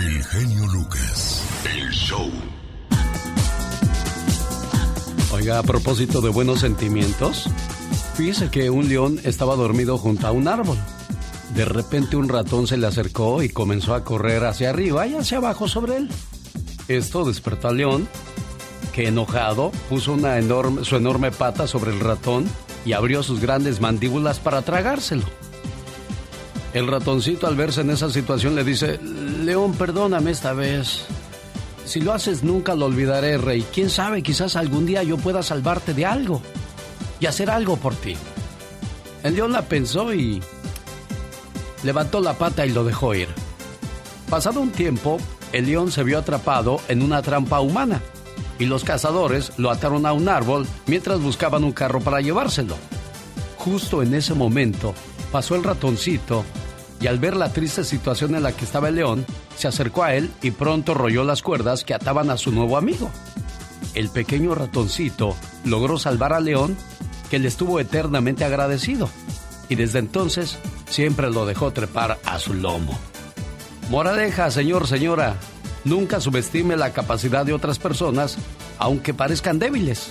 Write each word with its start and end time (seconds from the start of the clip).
El 0.00 0.24
genio 0.24 0.66
Lucas. 0.68 1.44
El 1.76 1.90
show. 1.90 2.30
Oiga, 5.30 5.58
a 5.58 5.62
propósito 5.62 6.22
de 6.22 6.30
buenos 6.30 6.60
sentimientos, 6.60 7.44
fíjese 8.14 8.50
que 8.50 8.70
un 8.70 8.88
león 8.88 9.20
estaba 9.24 9.56
dormido 9.56 9.98
junto 9.98 10.26
a 10.26 10.32
un 10.32 10.48
árbol. 10.48 10.78
De 11.54 11.66
repente 11.66 12.16
un 12.16 12.30
ratón 12.30 12.66
se 12.66 12.78
le 12.78 12.86
acercó 12.86 13.42
y 13.42 13.50
comenzó 13.50 13.94
a 13.94 14.02
correr 14.02 14.44
hacia 14.44 14.70
arriba 14.70 15.06
y 15.06 15.16
hacia 15.16 15.36
abajo 15.36 15.68
sobre 15.68 15.98
él. 15.98 16.08
Esto 16.88 17.26
despertó 17.26 17.68
al 17.68 17.76
león, 17.76 18.08
que 18.94 19.08
enojado 19.08 19.70
puso 19.90 20.14
una 20.14 20.38
enorme, 20.38 20.82
su 20.86 20.96
enorme 20.96 21.30
pata 21.30 21.66
sobre 21.66 21.90
el 21.90 22.00
ratón 22.00 22.46
y 22.86 22.94
abrió 22.94 23.22
sus 23.22 23.38
grandes 23.38 23.82
mandíbulas 23.82 24.40
para 24.40 24.62
tragárselo. 24.62 25.26
El 26.72 26.86
ratoncito 26.86 27.46
al 27.46 27.56
verse 27.56 27.80
en 27.80 27.90
esa 27.90 28.10
situación 28.10 28.54
le 28.54 28.62
dice, 28.62 29.00
León, 29.44 29.72
perdóname 29.72 30.30
esta 30.30 30.52
vez. 30.52 31.04
Si 31.84 32.00
lo 32.00 32.12
haces 32.12 32.44
nunca 32.44 32.76
lo 32.76 32.86
olvidaré, 32.86 33.38
rey. 33.38 33.66
¿Quién 33.74 33.90
sabe? 33.90 34.22
Quizás 34.22 34.54
algún 34.54 34.86
día 34.86 35.02
yo 35.02 35.16
pueda 35.16 35.42
salvarte 35.42 35.94
de 35.94 36.06
algo 36.06 36.40
y 37.18 37.26
hacer 37.26 37.50
algo 37.50 37.76
por 37.76 37.96
ti. 37.96 38.16
El 39.24 39.34
león 39.34 39.52
la 39.52 39.62
pensó 39.62 40.14
y 40.14 40.40
levantó 41.82 42.20
la 42.20 42.34
pata 42.34 42.64
y 42.64 42.70
lo 42.70 42.84
dejó 42.84 43.14
ir. 43.14 43.28
Pasado 44.28 44.60
un 44.60 44.70
tiempo, 44.70 45.18
el 45.52 45.66
león 45.66 45.90
se 45.90 46.04
vio 46.04 46.18
atrapado 46.18 46.80
en 46.86 47.02
una 47.02 47.20
trampa 47.20 47.60
humana 47.60 48.00
y 48.60 48.66
los 48.66 48.84
cazadores 48.84 49.52
lo 49.56 49.70
ataron 49.70 50.06
a 50.06 50.12
un 50.12 50.28
árbol 50.28 50.66
mientras 50.86 51.20
buscaban 51.20 51.64
un 51.64 51.72
carro 51.72 52.00
para 52.00 52.20
llevárselo. 52.20 52.76
Justo 53.56 54.02
en 54.02 54.14
ese 54.14 54.34
momento 54.34 54.94
pasó 55.30 55.54
el 55.54 55.64
ratoncito 55.64 56.44
y 57.00 57.06
al 57.06 57.18
ver 57.18 57.34
la 57.34 57.52
triste 57.52 57.82
situación 57.84 58.34
en 58.34 58.42
la 58.42 58.52
que 58.52 58.64
estaba 58.64 58.88
el 58.88 58.96
león, 58.96 59.24
se 59.56 59.68
acercó 59.68 60.04
a 60.04 60.14
él 60.14 60.30
y 60.42 60.50
pronto 60.50 60.92
rolló 60.92 61.24
las 61.24 61.42
cuerdas 61.42 61.84
que 61.84 61.94
ataban 61.94 62.30
a 62.30 62.36
su 62.36 62.52
nuevo 62.52 62.76
amigo. 62.76 63.10
El 63.94 64.10
pequeño 64.10 64.54
ratoncito 64.54 65.34
logró 65.64 65.98
salvar 65.98 66.32
al 66.32 66.44
león, 66.44 66.76
que 67.30 67.38
le 67.38 67.48
estuvo 67.48 67.80
eternamente 67.80 68.44
agradecido, 68.44 69.08
y 69.68 69.76
desde 69.76 69.98
entonces 69.98 70.58
siempre 70.88 71.30
lo 71.30 71.46
dejó 71.46 71.72
trepar 71.72 72.18
a 72.24 72.38
su 72.38 72.54
lomo. 72.54 72.98
Moraleja, 73.88 74.50
señor, 74.50 74.86
señora, 74.86 75.36
nunca 75.84 76.20
subestime 76.20 76.76
la 76.76 76.92
capacidad 76.92 77.46
de 77.46 77.54
otras 77.54 77.78
personas, 77.78 78.36
aunque 78.78 79.14
parezcan 79.14 79.58
débiles. 79.58 80.10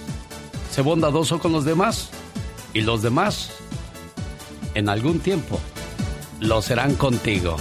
Sé 0.72 0.82
bondadoso 0.82 1.40
con 1.40 1.52
los 1.52 1.66
demás, 1.66 2.10
y 2.74 2.82
los 2.82 3.02
demás, 3.02 3.52
en 4.80 4.90
algún 4.90 5.20
tiempo, 5.20 5.60
lo 6.40 6.62
serán 6.62 6.96
contigo. 6.96 7.58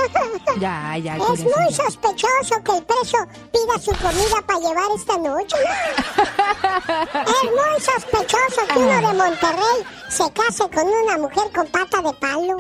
Ya, 0.59 0.97
ya, 0.99 1.17
Es 1.17 1.45
muy 1.45 1.73
sospechoso 1.73 2.63
que 2.65 2.77
el 2.77 2.83
preso 2.85 3.19
pida 3.53 3.79
su 3.79 3.93
comida 3.93 4.43
para 4.47 4.61
llevar 4.61 4.91
esta 4.95 5.17
noche. 5.19 5.57
es 7.27 7.43
muy 7.45 7.81
sospechoso 7.81 8.67
que 8.73 8.79
uno 8.79 9.09
de 9.09 9.15
Monterrey 9.15 9.85
se 10.09 10.33
case 10.33 10.69
con 10.71 10.89
una 10.89 11.19
mujer 11.19 11.53
con 11.55 11.67
pata 11.67 12.01
de 12.01 12.13
palo. 12.15 12.57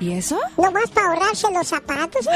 ¿Y 0.00 0.12
eso? 0.12 0.38
Nomás 0.56 0.90
para 0.90 1.08
ahorrarse 1.08 1.50
los 1.52 1.68
zapatos. 1.68 2.26
es 2.26 2.32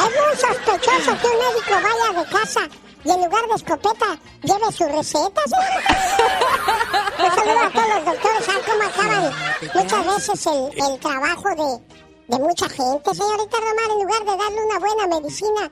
muy 0.00 0.36
sospechoso 0.36 1.18
que 1.20 1.26
un 1.28 1.38
médico 1.38 1.74
vaya 1.82 2.12
de 2.20 2.26
casa 2.30 2.68
y 3.04 3.10
en 3.10 3.20
lugar 3.24 3.42
de 3.48 3.54
escopeta 3.54 4.06
lleve 4.42 4.72
su 4.72 4.84
receta. 4.84 5.42
Un 7.18 7.30
saludo 7.30 7.60
a 7.66 7.70
todos 7.70 7.88
los 7.88 8.04
doctores. 8.04 8.44
¿Saben 8.44 8.62
cómo 8.66 8.82
acaban 8.88 9.32
muchas 9.74 10.06
veces 10.06 10.46
el, 10.46 10.92
el 10.92 11.00
trabajo 11.00 11.48
de, 11.50 12.36
de 12.36 12.38
mucha 12.42 12.68
gente, 12.68 13.14
señorita 13.14 13.56
Román? 13.58 13.90
En 13.90 14.02
lugar 14.02 14.20
de 14.20 14.36
darle 14.44 14.64
una 14.64 14.78
buena 14.78 15.06
medicina, 15.20 15.70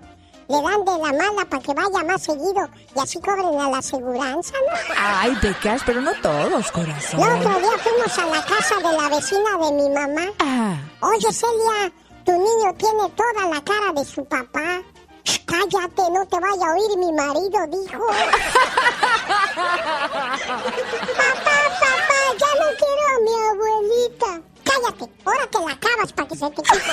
le 0.49 0.63
dan 0.63 0.85
de 0.85 0.93
la 0.93 1.13
mala 1.13 1.45
para 1.49 1.63
que 1.63 1.73
vaya 1.75 2.05
más 2.07 2.23
seguido 2.23 2.69
y 2.95 3.01
así 3.01 3.19
cobren 3.21 3.61
a 3.61 3.71
la 3.71 3.79
aseguranza, 3.79 4.53
¿no? 4.69 4.95
Ay, 4.99 5.35
pecas, 5.41 5.83
pero 5.87 6.01
no 6.01 6.13
todos, 6.21 6.71
corazón. 6.73 7.21
El 7.21 7.39
otro 7.41 7.59
día 7.59 7.79
fuimos 7.79 8.19
a 8.19 8.27
la 8.27 8.45
casa 8.45 8.77
de 8.77 8.97
la 8.97 9.09
vecina 9.09 9.51
de 9.61 9.73
mi 9.73 9.89
mamá. 9.91 10.33
Ah, 10.41 10.77
Oye, 11.01 11.33
Celia, 11.33 11.93
tu 12.25 12.33
niño 12.33 12.75
tiene 12.77 13.09
toda 13.17 13.49
la 13.49 13.61
cara 13.63 13.93
de 13.95 14.05
su 14.05 14.25
papá. 14.27 14.83
Shh, 15.25 15.39
Cállate, 15.47 16.03
no 16.11 16.27
te 16.27 16.41
vaya 16.41 16.67
a 16.67 16.73
oír 16.75 16.99
mi 16.99 17.13
marido, 17.13 17.67
dijo. 17.71 18.07
papá, 21.17 21.57
papá, 21.81 22.21
ya 22.39 22.51
no 22.61 22.69
quiero 22.79 23.05
a 23.09 23.19
mi 23.21 23.35
abuelita. 23.51 24.31
Cállate, 24.65 25.05
ahora 25.25 25.47
te 25.51 25.59
la 25.61 25.73
acabas 25.73 26.13
para 26.13 26.29
que 26.29 26.37
se 26.37 26.51
te 26.51 26.63
quite. 26.63 26.93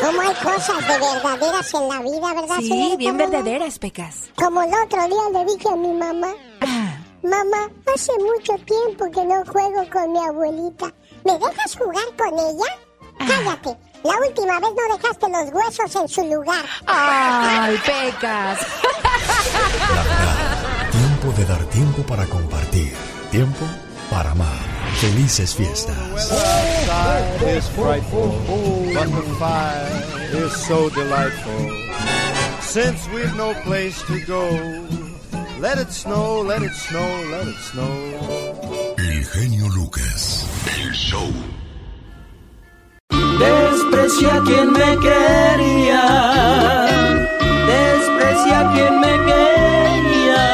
Como 0.00 0.20
hay 0.20 0.34
cosas 0.34 0.78
de 0.88 0.98
verdaderas 0.98 1.74
en 1.74 1.88
la 1.88 1.98
vida, 2.00 2.34
¿verdad, 2.34 2.56
sí, 2.58 2.68
señorita 2.68 2.96
bien 2.96 3.16
verdaderas, 3.16 3.78
pecas. 3.78 4.16
Como 4.36 4.62
el 4.62 4.70
otro 4.74 5.02
día 5.08 5.30
le 5.32 5.44
dije 5.52 5.68
a 5.68 5.76
mi 5.76 5.92
mamá, 5.92 6.28
Ah, 6.60 6.98
mamá, 7.22 7.68
hace 7.94 8.12
mucho 8.18 8.54
tiempo 8.64 9.10
que 9.12 9.24
no 9.24 9.44
juego 9.46 9.88
con 9.90 10.12
mi 10.12 10.18
abuelita. 10.18 10.92
¿Me 11.24 11.38
dejas 11.38 11.76
jugar 11.76 12.04
con 12.18 12.38
ella? 12.38 12.78
Cállate. 13.18 13.76
La 14.02 14.16
última 14.16 14.58
vez 14.60 14.70
no 14.76 14.96
dejaste 14.96 15.28
los 15.28 15.52
huesos 15.52 15.96
en 15.96 16.08
su 16.08 16.22
lugar. 16.22 16.64
Ay, 16.86 17.78
pecas. 17.84 18.58
Tiempo 20.90 21.32
de 21.38 21.44
dar 21.44 21.64
tiempo 21.66 22.02
para 22.04 22.24
compartir. 22.26 22.94
Tiempo 23.30 23.64
para 24.10 24.30
amar. 24.30 24.70
Felices 25.00 25.54
fiestas. 25.54 25.96
is 27.46 27.68
frightful, 27.68 28.32
but 28.92 29.08
the 29.08 29.22
fire 29.38 30.44
is 30.44 30.52
so 30.66 30.90
delightful. 30.90 31.70
Since 32.60 33.08
we've 33.08 33.34
no 33.36 33.54
place 33.64 34.00
to 34.06 34.20
go, 34.26 34.42
let 35.60 35.78
it 35.78 35.90
snow, 35.92 36.42
let 36.42 36.62
it 36.62 36.72
snow, 36.72 37.08
let 37.30 37.46
it 37.46 37.56
snow. 37.70 38.94
El 38.98 39.24
genio 39.24 39.68
Lucas. 39.68 40.46
El 40.78 40.92
show. 40.92 41.59
Desprecia 44.20 44.42
quien 44.44 44.72
me 44.72 44.98
quería. 44.98 46.02
Desprecia 47.66 48.70
quien 48.74 49.00
me 49.00 49.12
quería. 49.24 50.44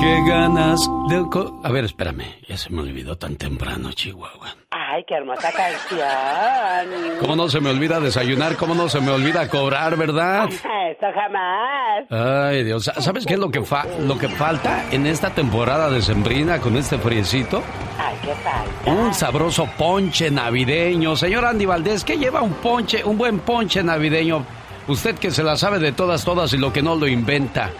Qué 0.00 0.22
ganas 0.30 0.80
de... 1.08 1.26
A 1.64 1.72
ver, 1.72 1.84
espérame, 1.84 2.36
ya 2.46 2.56
se 2.56 2.70
me 2.70 2.82
olvidó 2.82 3.18
tan 3.18 3.34
temprano, 3.34 3.90
Chihuahua. 3.92 4.54
Ay, 4.94 5.04
qué 5.04 5.14
hermosa 5.14 5.50
canción. 5.52 7.18
¿Cómo 7.18 7.34
no 7.34 7.48
se 7.48 7.60
me 7.60 7.70
olvida 7.70 7.98
desayunar? 7.98 8.56
¿Cómo 8.56 8.74
no 8.74 8.90
se 8.90 9.00
me 9.00 9.10
olvida 9.10 9.48
cobrar, 9.48 9.96
verdad? 9.96 10.48
Eso 10.50 11.06
jamás. 11.14 12.04
Ay, 12.10 12.62
Dios. 12.62 12.90
¿Sabes 12.98 13.24
qué 13.24 13.32
es 13.32 13.38
lo 13.38 13.50
que, 13.50 13.62
fa 13.62 13.86
lo 14.06 14.18
que 14.18 14.28
falta 14.28 14.84
en 14.90 15.06
esta 15.06 15.30
temporada 15.30 15.88
de 15.88 16.02
Sembrina 16.02 16.58
con 16.58 16.76
este 16.76 16.98
friecito? 16.98 17.62
Ay, 17.98 18.16
qué 18.22 18.34
falta. 18.34 18.90
Un 18.90 19.14
sabroso 19.14 19.66
ponche 19.78 20.30
navideño. 20.30 21.16
Señor 21.16 21.46
Andy 21.46 21.64
Valdés, 21.64 22.04
¿qué 22.04 22.18
lleva 22.18 22.42
un 22.42 22.52
ponche, 22.52 23.02
un 23.02 23.16
buen 23.16 23.38
ponche 23.38 23.82
navideño? 23.82 24.44
Usted 24.88 25.14
que 25.14 25.30
se 25.30 25.42
la 25.42 25.56
sabe 25.56 25.78
de 25.78 25.92
todas, 25.92 26.22
todas 26.22 26.52
y 26.52 26.58
lo 26.58 26.70
que 26.70 26.82
no 26.82 26.96
lo 26.96 27.06
inventa. 27.06 27.70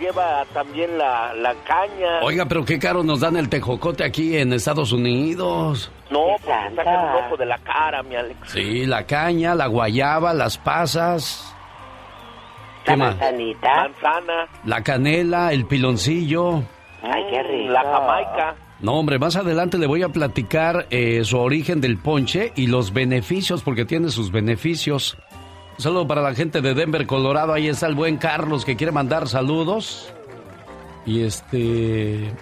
Lleva 0.00 0.44
también 0.52 0.96
la, 0.98 1.34
la 1.34 1.54
caña. 1.64 2.20
Oiga, 2.22 2.46
pero 2.46 2.64
qué 2.64 2.78
caro 2.78 3.02
nos 3.02 3.20
dan 3.20 3.36
el 3.36 3.48
tejocote 3.48 4.04
aquí 4.04 4.36
en 4.36 4.52
Estados 4.52 4.92
Unidos. 4.92 5.90
No, 6.10 6.20
porque 6.44 6.74
sacan 6.76 7.10
el 7.10 7.24
ojo 7.24 7.36
de 7.36 7.46
la 7.46 7.58
cara, 7.58 8.02
mi 8.02 8.16
Alex. 8.16 8.38
Sí, 8.50 8.86
la 8.86 9.06
caña, 9.06 9.54
la 9.54 9.66
guayaba, 9.66 10.34
las 10.34 10.58
pasas. 10.58 11.54
¿Qué 12.84 12.96
más? 12.96 13.16
Manzanita. 13.16 13.68
Manzana. 13.76 14.48
La 14.64 14.82
canela, 14.82 15.52
el 15.52 15.66
piloncillo. 15.66 16.62
Ay, 17.02 17.24
qué 17.30 17.42
rico. 17.42 17.72
La 17.72 17.82
jamaica. 17.82 18.56
No, 18.80 18.94
hombre, 18.94 19.18
más 19.20 19.36
adelante 19.36 19.78
le 19.78 19.86
voy 19.86 20.02
a 20.02 20.08
platicar 20.08 20.86
eh, 20.90 21.24
su 21.24 21.38
origen 21.38 21.80
del 21.80 21.98
ponche 21.98 22.52
y 22.56 22.66
los 22.66 22.92
beneficios, 22.92 23.62
porque 23.62 23.84
tiene 23.84 24.08
sus 24.08 24.32
beneficios. 24.32 25.16
Un 25.82 25.84
saludo 25.84 26.06
para 26.06 26.22
la 26.22 26.32
gente 26.32 26.60
de 26.60 26.74
Denver, 26.74 27.08
Colorado. 27.08 27.52
Ahí 27.52 27.66
está 27.66 27.88
el 27.88 27.96
buen 27.96 28.16
Carlos 28.16 28.64
que 28.64 28.76
quiere 28.76 28.92
mandar 28.92 29.26
saludos. 29.26 30.14
Y 31.04 31.22
este... 31.22 32.32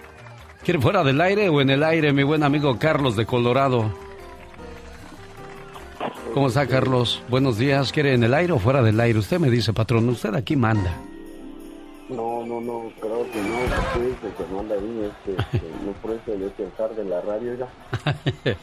¿Quiere 0.63 0.79
fuera 0.79 1.03
del 1.03 1.19
aire 1.23 1.49
o 1.49 1.63
en 1.63 1.71
el 1.71 1.83
aire, 1.83 2.13
mi 2.13 2.23
buen 2.23 2.43
amigo 2.43 2.79
Carlos 2.79 3.17
de 3.17 3.25
Colorado? 3.25 3.91
¿Cómo 6.35 6.49
está, 6.49 6.67
Carlos? 6.67 7.23
Buenos 7.31 7.57
días. 7.57 7.93
¿Quiere 7.93 8.13
en 8.13 8.25
el 8.25 8.35
aire 8.35 8.53
o 8.53 8.59
fuera 8.59 8.83
del 8.83 9.01
aire? 9.01 9.19
Usted 9.19 9.39
me 9.39 9.49
dice, 9.49 9.73
patrón, 9.73 10.07
usted 10.11 10.35
aquí 10.35 10.55
manda. 10.55 10.95
No, 12.11 12.45
no, 12.45 12.61
no, 12.61 12.93
creo 13.01 13.25
que 13.31 13.41
no, 13.41 13.57
porque 13.75 14.07
dice 14.07 14.35
que 14.37 14.55
manda 14.55 14.75
ahí, 14.75 15.11
este, 15.11 15.59
no 15.87 15.93
por 16.03 16.11
eso 16.11 16.39
de 16.39 16.51
pensar 16.51 16.91
de 16.95 17.05
la 17.05 17.23
radio 17.23 17.55
ya. 17.55 18.57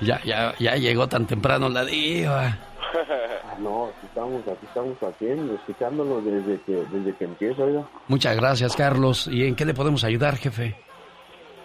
ya, 0.00 0.20
ya, 0.24 0.54
ya 0.60 0.76
llegó 0.76 1.08
tan 1.08 1.26
temprano 1.26 1.68
la 1.68 1.84
diva. 1.84 2.56
No, 3.58 3.86
aquí 3.86 4.06
estamos, 4.06 4.42
aquí 4.48 4.66
estamos 4.66 5.02
haciendo, 5.02 5.54
escuchándolo 5.54 6.20
desde 6.20 6.60
que, 6.62 6.84
desde 6.92 7.14
que 7.16 7.24
empieza, 7.24 7.62
oiga. 7.62 7.84
Muchas 8.08 8.36
gracias, 8.36 8.76
Carlos. 8.76 9.28
¿Y 9.28 9.46
en 9.46 9.56
qué 9.56 9.64
le 9.64 9.74
podemos 9.74 10.04
ayudar, 10.04 10.36
jefe? 10.36 10.76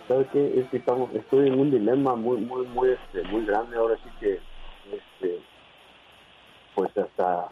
¿Sabe 0.08 0.28
qué? 0.32 0.60
Es 0.60 0.70
que 0.70 0.78
estamos, 0.78 1.14
estoy 1.14 1.48
en 1.48 1.60
un 1.60 1.72
dilema 1.72 2.16
muy, 2.16 2.38
muy, 2.42 2.66
muy, 2.68 2.90
este, 2.92 3.24
muy 3.30 3.46
grande. 3.46 3.78
Ahora 3.78 3.96
sí 4.04 4.10
que, 4.20 4.40
este, 4.92 5.40
pues 6.76 6.98
hasta 6.98 7.50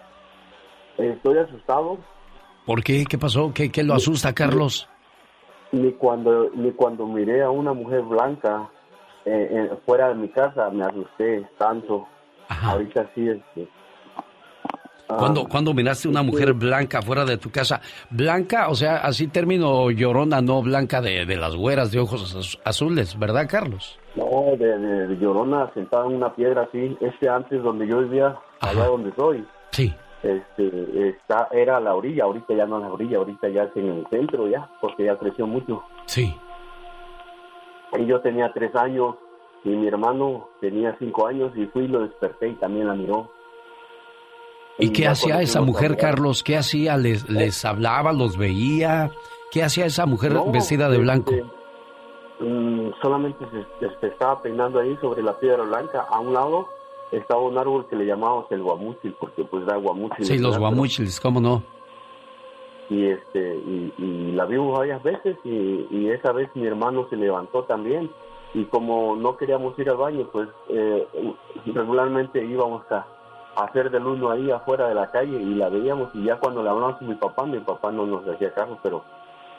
estoy 0.98 1.38
asustado 1.38 2.00
¿Por 2.70 2.84
qué? 2.84 3.04
¿Qué 3.10 3.18
pasó? 3.18 3.52
¿Qué, 3.52 3.72
qué 3.72 3.82
lo 3.82 3.96
asusta, 3.96 4.32
Carlos? 4.34 4.88
Ni 5.72 5.92
cuando, 5.94 6.52
ni 6.54 6.72
cuando 6.72 7.08
miré 7.08 7.42
a 7.42 7.50
una 7.50 7.74
mujer 7.74 8.04
blanca 8.04 8.70
eh, 9.26 9.72
fuera 9.88 10.10
de 10.10 10.14
mi 10.14 10.30
casa 10.30 10.70
me 10.70 10.86
asusté 10.86 11.48
tanto. 11.58 12.08
Ahorita 12.50 13.10
sí, 13.16 13.30
este, 13.30 13.68
¿Cuándo, 15.08 15.46
¿Cuándo, 15.46 15.74
miraste 15.74 16.08
una 16.08 16.22
mujer 16.22 16.54
blanca 16.54 17.02
fuera 17.02 17.26
de 17.26 17.38
tu 17.38 17.50
casa? 17.50 17.82
Blanca, 18.12 18.70
o 18.70 18.76
sea, 18.76 18.98
así 18.98 19.28
término 19.28 19.90
llorona, 19.90 20.40
no 20.42 20.62
blanca 20.62 21.02
de, 21.02 21.26
de 21.26 21.36
las 21.36 21.56
güeras 21.56 21.92
de 21.92 22.00
ojos 22.00 22.60
azules, 22.64 23.18
¿verdad, 23.18 23.48
Carlos? 23.50 23.98
No, 24.16 24.56
de, 24.58 25.18
llorona 25.20 25.72
sentada 25.74 26.06
en 26.06 26.16
una 26.16 26.36
piedra 26.36 26.64
así. 26.64 26.96
Este 27.02 27.28
antes 27.28 27.64
donde 27.64 27.88
yo 27.88 28.02
vivía, 28.02 28.36
allá 28.62 28.86
donde 28.86 29.12
soy. 29.16 29.44
Sí 29.72 29.94
este, 30.24 31.10
está, 31.10 31.48
era 31.52 31.78
a 31.78 31.80
la 31.80 31.96
orilla, 31.96 32.26
ahorita 32.26 32.54
ya 32.54 32.66
no 32.66 32.78
a 32.78 32.80
la 32.82 32.92
orilla, 32.92 33.18
ahorita 33.18 33.48
ya 33.50 33.64
es 33.64 33.76
en 33.76 33.90
el 33.90 34.08
centro 34.10 34.48
ya, 34.48 34.70
porque 34.82 35.06
ya 35.06 35.18
creció 35.18 35.48
mucho. 35.48 35.84
Sí. 36.06 36.36
Y 37.98 38.06
yo 38.06 38.20
tenía 38.22 38.52
tres 38.54 38.76
años 38.76 39.16
y 39.64 39.70
mi 39.70 39.88
hermano 39.88 40.50
tenía 40.62 40.96
cinco 41.00 41.28
años 41.28 41.52
y 41.56 41.66
fui 41.68 41.84
y 41.84 41.88
lo 41.88 42.02
desperté 42.02 42.50
y 42.50 42.54
también 42.56 42.88
la 42.88 42.94
miró. 42.94 43.30
¿Y, 44.78 44.92
qué 44.92 45.08
hacía 45.08 45.42
esa 45.42 45.62
mujer, 45.62 45.98
Carlos? 45.98 46.42
¿Qué 46.42 46.56
hacía? 46.56 46.96
¿Les, 46.96 47.24
eh. 47.24 47.34
les 47.34 47.66
hablaba? 47.66 48.14
¿Los 48.14 48.38
veía? 48.38 49.12
¿Qué 49.52 49.64
hacía 49.64 49.86
esa 49.86 50.06
mujer 50.06 50.34
vestida 50.54 50.90
de 50.90 50.98
blanco? 51.00 51.34
Este, 51.34 52.44
mm, 52.46 52.94
solamente 53.02 53.46
se, 53.80 53.90
se, 54.00 54.08
estaba 54.08 54.42
peinando 54.42 54.80
ahí 54.80 54.96
sobre 55.02 55.22
la 55.22 55.38
piedra 55.38 55.64
blanca 55.64 56.06
a 56.10 56.20
un 56.20 56.34
lado 56.34 56.80
estaba 57.12 57.42
un 57.42 57.58
árbol 57.58 57.88
que 57.88 57.96
le 57.96 58.06
llamábamos 58.06 58.46
el 58.52 58.62
guamúchil, 58.62 59.16
porque 59.20 59.44
pues 59.44 59.66
da 59.66 59.76
guamúchil. 59.78 60.26
Sí, 60.26 60.38
los 60.38 60.58
guamúchiles, 60.58 61.20
¿cómo 61.20 61.42
no? 61.42 61.64
Y, 62.90 63.06
este, 63.06 63.56
y, 63.56 64.32
la 64.34 64.46
vimos 64.46 64.78
varias 64.78 65.02
veces 65.04 65.38
y, 65.44 66.10
esa 66.10 66.32
vez 66.32 66.50
mi 66.56 66.66
hermano 66.66 67.08
se 67.10 67.16
levantó 67.16 67.64
también 67.64 68.10
y 68.54 68.66
como 68.66 69.16
no 69.16 69.38
queríamos 69.38 69.78
ir 69.78 69.90
al 69.90 69.98
baño, 69.98 70.28
pues 70.32 70.50
eh, 70.70 71.08
regularmente 71.66 72.44
íbamos 72.44 72.90
a, 72.92 73.06
hacer 73.56 73.90
del 73.92 74.06
uno 74.06 74.32
ahí 74.32 74.50
afuera 74.52 74.88
de 74.88 74.96
la 74.96 75.12
calle 75.12 75.36
y 75.36 75.56
la 75.56 75.68
veíamos 75.68 76.10
y 76.14 76.24
ya 76.24 76.38
cuando 76.38 76.64
le 76.64 76.70
hablamos 76.70 77.02
a 77.02 77.06
mi 77.06 77.16
papá, 77.16 77.46
mi 77.46 77.60
papá 77.60 77.92
no 77.92 78.06
nos 78.06 78.26
hacía 78.28 78.54
caso, 78.54 78.78
pero 78.82 79.04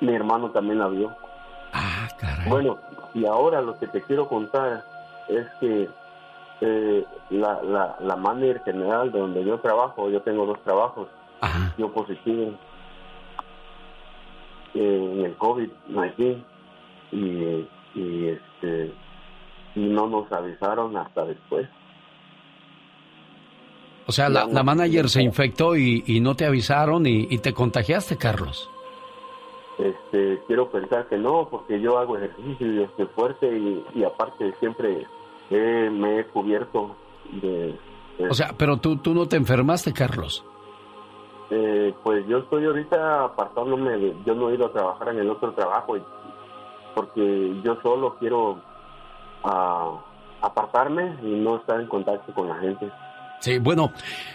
mi 0.01 0.15
hermano 0.15 0.51
también 0.51 0.79
la 0.79 0.89
vio. 0.89 1.15
Ah, 1.73 2.09
caray. 2.19 2.49
Bueno, 2.49 2.79
y 3.13 3.27
ahora 3.27 3.61
lo 3.61 3.79
que 3.79 3.87
te 3.89 4.01
quiero 4.03 4.27
contar 4.27 4.85
es 5.29 5.47
que 5.61 5.89
eh, 6.63 7.05
la, 7.31 7.63
la, 7.63 7.97
la 8.01 8.17
manager 8.17 8.63
general 8.65 9.13
donde 9.13 9.45
yo 9.45 9.59
trabajo, 9.61 10.09
yo 10.09 10.23
tengo 10.23 10.47
dos 10.47 10.61
trabajos, 10.63 11.09
yo 11.77 11.91
positivo 11.93 12.53
eh, 14.75 15.13
en 15.15 15.25
el 15.25 15.39
COVID-19 15.39 16.43
y, 17.13 17.69
y, 17.95 18.27
este, 18.29 18.93
y 19.75 19.81
no 19.81 20.09
nos 20.09 20.31
avisaron 20.33 20.97
hasta 20.97 21.25
después. 21.25 21.69
O 24.07 24.13
sea, 24.13 24.29
la, 24.29 24.47
la 24.47 24.63
manager 24.63 25.09
se 25.09 25.23
infectó 25.23 25.77
y, 25.77 26.03
y 26.07 26.21
no 26.21 26.35
te 26.35 26.45
avisaron 26.45 27.07
y, 27.07 27.29
y, 27.31 27.39
te 27.39 27.53
contagiaste, 27.53 28.17
Carlos. 28.17 28.69
Este, 29.79 30.41
quiero 30.47 30.69
pensar 30.71 31.07
que 31.09 31.17
no, 31.17 31.49
porque 31.49 31.81
yo 31.81 31.99
hago 31.99 32.17
ejercicio 32.17 32.73
y 32.73 32.83
estoy 32.83 33.07
fuerte 33.07 33.47
y, 33.47 33.85
y 33.95 34.05
aparte 34.05 34.53
siempre 34.59 35.07
me 35.51 36.21
he 36.21 36.25
cubierto 36.27 36.97
de... 37.41 37.77
o 38.29 38.35
sea, 38.35 38.53
pero 38.57 38.79
tú, 38.79 38.97
tú 38.97 39.15
no 39.15 39.27
te 39.27 39.37
enfermaste, 39.37 39.93
Carlos. 39.93 40.45
Eh, 41.51 41.93
pues 42.05 42.27
yo 42.29 42.39
estoy 42.39 42.65
ahorita 42.65 43.25
apartándome, 43.25 43.91
de, 43.99 44.17
yo 44.25 44.35
no 44.35 44.51
he 44.51 44.55
ido 44.55 44.67
a 44.67 44.73
trabajar 44.73 45.09
en 45.09 45.19
el 45.19 45.31
otro 45.31 45.53
trabajo 45.53 45.97
porque 46.95 47.61
yo 47.65 47.77
solo 47.83 48.17
quiero 48.19 48.61
uh, 49.45 49.99
apartarme 50.43 51.17
y 51.23 51.35
no 51.41 51.57
estar 51.57 51.81
en 51.81 51.87
contacto 51.87 52.33
con 52.35 52.49
la 52.49 52.57
gente. 52.57 52.91
Sí, 53.41 53.59
bueno, 53.59 53.93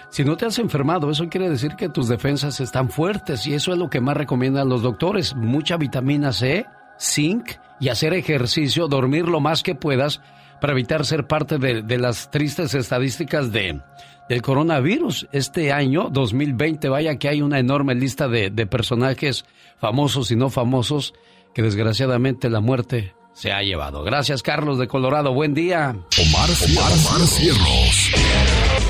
si 0.09 0.25
no 0.25 0.35
te 0.35 0.47
has 0.47 0.57
enfermado, 0.57 1.11
eso 1.11 1.29
quiere 1.29 1.49
decir 1.49 1.75
que 1.75 1.89
tus 1.89 2.07
defensas 2.07 2.59
están 2.59 2.89
fuertes 2.89 3.45
y 3.45 3.53
eso 3.53 3.71
es 3.71 3.77
lo 3.77 3.89
que 3.89 4.01
más 4.01 4.17
recomiendan 4.17 4.67
los 4.67 4.81
doctores. 4.81 5.35
Mucha 5.35 5.77
vitamina 5.77 6.33
C, 6.33 6.65
zinc 6.99 7.51
y 7.79 7.89
hacer 7.89 8.13
ejercicio, 8.13 8.87
dormir 8.87 9.27
lo 9.27 9.39
más 9.39 9.61
que 9.61 9.75
puedas 9.75 10.21
para 10.59 10.73
evitar 10.73 11.05
ser 11.05 11.27
parte 11.27 11.57
de, 11.57 11.97
las 11.99 12.31
tristes 12.31 12.73
estadísticas 12.73 13.51
de, 13.51 13.81
del 14.27 14.41
coronavirus. 14.41 15.27
Este 15.31 15.71
año, 15.71 16.09
2020, 16.09 16.89
vaya 16.89 17.17
que 17.17 17.29
hay 17.29 17.41
una 17.43 17.59
enorme 17.59 17.93
lista 17.93 18.27
de, 18.27 18.49
personajes 18.65 19.45
famosos 19.77 20.31
y 20.31 20.35
no 20.35 20.49
famosos 20.49 21.13
que 21.55 21.63
desgraciadamente 21.63 22.49
la 22.49 22.59
muerte 22.59 23.15
se 23.33 23.53
ha 23.53 23.63
llevado. 23.63 24.03
Gracias, 24.03 24.43
Carlos 24.43 24.77
de 24.77 24.89
Colorado. 24.89 25.33
Buen 25.33 25.53
día. 25.53 25.89
Omar, 25.89 26.49
Omar, 26.63 26.91
Omar 26.91 27.21
Cierros. 27.27 28.11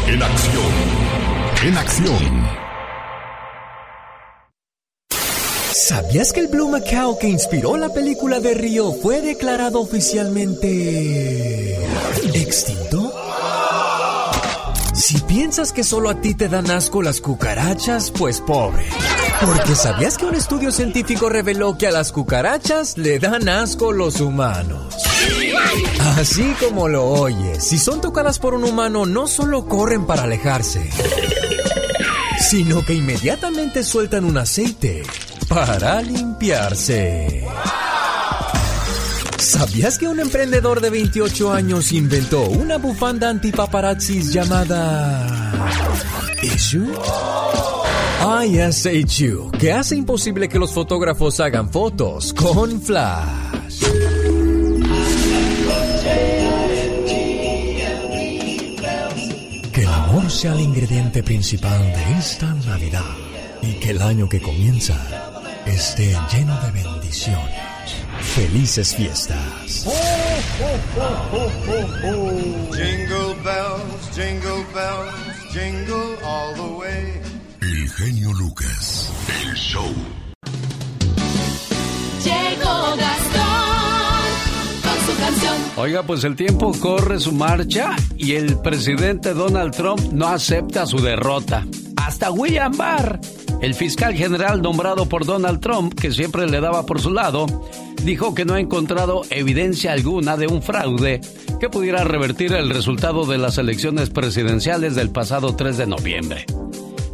En 0.07 0.23
acción. 0.23 0.73
En 1.63 1.77
acción. 1.77 2.65
¿Sabías 5.71 6.33
que 6.33 6.39
el 6.39 6.47
Blue 6.47 6.69
Macao 6.69 7.19
que 7.19 7.27
inspiró 7.27 7.77
la 7.77 7.89
película 7.89 8.39
de 8.39 8.55
Río 8.55 8.91
fue 8.93 9.21
declarado 9.21 9.79
oficialmente 9.81 11.75
extinto? 12.33 13.13
Si 14.95 15.19
piensas 15.19 15.73
que 15.73 15.83
solo 15.83 16.09
a 16.09 16.21
ti 16.21 16.33
te 16.35 16.47
dan 16.47 16.71
asco 16.71 17.01
las 17.01 17.19
cucarachas, 17.19 18.11
pues 18.11 18.39
pobre. 18.39 18.85
Porque 19.45 19.75
¿sabías 19.75 20.17
que 20.17 20.25
un 20.25 20.35
estudio 20.35 20.71
científico 20.71 21.27
reveló 21.27 21.77
que 21.77 21.87
a 21.87 21.91
las 21.91 22.13
cucarachas 22.13 22.97
le 22.97 23.19
dan 23.19 23.49
asco 23.49 23.91
los 23.91 24.21
humanos? 24.21 24.95
Así 26.17 26.55
como 26.61 26.87
lo 26.87 27.05
oyes, 27.05 27.61
si 27.61 27.77
son 27.77 27.99
tocadas 27.99 28.39
por 28.39 28.53
un 28.53 28.63
humano 28.63 29.05
no 29.05 29.27
solo 29.27 29.65
corren 29.65 30.05
para 30.05 30.23
alejarse, 30.23 30.89
sino 32.39 32.85
que 32.85 32.93
inmediatamente 32.93 33.83
sueltan 33.83 34.23
un 34.23 34.37
aceite 34.37 35.03
para 35.49 36.01
limpiarse. 36.01 37.45
¿Sabías 39.37 39.97
que 39.97 40.07
un 40.07 40.19
emprendedor 40.19 40.81
de 40.81 40.89
28 40.89 41.53
años 41.53 41.91
inventó 41.91 42.43
una 42.43 42.77
bufanda 42.77 43.29
antipaparazzis 43.29 44.33
llamada... 44.33 45.27
Issue? 46.41 46.91
ISHU, 48.45 49.51
que 49.51 49.71
hace 49.71 49.95
imposible 49.95 50.49
que 50.49 50.59
los 50.59 50.73
fotógrafos 50.73 51.39
hagan 51.39 51.69
fotos 51.69 52.33
con 52.33 52.81
flash. 52.81 53.83
Que 59.71 59.81
el 59.81 59.87
amor 59.87 60.31
sea 60.31 60.53
el 60.53 60.61
ingrediente 60.61 61.23
principal 61.23 61.79
de 61.81 62.19
esta 62.19 62.53
Navidad 62.65 63.03
y 63.61 63.73
que 63.73 63.91
el 63.91 64.01
año 64.01 64.29
que 64.29 64.41
comienza 64.41 64.95
esté 65.65 66.17
lleno 66.31 66.59
de 66.61 66.71
bendiciones. 66.71 67.74
Felices 68.35 68.93
fiestas. 68.93 69.85
Jingle 72.73 73.33
bells, 73.45 74.11
jingle 74.13 74.65
bells, 74.73 75.53
jingle 75.53 76.17
all 76.21 76.53
the 76.55 76.75
way. 76.77 77.21
El 77.61 77.89
genio 77.91 78.33
Lucas. 78.33 79.09
El 79.41 79.55
show. 79.55 79.87
Llegó 82.25 82.97
Gastón 82.97 84.25
con 84.83 84.97
su 85.05 85.17
canción. 85.17 85.55
Oiga, 85.77 86.03
pues 86.03 86.25
el 86.25 86.35
tiempo 86.35 86.73
corre 86.81 87.21
su 87.21 87.31
marcha 87.31 87.95
y 88.17 88.33
el 88.33 88.59
presidente 88.59 89.33
Donald 89.33 89.73
Trump 89.73 90.11
no 90.11 90.27
acepta 90.27 90.85
su 90.85 90.97
derrota. 90.97 91.65
Hasta 91.95 92.31
William 92.31 92.75
Barr, 92.75 93.17
el 93.65 93.73
fiscal 93.73 94.13
general 94.13 94.61
nombrado 94.61 95.09
por 95.09 95.25
Donald 95.25 95.59
Trump, 95.59 95.99
que 95.99 96.11
siempre 96.11 96.45
le 96.45 96.61
daba 96.61 96.85
por 96.85 97.01
su 97.01 97.09
lado, 97.09 97.47
dijo 98.03 98.35
que 98.35 98.45
no 98.45 98.53
ha 98.53 98.59
encontrado 98.59 99.23
evidencia 99.31 99.91
alguna 99.91 100.37
de 100.37 100.45
un 100.45 100.61
fraude 100.61 101.19
que 101.59 101.67
pudiera 101.67 102.03
revertir 102.03 102.53
el 102.53 102.69
resultado 102.69 103.25
de 103.25 103.39
las 103.39 103.57
elecciones 103.57 104.11
presidenciales 104.11 104.93
del 104.93 105.09
pasado 105.09 105.55
3 105.55 105.77
de 105.77 105.87
noviembre. 105.87 106.45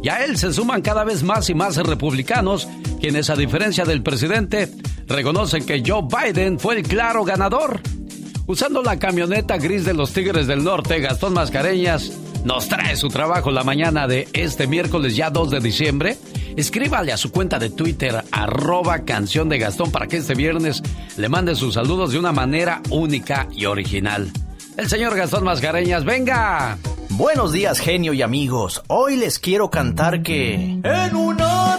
Y 0.02 0.10
a 0.10 0.26
él 0.26 0.36
se 0.36 0.52
suman 0.52 0.82
cada 0.82 1.04
vez 1.04 1.22
más 1.22 1.48
y 1.48 1.54
más 1.54 1.78
republicanos, 1.78 2.68
quienes 3.00 3.30
a 3.30 3.36
diferencia 3.36 3.86
del 3.86 4.02
presidente, 4.02 4.68
reconocen 5.06 5.64
que 5.64 5.82
Joe 5.82 6.02
Biden 6.02 6.58
fue 6.58 6.80
el 6.80 6.82
claro 6.82 7.24
ganador. 7.24 7.80
Usando 8.46 8.82
la 8.82 8.98
camioneta 8.98 9.56
gris 9.56 9.86
de 9.86 9.94
los 9.94 10.12
Tigres 10.12 10.46
del 10.46 10.64
Norte, 10.64 11.00
Gastón 11.00 11.32
Mascareñas 11.32 12.12
nos 12.44 12.68
trae 12.68 12.96
su 12.96 13.08
trabajo 13.08 13.50
la 13.50 13.64
mañana 13.64 14.06
de 14.06 14.28
este 14.32 14.66
miércoles 14.66 15.16
ya 15.16 15.30
2 15.30 15.50
de 15.50 15.60
diciembre. 15.60 16.18
Escríbale 16.56 17.12
a 17.12 17.16
su 17.16 17.30
cuenta 17.30 17.58
de 17.58 17.70
Twitter, 17.70 18.24
arroba 18.30 19.04
canción 19.04 19.48
de 19.48 19.58
Gastón, 19.58 19.90
para 19.90 20.06
que 20.06 20.18
este 20.18 20.34
viernes 20.34 20.82
le 21.16 21.28
mande 21.28 21.54
sus 21.54 21.74
saludos 21.74 22.12
de 22.12 22.18
una 22.18 22.32
manera 22.32 22.82
única 22.90 23.48
y 23.52 23.66
original. 23.66 24.30
El 24.76 24.88
señor 24.88 25.16
Gastón 25.16 25.44
Mascareñas, 25.44 26.04
venga. 26.04 26.78
Buenos 27.10 27.52
días, 27.52 27.78
genio 27.78 28.14
y 28.14 28.22
amigos. 28.22 28.82
Hoy 28.88 29.16
les 29.16 29.38
quiero 29.38 29.70
cantar 29.70 30.22
que... 30.22 30.54
En 30.82 31.16
una 31.16 31.78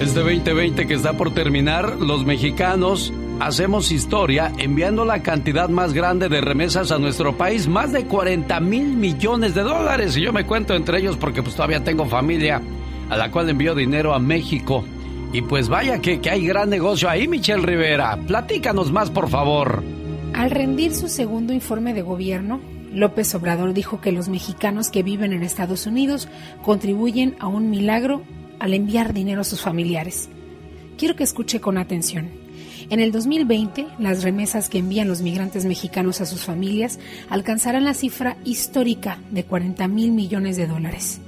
Este 0.00 0.20
2020 0.20 0.86
que 0.86 0.94
está 0.94 1.12
por 1.12 1.32
terminar, 1.32 1.96
los 2.00 2.24
mexicanos 2.24 3.12
hacemos 3.38 3.92
historia 3.92 4.52
enviando 4.58 5.04
la 5.04 5.22
cantidad 5.22 5.68
más 5.68 5.92
grande 5.92 6.28
de 6.28 6.40
remesas 6.40 6.90
a 6.90 6.98
nuestro 6.98 7.36
país, 7.36 7.68
más 7.68 7.92
de 7.92 8.04
40 8.04 8.58
mil 8.60 8.96
millones 8.96 9.54
de 9.54 9.62
dólares. 9.62 10.16
Y 10.16 10.22
yo 10.22 10.32
me 10.32 10.46
cuento 10.46 10.74
entre 10.74 10.98
ellos 10.98 11.16
porque 11.16 11.42
pues 11.42 11.54
todavía 11.54 11.84
tengo 11.84 12.06
familia 12.06 12.60
a 13.08 13.16
la 13.16 13.30
cual 13.30 13.48
envío 13.48 13.74
dinero 13.74 14.14
a 14.14 14.18
México. 14.18 14.84
Y 15.32 15.42
pues 15.42 15.68
vaya 15.68 16.00
que, 16.00 16.20
que 16.20 16.30
hay 16.30 16.44
gran 16.44 16.70
negocio 16.70 17.08
ahí, 17.08 17.28
Michelle 17.28 17.62
Rivera. 17.64 18.18
Platícanos 18.26 18.90
más, 18.90 19.10
por 19.10 19.28
favor. 19.28 19.82
Al 20.32 20.50
rendir 20.50 20.92
su 20.92 21.08
segundo 21.08 21.52
informe 21.52 21.94
de 21.94 22.02
gobierno, 22.02 22.60
López 22.92 23.32
Obrador 23.36 23.72
dijo 23.72 24.00
que 24.00 24.12
los 24.12 24.28
mexicanos 24.28 24.90
que 24.90 25.04
viven 25.04 25.32
en 25.32 25.44
Estados 25.44 25.86
Unidos 25.86 26.28
contribuyen 26.62 27.36
a 27.38 27.46
un 27.46 27.70
milagro 27.70 28.22
al 28.58 28.74
enviar 28.74 29.12
dinero 29.12 29.40
a 29.42 29.44
sus 29.44 29.60
familiares. 29.60 30.28
Quiero 30.96 31.16
que 31.16 31.24
escuche 31.24 31.60
con 31.60 31.78
atención. 31.78 32.30
En 32.90 33.00
el 33.00 33.12
2020, 33.12 33.86
las 33.98 34.22
remesas 34.22 34.68
que 34.68 34.78
envían 34.78 35.08
los 35.08 35.22
migrantes 35.22 35.64
mexicanos 35.64 36.20
a 36.20 36.26
sus 36.26 36.44
familias 36.44 36.98
alcanzarán 37.30 37.84
la 37.84 37.94
cifra 37.94 38.36
histórica 38.44 39.18
de 39.30 39.44
40 39.44 39.88
mil 39.88 40.12
millones 40.12 40.56
de 40.56 40.66
dólares. 40.66 41.20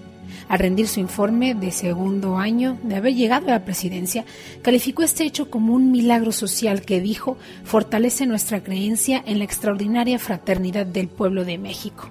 Al 0.48 0.58
rendir 0.60 0.86
su 0.86 1.00
informe 1.00 1.54
de 1.54 1.72
segundo 1.72 2.36
año 2.38 2.78
de 2.82 2.96
haber 2.96 3.14
llegado 3.14 3.48
a 3.48 3.52
la 3.52 3.64
presidencia, 3.64 4.24
calificó 4.62 5.02
este 5.02 5.24
hecho 5.24 5.50
como 5.50 5.74
un 5.74 5.90
milagro 5.90 6.30
social 6.30 6.82
que 6.82 7.00
dijo 7.00 7.36
fortalece 7.64 8.26
nuestra 8.26 8.62
creencia 8.62 9.22
en 9.26 9.38
la 9.38 9.44
extraordinaria 9.44 10.18
fraternidad 10.18 10.86
del 10.86 11.08
pueblo 11.08 11.44
de 11.44 11.58
México. 11.58 12.10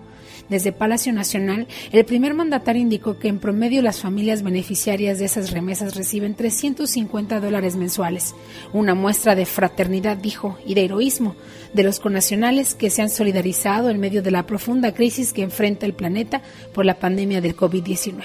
Desde 0.50 0.72
Palacio 0.72 1.12
Nacional, 1.12 1.68
el 1.92 2.06
primer 2.06 2.36
mandatario 2.36 2.82
indicó 2.82 3.18
que 3.18 3.30
en 3.30 3.40
promedio 3.40 3.82
las 3.82 4.00
familias 4.00 4.44
beneficiarias 4.44 5.18
de 5.18 5.26
esas 5.26 5.52
remesas 5.52 5.96
reciben 5.96 6.36
350 6.36 7.40
dólares 7.40 7.76
mensuales, 7.76 8.36
una 8.72 8.94
muestra 8.94 9.34
de 9.34 9.48
fraternidad, 9.48 10.18
dijo, 10.18 10.60
y 10.66 10.76
de 10.76 10.86
heroísmo 10.86 11.36
de 11.74 11.84
los 11.84 12.00
connacionales 12.00 12.76
que 12.76 12.92
se 12.92 13.02
han 13.02 13.10
solidarizado 13.10 13.90
en 13.90 14.00
medio 14.00 14.22
de 14.22 14.32
la 14.32 14.46
profunda 14.46 14.94
crisis 14.94 15.34
que 15.34 15.42
enfrenta 15.42 15.86
el 15.86 15.94
planeta 15.94 16.42
por 16.74 16.86
la 16.86 17.00
pandemia 17.00 17.42
del 17.42 17.56
COVID-19. 17.56 18.22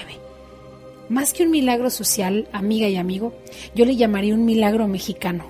Más 1.09 1.33
que 1.33 1.43
un 1.43 1.51
milagro 1.51 1.89
social, 1.89 2.47
amiga 2.53 2.87
y 2.87 2.95
amigo, 2.95 3.33
yo 3.75 3.85
le 3.85 3.95
llamaría 3.97 4.33
un 4.33 4.45
milagro 4.45 4.87
mexicano, 4.87 5.45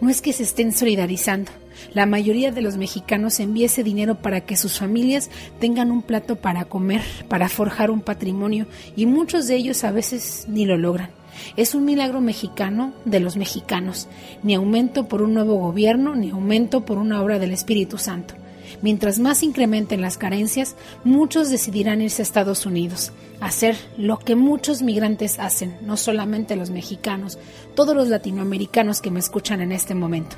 No 0.00 0.08
es 0.08 0.22
que 0.22 0.32
se 0.32 0.42
estén 0.42 0.72
solidarizando. 0.72 1.52
La 1.92 2.06
mayoría 2.06 2.52
de 2.52 2.62
los 2.62 2.76
mexicanos 2.76 3.40
envía 3.40 3.66
ese 3.66 3.84
dinero 3.84 4.16
para 4.16 4.40
que 4.40 4.56
sus 4.56 4.78
familias 4.78 5.30
tengan 5.60 5.90
un 5.90 6.02
plato 6.02 6.36
para 6.36 6.64
comer, 6.64 7.02
para 7.28 7.48
forjar 7.48 7.90
un 7.90 8.00
patrimonio, 8.00 8.66
y 8.96 9.06
muchos 9.06 9.46
de 9.46 9.56
ellos 9.56 9.84
a 9.84 9.92
veces 9.92 10.46
ni 10.48 10.66
lo 10.66 10.76
logran. 10.76 11.10
Es 11.56 11.74
un 11.74 11.84
milagro 11.84 12.20
mexicano 12.20 12.92
de 13.04 13.20
los 13.20 13.36
mexicanos, 13.36 14.08
ni 14.42 14.54
aumento 14.54 15.08
por 15.08 15.22
un 15.22 15.34
nuevo 15.34 15.56
gobierno, 15.56 16.14
ni 16.14 16.30
aumento 16.30 16.84
por 16.84 16.98
una 16.98 17.22
obra 17.22 17.38
del 17.38 17.52
Espíritu 17.52 17.98
Santo. 17.98 18.34
Mientras 18.82 19.18
más 19.18 19.42
incrementen 19.42 20.00
las 20.00 20.18
carencias, 20.18 20.76
muchos 21.04 21.50
decidirán 21.50 22.02
irse 22.02 22.22
a 22.22 22.24
Estados 22.24 22.66
Unidos, 22.66 23.12
hacer 23.40 23.76
lo 23.96 24.18
que 24.18 24.36
muchos 24.36 24.82
migrantes 24.82 25.38
hacen, 25.38 25.76
no 25.82 25.96
solamente 25.96 26.56
los 26.56 26.70
mexicanos, 26.70 27.38
todos 27.74 27.94
los 27.94 28.08
latinoamericanos 28.08 29.00
que 29.00 29.10
me 29.10 29.20
escuchan 29.20 29.60
en 29.60 29.72
este 29.72 29.94
momento. 29.94 30.36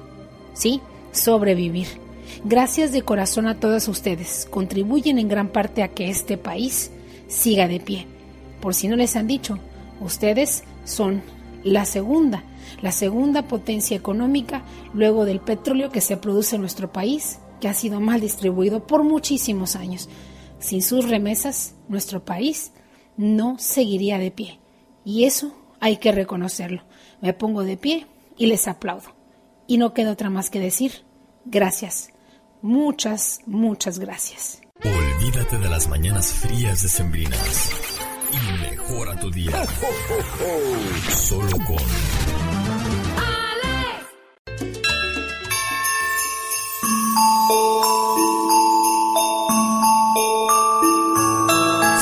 Sí, 0.55 0.81
sobrevivir. 1.17 1.87
Gracias 2.45 2.93
de 2.93 3.03
corazón 3.03 3.47
a 3.47 3.59
todos 3.59 3.89
ustedes. 3.89 4.47
Contribuyen 4.51 5.19
en 5.19 5.29
gran 5.29 5.49
parte 5.49 5.83
a 5.83 5.89
que 5.89 6.09
este 6.09 6.37
país 6.37 6.91
siga 7.29 7.69
de 7.69 7.81
pie. 7.81 8.07
Por 8.61 8.75
si 8.75 8.89
no 8.89 8.97
les 8.97 9.17
han 9.17 9.27
dicho, 9.27 9.59
ustedes 10.01 10.65
son 10.85 11.23
la 11.65 11.85
segunda, 11.85 12.45
la 12.83 12.93
segunda 12.93 13.49
potencia 13.49 13.97
económica 13.97 14.63
luego 14.93 15.25
del 15.25 15.41
petróleo 15.41 15.91
que 15.91 16.01
se 16.01 16.17
produce 16.17 16.57
en 16.57 16.63
nuestro 16.63 16.93
país, 16.93 17.39
que 17.61 17.69
ha 17.69 17.75
sido 17.75 18.01
mal 18.01 18.21
distribuido 18.21 18.87
por 18.87 19.03
muchísimos 19.03 19.77
años. 19.77 20.09
Sin 20.59 20.83
sus 20.83 21.09
remesas, 21.09 21.75
nuestro 21.89 22.25
país 22.25 22.73
no 23.17 23.59
seguiría 23.59 24.19
de 24.19 24.31
pie. 24.31 24.61
Y 25.05 25.25
eso 25.25 25.55
hay 25.81 25.97
que 25.97 26.13
reconocerlo. 26.13 26.83
Me 27.21 27.33
pongo 27.33 27.63
de 27.65 27.77
pie 27.77 28.07
y 28.37 28.47
les 28.47 28.69
aplaudo. 28.69 29.15
Y 29.67 29.79
no 29.79 29.95
queda 29.95 30.13
otra 30.13 30.31
más 30.31 30.51
que 30.51 30.61
decir, 30.61 31.06
gracias. 31.47 32.11
Muchas, 32.63 33.41
muchas 33.47 33.99
gracias. 33.99 34.61
Olvídate 34.85 35.59
de 35.59 35.69
las 35.69 35.89
mañanas 35.89 36.33
frías 36.33 36.83
de 36.83 36.89
Sembrinas 36.89 37.71
y 38.33 38.61
mejora 38.61 39.19
tu 39.19 39.31
día. 39.31 39.65
Solo 41.09 41.57
con 41.67 41.79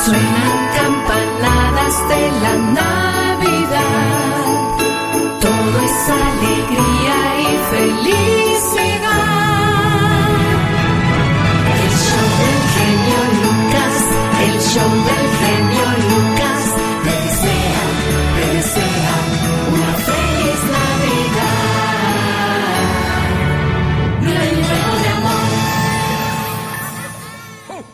Suenan 0.05 0.59
campanadas 0.77 2.09
de 2.09 2.23
la 2.43 2.57
Navidad. 2.73 3.85
Todo 5.41 5.81
es 5.81 6.09
alegría 6.09 6.84
show 14.75 14.90
del 14.90 15.26
genio 15.40 15.87
Lucas, 16.11 16.62
te 17.04 17.14
desea, 17.23 17.83
te 18.37 18.45
desea 18.57 19.14
una 19.73 19.93
feliz 20.09 20.61
Navidad. 20.78 21.62
Lleno 24.21 24.75
de 25.02 25.09
amor. 25.16 25.47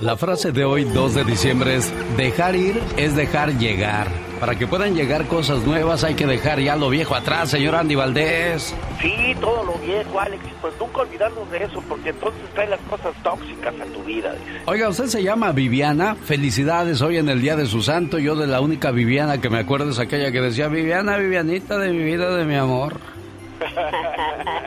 La 0.00 0.16
frase 0.16 0.52
de 0.52 0.64
hoy, 0.64 0.84
2 0.84 1.14
de 1.16 1.24
diciembre, 1.24 1.76
es 1.76 1.92
dejar 2.16 2.56
ir 2.56 2.82
es 2.96 3.14
dejar 3.14 3.58
llegar. 3.58 4.29
Para 4.40 4.54
que 4.54 4.66
puedan 4.66 4.94
llegar 4.94 5.26
cosas 5.26 5.62
nuevas 5.64 6.02
hay 6.02 6.14
que 6.14 6.26
dejar 6.26 6.60
ya 6.60 6.74
lo 6.74 6.88
viejo 6.88 7.14
atrás, 7.14 7.50
señor 7.50 7.74
Andy 7.74 7.94
Valdés. 7.94 8.74
Sí, 8.98 9.36
todo 9.38 9.62
lo 9.64 9.74
viejo, 9.74 10.18
Alex, 10.18 10.42
pues 10.62 10.72
nunca 10.80 11.02
olvidarnos 11.02 11.50
de 11.50 11.64
eso, 11.64 11.82
porque 11.86 12.08
entonces 12.08 12.40
trae 12.54 12.66
las 12.66 12.80
cosas 12.80 13.12
tóxicas 13.22 13.74
a 13.78 13.84
tu 13.92 14.02
vida, 14.02 14.32
dice. 14.32 14.62
Oiga, 14.64 14.88
usted 14.88 15.06
se 15.06 15.22
llama 15.22 15.52
Viviana. 15.52 16.14
Felicidades 16.14 17.02
hoy 17.02 17.18
en 17.18 17.28
el 17.28 17.42
día 17.42 17.54
de 17.54 17.66
su 17.66 17.82
santo. 17.82 18.18
Yo 18.18 18.34
de 18.34 18.46
la 18.46 18.62
única 18.62 18.90
Viviana 18.92 19.42
que 19.42 19.50
me 19.50 19.58
acuerdo 19.58 19.90
es 19.90 19.98
aquella 19.98 20.32
que 20.32 20.40
decía, 20.40 20.68
Viviana, 20.68 21.18
Vivianita 21.18 21.76
de 21.76 21.92
mi 21.92 22.02
vida, 22.02 22.34
de 22.34 22.46
mi 22.46 22.56
amor. 22.56 22.94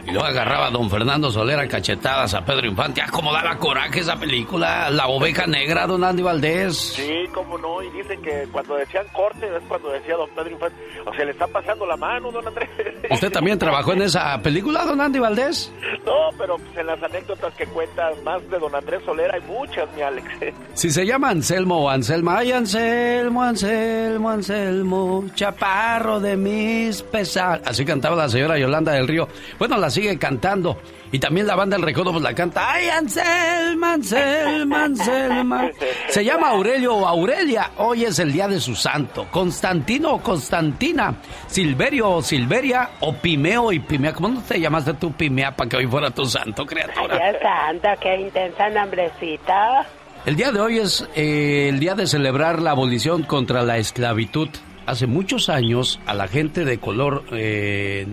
Y 0.06 0.12
luego 0.12 0.26
agarraba 0.26 0.68
a 0.68 0.72
don 0.72 0.90
Fernando 0.90 1.32
Solera 1.32 1.68
cachetadas 1.68 2.34
a 2.34 2.46
Pedro 2.46 2.68
Infante. 2.68 3.02
Ah, 3.02 3.08
cómo 3.12 3.32
daba 3.34 3.58
coraje 3.58 4.02
esa 4.02 4.16
película. 4.16 4.90
La 4.90 5.08
oveja 5.08 5.48
negra, 5.48 5.88
don 5.88 6.04
Andy 6.04 6.22
Valdés. 6.22 6.78
Sí, 6.78 7.26
cómo 7.34 7.58
no, 7.58 7.82
y 7.82 7.90
dicen 7.92 8.22
que 8.22 8.48
cuando 8.52 8.76
decían 8.76 9.06
corte 9.14 9.46
es 9.46 9.64
cuando 9.68 9.90
decía 9.90 10.16
don 10.16 10.30
Pedro 10.32 10.52
Infante, 10.52 10.76
o 11.06 11.14
sea, 11.14 11.26
le 11.26 11.32
está 11.32 11.48
pasando 11.48 11.86
la 11.86 11.98
mano, 11.98 12.32
don 12.32 12.48
Andrés. 12.48 12.70
¿Usted 13.10 13.32
también 13.32 13.58
trabajó 13.58 13.94
en 13.94 14.04
esa 14.04 14.38
película, 14.42 14.86
don 14.86 15.00
Andy 15.00 15.20
Valdés? 15.20 15.72
No, 16.06 16.30
pero 16.38 16.58
pues 16.58 16.78
en 16.78 16.88
las 16.88 17.02
anécdotas 17.02 17.54
que 17.56 17.66
cuentas 17.68 18.22
más 18.24 18.48
de 18.50 18.60
don 18.60 18.76
Andrés 18.76 19.02
Solera 19.06 19.36
hay 19.36 19.42
muchas, 19.42 19.88
mi 19.96 20.02
Alex. 20.02 20.28
Si 20.74 20.90
se 20.90 21.06
llama 21.06 21.30
Anselmo 21.30 21.86
o 21.86 21.90
Anselma, 21.90 22.40
ay 22.40 22.52
Anselmo, 22.52 23.42
Anselmo, 23.44 24.30
Anselmo, 24.30 25.26
chaparro 25.36 26.20
de 26.20 26.36
mis 26.36 27.02
pesar. 27.04 27.62
Así 27.66 27.86
cantaba 27.86 28.16
la 28.16 28.30
señora 28.30 28.58
Yolanda 28.58 28.83
del 28.92 29.08
Río. 29.08 29.28
Bueno, 29.58 29.78
la 29.78 29.90
sigue 29.90 30.18
cantando. 30.18 30.78
Y 31.14 31.20
también 31.20 31.46
la 31.46 31.56
banda 31.56 31.76
El 31.76 31.84
Recodo 31.84 32.12
pues 32.12 32.24
la 32.24 32.34
canta. 32.34 32.74
Ay 32.74 32.90
Anselma, 32.90 33.94
Anselma, 33.94 34.86
Anselma. 34.86 35.70
Se 36.10 36.26
llama 36.26 36.50
Aurelio 36.50 36.96
o 36.96 37.08
Aurelia. 37.08 37.70
Hoy 37.78 38.06
es 38.06 38.18
el 38.18 38.34
día 38.34 38.48
de 38.48 38.60
su 38.60 38.74
santo. 38.74 39.28
Constantino 39.30 40.14
o 40.14 40.24
Constantina. 40.24 41.14
Silverio 41.46 42.10
o 42.10 42.22
Silveria. 42.24 42.90
O 43.02 43.14
Pimeo 43.14 43.72
y 43.72 43.80
Pimea. 43.80 44.12
¿Cómo 44.12 44.30
no 44.30 44.42
te 44.42 44.60
llamaste 44.60 44.96
tú 44.96 45.12
Pimea 45.14 45.56
para 45.56 45.70
que 45.70 45.78
hoy 45.78 45.86
fuera 45.86 46.10
tu 46.10 46.26
santo, 46.26 46.66
criatura? 46.66 47.16
Dios 47.16 47.42
santo, 47.44 47.90
qué 48.02 48.20
intensa 48.20 48.70
nombrecita. 48.70 49.86
El 50.26 50.36
día 50.36 50.52
de 50.52 50.62
hoy 50.62 50.80
es 50.80 51.08
eh, 51.16 51.68
el 51.70 51.80
día 51.80 51.94
de 51.94 52.08
celebrar 52.08 52.60
la 52.60 52.72
abolición 52.72 53.22
contra 53.22 53.62
la 53.62 53.78
esclavitud. 53.78 54.50
Hace 54.88 55.06
muchos 55.06 55.50
años 55.50 56.00
a 56.08 56.16
la 56.16 56.28
gente 56.28 56.66
de 56.66 56.80
color... 56.80 57.24
Eh, 57.34 58.08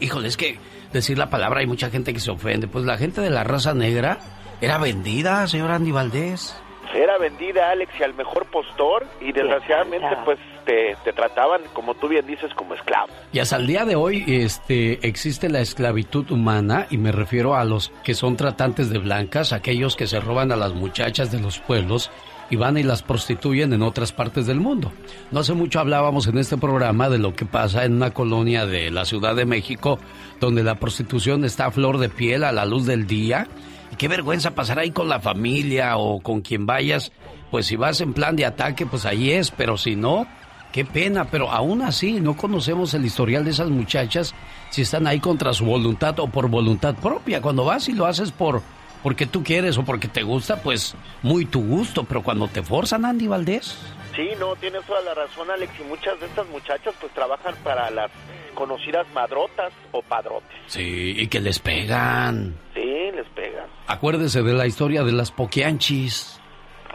híjole, 0.00 0.28
es 0.28 0.36
que 0.36 0.58
decir 0.92 1.18
la 1.18 1.30
palabra 1.30 1.60
hay 1.60 1.66
mucha 1.66 1.90
gente 1.90 2.12
que 2.12 2.20
se 2.20 2.30
ofende. 2.30 2.68
Pues 2.68 2.84
la 2.84 2.96
gente 2.96 3.20
de 3.20 3.30
la 3.30 3.44
raza 3.44 3.74
negra 3.74 4.18
era 4.60 4.78
vendida, 4.78 5.46
señor 5.46 5.70
Andy 5.70 5.92
Valdés. 5.92 6.60
Era 6.94 7.18
vendida, 7.18 7.70
Alex, 7.70 7.92
y 7.98 8.04
al 8.04 8.14
mejor 8.14 8.46
postor, 8.46 9.04
y 9.20 9.32
desgraciadamente, 9.32 10.16
pues 10.24 10.38
te, 10.64 10.96
te 11.02 11.12
trataban, 11.12 11.62
como 11.72 11.94
tú 11.94 12.06
bien 12.06 12.24
dices, 12.24 12.54
como 12.54 12.74
esclavo. 12.74 13.08
Y 13.32 13.40
hasta 13.40 13.56
el 13.56 13.66
día 13.66 13.84
de 13.84 13.96
hoy 13.96 14.24
este, 14.28 15.04
existe 15.06 15.48
la 15.48 15.60
esclavitud 15.60 16.30
humana 16.30 16.86
y 16.90 16.98
me 16.98 17.10
refiero 17.10 17.56
a 17.56 17.64
los 17.64 17.90
que 18.04 18.14
son 18.14 18.36
tratantes 18.36 18.90
de 18.90 18.98
blancas, 18.98 19.52
aquellos 19.52 19.96
que 19.96 20.06
se 20.06 20.20
roban 20.20 20.52
a 20.52 20.56
las 20.56 20.72
muchachas 20.72 21.32
de 21.32 21.40
los 21.40 21.58
pueblos 21.58 22.12
y 22.50 22.56
van 22.56 22.76
y 22.76 22.82
las 22.82 23.02
prostituyen 23.02 23.72
en 23.72 23.82
otras 23.82 24.12
partes 24.12 24.46
del 24.46 24.60
mundo. 24.60 24.92
No 25.30 25.40
hace 25.40 25.54
mucho 25.54 25.80
hablábamos 25.80 26.26
en 26.26 26.38
este 26.38 26.56
programa 26.56 27.08
de 27.08 27.18
lo 27.18 27.34
que 27.34 27.44
pasa 27.44 27.84
en 27.84 27.94
una 27.94 28.12
colonia 28.12 28.66
de 28.66 28.90
la 28.90 29.04
Ciudad 29.04 29.34
de 29.34 29.46
México 29.46 29.98
donde 30.40 30.62
la 30.62 30.76
prostitución 30.76 31.44
está 31.44 31.66
a 31.66 31.70
flor 31.70 31.98
de 31.98 32.08
piel 32.08 32.44
a 32.44 32.52
la 32.52 32.64
luz 32.64 32.86
del 32.86 33.06
día. 33.06 33.48
Y 33.92 33.96
qué 33.96 34.08
vergüenza 34.08 34.54
pasar 34.54 34.78
ahí 34.78 34.90
con 34.90 35.08
la 35.08 35.20
familia 35.20 35.96
o 35.96 36.20
con 36.20 36.40
quien 36.40 36.66
vayas. 36.66 37.12
Pues 37.50 37.66
si 37.66 37.76
vas 37.76 38.00
en 38.00 38.12
plan 38.12 38.36
de 38.36 38.44
ataque, 38.44 38.86
pues 38.86 39.06
ahí 39.06 39.30
es, 39.30 39.50
pero 39.50 39.76
si 39.76 39.96
no, 39.96 40.26
Qué 40.74 40.84
pena, 40.84 41.26
pero 41.26 41.52
aún 41.52 41.82
así 41.82 42.20
no 42.20 42.36
conocemos 42.36 42.94
el 42.94 43.04
historial 43.04 43.44
de 43.44 43.52
esas 43.52 43.70
muchachas 43.70 44.34
si 44.70 44.82
están 44.82 45.06
ahí 45.06 45.20
contra 45.20 45.52
su 45.52 45.64
voluntad 45.64 46.18
o 46.18 46.26
por 46.26 46.48
voluntad 46.48 46.96
propia. 46.96 47.40
Cuando 47.40 47.64
vas 47.64 47.88
y 47.88 47.92
lo 47.92 48.06
haces 48.06 48.32
por 48.32 48.60
porque 49.04 49.26
tú 49.26 49.44
quieres 49.44 49.76
o 49.76 49.84
porque 49.84 50.08
te 50.08 50.22
gusta, 50.22 50.62
pues 50.62 50.96
muy 51.22 51.44
tu 51.44 51.62
gusto, 51.62 52.04
pero 52.04 52.22
cuando 52.22 52.48
te 52.48 52.62
forzan, 52.62 53.04
Andy 53.04 53.26
Valdés. 53.26 53.78
Sí, 54.16 54.30
no, 54.40 54.56
tienes 54.56 54.82
toda 54.86 55.02
la 55.02 55.12
razón, 55.12 55.50
Alex, 55.50 55.78
y 55.78 55.84
muchas 55.84 56.18
de 56.20 56.26
estas 56.26 56.48
muchachas 56.48 56.94
pues 56.98 57.12
trabajan 57.12 57.54
para 57.62 57.90
las 57.90 58.10
conocidas 58.54 59.06
madrotas 59.12 59.74
o 59.92 60.00
padrotes. 60.00 60.56
Sí, 60.68 61.16
y 61.18 61.26
que 61.26 61.38
les 61.40 61.58
pegan. 61.58 62.56
Sí, 62.72 63.10
les 63.14 63.28
pegan. 63.34 63.68
Acuérdese 63.88 64.42
de 64.42 64.54
la 64.54 64.66
historia 64.66 65.04
de 65.04 65.12
las 65.12 65.30
poquianchis. 65.30 66.40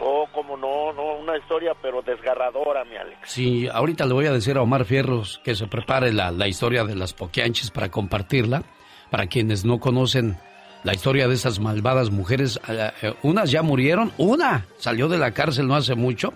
Oh, 0.00 0.26
como 0.32 0.56
no, 0.56 0.92
no, 0.92 1.14
una 1.14 1.38
historia 1.38 1.74
pero 1.80 2.02
desgarradora, 2.02 2.84
mi 2.86 2.96
Alex. 2.96 3.20
Sí, 3.26 3.68
ahorita 3.68 4.04
le 4.06 4.14
voy 4.14 4.26
a 4.26 4.32
decir 4.32 4.56
a 4.56 4.62
Omar 4.62 4.84
Fierros 4.84 5.40
que 5.44 5.54
se 5.54 5.68
prepare 5.68 6.12
la, 6.12 6.32
la 6.32 6.48
historia 6.48 6.82
de 6.82 6.96
las 6.96 7.12
poquianchis 7.12 7.70
para 7.70 7.88
compartirla. 7.88 8.64
Para 9.10 9.26
quienes 9.26 9.64
no 9.64 9.78
conocen 9.80 10.38
la 10.82 10.94
historia 10.94 11.28
de 11.28 11.34
esas 11.34 11.58
malvadas 11.60 12.10
mujeres, 12.10 12.58
eh, 12.68 12.90
eh, 13.02 13.14
unas 13.22 13.50
ya 13.50 13.62
murieron, 13.62 14.12
una 14.18 14.66
salió 14.78 15.08
de 15.08 15.18
la 15.18 15.32
cárcel 15.32 15.66
no 15.66 15.76
hace 15.76 15.94
mucho, 15.94 16.34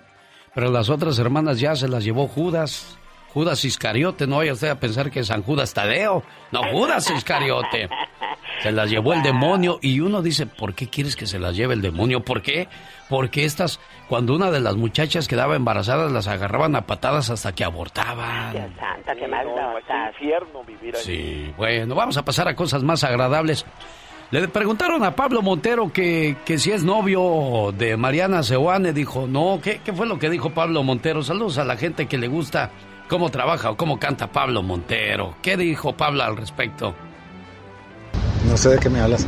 pero 0.55 0.71
las 0.71 0.91
otras 0.91 1.19
hermanas 1.19 1.61
ya 1.61 1.75
se 1.77 1.89
las 1.89 2.05
llevó 2.05 2.29
Judas. 2.29 2.99
Judas 3.33 3.65
Iscariote, 3.65 4.29
no 4.29 4.37
vaya 4.37 4.53
usted 4.53 4.69
a 4.69 4.79
pensar 4.79 5.11
que 5.11 5.21
es 5.21 5.27
San 5.27 5.43
Judas 5.43 5.75
Tadeo, 5.75 6.23
no 6.53 6.63
Judas 6.71 7.11
Iscariote. 7.11 7.89
Se 8.63 8.71
las 8.71 8.89
llevó 8.89 9.13
el 9.13 9.23
demonio 9.23 9.81
y 9.83 9.99
uno 9.99 10.23
dice, 10.23 10.47
¿por 10.47 10.75
qué 10.75 10.89
quieres 10.89 11.17
que 11.17 11.27
se 11.27 11.41
las 11.41 11.57
lleve 11.57 11.75
el 11.75 11.83
demonio? 11.83 12.25
¿Por 12.25 12.43
qué? 12.43 12.69
Porque 13.09 13.45
estas, 13.45 13.81
cuando 14.09 14.37
una 14.37 14.53
de 14.53 14.61
las 14.61 14.77
muchachas 14.77 15.27
quedaba 15.27 15.57
embarazada, 15.57 16.09
las 16.09 16.29
agarraban 16.29 16.77
a 16.77 16.83
patadas 16.87 17.29
hasta 17.31 17.53
que 17.53 17.65
abortaban. 17.65 18.53
Dios 18.53 18.67
santa, 18.79 19.15
qué 19.17 19.25
Sí, 19.25 19.31
mal 19.31 19.47
no, 19.47 20.09
infierno 20.11 20.65
vivir 20.65 20.95
ahí. 20.95 21.03
Sí, 21.03 21.55
bueno, 21.57 21.95
vamos 21.97 22.17
a 22.17 22.25
pasar 22.25 22.47
a 22.49 22.55
cosas 22.55 22.83
más 22.85 23.03
agradables. 23.05 23.67
Le 24.31 24.49
preguntaron 24.49 25.05
a 25.05 25.15
Pablo 25.15 25.43
Montero 25.43 25.93
que, 25.93 26.37
que 26.45 26.59
si 26.59 26.73
es 26.73 26.83
novio 26.83 27.73
de 27.77 27.97
Mariana 27.97 28.43
Seoane. 28.43 28.93
Dijo, 28.93 29.27
no, 29.29 29.61
¿qué, 29.63 29.81
¿qué 29.85 29.93
fue 29.93 30.07
lo 30.07 30.19
que 30.19 30.29
dijo 30.29 30.51
Pablo 30.51 30.83
Montero? 30.83 31.23
Saludos 31.23 31.59
a 31.59 31.65
la 31.65 31.77
gente 31.77 32.07
que 32.07 32.19
le 32.19 32.27
gusta 32.27 32.71
cómo 33.09 33.31
trabaja 33.31 33.71
o 33.71 33.77
cómo 33.77 33.99
canta 34.01 34.27
Pablo 34.33 34.63
Montero. 34.63 35.35
¿Qué 35.41 35.57
dijo 35.57 35.93
Pablo 35.97 36.25
al 36.25 36.37
respecto? 36.37 36.95
No 38.49 38.57
sé 38.57 38.71
de 38.71 38.79
qué 38.79 38.91
me 38.91 39.01
hablas. 39.01 39.27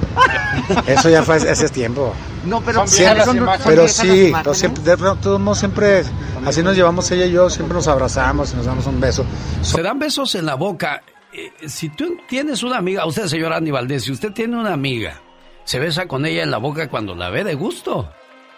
Eso 0.86 1.08
ya 1.08 1.22
fue 1.22 1.36
hace 1.36 1.68
tiempo. 1.68 2.12
No, 2.44 2.60
pero 2.60 2.86
Siempre- 2.86 3.24
son- 3.24 3.46
pero 3.64 3.88
sí, 3.88 4.28
imágenes. 4.28 4.58
siempre, 4.58 4.82
de 4.82 4.96
todos 4.96 5.40
modos 5.40 5.58
siempre, 5.58 6.02
así 6.44 6.62
nos 6.62 6.76
llevamos 6.76 7.10
ella 7.12 7.26
y 7.26 7.32
yo, 7.32 7.48
siempre 7.48 7.74
nos 7.74 7.86
abrazamos 7.88 8.52
y 8.52 8.56
nos 8.56 8.66
damos 8.66 8.86
un 8.86 9.00
beso. 9.00 9.24
Se 9.62 9.80
dan 9.82 9.98
besos 9.98 10.34
en 10.34 10.46
la 10.46 10.54
boca. 10.56 11.02
Eh, 11.36 11.68
si 11.68 11.90
tú 11.90 12.16
tienes 12.26 12.62
una 12.62 12.78
amiga, 12.78 13.04
usted, 13.04 13.26
señor 13.26 13.52
Andy 13.52 13.70
Valdés, 13.70 14.04
si 14.04 14.12
usted 14.12 14.32
tiene 14.32 14.56
una 14.56 14.72
amiga, 14.72 15.20
se 15.64 15.78
besa 15.78 16.08
con 16.08 16.24
ella 16.24 16.42
en 16.42 16.50
la 16.50 16.56
boca 16.56 16.88
cuando 16.88 17.14
la 17.14 17.28
ve 17.28 17.44
de 17.44 17.54
gusto. 17.54 18.10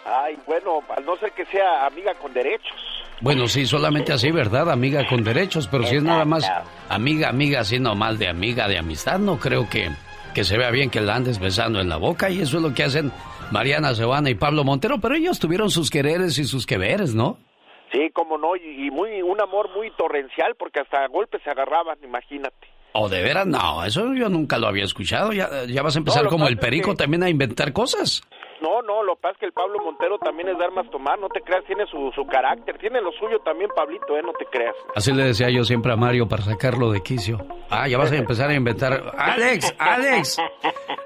Ay, 0.05 0.37
bueno, 0.47 0.81
al 0.95 1.05
no 1.05 1.17
ser 1.17 1.33
que 1.33 1.45
sea 1.47 1.85
amiga 1.85 2.13
con 2.15 2.33
derechos. 2.33 2.77
Bueno, 3.19 3.49
sí, 3.49 3.65
solamente 3.65 4.13
así, 4.13 4.31
¿verdad? 4.31 4.71
Amiga 4.71 5.05
con 5.09 5.25
derechos, 5.25 5.67
pero 5.67 5.83
si 5.83 5.97
es 5.97 6.03
nada 6.03 6.23
más 6.23 6.49
amiga, 6.87 7.27
amiga, 7.27 7.59
así 7.59 7.79
nomás 7.79 8.17
de 8.17 8.29
amiga, 8.29 8.69
de 8.69 8.77
amistad, 8.77 9.19
no 9.19 9.37
creo 9.37 9.69
que, 9.69 9.91
que 10.33 10.45
se 10.45 10.57
vea 10.57 10.71
bien 10.71 10.89
que 10.89 11.01
la 11.01 11.15
andes 11.15 11.37
besando 11.37 11.81
en 11.81 11.89
la 11.89 11.97
boca 11.97 12.29
y 12.29 12.39
eso 12.41 12.57
es 12.57 12.63
lo 12.63 12.73
que 12.73 12.83
hacen 12.83 13.11
Mariana 13.51 13.93
Sebana 13.93 14.29
y 14.29 14.35
Pablo 14.35 14.63
Montero, 14.63 15.01
pero 15.01 15.15
ellos 15.15 15.37
tuvieron 15.37 15.69
sus 15.69 15.89
quereres 15.89 16.37
y 16.37 16.45
sus 16.45 16.65
queveres, 16.65 17.13
¿no? 17.13 17.37
Sí, 17.91 18.09
como 18.13 18.37
no, 18.37 18.55
y, 18.55 18.91
muy 18.91 19.21
un 19.21 19.41
amor 19.41 19.69
muy 19.75 19.89
torrencial 19.91 20.55
porque 20.55 20.79
hasta 20.81 21.03
a 21.03 21.07
golpes 21.07 21.41
se 21.43 21.49
agarraban, 21.49 21.97
imagínate. 22.03 22.67
¿O 22.93 23.07
de 23.09 23.21
veras? 23.21 23.45
No, 23.47 23.83
eso 23.85 24.13
yo 24.13 24.29
nunca 24.29 24.57
lo 24.57 24.67
había 24.67 24.83
escuchado. 24.83 25.31
Ya, 25.31 25.47
ya 25.67 25.81
vas 25.83 25.95
a 25.95 25.99
empezar 25.99 26.23
No, 26.23 26.29
como 26.29 26.47
el 26.47 26.57
perico 26.57 26.91
que- 26.91 26.97
también 26.97 27.23
a 27.23 27.29
inventar 27.29 27.71
cosas. 27.73 28.23
No, 28.61 28.81
no, 28.81 29.03
lo 29.03 29.15
que 29.15 29.21
pasa 29.21 29.33
es 29.33 29.39
que 29.39 29.45
el 29.45 29.53
Pablo 29.53 29.79
Montero 29.83 30.17
también 30.19 30.49
es 30.49 30.57
de 30.57 30.65
armas 30.65 30.89
tomar, 30.91 31.17
no 31.19 31.29
te 31.29 31.41
creas, 31.41 31.63
tiene 31.65 31.85
su, 31.87 32.11
su 32.13 32.25
carácter, 32.25 32.77
tiene 32.77 33.01
lo 33.01 33.11
suyo 33.13 33.39
también, 33.39 33.69
Pablito, 33.75 34.17
eh, 34.17 34.21
no 34.23 34.33
te 34.33 34.45
creas. 34.45 34.75
Así 34.95 35.13
le 35.13 35.23
decía 35.23 35.49
yo 35.49 35.63
siempre 35.63 35.93
a 35.93 35.95
Mario 35.95 36.27
para 36.27 36.43
sacarlo 36.43 36.91
de 36.91 37.01
quicio. 37.01 37.37
Ah, 37.69 37.87
ya 37.87 37.97
vas 37.97 38.11
a 38.11 38.17
empezar 38.17 38.49
a 38.49 38.53
inventar. 38.53 39.13
¡Alex! 39.17 39.73
¡Alex! 39.77 40.41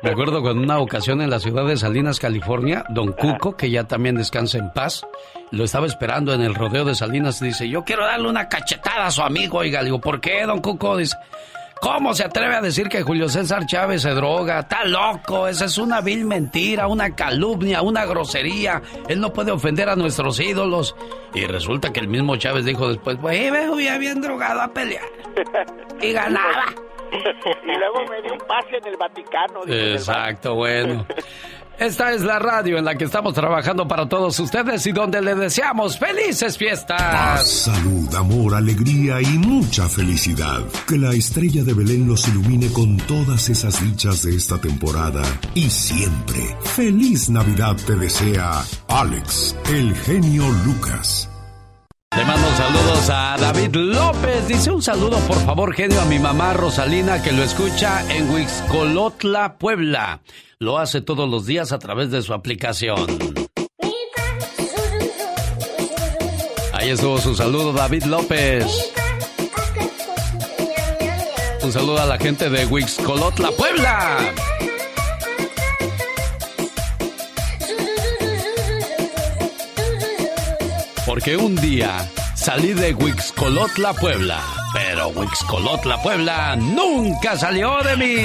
Me 0.01 0.11
acuerdo 0.11 0.41
con 0.41 0.59
una 0.59 0.79
ocasión 0.79 1.21
en 1.21 1.29
la 1.29 1.39
ciudad 1.39 1.65
de 1.65 1.77
Salinas, 1.77 2.19
California, 2.19 2.83
don 2.89 3.13
Cuco, 3.13 3.55
que 3.55 3.69
ya 3.69 3.85
también 3.85 4.15
descansa 4.15 4.57
en 4.57 4.71
paz, 4.71 5.05
lo 5.51 5.63
estaba 5.63 5.85
esperando 5.85 6.33
en 6.33 6.41
el 6.41 6.55
rodeo 6.55 6.83
de 6.85 6.95
Salinas. 6.95 7.39
Dice, 7.39 7.69
yo 7.69 7.83
quiero 7.83 8.05
darle 8.05 8.27
una 8.27 8.49
cachetada 8.49 9.05
a 9.05 9.11
su 9.11 9.21
amigo. 9.21 9.59
Oiga, 9.59 9.79
le 9.79 9.85
digo, 9.85 10.01
¿por 10.01 10.19
qué, 10.19 10.43
don 10.45 10.59
Cuco? 10.59 10.97
Dice, 10.97 11.15
¿cómo 11.83 12.13
se 12.13 12.23
atreve 12.23 12.55
a 12.55 12.61
decir 12.61 12.87
que 12.87 13.01
Julio 13.01 13.27
César 13.27 13.65
Chávez 13.65 14.03
se 14.03 14.11
droga? 14.11 14.59
Está 14.59 14.85
loco, 14.85 15.49
esa 15.49 15.65
es 15.65 15.77
una 15.77 15.99
vil 15.99 16.23
mentira, 16.23 16.87
una 16.87 17.13
calumnia, 17.13 17.81
una 17.81 18.05
grosería. 18.05 18.81
Él 19.09 19.19
no 19.19 19.33
puede 19.33 19.51
ofender 19.51 19.89
a 19.89 19.95
nuestros 19.97 20.39
ídolos. 20.39 20.95
Y 21.33 21.45
resulta 21.45 21.91
que 21.91 21.99
el 21.99 22.07
mismo 22.07 22.37
Chávez 22.37 22.63
dijo 22.63 22.87
después, 22.87 23.17
pues 23.21 23.51
me 23.51 23.59
había 23.59 23.97
bien 23.97 24.21
drogado 24.21 24.61
a 24.61 24.69
pelear. 24.69 25.03
Y 26.01 26.13
ganaba. 26.13 26.63
y 27.11 27.77
luego 27.77 28.09
me 28.09 28.21
dio 28.21 28.33
un 28.33 28.47
pase 28.47 28.77
en 28.77 28.87
el 28.87 28.97
Vaticano. 28.97 29.63
Exacto, 29.67 30.55
bueno. 30.55 31.05
Esta 31.83 32.13
es 32.13 32.21
la 32.21 32.39
radio 32.39 32.77
en 32.77 32.85
la 32.85 32.95
que 32.95 33.03
estamos 33.03 33.33
trabajando 33.33 33.85
para 33.85 34.07
todos 34.07 34.39
ustedes 34.39 34.87
y 34.87 34.93
donde 34.93 35.21
le 35.21 35.35
deseamos 35.35 35.99
felices 35.99 36.57
fiestas. 36.57 37.45
salud, 37.45 38.15
amor, 38.15 38.55
alegría 38.55 39.21
y 39.21 39.37
mucha 39.37 39.89
felicidad. 39.89 40.61
Que 40.87 40.97
la 40.97 41.11
estrella 41.11 41.61
de 41.65 41.73
Belén 41.73 42.07
los 42.07 42.25
ilumine 42.29 42.71
con 42.71 42.95
todas 42.95 43.49
esas 43.49 43.83
dichas 43.83 44.23
de 44.23 44.33
esta 44.33 44.61
temporada 44.61 45.23
y 45.55 45.69
siempre. 45.69 46.55
Feliz 46.73 47.29
Navidad 47.29 47.75
te 47.85 47.97
desea 47.97 48.63
Alex, 48.87 49.53
el 49.69 49.93
genio 49.93 50.47
Lucas. 50.65 51.32
Le 52.15 52.25
mando 52.25 52.47
saludos 52.55 53.09
a 53.09 53.37
David 53.39 53.75
López. 53.75 54.47
Dice 54.47 54.69
un 54.69 54.83
saludo, 54.83 55.17
por 55.27 55.37
favor, 55.45 55.73
genio, 55.73 55.99
a 55.99 56.05
mi 56.05 56.19
mamá 56.19 56.53
Rosalina, 56.53 57.23
que 57.23 57.31
lo 57.31 57.41
escucha 57.43 58.03
en 58.13 58.29
Huixcolotla, 58.29 59.57
Puebla. 59.57 60.21
Lo 60.59 60.77
hace 60.77 61.01
todos 61.01 61.27
los 61.27 61.47
días 61.47 61.71
a 61.71 61.79
través 61.79 62.11
de 62.11 62.21
su 62.21 62.33
aplicación. 62.33 63.07
Ahí 66.71 66.89
estuvo 66.91 67.17
su 67.17 67.33
saludo, 67.33 67.73
David 67.73 68.03
López. 68.03 68.93
Un 71.63 71.71
saludo 71.71 71.99
a 71.99 72.05
la 72.05 72.19
gente 72.19 72.49
de 72.49 72.65
Huixcolotla, 72.67 73.51
Puebla. 73.51 74.33
Porque 81.05 81.35
un 81.35 81.55
día 81.55 82.09
salí 82.33 82.73
de 82.73 82.93
Huixcolotla, 82.93 83.93
Puebla, 83.93 84.39
pero 84.73 85.09
Huixcolotla, 85.09 86.01
Puebla 86.01 86.55
nunca 86.55 87.37
salió 87.37 87.77
de 87.83 87.97
mí. 87.97 88.15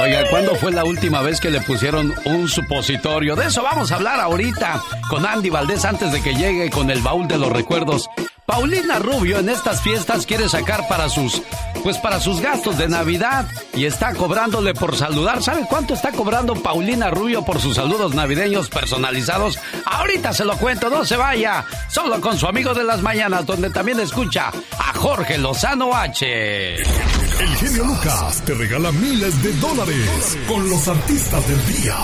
Oiga, 0.00 0.24
¿cuándo 0.30 0.54
fue 0.54 0.70
la 0.72 0.84
última 0.84 1.22
vez 1.22 1.40
que 1.40 1.50
le 1.50 1.60
pusieron 1.60 2.14
un 2.24 2.48
supositorio? 2.48 3.34
De 3.34 3.46
eso 3.46 3.62
vamos 3.62 3.90
a 3.90 3.96
hablar 3.96 4.20
ahorita 4.20 4.80
con 5.08 5.26
Andy 5.26 5.50
Valdés 5.50 5.84
antes 5.84 6.12
de 6.12 6.22
que 6.22 6.34
llegue 6.34 6.70
con 6.70 6.90
el 6.90 7.00
baúl 7.00 7.26
de 7.26 7.38
los 7.38 7.50
recuerdos. 7.50 8.08
Paulina 8.46 8.98
Rubio 8.98 9.40
en 9.40 9.48
estas 9.48 9.82
fiestas 9.82 10.24
quiere 10.24 10.48
sacar 10.48 10.88
para 10.88 11.08
sus, 11.08 11.42
pues 11.82 11.98
para 11.98 12.20
sus 12.20 12.40
gastos 12.40 12.78
de 12.78 12.88
Navidad 12.88 13.46
y 13.74 13.84
está 13.84 14.14
cobrándole 14.14 14.74
por 14.74 14.96
saludar. 14.96 15.42
¿Sabe 15.42 15.66
cuánto 15.68 15.94
está 15.94 16.12
cobrando 16.12 16.54
Paulina 16.54 17.10
Rubio 17.10 17.44
por 17.44 17.60
sus 17.60 17.76
saludos 17.76 18.14
navideños 18.14 18.68
personalizados? 18.68 19.58
Ahorita 19.84 20.32
se 20.32 20.44
lo 20.44 20.56
cuento, 20.56 20.90
no 20.90 21.04
se 21.04 21.16
vaya. 21.16 21.64
Solo 21.88 22.20
con 22.20 22.38
su 22.38 22.46
amigo 22.46 22.74
de 22.74 22.84
las 22.84 23.02
mañanas, 23.02 23.46
donde 23.46 23.70
también 23.70 24.00
escucha 24.00 24.50
a 24.78 24.92
Jorge 24.94 25.38
Lozano 25.38 25.94
H. 25.94 26.76
El 26.76 27.56
genio 27.56 27.84
Lucas 27.84 28.42
te 28.44 28.54
regala 28.54 28.90
miles 28.92 29.42
de 29.42 29.52
dólares 29.54 30.38
con 30.48 30.68
los 30.68 30.88
artistas 30.88 31.48
del 31.48 31.66
día. 31.66 31.96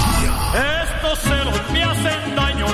Estos 0.84 1.18
celos 1.20 1.60
me 1.72 1.82
hacen 1.82 2.36
daño, 2.36 2.66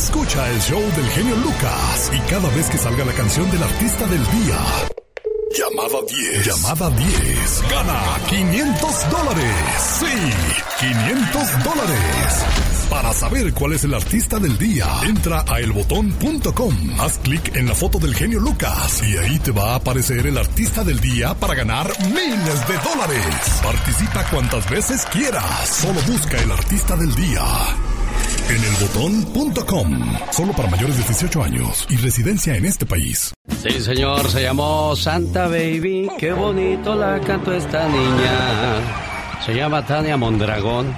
Escucha 0.00 0.50
el 0.50 0.58
show 0.62 0.80
del 0.96 1.10
genio 1.10 1.36
Lucas 1.36 2.10
y 2.10 2.18
cada 2.20 2.48
vez 2.56 2.70
que 2.70 2.78
salga 2.78 3.04
la 3.04 3.12
canción 3.12 3.50
del 3.50 3.62
artista 3.62 4.06
del 4.06 4.24
día. 4.30 4.56
Llamada 5.58 5.98
10. 6.08 6.46
Llamada 6.46 6.90
10. 6.96 7.64
Gana 7.70 8.00
500 8.30 9.10
dólares. 9.10 9.54
Sí, 10.00 10.86
500 10.86 11.64
dólares. 11.64 12.44
Para 12.88 13.12
saber 13.12 13.52
cuál 13.52 13.74
es 13.74 13.84
el 13.84 13.92
artista 13.92 14.38
del 14.38 14.56
día, 14.56 14.86
entra 15.04 15.44
a 15.46 15.60
elbotón.com. 15.60 16.74
Haz 16.98 17.18
clic 17.18 17.54
en 17.54 17.66
la 17.66 17.74
foto 17.74 17.98
del 17.98 18.14
genio 18.14 18.40
Lucas 18.40 19.02
y 19.06 19.18
ahí 19.18 19.38
te 19.40 19.50
va 19.50 19.72
a 19.72 19.74
aparecer 19.74 20.26
el 20.26 20.38
artista 20.38 20.82
del 20.82 20.98
día 20.98 21.34
para 21.34 21.54
ganar 21.54 21.86
miles 22.06 22.68
de 22.68 22.74
dólares. 22.88 23.60
Participa 23.62 24.24
cuantas 24.30 24.70
veces 24.70 25.04
quieras. 25.12 25.68
Solo 25.68 26.00
busca 26.08 26.38
el 26.38 26.50
artista 26.50 26.96
del 26.96 27.14
día. 27.14 27.44
En 28.50 28.64
elbotón.com. 28.64 30.16
Solo 30.32 30.52
para 30.52 30.68
mayores 30.68 30.96
de 30.96 31.04
18 31.04 31.40
años 31.40 31.86
y 31.88 31.96
residencia 31.98 32.56
en 32.56 32.64
este 32.64 32.84
país. 32.84 33.32
Sí, 33.62 33.70
señor, 33.80 34.28
se 34.28 34.42
llamó 34.42 34.96
Santa 34.96 35.46
Baby. 35.46 36.10
Qué 36.18 36.32
bonito 36.32 36.96
la 36.96 37.20
cantó 37.20 37.52
esta 37.52 37.86
niña. 37.86 38.80
Se 39.46 39.54
llama 39.54 39.86
Tania 39.86 40.16
Mondragón. 40.16 40.92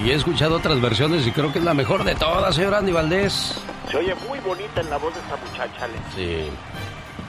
Y 0.00 0.10
he 0.10 0.14
escuchado 0.14 0.56
otras 0.56 0.82
versiones 0.82 1.26
y 1.26 1.30
creo 1.30 1.50
que 1.50 1.60
es 1.60 1.64
la 1.64 1.72
mejor 1.72 2.04
de 2.04 2.14
todas, 2.14 2.54
señor 2.54 2.74
Andy 2.74 2.92
Valdés. 2.92 3.54
Se 3.90 3.96
oye 3.96 4.14
muy 4.28 4.38
bonita 4.40 4.82
en 4.82 4.90
la 4.90 4.98
voz 4.98 5.14
de 5.14 5.20
esta 5.20 5.36
muchacha, 5.38 5.84
Alex. 5.86 6.02
Sí. 6.14 6.50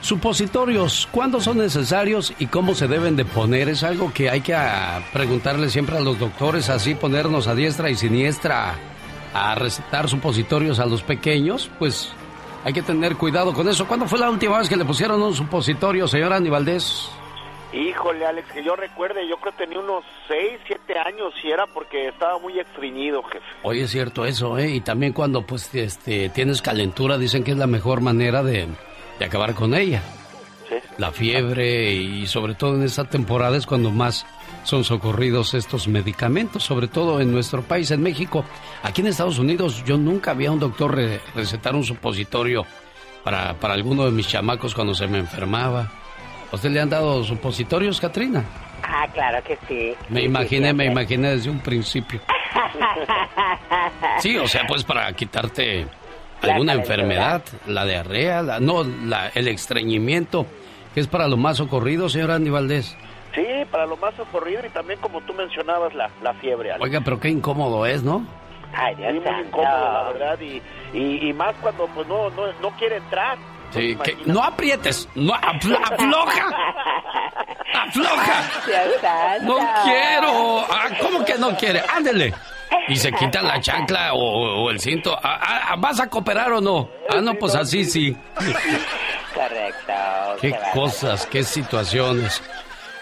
Supositorios, 0.00 1.08
¿cuándo 1.10 1.40
son 1.40 1.58
necesarios 1.58 2.32
y 2.38 2.46
cómo 2.46 2.74
se 2.74 2.86
deben 2.86 3.16
de 3.16 3.24
poner? 3.24 3.68
Es 3.68 3.82
algo 3.82 4.12
que 4.12 4.30
hay 4.30 4.40
que 4.40 4.54
ah, 4.54 5.00
preguntarle 5.12 5.68
siempre 5.68 5.96
a 5.96 6.00
los 6.00 6.18
doctores, 6.18 6.68
así 6.68 6.94
ponernos 6.94 7.48
a 7.48 7.54
diestra 7.54 7.90
y 7.90 7.96
siniestra 7.96 8.74
a 9.34 9.54
recetar 9.54 10.08
supositorios 10.08 10.78
a 10.78 10.86
los 10.86 11.02
pequeños, 11.02 11.70
pues 11.78 12.12
hay 12.64 12.72
que 12.72 12.82
tener 12.82 13.16
cuidado 13.16 13.52
con 13.52 13.68
eso. 13.68 13.86
¿Cuándo 13.86 14.06
fue 14.06 14.18
la 14.18 14.30
última 14.30 14.58
vez 14.58 14.68
que 14.68 14.76
le 14.76 14.84
pusieron 14.84 15.22
un 15.22 15.34
supositorio, 15.34 16.08
señor 16.08 16.32
Andy 16.32 16.50
Valdés? 16.50 17.10
Híjole, 17.72 18.24
Alex, 18.24 18.50
que 18.52 18.64
yo 18.64 18.76
recuerde, 18.76 19.28
yo 19.28 19.36
creo 19.38 19.52
que 19.52 19.64
tenía 19.64 19.80
unos 19.80 20.04
6, 20.28 20.60
7 20.66 20.98
años 20.98 21.34
y 21.42 21.50
era 21.50 21.66
porque 21.66 22.08
estaba 22.08 22.38
muy 22.38 22.58
estreñido, 22.58 23.22
jefe. 23.24 23.44
Oye, 23.62 23.82
es 23.82 23.90
cierto 23.90 24.24
eso, 24.24 24.56
¿eh? 24.56 24.70
Y 24.70 24.80
también 24.80 25.12
cuando 25.12 25.42
pues 25.42 25.74
este, 25.74 26.28
tienes 26.30 26.62
calentura 26.62 27.18
dicen 27.18 27.44
que 27.44 27.50
es 27.50 27.56
la 27.56 27.66
mejor 27.66 28.00
manera 28.00 28.42
de, 28.42 28.68
de 29.18 29.24
acabar 29.24 29.54
con 29.54 29.74
ella. 29.74 30.02
Sí. 30.68 30.74
La 30.98 31.12
fiebre 31.12 31.92
y 31.92 32.26
sobre 32.26 32.54
todo 32.54 32.74
en 32.76 32.82
esta 32.82 33.04
temporada 33.04 33.56
es 33.56 33.66
cuando 33.66 33.90
más 33.90 34.26
son 34.64 34.82
socorridos 34.82 35.54
estos 35.54 35.86
medicamentos, 35.86 36.64
sobre 36.64 36.88
todo 36.88 37.20
en 37.20 37.30
nuestro 37.32 37.62
país, 37.62 37.90
en 37.92 38.02
México. 38.02 38.44
Aquí 38.82 39.00
en 39.00 39.06
Estados 39.08 39.38
Unidos 39.38 39.84
yo 39.84 39.96
nunca 39.96 40.34
vi 40.34 40.46
a 40.46 40.50
un 40.52 40.58
doctor 40.58 40.94
re- 40.96 41.20
recetar 41.36 41.74
un 41.76 41.84
supositorio 41.84 42.66
para, 43.22 43.54
para 43.54 43.74
alguno 43.74 44.04
de 44.04 44.10
mis 44.10 44.26
chamacos 44.26 44.74
cuando 44.74 44.94
se 44.94 45.06
me 45.06 45.18
enfermaba. 45.18 45.88
¿A 46.50 46.56
usted 46.56 46.70
le 46.70 46.80
han 46.80 46.90
dado 46.90 47.22
supositorios, 47.22 48.00
Katrina? 48.00 48.44
Ah, 48.82 49.06
claro 49.12 49.38
que 49.44 49.56
sí. 49.68 49.94
Me 50.08 50.20
Sí, 50.20 50.26
imaginé, 50.26 50.68
sí, 50.70 50.74
me 50.74 50.84
imaginé 50.86 51.30
desde 51.30 51.50
un 51.50 51.60
principio. 51.60 52.20
Sí, 54.20 54.36
o 54.38 54.46
sea, 54.48 54.66
pues 54.66 54.82
para 54.84 55.12
quitarte 55.12 55.86
alguna 56.42 56.72
enfermedad, 56.74 57.42
la 57.66 57.84
diarrea, 57.84 58.42
la, 58.42 58.60
no, 58.60 58.84
la, 58.84 59.28
el 59.34 59.48
estreñimiento, 59.48 60.46
que 60.94 61.00
es 61.00 61.06
para 61.06 61.28
lo 61.28 61.36
más 61.36 61.60
ocurrido, 61.60 62.08
señor 62.08 62.30
Andy 62.30 62.50
Valdés. 62.50 62.96
Sí, 63.34 63.44
para 63.70 63.84
lo 63.86 63.96
más 63.98 64.14
socorrido 64.14 64.64
y 64.64 64.70
también 64.70 64.98
como 65.00 65.20
tú 65.22 65.34
mencionabas, 65.34 65.92
la, 65.94 66.08
la 66.22 66.32
fiebre, 66.34 66.70
Alex. 66.72 66.82
Oiga, 66.84 67.00
pero 67.04 67.20
qué 67.20 67.28
incómodo 67.28 67.84
es, 67.84 68.02
¿no? 68.02 68.24
Ay, 68.74 68.94
Dios 68.96 69.12
Sí, 69.12 69.20
muy 69.20 69.40
incómodo, 69.46 69.92
la 69.92 70.02
verdad, 70.12 70.40
y, 70.40 70.62
y, 70.96 71.28
y 71.28 71.32
más 71.32 71.54
cuando 71.60 71.86
pues 71.88 72.06
no, 72.08 72.30
no, 72.30 72.52
no 72.60 72.70
quiere 72.78 72.96
entrar. 72.96 73.36
Sí, 73.72 73.96
que 74.02 74.16
no 74.26 74.42
aprietes, 74.42 75.08
no 75.16 75.32
aflo- 75.34 75.78
afloja, 75.82 76.46
afloja. 77.86 79.38
No 79.42 79.56
quiero. 79.84 80.60
Ah, 80.70 80.88
¿Cómo 81.00 81.24
que 81.24 81.34
no 81.36 81.56
quiere? 81.56 81.82
Ándele. 81.94 82.32
Y 82.88 82.96
se 82.96 83.12
quita 83.12 83.42
la 83.42 83.60
chancla 83.60 84.14
o, 84.14 84.64
o 84.64 84.70
el 84.70 84.80
cinto. 84.80 85.18
¿Vas 85.78 86.00
a 86.00 86.08
cooperar 86.08 86.52
o 86.52 86.60
no? 86.60 86.88
Ah, 87.08 87.20
no, 87.20 87.34
pues 87.34 87.54
así 87.54 87.84
sí. 87.84 88.16
Correcto. 89.34 89.92
Qué 90.40 90.54
cosas, 90.72 91.26
qué 91.26 91.42
situaciones. 91.42 92.42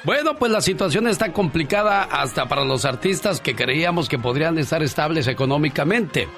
Bueno, 0.04 0.34
pues 0.36 0.52
la 0.52 0.60
situación 0.60 1.06
está 1.08 1.32
complicada 1.32 2.02
hasta 2.02 2.46
para 2.46 2.64
los 2.64 2.84
artistas 2.84 3.40
que 3.40 3.54
creíamos 3.54 4.08
que 4.08 4.18
podrían 4.18 4.58
estar 4.58 4.82
estables 4.82 5.26
económicamente. 5.28 6.28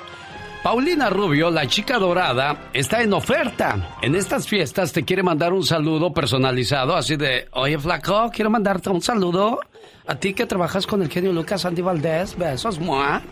Paulina 0.63 1.11
Rubio, 1.11 1.51
la 1.51 1.67
chica 1.67 1.99
dorada, 1.99 2.71
está 2.73 3.03
en 3.03 3.13
oferta. 3.13 3.97
En 4.03 4.15
estas 4.15 4.49
fiestas 4.49 4.93
te 4.93 5.05
quiere 5.05 5.23
mandar 5.23 5.53
un 5.53 5.63
saludo 5.63 6.13
personalizado, 6.13 6.97
así 6.97 7.17
de, 7.17 7.49
oye 7.53 7.79
flaco, 7.79 8.31
quiero 8.35 8.51
mandarte 8.51 8.91
un 8.91 9.01
saludo. 9.01 9.61
A 10.07 10.15
ti 10.17 10.35
que 10.35 10.47
trabajas 10.47 10.87
con 10.87 11.03
el 11.03 11.09
genio 11.09 11.33
Lucas 11.33 11.65
Andy 11.65 11.83
Valdés, 11.83 12.37
besos, 12.37 12.79
mua. 12.81 13.23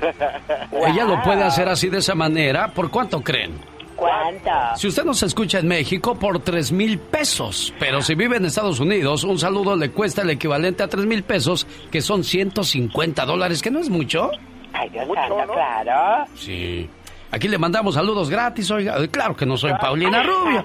Ella 0.86 1.04
lo 1.04 1.22
puede 1.22 1.42
hacer 1.44 1.68
así 1.68 1.88
de 1.88 1.98
esa 1.98 2.14
manera. 2.14 2.72
¿Por 2.72 2.90
cuánto 2.90 3.22
creen? 3.22 3.52
¿Cuánto? 3.96 4.50
Si 4.76 4.88
usted 4.88 5.04
nos 5.04 5.22
escucha 5.22 5.60
en 5.60 5.68
México, 5.68 6.16
por 6.16 6.40
tres 6.40 6.72
mil 6.72 6.98
pesos. 6.98 7.72
Pero 7.78 8.02
si 8.02 8.14
vive 8.14 8.36
en 8.36 8.44
Estados 8.44 8.80
Unidos, 8.80 9.24
un 9.24 9.38
saludo 9.38 9.76
le 9.76 9.90
cuesta 9.90 10.22
el 10.22 10.30
equivalente 10.30 10.82
a 10.82 10.88
tres 10.88 11.06
mil 11.06 11.22
pesos, 11.22 11.66
que 11.90 12.02
son 12.02 12.24
150 12.24 13.24
dólares, 13.24 13.62
que 13.62 13.70
no 13.70 13.78
es 13.78 13.88
mucho. 13.90 14.30
Ay, 14.74 14.88
Dios 14.90 15.06
santo, 15.14 15.52
claro. 15.52 16.26
Sí. 16.36 16.88
Aquí 17.30 17.48
le 17.48 17.58
mandamos 17.58 17.94
saludos 17.96 18.30
gratis, 18.30 18.70
oiga. 18.70 18.96
Eh, 18.98 19.08
Claro 19.08 19.34
que 19.34 19.44
no 19.46 19.56
soy 19.56 19.72
Paulina 19.80 20.22
Rubio. 20.22 20.64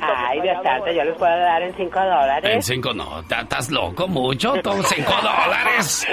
Ay, 0.00 0.40
Dios 0.40 0.56
santo, 0.62 0.92
yo 0.92 1.02
les 1.04 1.16
puedo 1.16 1.36
dar 1.38 1.62
en 1.62 1.74
5 1.74 1.98
dólares. 1.98 2.50
En 2.54 2.62
cinco 2.62 2.92
no, 2.94 3.22
ta- 3.24 3.40
estás 3.40 3.70
loco 3.70 4.06
mucho, 4.06 4.54
todos 4.62 4.86
cinco 4.88 5.12
dólares. 5.22 6.06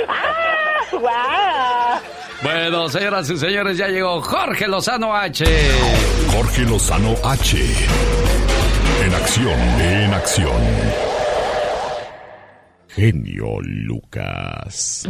¡Guau! 0.91 1.99
Bueno, 2.41 2.89
señoras 2.89 3.29
y 3.29 3.37
señores, 3.37 3.77
ya 3.77 3.87
llegó 3.89 4.21
Jorge 4.21 4.67
Lozano 4.67 5.13
H. 5.15 5.45
Jorge 6.33 6.61
Lozano 6.63 7.13
H. 7.23 7.57
En 9.05 9.13
acción, 9.13 9.59
en 9.81 10.13
acción. 10.13 11.08
Genio 12.89 13.61
Lucas. 13.61 15.07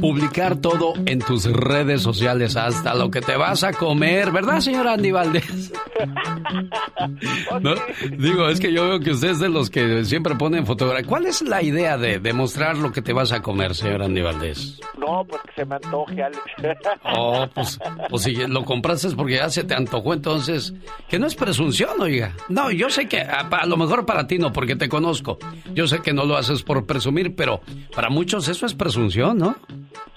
Publicar 0.00 0.56
todo 0.56 0.92
en 1.06 1.18
tus 1.20 1.44
redes 1.50 2.02
sociales, 2.02 2.56
hasta 2.56 2.94
lo 2.94 3.10
que 3.10 3.22
te 3.22 3.36
vas 3.36 3.64
a 3.64 3.72
comer, 3.72 4.30
¿verdad, 4.30 4.60
señor 4.60 4.86
Andy 4.86 5.10
Valdés? 5.10 5.72
¿No? 7.60 7.74
Digo, 8.18 8.48
es 8.48 8.60
que 8.60 8.72
yo 8.72 8.88
veo 8.88 9.00
que 9.00 9.12
usted 9.12 9.30
es 9.30 9.38
de 9.38 9.48
los 9.48 9.70
que 9.70 10.04
siempre 10.04 10.34
ponen 10.36 10.66
fotografía. 10.66 11.06
¿Cuál 11.06 11.26
es 11.26 11.40
la 11.42 11.62
idea 11.62 11.96
de 11.96 12.18
demostrar 12.18 12.76
lo 12.76 12.92
que 12.92 13.00
te 13.00 13.14
vas 13.14 13.32
a 13.32 13.40
comer, 13.40 13.74
señor 13.74 14.02
Andy 14.02 14.20
Valdés? 14.20 14.78
No, 15.06 15.24
pues 15.24 15.40
que 15.42 15.52
se 15.60 15.64
me 15.64 15.76
antoje, 15.76 16.22
Alex. 16.22 16.42
Oh, 17.18 17.46
pues, 17.54 17.78
pues 18.10 18.22
si 18.24 18.34
lo 18.34 18.64
compraste 18.64 19.08
es 19.08 19.14
porque 19.14 19.34
ya 19.34 19.48
se 19.48 19.62
te 19.64 19.74
antojó, 19.74 20.12
entonces, 20.12 20.74
que 21.08 21.18
no 21.18 21.26
es 21.26 21.34
presunción, 21.34 21.90
oiga. 22.00 22.34
No, 22.48 22.70
yo 22.70 22.90
sé 22.90 23.06
que 23.08 23.20
a, 23.20 23.40
a 23.40 23.66
lo 23.66 23.76
mejor 23.76 24.04
para 24.04 24.26
ti 24.26 24.38
no, 24.38 24.52
porque 24.52 24.74
te 24.76 24.88
conozco. 24.88 25.38
Yo 25.72 25.86
sé 25.86 26.00
que 26.00 26.12
no 26.12 26.24
lo 26.24 26.36
haces 26.36 26.62
por 26.62 26.84
presumir, 26.86 27.36
pero 27.36 27.60
para 27.94 28.10
muchos 28.10 28.48
eso 28.48 28.66
es 28.66 28.74
presunción, 28.74 29.38
¿no? 29.38 29.56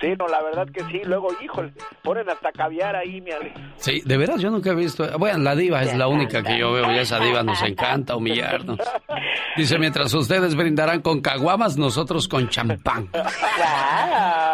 Sí, 0.02 0.08
no, 0.18 0.28
la 0.28 0.42
verdad 0.42 0.68
que 0.74 0.82
sí. 0.86 1.02
Luego, 1.04 1.28
híjole, 1.44 1.74
ponen 2.04 2.30
hasta 2.30 2.52
caviar 2.54 2.96
ahí, 2.96 3.20
mi 3.20 3.32
Alex. 3.32 3.60
Sí, 3.78 4.02
de 4.06 4.18
veras 4.18 4.40
yo 4.42 4.50
nunca 4.50 4.70
he 4.72 4.76
visto. 4.76 5.06
Bueno, 5.18 5.40
la 5.40 5.56
diva 5.56 5.82
es 5.84 5.96
la 5.98 6.08
única 6.08 6.42
que 6.42 6.58
yo 6.58 6.72
veo 6.72 6.90
y 6.94 7.00
esa 7.00 7.20
diva 7.20 7.44
nos 7.44 7.62
encanta 7.64 8.16
humillarnos. 8.16 8.80
Dice, 9.58 9.78
mientras 9.78 10.14
ustedes 10.14 10.56
brindarán 10.56 11.02
con 11.02 11.20
caguamas, 11.22 11.78
nosotros 11.78 12.28
con 12.30 12.48
champán. 12.48 13.10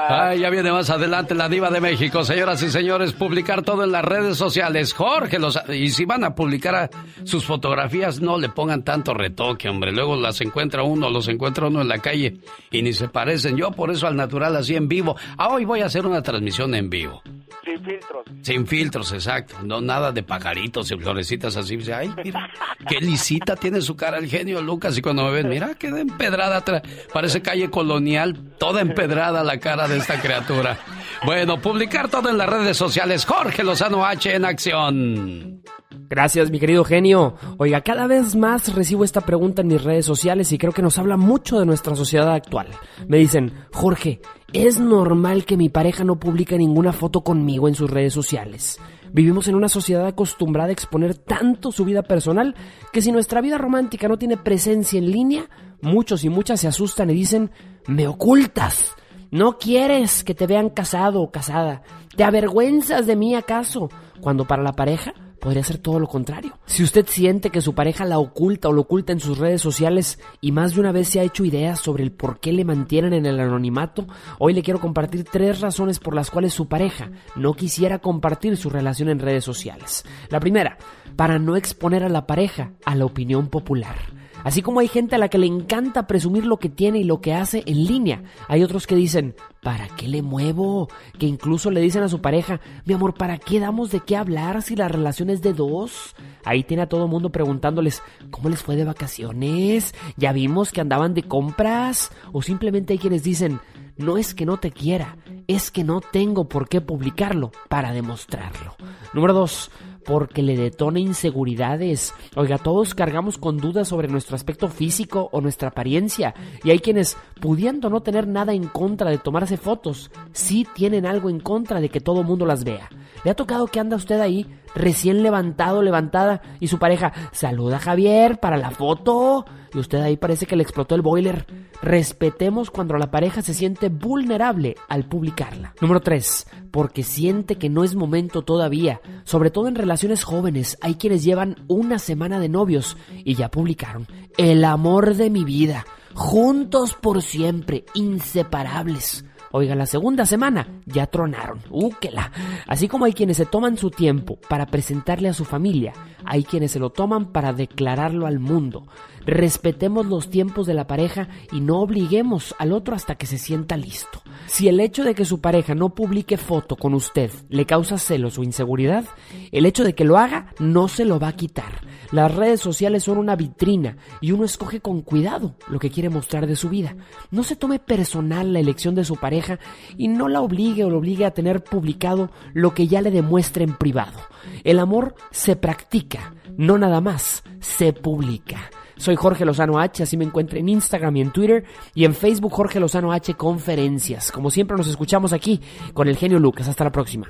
Ay, 0.07 0.39
ya 0.39 0.49
viene 0.49 0.71
más 0.71 0.89
adelante 0.89 1.33
la 1.33 1.49
diva 1.49 1.69
de 1.71 1.81
México, 1.81 2.23
señoras 2.23 2.61
y 2.61 2.69
señores, 2.69 3.13
publicar 3.13 3.63
todo 3.63 3.83
en 3.83 3.91
las 3.91 4.05
redes 4.05 4.37
sociales. 4.37 4.93
Jorge, 4.93 5.39
los, 5.39 5.59
y 5.69 5.89
si 5.89 6.05
van 6.05 6.23
a 6.23 6.35
publicar 6.35 6.75
a- 6.75 6.89
sus 7.23 7.45
fotografías, 7.45 8.21
no 8.21 8.37
le 8.37 8.49
pongan 8.49 8.83
tanto 8.83 9.13
retoque, 9.13 9.67
hombre. 9.69 9.91
Luego 9.91 10.15
las 10.15 10.41
encuentra 10.41 10.83
uno, 10.83 11.09
los 11.09 11.27
encuentra 11.27 11.67
uno 11.67 11.81
en 11.81 11.87
la 11.87 11.99
calle 11.99 12.37
y 12.71 12.81
ni 12.81 12.93
se 12.93 13.07
parecen. 13.09 13.57
Yo 13.57 13.71
por 13.71 13.89
eso 13.91 14.05
al 14.07 14.15
natural 14.15 14.55
así 14.55 14.75
en 14.75 14.87
vivo. 14.87 15.15
Ah, 15.37 15.49
hoy 15.49 15.65
voy 15.65 15.81
a 15.81 15.85
hacer 15.87 16.05
una 16.05 16.21
transmisión 16.21 16.73
en 16.75 16.89
vivo. 16.89 17.21
Sin 17.63 17.83
filtros. 17.83 18.25
Sin 18.41 18.67
filtros, 18.67 19.11
exacto. 19.11 19.55
No 19.63 19.81
nada 19.81 20.11
de 20.11 20.23
pajaritos 20.23 20.91
y 20.91 20.97
florecitas 20.97 21.57
así. 21.57 21.77
Dice, 21.77 21.93
Ay, 21.93 22.13
mira, 22.23 22.49
qué 22.87 22.99
lisita 22.99 23.55
tiene 23.55 23.81
su 23.81 23.95
cara 23.95 24.17
el 24.17 24.29
genio 24.29 24.61
Lucas. 24.61 24.97
Y 24.97 25.01
cuando 25.01 25.23
me 25.25 25.31
ven, 25.31 25.49
mira, 25.49 25.73
queda 25.75 25.99
empedrada. 25.99 26.63
Parece 27.11 27.41
calle 27.41 27.69
colonial, 27.69 28.37
toda 28.57 28.81
empedrada 28.81 29.43
la 29.43 29.59
cara 29.59 29.87
de 29.87 29.97
esta 29.97 30.21
criatura. 30.21 30.77
Bueno, 31.25 31.61
publicar 31.61 32.09
todo 32.09 32.29
en 32.29 32.37
las 32.37 32.49
redes 32.49 32.77
sociales. 32.77 33.25
Jorge 33.25 33.63
Lozano 33.63 34.05
H 34.05 34.33
en 34.33 34.45
acción. 34.45 35.61
Gracias, 36.07 36.51
mi 36.51 36.59
querido 36.59 36.83
genio. 36.83 37.35
Oiga, 37.57 37.81
cada 37.81 38.05
vez 38.07 38.35
más 38.35 38.73
recibo 38.75 39.03
esta 39.03 39.21
pregunta 39.21 39.61
en 39.61 39.69
mis 39.69 39.83
redes 39.83 40.05
sociales 40.05 40.51
y 40.51 40.57
creo 40.57 40.71
que 40.71 40.81
nos 40.81 40.99
habla 40.99 41.17
mucho 41.17 41.59
de 41.59 41.65
nuestra 41.65 41.95
sociedad 41.95 42.31
actual. 42.31 42.67
Me 43.07 43.17
dicen, 43.17 43.53
Jorge, 43.73 44.21
¿es 44.53 44.79
normal 44.79 45.45
que 45.45 45.57
mi 45.57 45.69
pareja 45.69 46.03
no 46.03 46.19
publique 46.19 46.57
ninguna 46.57 46.93
foto 46.93 47.23
conmigo 47.23 47.67
en 47.67 47.75
sus 47.75 47.89
redes 47.89 48.13
sociales? 48.13 48.79
Vivimos 49.11 49.47
en 49.47 49.55
una 49.55 49.69
sociedad 49.69 50.05
acostumbrada 50.05 50.69
a 50.69 50.73
exponer 50.73 51.15
tanto 51.15 51.71
su 51.71 51.85
vida 51.85 52.03
personal 52.03 52.53
que 52.91 53.01
si 53.01 53.11
nuestra 53.11 53.41
vida 53.41 53.57
romántica 53.57 54.07
no 54.07 54.17
tiene 54.17 54.37
presencia 54.37 54.99
en 54.99 55.11
línea, 55.11 55.49
muchos 55.81 56.23
y 56.23 56.29
muchas 56.29 56.59
se 56.59 56.67
asustan 56.67 57.09
y 57.09 57.13
dicen, 57.13 57.49
me 57.87 58.07
ocultas. 58.07 58.95
No 59.35 59.57
quieres 59.57 60.23
que 60.23 60.33
te 60.33 60.47
vean 60.47 60.69
casado 60.69 61.21
o 61.21 61.29
casada. 61.29 61.81
¿Te 62.15 62.23
avergüenzas 62.23 63.05
de 63.05 63.17
mí 63.17 63.35
acaso? 63.35 63.89
Cuando 64.21 64.45
para 64.45 64.63
la 64.63 64.71
pareja 64.71 65.13
podría 65.41 65.61
ser 65.61 65.77
todo 65.77 65.99
lo 65.99 66.07
contrario. 66.07 66.57
Si 66.65 66.83
usted 66.83 67.05
siente 67.05 67.49
que 67.49 67.59
su 67.59 67.75
pareja 67.75 68.05
la 68.05 68.17
oculta 68.17 68.69
o 68.69 68.71
lo 68.71 68.83
oculta 68.83 69.11
en 69.11 69.19
sus 69.19 69.37
redes 69.37 69.61
sociales 69.61 70.19
y 70.39 70.53
más 70.53 70.73
de 70.73 70.79
una 70.79 70.93
vez 70.93 71.09
se 71.09 71.19
ha 71.19 71.23
hecho 71.23 71.43
ideas 71.43 71.81
sobre 71.81 72.03
el 72.03 72.13
por 72.13 72.39
qué 72.39 72.53
le 72.53 72.63
mantienen 72.63 73.11
en 73.11 73.25
el 73.25 73.37
anonimato, 73.41 74.07
hoy 74.39 74.53
le 74.53 74.63
quiero 74.63 74.79
compartir 74.79 75.25
tres 75.25 75.59
razones 75.59 75.99
por 75.99 76.15
las 76.15 76.31
cuales 76.31 76.53
su 76.53 76.69
pareja 76.69 77.11
no 77.35 77.55
quisiera 77.55 77.99
compartir 77.99 78.55
su 78.55 78.69
relación 78.69 79.09
en 79.09 79.19
redes 79.19 79.43
sociales. 79.43 80.05
La 80.29 80.39
primera, 80.39 80.77
para 81.17 81.39
no 81.39 81.57
exponer 81.57 82.05
a 82.05 82.09
la 82.09 82.25
pareja 82.25 82.71
a 82.85 82.95
la 82.95 83.03
opinión 83.03 83.49
popular. 83.49 83.97
Así 84.45 84.61
como 84.61 84.79
hay 84.79 84.87
gente 84.87 85.15
a 85.15 85.17
la 85.17 85.27
que 85.27 85.39
le 85.39 85.47
encanta 85.47 86.05
presumir 86.05 86.45
lo 86.45 86.57
que 86.57 86.69
tiene 86.69 86.99
y 86.99 87.03
lo 87.03 87.19
que 87.19 87.33
hace 87.33 87.63
en 87.65 87.83
línea, 87.83 88.21
hay 88.47 88.61
otros 88.61 88.85
que 88.85 88.95
dicen, 88.95 89.33
¿para 89.63 89.87
qué 89.87 90.07
le 90.07 90.21
muevo? 90.21 90.87
Que 91.17 91.25
incluso 91.25 91.71
le 91.71 91.81
dicen 91.81 92.03
a 92.03 92.09
su 92.09 92.21
pareja, 92.21 92.61
mi 92.85 92.93
amor, 92.93 93.15
¿para 93.15 93.39
qué 93.39 93.59
damos 93.59 93.89
de 93.89 94.01
qué 94.01 94.15
hablar 94.15 94.61
si 94.61 94.75
la 94.75 94.87
relación 94.87 95.31
es 95.31 95.41
de 95.41 95.53
dos? 95.53 96.15
Ahí 96.43 96.63
tiene 96.63 96.83
a 96.83 96.89
todo 96.89 97.07
mundo 97.07 97.31
preguntándoles, 97.31 98.03
¿cómo 98.29 98.49
les 98.49 98.61
fue 98.61 98.75
de 98.75 98.85
vacaciones? 98.85 99.95
¿Ya 100.15 100.31
vimos 100.31 100.71
que 100.71 100.81
andaban 100.81 101.15
de 101.15 101.23
compras? 101.23 102.11
O 102.31 102.43
simplemente 102.43 102.93
hay 102.93 102.99
quienes 102.99 103.23
dicen, 103.23 103.59
no 103.97 104.19
es 104.19 104.35
que 104.35 104.45
no 104.45 104.57
te 104.57 104.69
quiera, 104.69 105.17
es 105.47 105.71
que 105.71 105.83
no 105.83 106.01
tengo 106.01 106.47
por 106.47 106.69
qué 106.69 106.81
publicarlo 106.81 107.51
para 107.67 107.93
demostrarlo. 107.93 108.75
Número 109.11 109.33
dos, 109.33 109.71
porque 110.05 110.41
le 110.41 110.55
detona 110.55 110.99
inseguridades. 110.99 112.13
Oiga, 112.35 112.57
todos 112.57 112.93
cargamos 112.93 113.37
con 113.37 113.57
dudas 113.57 113.87
sobre 113.87 114.07
nuestro 114.07 114.35
aspecto 114.35 114.67
físico 114.67 115.29
o 115.31 115.41
nuestra 115.41 115.69
apariencia 115.69 116.33
y 116.63 116.71
hay 116.71 116.79
quienes, 116.79 117.17
pudiendo 117.41 117.89
no 117.89 118.01
tener 118.01 118.27
nada 118.27 118.53
en 118.53 118.67
contra 118.67 119.09
de 119.09 119.17
tomarse 119.17 119.57
fotos, 119.57 120.11
sí 120.31 120.67
tienen 120.73 121.05
algo 121.05 121.29
en 121.29 121.39
contra 121.39 121.81
de 121.81 121.89
que 121.89 121.99
todo 121.99 122.23
mundo 122.23 122.45
las 122.45 122.63
vea. 122.63 122.89
¿Le 123.23 123.31
ha 123.31 123.35
tocado 123.35 123.67
que 123.67 123.79
anda 123.79 123.97
usted 123.97 124.19
ahí 124.21 124.45
recién 124.75 125.23
levantado, 125.23 125.81
levantada 125.81 126.41
y 126.59 126.67
su 126.67 126.77
pareja 126.77 127.13
saluda 127.31 127.77
a 127.77 127.79
Javier 127.79 128.39
para 128.39 128.57
la 128.57 128.71
foto? 128.71 129.45
Y 129.73 129.79
usted 129.79 130.01
ahí 130.01 130.15
parece 130.15 130.45
que 130.45 130.55
le 130.55 130.63
explotó 130.63 130.95
el 130.95 131.01
boiler. 131.01 131.45
Respetemos 131.81 132.71
cuando 132.71 132.97
la 132.97 133.11
pareja 133.11 133.41
se 133.41 133.53
siente 133.53 133.89
vulnerable 133.89 134.75
al 134.87 135.05
publicarla. 135.05 135.73
Número 135.81 135.99
3. 135.99 136.47
Porque 136.71 137.03
siente 137.03 137.57
que 137.57 137.69
no 137.69 137.83
es 137.83 137.95
momento 137.95 138.43
todavía. 138.43 139.01
Sobre 139.25 139.49
todo 139.49 139.67
en 139.67 139.75
relaciones 139.75 140.23
jóvenes, 140.23 140.77
hay 140.81 140.95
quienes 140.95 141.23
llevan 141.23 141.57
una 141.67 141.99
semana 141.99 142.39
de 142.39 142.47
novios 142.47 142.95
y 143.25 143.35
ya 143.35 143.49
publicaron. 143.49 144.07
El 144.37 144.63
amor 144.63 145.15
de 145.15 145.29
mi 145.29 145.43
vida. 145.43 145.85
Juntos 146.13 146.93
por 146.93 147.21
siempre, 147.21 147.83
inseparables. 147.93 149.25
Oiga, 149.57 149.73
la 149.73 149.85
segunda 149.85 150.25
semana 150.25 150.67
ya 150.85 151.07
tronaron. 151.07 151.61
¡Úquela! 151.69 152.29
Así 152.67 152.89
como 152.89 153.05
hay 153.05 153.13
quienes 153.13 153.37
se 153.37 153.45
toman 153.45 153.77
su 153.77 153.89
tiempo 153.89 154.37
para 154.49 154.65
presentarle 154.65 155.29
a 155.29 155.33
su 155.33 155.45
familia, 155.45 155.93
hay 156.25 156.43
quienes 156.43 156.71
se 156.71 156.79
lo 156.79 156.89
toman 156.89 157.31
para 157.31 157.53
declararlo 157.53 158.27
al 158.27 158.39
mundo. 158.39 158.85
Respetemos 159.25 160.07
los 160.07 160.29
tiempos 160.29 160.67
de 160.67 160.73
la 160.73 160.87
pareja 160.87 161.29
y 161.53 161.61
no 161.61 161.79
obliguemos 161.79 162.53
al 162.59 162.73
otro 162.73 162.95
hasta 162.95 163.15
que 163.15 163.27
se 163.27 163.37
sienta 163.37 163.77
listo. 163.77 164.21
Si 164.47 164.67
el 164.67 164.77
hecho 164.81 165.05
de 165.05 165.15
que 165.15 165.23
su 165.23 165.39
pareja 165.39 165.73
no 165.73 165.95
publique 165.95 166.35
foto 166.35 166.75
con 166.75 166.93
usted 166.93 167.31
le 167.47 167.65
causa 167.65 167.97
celos 167.97 168.37
o 168.37 168.43
inseguridad, 168.43 169.05
el 169.53 169.65
hecho 169.65 169.85
de 169.85 169.95
que 169.95 170.03
lo 170.03 170.17
haga 170.17 170.47
no 170.59 170.89
se 170.89 171.05
lo 171.05 171.17
va 171.17 171.29
a 171.29 171.37
quitar. 171.37 171.79
Las 172.15 172.33
redes 172.33 172.61
sociales 172.61 173.03
son 173.03 173.17
una 173.17 173.35
vitrina 173.35 173.97
y 174.21 174.31
uno 174.31 174.45
escoge 174.45 174.79
con 174.79 175.01
cuidado 175.01 175.55
lo 175.67 175.79
que 175.79 175.89
quiere 175.89 176.07
mostrar 176.07 176.47
de 176.47 176.55
su 176.55 176.69
vida. 176.69 176.95
No 177.29 177.43
se 177.43 177.57
tome 177.57 177.77
personal 177.77 178.53
la 178.53 178.61
elección 178.61 178.95
de 178.95 179.03
su 179.03 179.17
pareja 179.17 179.59
y 179.97 180.07
no 180.07 180.29
la 180.29 180.39
obligue 180.39 180.85
o 180.85 180.89
lo 180.89 180.99
obligue 180.99 181.25
a 181.25 181.31
tener 181.31 181.61
publicado 181.61 182.29
lo 182.53 182.73
que 182.73 182.87
ya 182.87 183.01
le 183.01 183.11
demuestre 183.11 183.65
en 183.65 183.75
privado. 183.75 184.17
El 184.63 184.79
amor 184.79 185.15
se 185.29 185.57
practica, 185.57 186.33
no 186.55 186.77
nada 186.77 187.01
más, 187.01 187.43
se 187.59 187.91
publica. 187.91 188.71
Soy 188.95 189.17
Jorge 189.17 189.43
Lozano 189.43 189.77
H, 189.77 190.03
así 190.03 190.15
me 190.15 190.23
encuentro 190.23 190.57
en 190.57 190.69
Instagram 190.69 191.17
y 191.17 191.21
en 191.21 191.31
Twitter 191.31 191.65
y 191.93 192.05
en 192.05 192.13
Facebook 192.13 192.53
Jorge 192.53 192.79
Lozano 192.79 193.11
H 193.11 193.33
Conferencias. 193.33 194.31
Como 194.31 194.51
siempre 194.51 194.77
nos 194.77 194.87
escuchamos 194.87 195.33
aquí 195.33 195.59
con 195.93 196.07
el 196.07 196.15
genio 196.15 196.39
Lucas. 196.39 196.69
Hasta 196.69 196.85
la 196.85 196.93
próxima. 196.93 197.27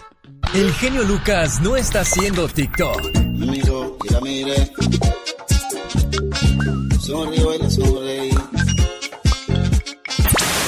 El 0.53 0.71
genio 0.73 1.03
Lucas 1.03 1.59
no 1.61 1.75
está 1.75 2.01
haciendo 2.01 2.47
TikTok. 2.47 3.01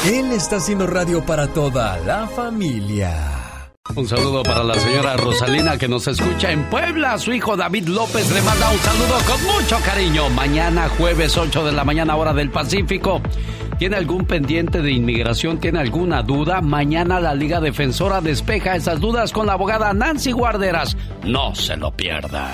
Él 0.06 0.32
está 0.32 0.58
haciendo 0.58 0.88
radio 0.88 1.26
para 1.26 1.48
toda 1.48 1.98
la 2.00 2.28
familia. 2.28 3.38
Un 3.96 4.08
saludo 4.08 4.44
para 4.44 4.64
la 4.64 4.76
señora 4.76 5.16
Rosalina 5.18 5.78
que 5.78 5.88
nos 5.88 6.08
escucha 6.08 6.52
en 6.52 6.64
Puebla. 6.70 7.18
Su 7.18 7.34
hijo 7.34 7.56
David 7.56 7.88
López 7.88 8.30
le 8.32 8.42
manda 8.42 8.70
un 8.70 8.80
saludo 8.80 9.18
con 9.26 9.44
mucho 9.44 9.80
cariño. 9.84 10.30
Mañana 10.30 10.90
jueves 10.90 11.38
8 11.38 11.66
de 11.66 11.72
la 11.72 11.84
mañana 11.84 12.16
hora 12.16 12.34
del 12.34 12.52
Pacífico. 12.52 13.22
¿Tiene 13.78 13.96
algún 13.96 14.26
pendiente 14.26 14.82
de 14.82 14.92
inmigración? 14.92 15.60
¿Tiene 15.60 15.80
alguna 15.80 16.24
duda? 16.24 16.62
Mañana 16.62 17.20
la 17.20 17.36
Liga 17.36 17.62
Defensora 17.62 18.22
despeja 18.22 18.76
esas 18.76 19.00
dudas 19.00 19.32
con 19.32 19.46
la 19.46 19.54
abogada 19.54 19.94
Nancy 19.94 20.32
Guarderas. 20.32 20.98
No 21.24 21.54
se 21.54 21.78
lo 21.78 21.92
pierda. 21.92 22.50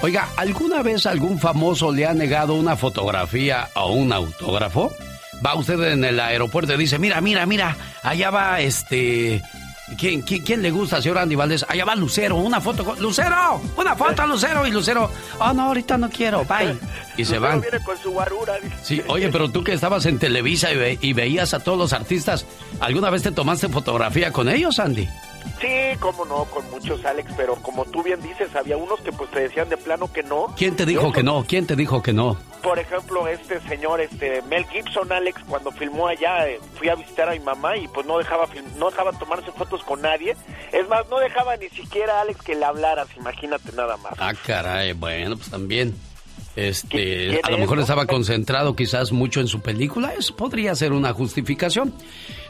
Oiga, 0.00 0.28
¿alguna 0.36 0.82
vez 0.82 1.04
algún 1.04 1.38
famoso 1.38 1.92
le 1.92 2.06
ha 2.06 2.14
negado 2.14 2.54
una 2.54 2.74
fotografía 2.76 3.68
o 3.74 3.92
un 3.92 4.14
autógrafo? 4.14 4.90
Va 5.44 5.54
usted 5.56 5.92
en 5.92 6.04
el 6.04 6.20
aeropuerto 6.20 6.72
y 6.72 6.78
dice, 6.78 6.98
mira, 6.98 7.20
mira, 7.20 7.44
mira, 7.44 7.76
allá 8.02 8.30
va 8.30 8.60
este... 8.60 9.42
¿Quién, 9.96 10.22
quién, 10.22 10.42
quién 10.44 10.62
le 10.62 10.70
gusta, 10.70 11.00
señor 11.00 11.18
Andy 11.18 11.34
Valdés? 11.34 11.64
Allá 11.68 11.84
va 11.84 11.94
Lucero, 11.96 12.36
una 12.36 12.60
foto 12.60 12.84
con... 12.84 13.00
¡Lucero! 13.00 13.60
¡Una 13.76 13.96
foto 13.96 14.22
a 14.22 14.26
Lucero! 14.26 14.66
Y 14.66 14.70
Lucero, 14.70 15.10
oh, 15.40 15.52
no, 15.52 15.62
ahorita 15.62 15.96
no 15.98 16.10
quiero, 16.10 16.44
bye. 16.44 16.76
Y 17.16 17.24
se 17.24 17.38
van. 17.38 17.60
viene 17.60 17.80
con 17.82 17.96
su 17.98 18.10
guarura. 18.10 18.54
Sí, 18.82 19.02
oye, 19.08 19.28
pero 19.30 19.50
tú 19.50 19.64
que 19.64 19.72
estabas 19.72 20.04
en 20.06 20.18
Televisa 20.18 20.70
y, 20.72 20.76
ve- 20.76 20.98
y 21.00 21.12
veías 21.14 21.54
a 21.54 21.60
todos 21.60 21.78
los 21.78 21.92
artistas, 21.92 22.44
¿alguna 22.80 23.10
vez 23.10 23.22
te 23.22 23.32
tomaste 23.32 23.68
fotografía 23.68 24.30
con 24.30 24.48
ellos, 24.48 24.78
Andy? 24.78 25.08
Sí, 25.60 25.96
cómo 26.00 26.24
no, 26.24 26.44
con 26.44 26.68
muchos, 26.70 27.04
Alex, 27.04 27.32
pero 27.36 27.56
como 27.56 27.84
tú 27.84 28.02
bien 28.02 28.20
dices, 28.22 28.54
había 28.54 28.76
unos 28.76 29.00
que 29.00 29.12
pues 29.12 29.30
te 29.30 29.40
decían 29.40 29.68
de 29.68 29.76
plano 29.76 30.12
que 30.12 30.22
no. 30.22 30.54
¿Quién 30.56 30.76
te 30.76 30.86
dijo 30.86 31.12
que 31.12 31.22
no? 31.22 31.44
¿Quién 31.46 31.66
te 31.66 31.74
dijo 31.74 32.02
que 32.02 32.12
no? 32.12 32.36
Por 32.62 32.78
ejemplo, 32.78 33.26
este 33.26 33.60
señor, 33.62 34.00
este 34.00 34.42
Mel 34.42 34.66
Gibson, 34.66 35.10
Alex, 35.12 35.42
cuando 35.48 35.70
filmó 35.72 36.08
allá, 36.08 36.48
eh, 36.48 36.60
fui 36.74 36.88
a 36.88 36.94
visitar 36.94 37.28
a 37.28 37.32
mi 37.32 37.40
mamá 37.40 37.76
y 37.76 37.88
pues 37.88 38.06
no 38.06 38.18
dejaba 38.18 38.46
no 38.76 38.90
dejaba 38.90 39.12
tomarse 39.12 39.50
fotos 39.52 39.82
con 39.84 40.02
nadie. 40.02 40.36
Es 40.72 40.88
más, 40.88 41.08
no 41.08 41.18
dejaba 41.18 41.56
ni 41.56 41.68
siquiera 41.70 42.20
Alex 42.20 42.42
que 42.42 42.54
le 42.54 42.64
hablaras, 42.64 43.08
imagínate 43.16 43.72
nada 43.72 43.96
más. 43.96 44.14
Ah, 44.18 44.32
caray, 44.46 44.92
bueno, 44.92 45.36
pues 45.36 45.50
también. 45.50 45.94
Este, 46.56 46.88
¿Quién 46.88 47.40
a 47.44 47.50
lo 47.52 47.58
mejor 47.58 47.78
estaba 47.78 48.06
concentrado 48.06 48.74
quizás 48.74 49.12
mucho 49.12 49.40
en 49.40 49.46
su 49.46 49.60
película, 49.60 50.12
eso 50.14 50.34
podría 50.34 50.74
ser 50.74 50.92
una 50.92 51.12
justificación. 51.12 51.94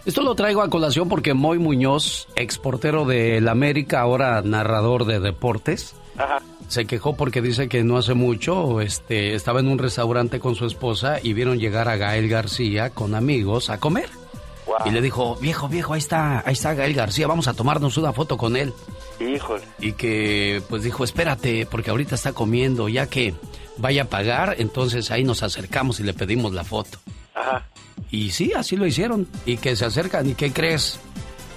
Esto 0.09 0.23
lo 0.23 0.35
traigo 0.35 0.63
a 0.63 0.71
colación 0.71 1.11
porque 1.11 1.35
Moy 1.35 1.59
Muñoz, 1.59 2.29
exportero 2.35 3.05
del 3.05 3.47
América, 3.47 4.01
ahora 4.01 4.41
narrador 4.41 5.05
de 5.05 5.21
deportes, 5.21 5.95
Ajá. 6.17 6.39
se 6.67 6.87
quejó 6.87 7.15
porque 7.15 7.43
dice 7.43 7.69
que 7.69 7.85
no 7.85 7.99
hace 7.99 8.15
mucho 8.15 8.81
este, 8.81 9.35
estaba 9.35 9.61
en 9.61 9.69
un 9.69 9.77
restaurante 9.79 10.41
con 10.41 10.55
su 10.55 10.65
esposa 10.65 11.19
y 11.23 11.35
vieron 11.35 11.59
llegar 11.59 11.91
a 11.91 11.99
Gael 11.99 12.27
García 12.31 12.89
con 12.89 13.15
amigos 13.15 13.69
a 13.69 13.81
comer. 13.81 14.09
Y 14.87 14.93
le 14.93 15.03
dijo, 15.03 15.37
viejo, 15.43 15.69
viejo, 15.69 15.93
ahí 15.93 15.99
está, 15.99 16.43
ahí 16.47 16.55
está 16.55 16.73
Gael 16.73 16.95
García, 16.95 17.27
vamos 17.27 17.47
a 17.47 17.53
tomarnos 17.53 17.99
una 17.99 18.15
foto 18.15 18.39
con 18.39 18.57
él. 18.57 18.73
Híjole. 19.21 19.65
Y 19.79 19.93
que 19.93 20.63
pues 20.71 20.85
dijo, 20.85 21.05
espérate, 21.05 21.67
porque 21.67 21.91
ahorita 21.91 22.15
está 22.15 22.33
comiendo, 22.33 22.89
ya 22.89 23.09
que 23.09 23.35
vaya 23.77 24.05
a 24.05 24.07
pagar, 24.07 24.55
entonces 24.57 25.11
ahí 25.11 25.23
nos 25.23 25.43
acercamos 25.43 26.01
y 26.01 26.05
le 26.05 26.15
pedimos 26.15 26.55
la 26.55 26.65
foto. 26.65 26.99
Ajá. 27.35 27.69
Y 28.11 28.31
sí, 28.31 28.53
así 28.55 28.77
lo 28.77 28.87
hicieron. 28.87 29.27
Y 29.47 29.57
que 29.57 29.77
se 29.77 29.85
acercan, 29.85 30.29
¿y 30.29 30.35
qué 30.35 30.53
crees? 30.53 30.99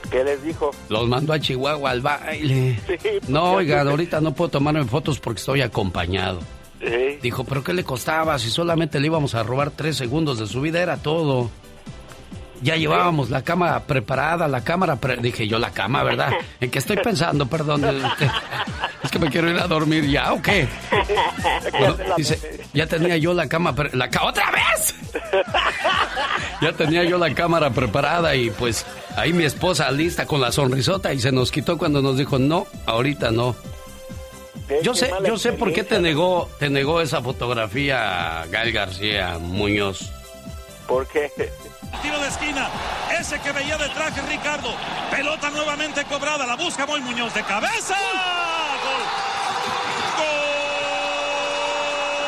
¿Qué 0.09 0.23
les 0.23 0.43
dijo? 0.43 0.71
Los 0.89 1.07
mandó 1.07 1.31
a 1.33 1.39
Chihuahua 1.39 1.91
al 1.91 2.01
baile. 2.01 2.79
Sí, 2.87 2.95
No, 3.27 3.59
sé. 3.61 3.73
ahorita 3.75 4.19
no 4.19 4.33
puedo 4.33 4.49
tomarme 4.51 4.83
fotos 4.85 5.19
porque 5.19 5.39
estoy 5.39 5.61
acompañado. 5.61 6.39
Sí. 6.81 7.19
Dijo, 7.21 7.43
¿pero 7.43 7.63
qué 7.63 7.73
le 7.73 7.83
costaba? 7.83 8.37
Si 8.39 8.49
solamente 8.49 8.99
le 8.99 9.05
íbamos 9.07 9.35
a 9.35 9.43
robar 9.43 9.71
tres 9.71 9.95
segundos 9.97 10.39
de 10.39 10.47
su 10.47 10.59
vida, 10.61 10.81
era 10.81 10.97
todo. 10.97 11.49
Ya 12.61 12.75
llevábamos 12.75 13.29
la 13.29 13.41
cama 13.43 13.79
preparada, 13.81 14.47
la 14.47 14.63
cámara... 14.63 14.95
pre- 14.97 15.17
Dije 15.17 15.47
yo, 15.47 15.57
la 15.59 15.71
cama, 15.71 16.03
¿verdad? 16.03 16.31
¿En 16.59 16.69
qué 16.69 16.79
estoy 16.79 16.97
pensando? 16.97 17.45
Perdón. 17.47 17.83
este, 17.85 18.29
Es 19.03 19.09
que 19.09 19.17
me 19.17 19.29
quiero 19.31 19.49
ir 19.49 19.57
a 19.57 19.67
dormir 19.67 20.07
ya, 20.07 20.31
¿o 20.33 20.41
qué? 20.41 20.67
Bueno, 21.71 21.95
dice, 22.17 22.61
ya 22.73 22.85
tenía 22.85 23.17
yo 23.17 23.33
la 23.33 23.47
cama... 23.47 23.73
pre- 23.73 23.95
La 23.95 24.09
ca- 24.09 24.23
¡Otra 24.25 24.51
vez! 24.51 24.95
Ya 26.61 26.71
tenía 26.73 27.03
yo 27.03 27.17
la 27.17 27.33
cámara 27.33 27.71
preparada 27.71 28.35
y 28.35 28.51
pues 28.51 28.85
ahí 29.15 29.33
mi 29.33 29.43
esposa 29.45 29.89
lista 29.91 30.27
con 30.27 30.39
la 30.41 30.51
sonrisota 30.51 31.11
y 31.11 31.19
se 31.19 31.31
nos 31.31 31.51
quitó 31.51 31.75
cuando 31.77 32.03
nos 32.03 32.17
dijo, 32.17 32.37
no, 32.37 32.67
ahorita 32.85 33.31
no. 33.31 33.55
Yo 34.83 34.93
sé, 34.93 35.11
yo 35.25 35.37
sé 35.39 35.53
por 35.53 35.73
qué 35.73 35.83
te 35.83 35.99
negó, 35.99 36.49
te 36.59 36.69
negó 36.69 37.01
esa 37.01 37.19
fotografía 37.21 38.45
Gael 38.51 38.71
García 38.71 39.37
Muñoz. 39.39 40.11
¿Por 40.87 41.07
qué? 41.07 41.31
Tiro 42.01 42.19
de 42.19 42.27
esquina, 42.27 42.69
ese 43.19 43.39
que 43.39 43.51
veía 43.51 43.77
de 43.77 43.89
traje 43.89 44.21
Ricardo. 44.21 44.73
Pelota 45.09 45.49
nuevamente 45.49 46.03
cobrada, 46.05 46.45
la 46.45 46.55
busca 46.55 46.85
Moy 46.85 47.01
Muñoz 47.01 47.33
de 47.33 47.43
cabeza. 47.43 47.95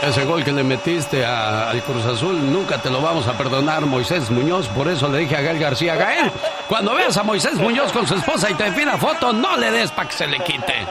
Ese 0.03 0.25
gol 0.25 0.43
que 0.43 0.51
le 0.51 0.63
metiste 0.63 1.25
al 1.25 1.81
Cruz 1.83 2.05
Azul, 2.05 2.51
nunca 2.51 2.77
te 2.77 2.89
lo 2.89 3.01
vamos 3.01 3.25
a 3.27 3.37
perdonar, 3.37 3.85
Moisés 3.85 4.29
Muñoz. 4.29 4.67
Por 4.67 4.89
eso 4.89 5.07
le 5.07 5.19
dije 5.19 5.37
a 5.37 5.41
Gael 5.41 5.59
García, 5.59 5.95
Gael, 5.95 6.29
cuando 6.67 6.93
veas 6.93 7.15
a 7.15 7.23
Moisés 7.23 7.53
Muñoz 7.53 7.93
con 7.93 8.05
su 8.05 8.15
esposa 8.15 8.49
y 8.49 8.53
te 8.55 8.69
pida 8.73 8.97
foto, 8.97 9.31
no 9.31 9.55
le 9.55 9.71
des 9.71 9.91
para 9.91 10.09
que 10.09 10.15
se 10.15 10.27
le 10.27 10.39
quite. 10.39 10.85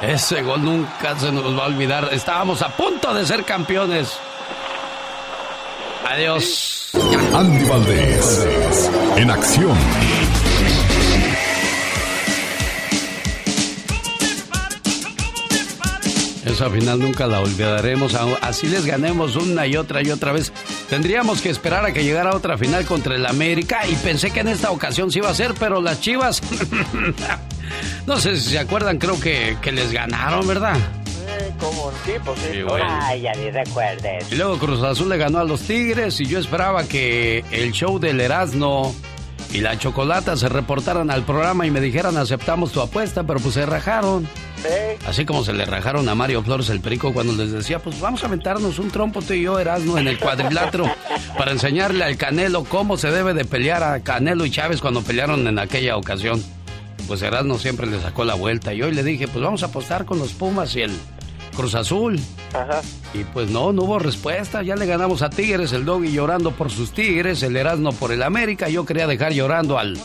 Ese 0.00 0.42
gol 0.42 0.64
nunca 0.64 1.18
se 1.18 1.32
nos 1.32 1.58
va 1.58 1.64
a 1.64 1.66
olvidar. 1.66 2.08
Estábamos 2.12 2.62
a 2.62 2.68
punto 2.68 3.12
de 3.12 3.26
ser 3.26 3.44
campeones. 3.44 4.20
Adiós. 6.04 6.90
Andy 7.34 7.64
Valdés, 7.64 8.48
en 9.16 9.30
acción. 9.30 9.76
Esa 16.44 16.70
final 16.70 17.00
nunca 17.00 17.26
la 17.26 17.40
olvidaremos. 17.40 18.14
Así 18.14 18.68
les 18.68 18.84
ganemos 18.84 19.34
una 19.34 19.66
y 19.66 19.76
otra 19.76 20.02
y 20.02 20.10
otra 20.10 20.32
vez. 20.32 20.52
Tendríamos 20.88 21.40
que 21.40 21.50
esperar 21.50 21.84
a 21.84 21.92
que 21.92 22.04
llegara 22.04 22.36
otra 22.36 22.58
final 22.58 22.84
contra 22.84 23.16
el 23.16 23.26
América 23.26 23.86
y 23.88 23.94
pensé 23.96 24.30
que 24.30 24.40
en 24.40 24.48
esta 24.48 24.70
ocasión 24.70 25.10
sí 25.10 25.18
iba 25.18 25.30
a 25.30 25.34
ser, 25.34 25.54
pero 25.54 25.80
las 25.80 26.00
Chivas 26.00 26.42
No 28.06 28.18
sé 28.20 28.36
si 28.36 28.50
se 28.50 28.58
acuerdan, 28.58 28.98
creo 28.98 29.18
que, 29.18 29.56
que 29.62 29.72
les 29.72 29.90
ganaron, 29.90 30.46
¿verdad? 30.46 30.76
Como 31.58 31.86
un 31.86 31.94
tipo, 32.04 32.34
sí. 32.36 32.48
Sí, 32.52 32.62
bueno. 32.62 32.86
Ay, 32.88 33.22
ya 33.22 33.32
ni 33.34 33.50
recuerdes. 33.50 34.30
Y 34.30 34.36
luego 34.36 34.58
Cruz 34.58 34.82
Azul 34.82 35.08
le 35.08 35.16
ganó 35.16 35.38
a 35.38 35.44
los 35.44 35.62
Tigres 35.62 36.20
y 36.20 36.26
yo 36.26 36.38
esperaba 36.38 36.84
que 36.84 37.44
el 37.50 37.72
show 37.72 37.98
del 37.98 38.20
Erasmo 38.20 38.94
y 39.52 39.60
la 39.60 39.78
Chocolata 39.78 40.36
se 40.36 40.48
reportaran 40.48 41.10
al 41.10 41.22
programa 41.22 41.64
y 41.64 41.70
me 41.70 41.80
dijeran 41.80 42.16
aceptamos 42.16 42.72
tu 42.72 42.80
apuesta, 42.80 43.22
pero 43.22 43.38
pues 43.38 43.54
se 43.54 43.64
rajaron. 43.64 44.26
Sí. 44.62 45.06
Así 45.06 45.24
como 45.24 45.44
se 45.44 45.52
le 45.52 45.64
rajaron 45.64 46.08
a 46.08 46.14
Mario 46.14 46.42
Flores 46.42 46.70
el 46.70 46.80
Perico 46.80 47.12
cuando 47.12 47.34
les 47.34 47.52
decía, 47.52 47.78
pues 47.78 48.00
vamos 48.00 48.24
a 48.24 48.26
aventarnos 48.26 48.78
un 48.78 48.90
trompo 48.90 49.22
tú 49.22 49.34
y 49.34 49.42
yo, 49.42 49.58
Erasmo, 49.60 49.96
en 49.96 50.08
el 50.08 50.18
cuadrilátero 50.18 50.84
para 51.38 51.52
enseñarle 51.52 52.02
al 52.02 52.16
Canelo 52.16 52.64
cómo 52.64 52.96
se 52.96 53.10
debe 53.10 53.32
de 53.32 53.44
pelear 53.44 53.84
a 53.84 54.00
Canelo 54.00 54.44
y 54.44 54.50
Chávez 54.50 54.80
cuando 54.80 55.02
pelearon 55.02 55.46
en 55.46 55.58
aquella 55.58 55.96
ocasión. 55.96 56.42
Pues 57.06 57.22
Erasmo 57.22 57.58
siempre 57.58 57.86
le 57.86 58.00
sacó 58.00 58.24
la 58.24 58.34
vuelta 58.34 58.72
y 58.74 58.82
hoy 58.82 58.92
le 58.92 59.04
dije, 59.04 59.28
pues 59.28 59.44
vamos 59.44 59.62
a 59.62 59.66
apostar 59.66 60.04
con 60.04 60.18
los 60.18 60.32
Pumas 60.32 60.74
y 60.74 60.82
el 60.82 60.92
Cruz 61.54 61.74
Azul. 61.74 62.20
Ajá. 62.52 62.82
Y 63.14 63.24
pues 63.24 63.50
no, 63.50 63.72
no 63.72 63.84
hubo 63.84 63.98
respuesta. 63.98 64.62
Ya 64.62 64.76
le 64.76 64.86
ganamos 64.86 65.22
a 65.22 65.30
Tigres, 65.30 65.72
el 65.72 65.84
Doggy 65.84 66.12
llorando 66.12 66.50
por 66.50 66.70
sus 66.70 66.92
Tigres, 66.92 67.42
el 67.42 67.56
Erasmo 67.56 67.92
por 67.92 68.12
el 68.12 68.22
América. 68.22 68.68
Yo 68.68 68.84
quería 68.84 69.06
dejar 69.06 69.32
llorando 69.32 69.78
al, 69.78 69.98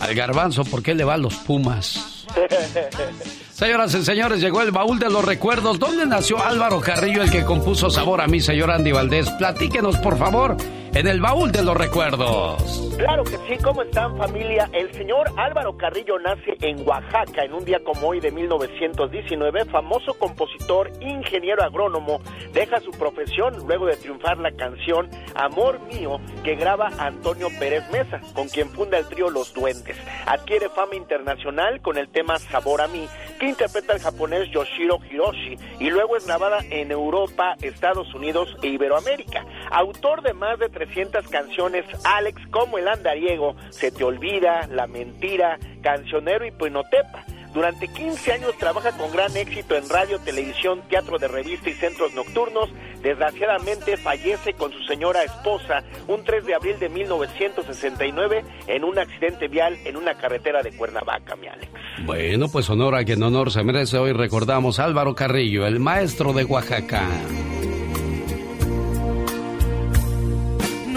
al 0.00 0.14
Garbanzo 0.14 0.64
porque 0.64 0.92
él 0.92 0.98
le 0.98 1.04
va 1.04 1.14
a 1.14 1.18
los 1.18 1.34
Pumas. 1.34 2.26
Señoras 3.54 3.94
y 3.94 4.04
señores, 4.04 4.40
llegó 4.40 4.62
el 4.62 4.72
baúl 4.72 4.98
de 4.98 5.08
los 5.08 5.24
recuerdos. 5.24 5.78
¿Dónde 5.78 6.06
nació 6.06 6.42
Álvaro 6.44 6.80
Carrillo, 6.80 7.22
el 7.22 7.30
que 7.30 7.44
compuso 7.44 7.88
Sabor 7.88 8.20
a 8.20 8.26
mí, 8.26 8.40
señor 8.40 8.72
Andy 8.72 8.90
Valdés? 8.90 9.30
Platíquenos, 9.30 9.96
por 9.98 10.18
favor, 10.18 10.56
en 10.94 11.08
el 11.08 11.20
baúl 11.20 11.50
de 11.50 11.62
los 11.62 11.76
recuerdos. 11.76 12.94
Claro 12.96 13.24
que 13.24 13.36
sí, 13.48 13.60
¿cómo 13.62 13.82
están 13.82 14.16
familia? 14.16 14.70
El 14.72 14.92
señor 14.92 15.28
Álvaro 15.36 15.76
Carrillo 15.76 16.20
nace 16.20 16.56
en 16.60 16.86
Oaxaca 16.86 17.44
en 17.44 17.52
un 17.52 17.64
día 17.64 17.82
como 17.82 18.08
hoy 18.08 18.20
de 18.20 18.30
1919, 18.30 19.64
famoso 19.64 20.14
compositor, 20.14 20.92
ingeniero 21.00 21.64
agrónomo, 21.64 22.20
deja 22.52 22.78
su 22.80 22.92
profesión 22.92 23.66
luego 23.66 23.86
de 23.86 23.96
triunfar 23.96 24.38
la 24.38 24.52
canción 24.52 25.10
Amor 25.34 25.80
Mío 25.80 26.20
que 26.44 26.54
graba 26.54 26.90
Antonio 26.98 27.48
Pérez 27.58 27.90
Mesa, 27.90 28.20
con 28.32 28.48
quien 28.48 28.70
funda 28.70 28.98
el 28.98 29.08
trío 29.08 29.30
Los 29.30 29.52
Duendes. 29.52 29.96
Adquiere 30.26 30.68
fama 30.68 30.94
internacional 30.94 31.80
con 31.80 31.98
el 31.98 32.08
tema 32.08 32.38
Sabor 32.38 32.80
a 32.80 32.86
mí, 32.86 33.08
que 33.40 33.48
interpreta 33.48 33.94
el 33.94 34.00
japonés 34.00 34.48
Yoshiro 34.50 35.00
Hiroshi 35.10 35.56
y 35.80 35.90
luego 35.90 36.16
es 36.16 36.26
grabada 36.26 36.58
en 36.70 36.92
Europa, 36.92 37.56
Estados 37.60 38.14
Unidos 38.14 38.56
e 38.62 38.68
Iberoamérica. 38.68 39.44
Autor 39.74 40.22
de 40.22 40.34
más 40.34 40.56
de 40.60 40.68
300 40.68 41.26
canciones, 41.26 41.84
Alex, 42.04 42.40
como 42.52 42.78
El 42.78 42.86
Andariego, 42.86 43.56
Se 43.70 43.90
te 43.90 44.04
olvida, 44.04 44.68
La 44.70 44.86
mentira, 44.86 45.58
Cancionero 45.82 46.46
y 46.46 46.52
Pinotepa. 46.52 47.24
Durante 47.52 47.88
15 47.88 48.32
años 48.32 48.56
trabaja 48.58 48.96
con 48.96 49.10
gran 49.10 49.36
éxito 49.36 49.74
en 49.74 49.88
radio, 49.88 50.20
televisión, 50.20 50.82
teatro 50.88 51.18
de 51.18 51.26
revista 51.26 51.70
y 51.70 51.72
centros 51.72 52.14
nocturnos. 52.14 52.70
Desgraciadamente 53.02 53.96
fallece 53.96 54.54
con 54.54 54.72
su 54.72 54.80
señora 54.84 55.24
esposa 55.24 55.82
un 56.06 56.22
3 56.22 56.46
de 56.46 56.54
abril 56.54 56.78
de 56.78 56.88
1969 56.88 58.44
en 58.68 58.84
un 58.84 58.96
accidente 58.96 59.48
vial 59.48 59.76
en 59.84 59.96
una 59.96 60.14
carretera 60.14 60.62
de 60.62 60.76
Cuernavaca, 60.76 61.34
mi 61.34 61.48
Alex. 61.48 61.68
Bueno, 62.04 62.46
pues 62.48 62.70
honor 62.70 62.94
a 62.94 63.04
quien 63.04 63.22
honor 63.24 63.50
se 63.50 63.64
merece. 63.64 63.98
Hoy 63.98 64.12
recordamos 64.12 64.78
Álvaro 64.78 65.16
Carrillo, 65.16 65.66
el 65.66 65.80
maestro 65.80 66.32
de 66.32 66.44
Oaxaca. 66.44 67.08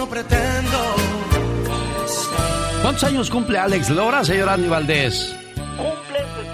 Pretendo. 0.09 0.95
¿Cuántos 2.81 3.03
años 3.03 3.29
cumple 3.29 3.59
Alex 3.59 3.89
Lora, 3.89 4.23
señor 4.23 4.49
Andy 4.49 4.67
Valdés? 4.67 5.35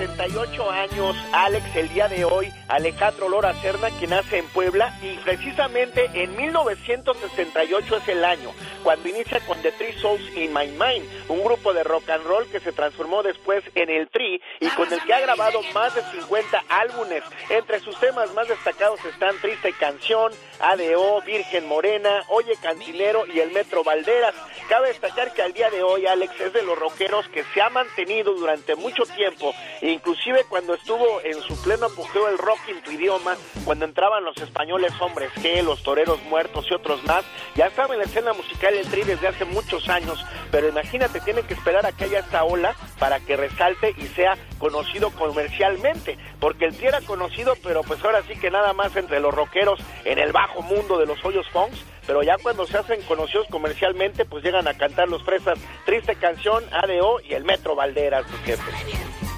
Cumple 0.04 0.08
68 0.08 0.72
años 0.72 1.16
Alex 1.32 1.76
el 1.76 1.90
día 1.90 2.08
de 2.08 2.26
hoy, 2.26 2.52
Alejandro 2.68 3.30
Lora 3.30 3.54
Serna, 3.62 3.90
que 4.00 4.08
nace 4.08 4.38
en 4.38 4.46
Puebla 4.48 4.98
y 5.02 5.16
precisamente 5.18 6.10
en 6.14 6.36
1968 6.36 7.98
es 7.98 8.08
el 8.08 8.26
año, 8.26 8.52
cuando 8.84 9.10
inicia 9.10 9.40
con 9.46 9.62
The 9.62 9.72
Three 9.74 9.94
Souls 9.94 10.22
in 10.36 10.54
My 10.54 10.68
Mind, 10.68 11.06
un 11.30 11.44
grupo 11.44 11.74
de 11.74 11.84
rock 11.84 12.10
and 12.10 12.26
roll 12.26 12.46
que 12.48 12.60
se 12.60 12.72
transformó 12.72 13.24
después 13.24 13.64
en 13.76 13.90
el 13.90 14.08
Tri 14.10 14.42
y 14.60 14.68
con 14.70 14.92
el 14.92 15.02
que 15.04 15.14
ha 15.14 15.20
grabado 15.20 15.62
más 15.74 15.96
de 15.96 16.02
50 16.04 16.64
álbumes. 16.70 17.24
Entre 17.50 17.80
sus 17.80 18.00
temas 18.00 18.34
más 18.34 18.48
destacados 18.48 19.04
están 19.06 19.36
Triste 19.42 19.74
Canción, 19.74 20.32
ADO, 20.60 21.22
Virgen 21.22 21.68
Morena, 21.68 22.24
Oye 22.30 22.54
Cantinero 22.62 23.26
y 23.28 23.40
el 23.40 23.52
Metro 23.52 23.84
Valderas. 23.84 24.36
Cabe 24.70 24.90
destacar 24.90 25.34
que 25.34 25.42
al 25.42 25.54
día 25.54 25.70
de 25.70 25.84
hoy 25.84 26.06
Alex 26.06 26.40
es 26.40 26.54
de 26.54 26.64
los 26.64 26.78
rockeros 26.78 27.28
que 27.30 27.44
se 27.54 27.62
ha 27.62 27.70
mantenido 27.70 28.34
durante 28.34 28.76
mucho 28.76 29.04
tiempo, 29.04 29.54
inclusive 29.94 30.46
cuando 30.50 30.74
estuvo 30.74 31.22
en 31.22 31.42
su 31.42 31.62
pleno 31.62 31.86
apogeo 31.86 32.28
el 32.28 32.38
rock 32.38 32.60
en 32.68 32.82
tu 32.82 32.92
idioma, 32.92 33.36
cuando 33.66 33.86
entraban 33.86 34.24
los 34.24 34.38
españoles 34.38 34.92
hombres 35.00 35.32
G, 35.36 35.64
los 35.64 35.84
toreros 35.84 36.22
muertos 36.24 36.66
y 36.70 36.74
otros 36.74 37.04
más, 37.06 37.24
ya 37.56 37.68
estaba 37.68 37.94
en 37.94 38.00
la 38.00 38.06
escena 38.06 38.34
musical 38.34 38.74
el 38.74 38.88
tri 38.88 39.04
desde 39.04 39.28
hace 39.28 39.46
muchos 39.46 39.88
años, 39.90 40.24
pero 40.52 40.68
imagínate, 40.68 41.22
tienen 41.22 41.46
que 41.46 41.54
esperar 41.54 41.86
a 41.86 41.92
que 41.92 42.06
haya 42.06 42.20
esta 42.20 42.44
ola 42.44 42.76
para 43.00 43.20
que 43.20 43.38
resalte 43.38 43.94
y 43.98 44.08
sea 44.08 44.38
conocido 44.58 45.12
comercialmente, 45.12 46.18
porque 46.40 46.66
el 46.66 46.76
tri 46.76 46.88
era 46.88 47.02
conocido, 47.02 47.54
pero 47.64 47.82
pues 47.84 48.04
ahora 48.04 48.22
sí 48.28 48.36
que 48.40 48.52
nada 48.52 48.74
más 48.74 48.96
entre 48.96 49.20
los 49.20 49.34
rockeros 49.34 49.80
en 50.06 50.20
el 50.20 50.32
bajo 50.32 50.62
mundo 50.62 50.98
de 50.98 51.06
los 51.06 51.24
hoyos 51.24 51.48
funks, 51.50 51.84
pero 52.06 52.22
ya 52.24 52.38
cuando 52.38 52.66
se 52.66 52.78
hacen 52.78 53.02
conocidos 53.04 53.48
comercialmente, 53.50 54.26
pues 54.26 54.44
llegan 54.44 54.68
a 54.68 54.74
cantar 54.74 55.08
los 55.08 55.24
fresas 55.24 55.58
Triste 55.86 56.16
Canción, 56.16 56.64
ADO 56.72 57.22
y 57.22 57.34
el 57.34 57.44
Metro 57.44 57.76
Valderas, 57.76 58.26
sus 58.30 58.40
jefes. 58.42 59.33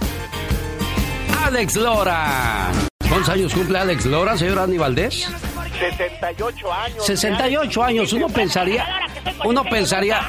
Alex 1.45 1.75
Lora. 1.75 2.71
¿Cuántos 3.07 3.29
años 3.29 3.53
cumple 3.53 3.77
Alex 3.77 4.07
Lora, 4.07 4.35
señor 4.35 4.57
Andy 4.57 4.79
Valdés? 4.79 5.27
68 5.79 6.73
años. 6.73 7.05
68 7.05 7.83
años. 7.83 8.13
Uno 8.13 8.29
pensaría, 8.29 8.83
uno 9.45 9.63
pensaría, 9.63 10.21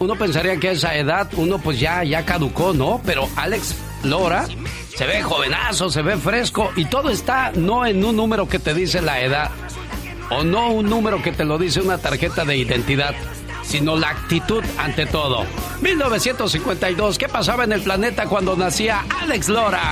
uno 0.00 0.16
pensaría 0.16 0.56
que 0.56 0.70
a 0.70 0.72
esa 0.72 0.96
edad 0.96 1.28
uno 1.36 1.58
pues 1.58 1.78
ya, 1.78 2.02
ya 2.02 2.24
caducó, 2.24 2.72
¿no? 2.72 3.00
Pero 3.06 3.28
Alex 3.36 3.76
Lora 4.02 4.48
se 4.88 5.06
ve 5.06 5.22
jovenazo, 5.22 5.88
se 5.88 6.02
ve 6.02 6.16
fresco 6.16 6.72
y 6.74 6.86
todo 6.86 7.10
está 7.10 7.52
no 7.54 7.86
en 7.86 8.04
un 8.04 8.16
número 8.16 8.48
que 8.48 8.58
te 8.58 8.74
dice 8.74 9.00
la 9.00 9.20
edad 9.20 9.52
o 10.30 10.42
no 10.42 10.70
un 10.72 10.90
número 10.90 11.22
que 11.22 11.30
te 11.30 11.44
lo 11.44 11.58
dice 11.58 11.80
una 11.80 11.98
tarjeta 11.98 12.44
de 12.44 12.56
identidad, 12.56 13.14
sino 13.66 13.96
la 13.96 14.10
actitud 14.10 14.62
ante 14.78 15.06
todo. 15.06 15.44
1952, 15.80 17.18
¿qué 17.18 17.28
pasaba 17.28 17.64
en 17.64 17.72
el 17.72 17.82
planeta 17.82 18.26
cuando 18.26 18.56
nacía 18.56 19.04
Alex 19.20 19.48
Lora? 19.48 19.82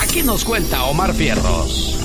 Aquí 0.00 0.22
nos 0.22 0.44
cuenta 0.44 0.84
Omar 0.84 1.14
Fierros. 1.14 1.98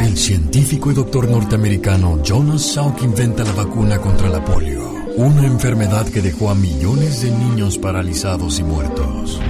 El 0.00 0.16
científico 0.18 0.90
y 0.90 0.94
doctor 0.94 1.28
norteamericano 1.28 2.22
Jonas 2.22 2.72
Salk 2.72 3.02
inventa 3.02 3.44
la 3.44 3.52
vacuna 3.52 3.98
contra 3.98 4.28
la 4.28 4.44
polio, 4.44 4.92
una 5.16 5.46
enfermedad 5.46 6.06
que 6.08 6.20
dejó 6.20 6.50
a 6.50 6.54
millones 6.54 7.22
de 7.22 7.30
niños 7.30 7.78
paralizados 7.78 8.58
y 8.58 8.64
muertos. 8.64 9.40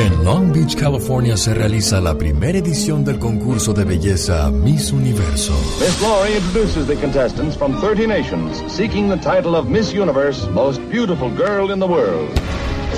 En 0.00 0.24
Long 0.24 0.50
Beach, 0.52 0.76
California 0.76 1.36
se 1.36 1.52
realiza 1.52 2.00
la 2.00 2.14
primera 2.16 2.56
edición 2.58 3.04
del 3.04 3.18
concurso 3.18 3.74
de 3.74 3.84
belleza 3.84 4.50
Miss 4.50 4.92
Universo. 4.92 5.52
Miss 5.78 5.98
Glory 6.00 6.36
introduces 6.36 6.86
the 6.86 6.96
contestants 6.96 7.54
from 7.56 7.78
30 7.82 8.06
nations, 8.06 8.62
seeking 8.72 9.10
the 9.10 9.16
title 9.18 9.54
of 9.54 9.66
Miss 9.68 9.92
Universe, 9.92 10.48
Most 10.52 10.80
Beautiful 10.90 11.28
Girl 11.36 11.70
in 11.70 11.80
the 11.80 11.86
World. 11.86 12.30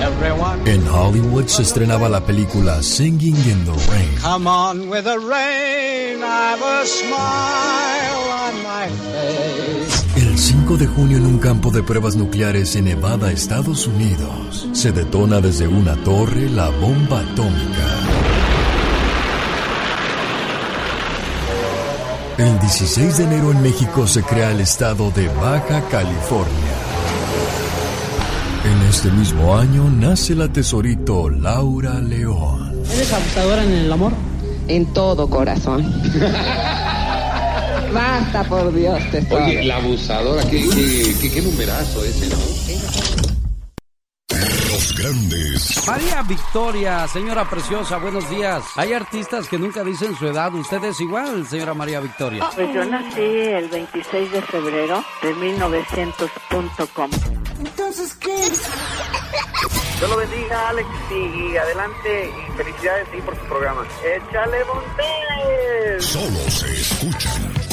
Everyone, 0.01 0.61
En 0.67 0.87
Hollywood 0.87 1.47
se 1.49 1.63
estrenaba 1.63 2.09
la 2.09 2.21
película 2.21 2.83
Singing 2.83 3.37
in 3.37 3.65
the 3.65 3.73
Rain. 3.91 4.09
come 4.21 4.47
on 4.49 4.89
with 4.89 5.05
the 5.05 5.19
rain. 5.19 6.23
I've 6.23 6.63
a 6.63 6.87
smile 6.87 8.31
on 8.31 8.63
my 8.63 8.89
face. 9.13 9.92
El 10.63 10.69
5 10.69 10.77
de 10.77 10.87
junio 10.87 11.19
en 11.19 11.27
un 11.27 11.39
campo 11.39 11.73
de 11.73 11.83
pruebas 11.83 12.15
nucleares 12.15 12.77
en 12.77 12.85
Nevada, 12.85 13.33
Estados 13.33 13.89
Unidos, 13.89 14.69
se 14.73 14.93
detona 14.93 15.41
desde 15.41 15.67
una 15.67 15.97
torre 16.05 16.49
la 16.49 16.69
bomba 16.69 17.19
atómica. 17.19 17.89
El 22.39 22.61
16 22.61 23.19
de 23.19 23.25
enero 23.25 23.51
en 23.51 23.61
México 23.61 24.07
se 24.07 24.23
crea 24.23 24.53
el 24.53 24.61
estado 24.61 25.11
de 25.11 25.27
Baja 25.27 25.83
California. 25.91 26.75
En 28.65 28.89
este 28.89 29.11
mismo 29.11 29.57
año 29.57 29.91
nace 29.91 30.37
la 30.37 30.47
tesorito 30.47 31.29
Laura 31.29 31.99
León. 31.99 32.85
¿Eres 32.95 33.13
abusadora 33.13 33.65
en 33.65 33.73
el 33.73 33.93
amor? 33.93 34.13
En 34.69 34.87
todo 34.93 35.29
corazón. 35.29 35.93
Basta, 37.93 38.45
por 38.45 38.73
Dios, 38.73 38.99
te 39.11 39.27
Oye, 39.35 39.65
la 39.65 39.77
abusadora, 39.77 40.43
qué, 40.49 40.67
qué, 40.75 41.15
qué, 41.21 41.31
qué 41.31 41.43
numerazo 41.43 42.03
ese, 42.05 42.29
¿no? 42.29 42.37
Los 44.71 44.97
grandes. 44.97 45.87
María 45.87 46.23
Victoria, 46.23 47.07
señora 47.07 47.49
preciosa, 47.49 47.99
buenos 47.99 48.31
días. 48.31 48.65
Hay 48.77 48.95
artistas 48.95 49.47
que 49.47 49.59
nunca 49.59 49.85
dicen 49.85 50.17
su 50.17 50.27
edad. 50.27 50.55
Usted 50.55 50.83
es 50.85 51.01
igual, 51.01 51.47
señora 51.47 51.75
María 51.75 52.01
Victoria. 52.01 52.49
Pues 52.55 52.73
yo 52.73 52.83
nací 52.87 53.21
el 53.21 53.69
26 53.69 54.33
de 54.33 54.43
febrero 54.43 55.05
de 55.23 55.35
1900.com. 55.35 57.11
Entonces, 57.59 58.15
¿qué? 58.15 58.35
Dios 59.99 60.11
lo 60.11 60.17
bendiga, 60.17 60.69
Alex, 60.71 60.89
y, 61.11 61.57
adelante, 61.57 62.31
y 62.31 62.53
felicidades 62.57 63.07
sí, 63.13 63.21
por 63.21 63.37
su 63.37 63.45
programa. 63.45 63.87
¡Échale 64.03 64.59
Montes! 64.65 66.05
Solo 66.07 66.51
se 66.51 66.73
escuchan 66.73 67.72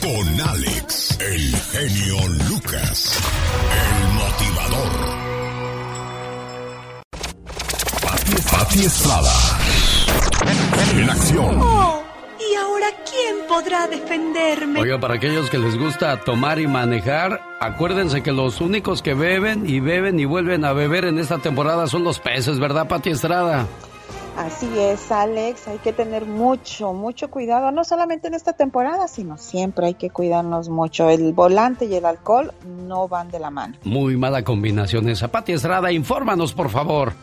con 0.00 0.40
Alex, 0.40 1.18
el 1.20 1.56
genio 1.56 2.28
Lucas, 2.48 3.18
el 3.72 4.14
motivador. 4.14 4.92
Pati, 8.02 8.42
Pati 8.50 8.84
Estrada. 8.84 9.32
En 10.94 11.10
acción. 11.10 11.58
Oh, 11.62 12.02
¿y 12.38 12.54
ahora 12.56 12.86
quién 13.08 13.46
podrá 13.48 13.86
defenderme? 13.86 14.80
Oiga, 14.80 15.00
para 15.00 15.14
aquellos 15.14 15.48
que 15.48 15.58
les 15.58 15.78
gusta 15.78 16.20
tomar 16.20 16.58
y 16.58 16.66
manejar, 16.66 17.40
acuérdense 17.60 18.22
que 18.22 18.32
los 18.32 18.60
únicos 18.60 19.00
que 19.00 19.14
beben 19.14 19.68
y 19.68 19.80
beben 19.80 20.20
y 20.20 20.26
vuelven 20.26 20.64
a 20.64 20.72
beber 20.72 21.06
en 21.06 21.18
esta 21.18 21.38
temporada 21.38 21.86
son 21.86 22.04
los 22.04 22.18
peces, 22.20 22.58
¿verdad, 22.58 22.88
Pati 22.88 23.10
Estrada? 23.10 23.66
Así 24.38 24.68
es, 24.78 25.10
Alex, 25.10 25.66
hay 25.66 25.78
que 25.78 25.92
tener 25.92 26.24
mucho, 26.24 26.92
mucho 26.92 27.28
cuidado, 27.28 27.72
no 27.72 27.82
solamente 27.82 28.28
en 28.28 28.34
esta 28.34 28.52
temporada, 28.52 29.08
sino 29.08 29.36
siempre 29.36 29.86
hay 29.86 29.94
que 29.94 30.10
cuidarnos 30.10 30.68
mucho. 30.68 31.10
El 31.10 31.32
volante 31.32 31.86
y 31.86 31.94
el 31.96 32.04
alcohol 32.04 32.52
no 32.86 33.08
van 33.08 33.32
de 33.32 33.40
la 33.40 33.50
mano. 33.50 33.74
Muy 33.82 34.16
mala 34.16 34.44
combinación 34.44 35.08
esa. 35.08 35.26
Pati 35.26 35.54
Estrada, 35.54 35.90
infórmanos, 35.90 36.52
por 36.52 36.70
favor. 36.70 37.14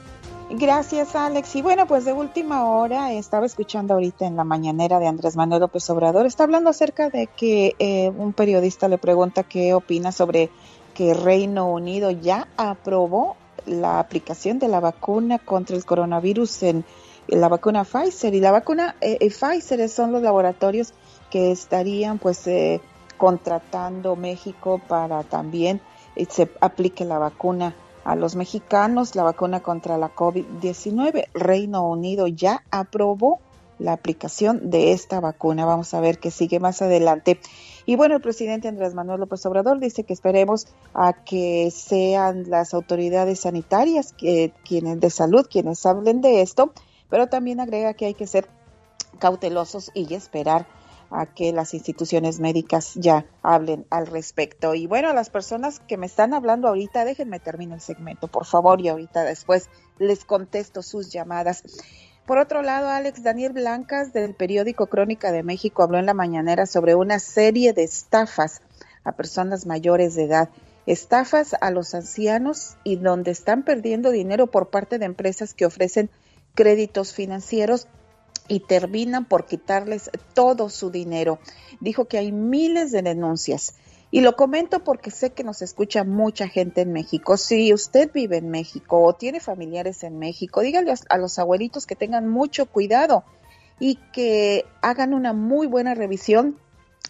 Gracias, 0.49 1.16
Alex. 1.16 1.55
Y 1.55 1.61
bueno, 1.61 1.88
pues 1.88 2.03
de 2.03 2.11
última 2.11 2.66
hora 2.66 3.13
estaba 3.13 3.45
escuchando 3.45 3.93
ahorita 3.93 4.26
en 4.28 4.36
la 4.36 4.43
mañanera 4.43 4.99
de 4.99 5.07
Andrés 5.07 5.38
Manuel 5.38 5.61
López 5.61 5.89
Obrador, 5.89 6.26
está 6.26 6.43
hablando 6.43 6.70
acerca 6.70 7.09
de 7.09 7.28
que 7.28 7.76
eh, 7.80 8.09
un 8.09 8.34
periodista 8.34 8.89
le 8.89 8.97
pregunta 8.97 9.43
qué 9.43 9.74
opina 9.74 10.11
sobre 10.11 10.49
que 10.93 11.13
Reino 11.13 11.72
Unido 11.72 12.11
ya 12.11 12.49
aprobó 12.57 13.38
la 13.66 13.99
aplicación 13.99 14.59
de 14.59 14.68
la 14.68 14.82
vacuna 14.82 15.39
contra 15.39 15.78
el 15.78 15.86
coronavirus 15.86 16.63
en 16.63 16.86
la 17.28 17.49
vacuna 17.49 17.84
Pfizer 17.84 18.34
y 18.34 18.39
la 18.39 18.51
vacuna 18.51 18.95
eh, 19.01 19.17
eh, 19.19 19.30
Pfizer 19.30 19.88
son 19.89 20.11
los 20.11 20.21
laboratorios 20.21 20.93
que 21.30 21.51
estarían 21.51 22.19
pues 22.19 22.45
eh, 22.47 22.82
contratando 23.17 24.15
México 24.15 24.80
para 24.88 25.23
también 25.23 25.82
se 26.30 26.49
aplique 26.61 27.03
la 27.03 27.17
vacuna 27.17 27.76
a 28.05 28.15
los 28.15 28.36
mexicanos, 28.36 29.15
la 29.15 29.23
vacuna 29.23 29.61
contra 29.61 29.97
la 29.97 30.13
COVID-19. 30.13 31.26
Reino 31.34 31.89
Unido 31.89 32.28
ya 32.28 32.63
aprobó 32.71 33.39
la 33.80 33.93
aplicación 33.93 34.69
de 34.69 34.93
esta 34.93 35.19
vacuna. 35.19 35.65
Vamos 35.65 35.93
a 35.93 35.99
ver 35.99 36.19
qué 36.19 36.32
sigue 36.32 36.59
más 36.59 36.82
adelante. 36.82 37.39
Y 37.86 37.95
bueno, 37.95 38.15
el 38.15 38.21
presidente 38.21 38.67
Andrés 38.67 38.93
Manuel 38.93 39.19
López 39.19 39.45
Obrador 39.45 39.80
dice 39.80 40.03
que 40.03 40.13
esperemos 40.13 40.67
a 40.93 41.13
que 41.13 41.71
sean 41.71 42.49
las 42.49 42.73
autoridades 42.73 43.41
sanitarias 43.41 44.13
que, 44.13 44.53
quienes 44.63 44.99
de 44.99 45.09
salud 45.09 45.45
quienes 45.49 45.86
hablen 45.86 46.21
de 46.21 46.41
esto 46.41 46.71
pero 47.10 47.28
también 47.28 47.60
agrega 47.60 47.93
que 47.93 48.06
hay 48.06 48.14
que 48.14 48.28
ser 48.28 48.47
cautelosos 49.20 49.91
y 49.93 50.14
esperar 50.14 50.68
a 51.12 51.26
que 51.26 51.53
las 51.53 51.74
instituciones 51.74 52.39
médicas 52.39 52.93
ya 52.95 53.26
hablen 53.41 53.86
al 53.89 54.08
respecto. 54.08 54.74
Y 54.74 54.88
bueno, 54.88 55.14
las 55.14 55.30
personas 55.30 55.80
que 55.80 55.97
me 55.97 56.06
están 56.06 56.34
hablando 56.34 56.68
ahorita, 56.68 57.06
déjenme 57.06 57.39
terminar 57.39 57.78
el 57.78 57.82
segmento, 57.82 58.28
por 58.28 58.45
favor, 58.45 58.82
y 58.82 58.89
ahorita 58.89 59.24
después 59.24 59.70
les 59.99 60.26
contesto 60.26 60.82
sus 60.82 61.12
llamadas. 61.12 61.64
Por 62.26 62.39
otro 62.39 62.64
lado, 62.64 62.89
Alex 62.89 63.22
Daniel 63.22 63.53
Blancas 63.53 64.12
del 64.12 64.34
periódico 64.34 64.88
Crónica 64.88 65.32
de 65.32 65.43
México 65.43 65.84
habló 65.84 65.99
en 65.99 66.08
la 66.08 66.16
mañanera 66.16 66.66
sobre 66.66 66.95
una 66.95 67.20
serie 67.20 67.72
de 67.74 67.84
estafas 67.84 68.62
a 69.03 69.12
personas 69.12 69.68
mayores 69.68 70.16
de 70.16 70.24
edad, 70.24 70.49
estafas 70.88 71.56
a 71.62 71.70
los 71.70 71.93
ancianos 71.93 72.78
y 72.84 72.95
donde 72.95 73.30
están 73.30 73.64
perdiendo 73.64 74.10
dinero 74.10 74.47
por 74.47 74.70
parte 74.70 74.97
de 74.97 75.06
empresas 75.06 75.53
que 75.53 75.68
ofrecen 75.68 76.10
créditos 76.56 77.14
financieros 77.14 77.88
y 78.47 78.62
terminan 78.62 79.26
por 79.26 79.45
quitarles 79.45 80.10
todo 80.34 80.70
su 80.70 80.89
dinero. 80.89 81.39
Dijo 81.80 82.06
que 82.06 82.18
hay 82.18 82.32
miles 82.32 82.91
de 82.91 83.01
denuncias. 83.01 83.76
Y 84.12 84.22
lo 84.22 84.36
comento 84.36 84.84
porque 84.84 85.12
sé 85.12 85.32
que 85.32 85.43
nos 85.43 85.62
escucha 85.62 86.03
mucha 86.03 86.47
gente 86.47 86.82
en 86.82 86.93
México. 86.93 87.38
Si 87.38 87.74
usted 87.74 88.12
vive 88.14 88.38
en 88.38 88.49
México 88.49 89.03
o 89.03 89.14
tiene 89.14 89.39
familiares 89.39 90.03
en 90.03 90.20
México, 90.20 90.62
dígale 90.62 90.93
a 91.10 91.18
los 91.18 91.38
abuelitos 91.38 91.86
que 91.86 91.95
tengan 91.95 92.30
mucho 92.30 92.66
cuidado 92.68 93.26
y 93.80 93.95
que 94.14 94.66
hagan 94.82 95.14
una 95.14 95.34
muy 95.34 95.68
buena 95.68 95.95
revisión 95.95 96.58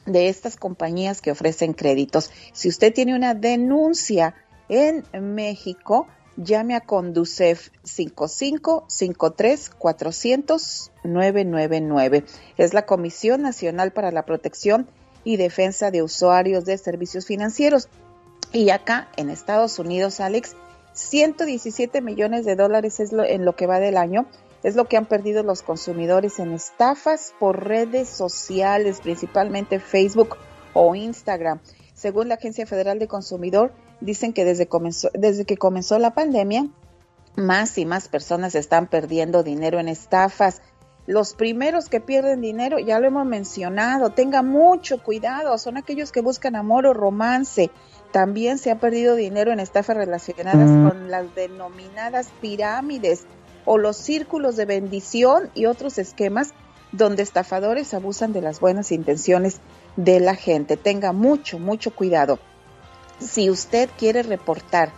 de 0.06 0.30
estas 0.30 0.56
compañías 0.56 1.22
que 1.22 1.32
ofrecen 1.32 1.74
créditos. 1.74 2.32
Si 2.54 2.70
usted 2.70 2.94
tiene 2.94 3.16
una 3.16 3.34
denuncia 3.34 4.36
en 4.70 5.04
México, 5.36 6.08
llame 6.38 6.76
a 6.76 6.82
Conducef 6.82 7.70
5553 7.84 9.70
400 9.78 10.92
999. 11.04 12.26
Es 12.58 12.74
la 12.74 12.86
Comisión 12.86 13.42
Nacional 13.42 13.92
para 13.92 14.12
la 14.12 14.26
Protección 14.26 14.88
y 15.24 15.38
Defensa 15.38 15.92
de 15.92 16.04
Usuarios 16.04 16.66
de 16.66 16.78
Servicios 16.78 17.26
Financieros. 17.26 17.90
Y 18.52 18.70
acá 18.70 19.10
en 19.18 19.30
Estados 19.30 19.80
Unidos, 19.80 20.20
Alex, 20.20 20.56
117 20.94 22.02
millones 22.02 22.46
de 22.46 22.56
dólares 22.56 23.00
es 23.00 23.12
lo, 23.12 23.24
en 23.24 23.44
lo 23.44 23.56
que 23.56 23.68
va 23.68 23.80
del 23.80 23.98
año. 23.98 24.26
Es 24.64 24.76
lo 24.76 24.86
que 24.86 24.98
han 24.98 25.06
perdido 25.06 25.44
los 25.44 25.62
consumidores 25.62 26.40
en 26.40 26.52
estafas 26.52 27.34
por 27.40 27.68
redes 27.68 28.10
sociales, 28.10 29.00
principalmente 29.02 29.80
Facebook 29.80 30.38
o 30.74 30.96
Instagram. 30.96 31.60
Según 31.94 32.30
la 32.30 32.36
Agencia 32.36 32.66
Federal 32.66 32.98
de 32.98 33.08
Consumidor, 33.08 33.72
dicen 34.02 34.34
que 34.34 34.46
desde, 34.46 34.68
comenzó, 34.68 35.10
desde 35.14 35.46
que 35.46 35.58
comenzó 35.58 36.00
la 36.00 36.14
pandemia, 36.14 36.68
más 37.36 37.78
y 37.78 37.86
más 37.86 38.08
personas 38.08 38.56
están 38.56 38.88
perdiendo 38.88 39.44
dinero 39.44 39.80
en 39.80 39.88
estafas. 39.88 40.62
Los 41.08 41.34
primeros 41.34 41.90
que 41.90 42.00
pierden 42.00 42.42
dinero, 42.42 42.80
ya 42.80 43.00
lo 43.00 43.08
hemos 43.08 43.26
mencionado, 43.26 44.10
tenga 44.12 44.42
mucho 44.42 45.04
cuidado, 45.04 45.58
son 45.58 45.78
aquellos 45.78 46.12
que 46.12 46.22
buscan 46.22 46.56
amor 46.56 46.88
o 46.88 46.94
romance. 46.94 47.70
También 48.12 48.58
se 48.58 48.72
ha 48.72 48.80
perdido 48.80 49.16
dinero 49.16 49.52
en 49.52 49.60
estafas 49.60 49.98
relacionadas 49.98 50.70
mm. 50.70 50.88
con 50.88 51.12
las 51.12 51.36
denominadas 51.36 52.30
pirámides 52.42 53.26
o 53.66 53.78
los 53.78 53.98
círculos 53.98 54.56
de 54.56 54.66
bendición 54.66 55.50
y 55.54 55.66
otros 55.66 55.98
esquemas 55.98 56.54
donde 56.92 57.24
estafadores 57.24 57.94
abusan 57.94 58.32
de 58.34 58.42
las 58.42 58.60
buenas 58.60 58.92
intenciones 58.92 59.60
de 59.98 60.20
la 60.20 60.36
gente. 60.36 60.78
Tenga 60.78 61.12
mucho, 61.12 61.60
mucho 61.60 61.94
cuidado. 61.94 62.40
Si 63.20 63.50
usted 63.50 63.90
quiere 63.98 64.24
reportar 64.24 64.92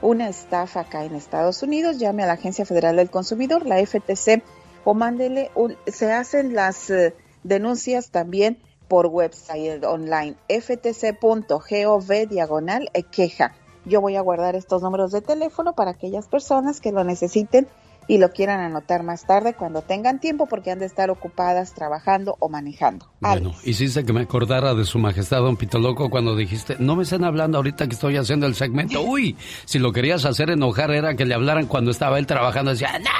una 0.00 0.28
estafa 0.28 0.80
acá 0.80 1.04
en 1.04 1.14
Estados 1.14 1.62
Unidos, 1.62 1.98
llame 1.98 2.22
a 2.22 2.26
la 2.26 2.34
Agencia 2.34 2.64
Federal 2.64 2.96
del 2.96 3.10
Consumidor, 3.10 3.66
la 3.66 3.84
FTC, 3.84 4.42
o 4.84 4.94
mándele, 4.94 5.50
se 5.86 6.12
hacen 6.12 6.54
las 6.54 6.88
eh, 6.90 7.14
denuncias 7.42 8.10
también 8.10 8.58
por 8.88 9.06
website 9.06 9.84
online, 9.84 10.36
ftc.gov 10.48 12.28
diagonal 12.28 12.90
eh, 12.94 13.02
queja. 13.02 13.54
Yo 13.84 14.00
voy 14.00 14.16
a 14.16 14.22
guardar 14.22 14.54
estos 14.56 14.82
números 14.82 15.12
de 15.12 15.20
teléfono 15.20 15.74
para 15.74 15.92
aquellas 15.92 16.26
personas 16.26 16.80
que 16.80 16.92
lo 16.92 17.04
necesiten 17.04 17.68
y 18.08 18.18
lo 18.18 18.32
quieran 18.32 18.60
anotar 18.60 19.02
más 19.02 19.26
tarde 19.26 19.54
cuando 19.54 19.82
tengan 19.82 20.18
tiempo 20.18 20.46
porque 20.46 20.70
han 20.70 20.78
de 20.78 20.86
estar 20.86 21.10
ocupadas 21.10 21.74
trabajando 21.74 22.36
o 22.40 22.48
manejando. 22.48 23.06
Bueno, 23.20 23.54
hiciste 23.64 24.04
que 24.04 24.12
me 24.14 24.22
acordara 24.22 24.74
de 24.74 24.84
su 24.84 24.98
majestad 24.98 25.38
don 25.38 25.56
Pito 25.56 25.78
Loco 25.78 26.08
cuando 26.08 26.34
dijiste, 26.34 26.76
no 26.78 26.96
me 26.96 27.02
estén 27.02 27.22
hablando 27.22 27.58
ahorita 27.58 27.86
que 27.86 27.94
estoy 27.94 28.16
haciendo 28.16 28.46
el 28.46 28.54
segmento. 28.54 29.02
Uy, 29.08 29.36
si 29.66 29.78
lo 29.78 29.92
querías 29.92 30.24
hacer 30.24 30.50
enojar 30.50 30.90
era 30.90 31.14
que 31.14 31.26
le 31.26 31.34
hablaran 31.34 31.66
cuando 31.66 31.90
estaba 31.90 32.18
él 32.18 32.26
trabajando. 32.26 32.70
Decía, 32.70 32.98
no, 32.98 33.10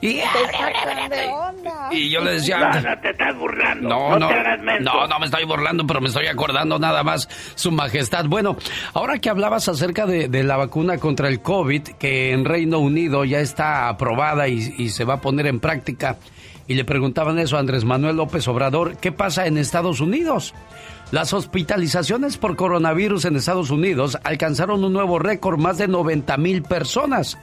y, 0.00 0.20
y, 1.92 2.10
yo 2.10 2.20
le 2.20 2.32
decía, 2.32 2.58
no, 2.58 3.00
te 3.00 3.10
estás 3.10 3.36
burlando. 3.36 3.88
No, 3.88 4.18
no, 4.18 4.30
no, 4.80 5.06
no 5.06 5.18
me 5.18 5.26
estoy 5.26 5.44
burlando, 5.44 5.86
pero 5.86 6.00
me 6.00 6.08
estoy 6.08 6.26
acordando 6.26 6.78
nada 6.78 7.02
más, 7.02 7.28
Su 7.54 7.70
Majestad. 7.72 8.26
Bueno, 8.26 8.56
ahora 8.94 9.18
que 9.18 9.30
hablabas 9.30 9.68
acerca 9.68 10.06
de, 10.06 10.42
la 10.42 10.56
vacuna 10.56 10.98
contra 10.98 11.28
el 11.28 11.40
COVID, 11.40 11.82
que 11.98 12.32
en 12.32 12.44
Reino 12.44 12.78
Unido 12.78 13.24
ya 13.24 13.40
está 13.40 13.88
aprobada 13.88 14.48
y, 14.48 14.74
y 14.78 14.88
se 14.88 15.04
va 15.04 15.14
a 15.14 15.20
poner 15.20 15.46
en 15.46 15.60
práctica 15.60 16.16
y 16.70 16.74
le 16.74 16.84
preguntaban 16.84 17.36
eso 17.40 17.56
a 17.56 17.58
Andrés 17.58 17.84
Manuel 17.84 18.14
López 18.14 18.46
Obrador, 18.46 18.96
¿qué 18.98 19.10
pasa 19.10 19.48
en 19.48 19.58
Estados 19.58 20.00
Unidos? 20.00 20.54
Las 21.10 21.32
hospitalizaciones 21.32 22.36
por 22.36 22.54
coronavirus 22.54 23.24
en 23.24 23.34
Estados 23.34 23.70
Unidos 23.70 24.16
alcanzaron 24.22 24.84
un 24.84 24.92
nuevo 24.92 25.18
récord, 25.18 25.58
más 25.58 25.78
de 25.78 25.88
90 25.88 26.36
mil 26.36 26.62
personas. 26.62 27.38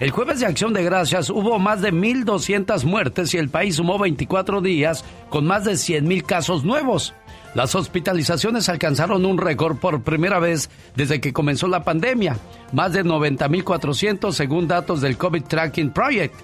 El 0.00 0.12
jueves 0.12 0.40
de 0.40 0.46
Acción 0.46 0.72
de 0.72 0.82
Gracias 0.82 1.28
hubo 1.28 1.58
más 1.58 1.82
de 1.82 1.92
1.200 1.92 2.84
muertes 2.84 3.34
y 3.34 3.36
el 3.36 3.50
país 3.50 3.76
sumó 3.76 3.98
24 3.98 4.62
días 4.62 5.04
con 5.28 5.46
más 5.46 5.66
de 5.66 5.76
100 5.76 6.08
mil 6.08 6.24
casos 6.24 6.64
nuevos. 6.64 7.12
Las 7.54 7.74
hospitalizaciones 7.74 8.70
alcanzaron 8.70 9.26
un 9.26 9.36
récord 9.36 9.76
por 9.76 10.02
primera 10.02 10.38
vez 10.38 10.70
desde 10.96 11.20
que 11.20 11.34
comenzó 11.34 11.68
la 11.68 11.84
pandemia, 11.84 12.38
más 12.72 12.94
de 12.94 13.04
90.400 13.04 14.32
según 14.32 14.66
datos 14.66 15.02
del 15.02 15.18
COVID 15.18 15.42
Tracking 15.42 15.90
Project. 15.90 16.34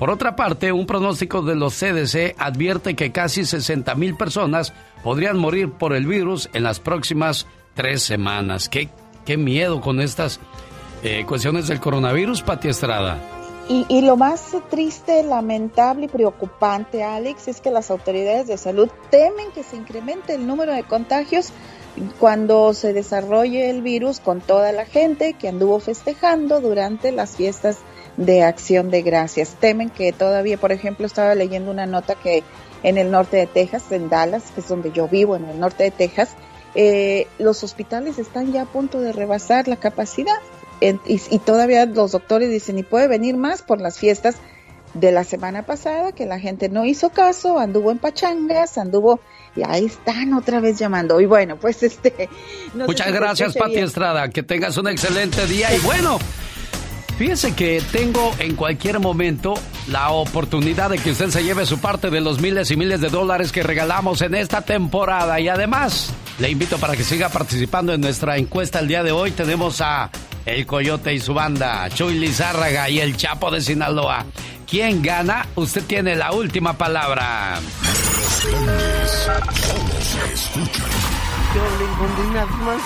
Por 0.00 0.10
otra 0.10 0.34
parte, 0.34 0.72
un 0.72 0.86
pronóstico 0.86 1.42
de 1.42 1.54
los 1.54 1.74
CDC 1.74 2.34
advierte 2.38 2.96
que 2.96 3.12
casi 3.12 3.42
60.000 3.42 4.16
personas 4.16 4.72
podrían 5.04 5.38
morir 5.38 5.70
por 5.70 5.94
el 5.94 6.06
virus 6.06 6.50
en 6.54 6.64
las 6.64 6.80
próximas 6.80 7.46
tres 7.74 8.02
semanas. 8.02 8.68
Qué, 8.68 8.88
qué 9.24 9.36
miedo 9.36 9.80
con 9.80 10.00
estas 10.00 10.40
eh, 11.06 11.24
cuestiones 11.24 11.68
del 11.68 11.78
coronavirus, 11.78 12.42
Pati 12.42 12.66
Estrada. 12.66 13.18
Y, 13.68 14.00
lo 14.02 14.16
más 14.16 14.52
triste, 14.70 15.22
lamentable 15.22 16.06
y 16.06 16.08
preocupante, 16.08 17.02
Alex, 17.04 17.48
es 17.48 17.60
que 17.60 17.70
las 17.70 17.90
autoridades 17.90 18.48
de 18.48 18.58
salud 18.58 18.88
temen 19.10 19.52
que 19.52 19.62
se 19.62 19.76
incremente 19.76 20.34
el 20.34 20.46
número 20.46 20.72
de 20.72 20.82
contagios 20.82 21.50
cuando 22.18 22.74
se 22.74 22.92
desarrolle 22.92 23.70
el 23.70 23.82
virus 23.82 24.20
con 24.20 24.40
toda 24.40 24.70
la 24.72 24.84
gente 24.84 25.34
que 25.34 25.48
anduvo 25.48 25.80
festejando 25.80 26.60
durante 26.60 27.10
las 27.10 27.36
fiestas 27.36 27.78
de 28.16 28.42
acción 28.42 28.90
de 28.90 29.02
gracias. 29.02 29.56
Temen 29.60 29.90
que 29.90 30.12
todavía, 30.12 30.58
por 30.58 30.72
ejemplo, 30.72 31.06
estaba 31.06 31.34
leyendo 31.34 31.70
una 31.70 31.86
nota 31.86 32.16
que 32.16 32.42
en 32.82 32.98
el 32.98 33.10
norte 33.10 33.36
de 33.36 33.46
Texas, 33.46 33.90
en 33.90 34.08
Dallas, 34.08 34.50
que 34.52 34.60
es 34.60 34.68
donde 34.68 34.92
yo 34.92 35.08
vivo, 35.08 35.36
en 35.36 35.44
el 35.44 35.58
norte 35.58 35.84
de 35.84 35.90
Texas, 35.92 36.36
eh, 36.74 37.26
los 37.38 37.64
hospitales 37.64 38.18
están 38.18 38.52
ya 38.52 38.62
a 38.62 38.66
punto 38.66 39.00
de 39.00 39.12
rebasar 39.12 39.66
la 39.66 39.76
capacidad 39.76 40.38
y, 40.80 41.38
todavía 41.38 41.86
los 41.86 42.12
doctores 42.12 42.50
dicen, 42.50 42.78
y 42.78 42.82
puede 42.82 43.08
venir 43.08 43.36
más 43.36 43.62
por 43.62 43.80
las 43.80 43.98
fiestas 43.98 44.36
de 44.94 45.12
la 45.12 45.24
semana 45.24 45.64
pasada, 45.64 46.12
que 46.12 46.26
la 46.26 46.38
gente 46.38 46.68
no 46.68 46.84
hizo 46.84 47.10
caso, 47.10 47.58
anduvo 47.58 47.90
en 47.90 47.98
pachangas, 47.98 48.78
anduvo, 48.78 49.20
y 49.54 49.62
ahí 49.66 49.86
están 49.86 50.34
otra 50.34 50.60
vez 50.60 50.78
llamando. 50.78 51.20
Y 51.20 51.26
bueno, 51.26 51.56
pues 51.56 51.82
este... 51.82 52.28
Muchas 52.74 53.12
gracias, 53.12 53.54
Pati 53.54 53.78
Estrada, 53.78 54.28
que 54.28 54.42
tengas 54.42 54.76
un 54.76 54.88
excelente 54.88 55.46
día 55.46 55.74
y 55.74 55.78
bueno... 55.80 56.18
Fíjese 57.18 57.54
que 57.54 57.82
tengo 57.92 58.34
en 58.38 58.56
cualquier 58.56 59.00
momento 59.00 59.54
la 59.88 60.10
oportunidad 60.10 60.90
de 60.90 60.98
que 60.98 61.12
usted 61.12 61.30
se 61.30 61.42
lleve 61.42 61.64
su 61.64 61.78
parte 61.78 62.10
de 62.10 62.20
los 62.20 62.42
miles 62.42 62.70
y 62.70 62.76
miles 62.76 63.00
de 63.00 63.08
dólares 63.08 63.52
que 63.52 63.62
regalamos 63.62 64.20
en 64.20 64.34
esta 64.34 64.60
temporada. 64.60 65.40
Y 65.40 65.48
además, 65.48 66.12
le 66.38 66.50
invito 66.50 66.78
para 66.78 66.96
que 66.96 67.04
siga 67.04 67.28
participando 67.28 67.94
en 67.94 68.00
nuestra 68.00 68.36
encuesta 68.36 68.80
el 68.80 68.88
día 68.88 69.02
de 69.02 69.12
hoy. 69.12 69.30
Tenemos 69.30 69.80
a 69.80 70.10
El 70.44 70.66
Coyote 70.66 71.14
y 71.14 71.20
su 71.20 71.32
banda, 71.34 71.88
Chuy 71.88 72.18
Lizárraga 72.18 72.88
y 72.90 73.00
el 73.00 73.16
Chapo 73.16 73.50
de 73.50 73.60
Sinaloa. 73.60 74.24
¿Quién 74.68 75.02
gana? 75.02 75.46
Usted 75.54 75.84
tiene 75.84 76.16
la 76.16 76.32
última 76.32 76.76
palabra. 76.76 77.58
Yo 81.54 81.62
le 81.78 81.86
más 82.64 82.82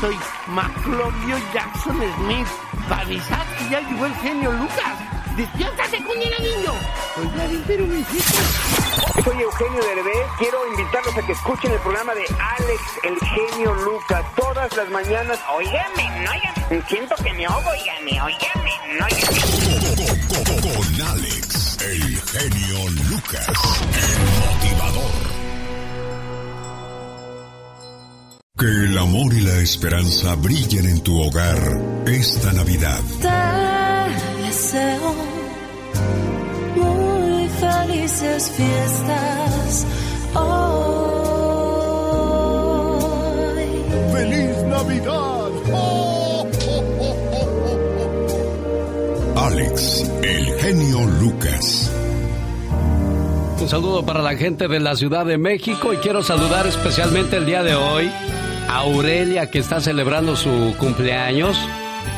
Soy 0.00 0.16
Maclovio 0.48 1.36
Jackson 1.54 1.96
Smith 2.18 2.48
para 2.88 3.02
avisar 3.02 3.46
que 3.58 3.70
ya 3.70 3.80
llegó 3.80 4.06
el 4.06 4.14
genio 4.16 4.52
Lucas. 4.52 5.25
¡Despiértate, 5.36 6.02
cuñera 6.02 6.38
niño! 6.38 6.72
Oiga, 7.18 7.44
pero 7.66 7.86
mi 7.86 8.02
Soy 9.22 9.42
Eugenio 9.42 9.82
Derbez. 9.84 10.26
Quiero 10.38 10.66
invitarlos 10.68 11.14
a 11.14 11.26
que 11.26 11.32
escuchen 11.32 11.72
el 11.72 11.78
programa 11.80 12.14
de 12.14 12.22
Alex, 12.22 12.80
el 13.02 13.18
genio 13.20 13.74
Lucas, 13.74 14.24
todas 14.34 14.74
las 14.74 14.88
mañanas. 14.88 15.38
Óigame, 15.54 16.24
no, 16.24 16.30
oigan. 16.30 16.88
Siento 16.88 17.14
que 17.16 17.32
me 17.34 17.44
ahogo, 17.44 17.68
óigame, 17.68 18.22
óigame, 18.22 18.70
no, 18.98 19.04
óigame. 19.04 19.40
Con 20.62 21.02
Alex, 21.06 21.78
el 21.82 22.20
genio 22.22 22.88
Lucas, 23.10 23.48
el 23.92 24.18
motivador. 24.40 25.26
Que 28.58 28.64
el 28.64 28.96
amor 28.96 29.34
y 29.34 29.40
la 29.42 29.56
esperanza 29.58 30.34
brillen 30.36 30.86
en 30.86 31.02
tu 31.02 31.20
hogar 31.20 31.58
esta 32.06 32.54
Navidad. 32.54 33.02
Deseo 34.66 35.14
muy 36.74 37.48
felices 37.50 38.50
fiestas 38.50 39.86
hoy. 40.34 40.66
¡Feliz 44.12 44.56
Navidad! 44.64 45.50
Alex, 49.36 50.10
el 50.24 50.46
genio 50.58 50.98
Lucas. 51.20 51.92
Un 53.60 53.68
saludo 53.68 54.04
para 54.04 54.20
la 54.20 54.34
gente 54.34 54.66
de 54.66 54.80
la 54.80 54.96
Ciudad 54.96 55.24
de 55.24 55.38
México 55.38 55.92
y 55.92 55.98
quiero 55.98 56.24
saludar 56.24 56.66
especialmente 56.66 57.36
el 57.36 57.46
día 57.46 57.62
de 57.62 57.76
hoy 57.76 58.10
Aurelia 58.68 59.48
que 59.48 59.60
está 59.60 59.80
celebrando 59.80 60.34
su 60.34 60.74
cumpleaños 60.76 61.56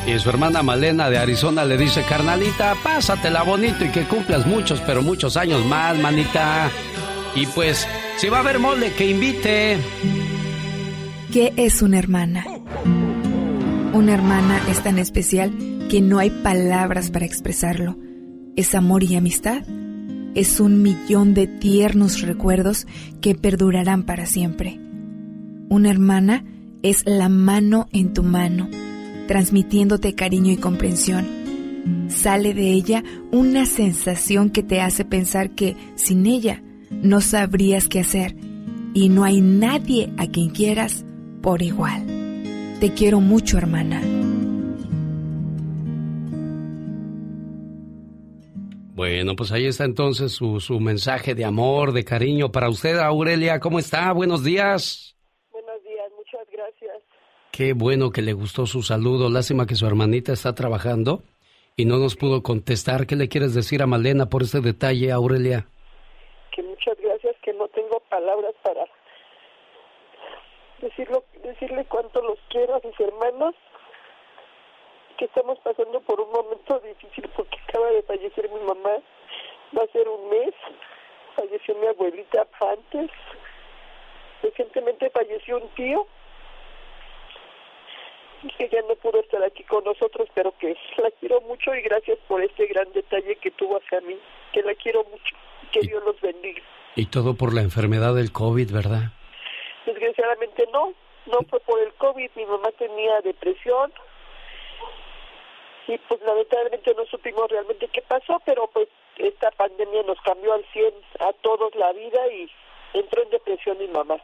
y 0.07 0.17
su 0.19 0.29
hermana 0.29 0.63
Malena 0.63 1.09
de 1.09 1.17
Arizona 1.17 1.65
le 1.65 1.77
dice, 1.77 2.03
carnalita, 2.07 2.75
pásatela 2.83 3.43
bonito 3.43 3.85
y 3.85 3.89
que 3.89 4.05
cumplas 4.05 4.45
muchos, 4.45 4.81
pero 4.81 5.01
muchos 5.01 5.37
años 5.37 5.65
más, 5.65 5.97
manita. 5.97 6.69
Y 7.35 7.45
pues, 7.47 7.87
si 8.17 8.29
va 8.29 8.37
a 8.37 8.39
haber 8.41 8.59
mole, 8.59 8.91
que 8.93 9.09
invite. 9.09 9.77
¿Qué 11.31 11.53
es 11.57 11.81
una 11.81 11.99
hermana? 11.99 12.45
Una 13.93 14.13
hermana 14.13 14.61
es 14.69 14.81
tan 14.81 14.97
especial 14.97 15.51
que 15.89 16.01
no 16.01 16.19
hay 16.19 16.29
palabras 16.29 17.11
para 17.11 17.25
expresarlo. 17.25 17.97
Es 18.55 18.75
amor 18.75 19.03
y 19.03 19.15
amistad. 19.15 19.63
Es 20.35 20.59
un 20.59 20.81
millón 20.81 21.33
de 21.33 21.47
tiernos 21.47 22.21
recuerdos 22.21 22.87
que 23.21 23.35
perdurarán 23.35 24.03
para 24.03 24.25
siempre. 24.25 24.79
Una 25.69 25.89
hermana 25.89 26.45
es 26.81 27.03
la 27.05 27.29
mano 27.29 27.87
en 27.91 28.13
tu 28.13 28.23
mano, 28.23 28.69
transmitiéndote 29.29 30.15
cariño 30.15 30.51
y 30.51 30.57
comprensión. 30.57 31.27
Sale 32.09 32.55
de 32.55 32.71
ella 32.71 33.03
una 33.31 33.67
sensación 33.67 34.49
que 34.49 34.63
te 34.63 34.81
hace 34.81 35.05
pensar 35.05 35.51
que 35.51 35.77
sin 35.93 36.25
ella 36.25 36.63
no 36.89 37.21
sabrías 37.21 37.87
qué 37.87 37.99
hacer 37.99 38.35
y 38.95 39.09
no 39.09 39.23
hay 39.23 39.39
nadie 39.39 40.11
a 40.17 40.25
quien 40.25 40.49
quieras 40.49 41.05
por 41.43 41.61
igual. 41.61 42.07
Te 42.79 42.95
quiero 42.95 43.19
mucho, 43.19 43.59
hermana. 43.59 44.01
Bueno, 48.95 49.35
pues 49.35 49.51
ahí 49.51 49.67
está 49.67 49.85
entonces 49.85 50.31
su, 50.31 50.59
su 50.59 50.79
mensaje 50.79 51.35
de 51.35 51.45
amor, 51.45 51.93
de 51.93 52.03
cariño 52.03 52.51
para 52.51 52.67
usted, 52.67 52.97
Aurelia. 52.97 53.59
¿Cómo 53.59 53.77
está? 53.77 54.11
Buenos 54.11 54.43
días. 54.43 55.18
Qué 57.59 57.73
bueno 57.73 58.11
que 58.11 58.21
le 58.21 58.31
gustó 58.31 58.65
su 58.65 58.83
saludo. 58.83 59.29
Lástima 59.29 59.65
que 59.65 59.75
su 59.75 59.85
hermanita 59.85 60.31
está 60.31 60.55
trabajando 60.55 61.23
y 61.75 61.83
no 61.83 61.97
nos 61.97 62.15
pudo 62.15 62.41
contestar. 62.41 63.05
¿Qué 63.05 63.17
le 63.17 63.27
quieres 63.27 63.53
decir 63.53 63.81
a 63.81 63.85
Malena 63.85 64.29
por 64.29 64.43
este 64.43 64.61
detalle, 64.61 65.11
Aurelia? 65.11 65.67
Que 66.55 66.63
muchas 66.63 66.95
gracias, 67.01 67.35
que 67.43 67.51
no 67.51 67.67
tengo 67.67 67.99
palabras 68.09 68.55
para 68.63 68.85
decirlo, 70.81 71.25
decirle 71.43 71.83
cuánto 71.89 72.21
los 72.21 72.39
quiero 72.47 72.75
a 72.75 72.81
mis 72.81 72.97
hermanos, 72.97 73.53
que 75.17 75.25
estamos 75.25 75.59
pasando 75.59 75.99
por 75.99 76.21
un 76.21 76.31
momento 76.31 76.79
difícil 76.79 77.29
porque 77.35 77.57
acaba 77.67 77.87
de 77.87 78.03
fallecer 78.03 78.49
mi 78.49 78.61
mamá, 78.61 79.03
va 79.77 79.83
a 79.83 79.91
ser 79.91 80.07
un 80.07 80.29
mes, 80.29 80.53
falleció 81.35 81.75
mi 81.75 81.87
abuelita 81.87 82.47
antes, 82.61 83.11
recientemente 84.43 85.09
falleció 85.09 85.57
un 85.57 85.67
tío 85.75 86.07
que 88.57 88.69
ya 88.69 88.81
no 88.87 88.95
pudo 88.95 89.19
estar 89.19 89.43
aquí 89.43 89.63
con 89.63 89.83
nosotros, 89.83 90.27
pero 90.33 90.53
que 90.57 90.75
la 90.97 91.11
quiero 91.19 91.41
mucho 91.41 91.73
y 91.75 91.81
gracias 91.81 92.17
por 92.27 92.41
este 92.43 92.67
gran 92.67 92.91
detalle 92.93 93.35
que 93.37 93.51
tuvo 93.51 93.77
hacia 93.77 94.01
mí, 94.01 94.17
que 94.53 94.61
la 94.61 94.73
quiero 94.75 95.03
mucho, 95.05 95.35
que 95.71 95.81
Dios 95.81 96.03
los 96.05 96.19
bendiga. 96.21 96.61
Y 96.95 97.05
todo 97.07 97.35
por 97.35 97.53
la 97.53 97.61
enfermedad 97.61 98.15
del 98.15 98.31
COVID, 98.31 98.71
¿verdad? 98.71 99.11
Desgraciadamente 99.85 100.67
no, 100.73 100.93
no 101.27 101.39
fue 101.49 101.59
por 101.61 101.79
el 101.79 101.93
COVID, 101.93 102.29
mi 102.35 102.45
mamá 102.45 102.71
tenía 102.77 103.21
depresión 103.21 103.91
y 105.87 105.97
pues 105.97 106.21
lamentablemente 106.21 106.93
no 106.95 107.05
supimos 107.05 107.49
realmente 107.49 107.87
qué 107.91 108.01
pasó, 108.03 108.39
pero 108.45 108.67
pues 108.67 108.87
esta 109.17 109.49
pandemia 109.51 110.03
nos 110.03 110.21
cambió 110.21 110.53
al 110.53 110.63
100 110.71 110.93
a 111.19 111.33
todos 111.41 111.73
la 111.75 111.91
vida 111.93 112.27
y 112.31 112.49
entró 112.93 113.23
en 113.23 113.29
depresión 113.31 113.77
mi 113.79 113.87
mamá. 113.87 114.17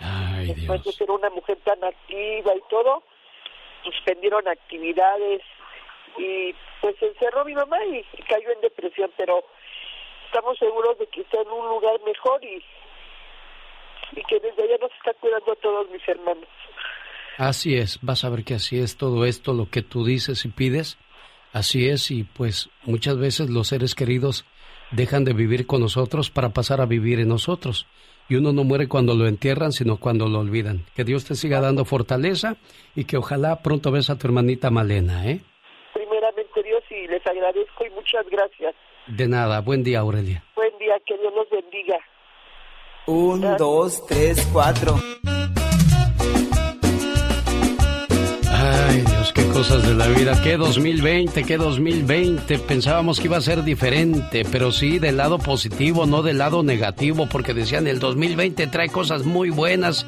Ay, 0.00 0.54
Después 0.54 0.82
de 0.84 0.92
ser 0.92 1.10
una 1.10 1.28
mujer 1.30 1.58
tan 1.64 1.84
activa 1.84 2.54
y 2.54 2.62
todo, 2.70 3.02
suspendieron 3.84 4.46
actividades 4.48 5.42
y 6.18 6.54
pues 6.80 6.96
se 6.98 7.06
encerró 7.06 7.44
mi 7.44 7.54
mamá 7.54 7.78
y, 7.86 8.02
cayó 8.24 8.50
en 8.50 8.60
depresión, 8.60 9.10
pero 9.16 9.44
estamos 10.26 10.58
seguros 10.58 10.98
de 10.98 11.06
que 11.06 11.22
está 11.22 11.40
en 11.40 11.48
un 11.48 11.68
lugar 11.68 12.00
mejor 12.04 12.42
y, 12.44 12.62
y 14.12 14.22
que 14.24 14.40
desde 14.40 14.62
allá 14.62 14.78
nos 14.80 14.92
está 14.92 15.14
cuidando 15.14 15.52
a 15.52 15.56
todos 15.56 15.90
mis 15.90 16.06
hermanos. 16.08 16.48
Así 17.38 17.76
es, 17.76 17.98
vas 18.02 18.24
a 18.24 18.30
ver 18.30 18.44
que 18.44 18.54
así 18.54 18.78
es 18.78 18.96
todo 18.96 19.24
esto, 19.24 19.54
lo 19.54 19.70
que 19.70 19.82
tú 19.82 20.04
dices 20.04 20.44
y 20.44 20.48
pides, 20.48 20.98
así 21.52 21.88
es 21.88 22.10
y 22.10 22.24
pues 22.24 22.68
muchas 22.84 23.18
veces 23.18 23.48
los 23.48 23.68
seres 23.68 23.94
queridos 23.94 24.44
dejan 24.90 25.24
de 25.24 25.32
vivir 25.32 25.66
con 25.66 25.80
nosotros 25.80 26.30
para 26.30 26.50
pasar 26.50 26.80
a 26.80 26.86
vivir 26.86 27.18
en 27.20 27.28
nosotros. 27.28 27.86
Y 28.32 28.36
uno 28.36 28.50
no 28.50 28.64
muere 28.64 28.88
cuando 28.88 29.14
lo 29.14 29.26
entierran, 29.26 29.72
sino 29.72 29.98
cuando 29.98 30.26
lo 30.26 30.38
olvidan. 30.38 30.86
Que 30.96 31.04
Dios 31.04 31.26
te 31.26 31.34
siga 31.34 31.60
dando 31.60 31.84
fortaleza 31.84 32.56
y 32.96 33.04
que 33.04 33.18
ojalá 33.18 33.60
pronto 33.60 33.90
ves 33.90 34.08
a 34.08 34.16
tu 34.16 34.26
hermanita 34.26 34.70
Malena, 34.70 35.28
¿eh? 35.28 35.42
Primeramente 35.92 36.62
Dios 36.62 36.82
y 36.88 37.08
les 37.08 37.26
agradezco 37.26 37.84
y 37.84 37.90
muchas 37.90 38.26
gracias. 38.30 38.74
De 39.06 39.28
nada, 39.28 39.60
buen 39.60 39.84
día 39.84 39.98
Aurelia. 39.98 40.42
Buen 40.56 40.78
día, 40.78 40.94
que 41.04 41.18
Dios 41.18 41.30
los 41.34 41.50
bendiga. 41.50 41.98
Un, 43.06 43.42
dos, 43.58 44.02
tres, 44.06 44.48
cuatro. 44.50 44.94
Dios, 49.34 49.46
qué 49.46 49.52
cosas 49.52 49.86
de 49.86 49.94
la 49.94 50.06
vida. 50.08 50.40
Qué 50.42 50.56
2020, 50.56 51.44
qué 51.44 51.56
2020. 51.56 52.58
Pensábamos 52.60 53.20
que 53.20 53.26
iba 53.26 53.36
a 53.36 53.40
ser 53.40 53.62
diferente, 53.62 54.44
pero 54.50 54.72
sí 54.72 54.98
del 54.98 55.16
lado 55.16 55.38
positivo, 55.38 56.06
no 56.06 56.22
del 56.22 56.38
lado 56.38 56.62
negativo, 56.62 57.26
porque 57.26 57.54
decían 57.54 57.86
el 57.86 57.98
2020 57.98 58.66
trae 58.68 58.88
cosas 58.88 59.24
muy 59.24 59.50
buenas. 59.50 60.06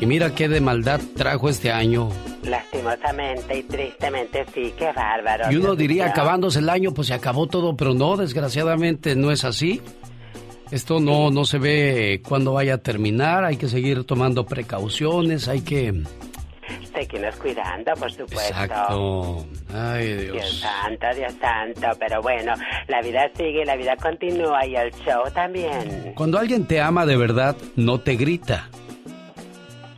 Y 0.00 0.06
mira 0.06 0.34
qué 0.34 0.48
de 0.48 0.60
maldad 0.60 1.00
trajo 1.16 1.48
este 1.48 1.70
año. 1.70 2.10
Lastimosamente 2.42 3.58
y 3.58 3.62
tristemente 3.62 4.44
sí, 4.54 4.74
qué 4.76 4.92
bárbaro. 4.92 5.50
Y 5.50 5.56
uno 5.56 5.76
diría, 5.76 6.06
acabándose 6.06 6.58
el 6.58 6.68
año, 6.68 6.92
pues 6.92 7.08
se 7.08 7.14
acabó 7.14 7.46
todo, 7.46 7.76
pero 7.76 7.94
no, 7.94 8.16
desgraciadamente 8.16 9.16
no 9.16 9.30
es 9.30 9.44
así. 9.44 9.80
Esto 10.70 10.98
no, 10.98 11.30
no 11.30 11.44
se 11.44 11.58
ve 11.58 12.22
cuándo 12.26 12.54
vaya 12.54 12.74
a 12.74 12.78
terminar, 12.78 13.44
hay 13.44 13.56
que 13.56 13.68
seguir 13.68 14.04
tomando 14.04 14.44
precauciones, 14.44 15.46
hay 15.46 15.60
que 15.60 16.02
Seguimos 16.94 17.34
cuidando, 17.36 17.92
por 17.94 18.10
supuesto. 18.10 18.40
Exacto. 18.40 19.46
Ay, 19.74 20.14
Dios. 20.14 20.32
Dios 20.32 20.60
santo, 20.60 21.06
Dios 21.16 21.32
santo. 21.40 21.88
Pero 21.98 22.22
bueno, 22.22 22.52
la 22.86 23.00
vida 23.02 23.28
sigue, 23.36 23.64
la 23.64 23.74
vida 23.74 23.96
continúa 23.96 24.64
y 24.64 24.76
el 24.76 24.92
show 25.04 25.24
también. 25.34 26.12
Cuando 26.14 26.38
alguien 26.38 26.66
te 26.66 26.80
ama 26.80 27.04
de 27.04 27.16
verdad, 27.16 27.56
no 27.74 27.98
te 27.98 28.14
grita. 28.14 28.68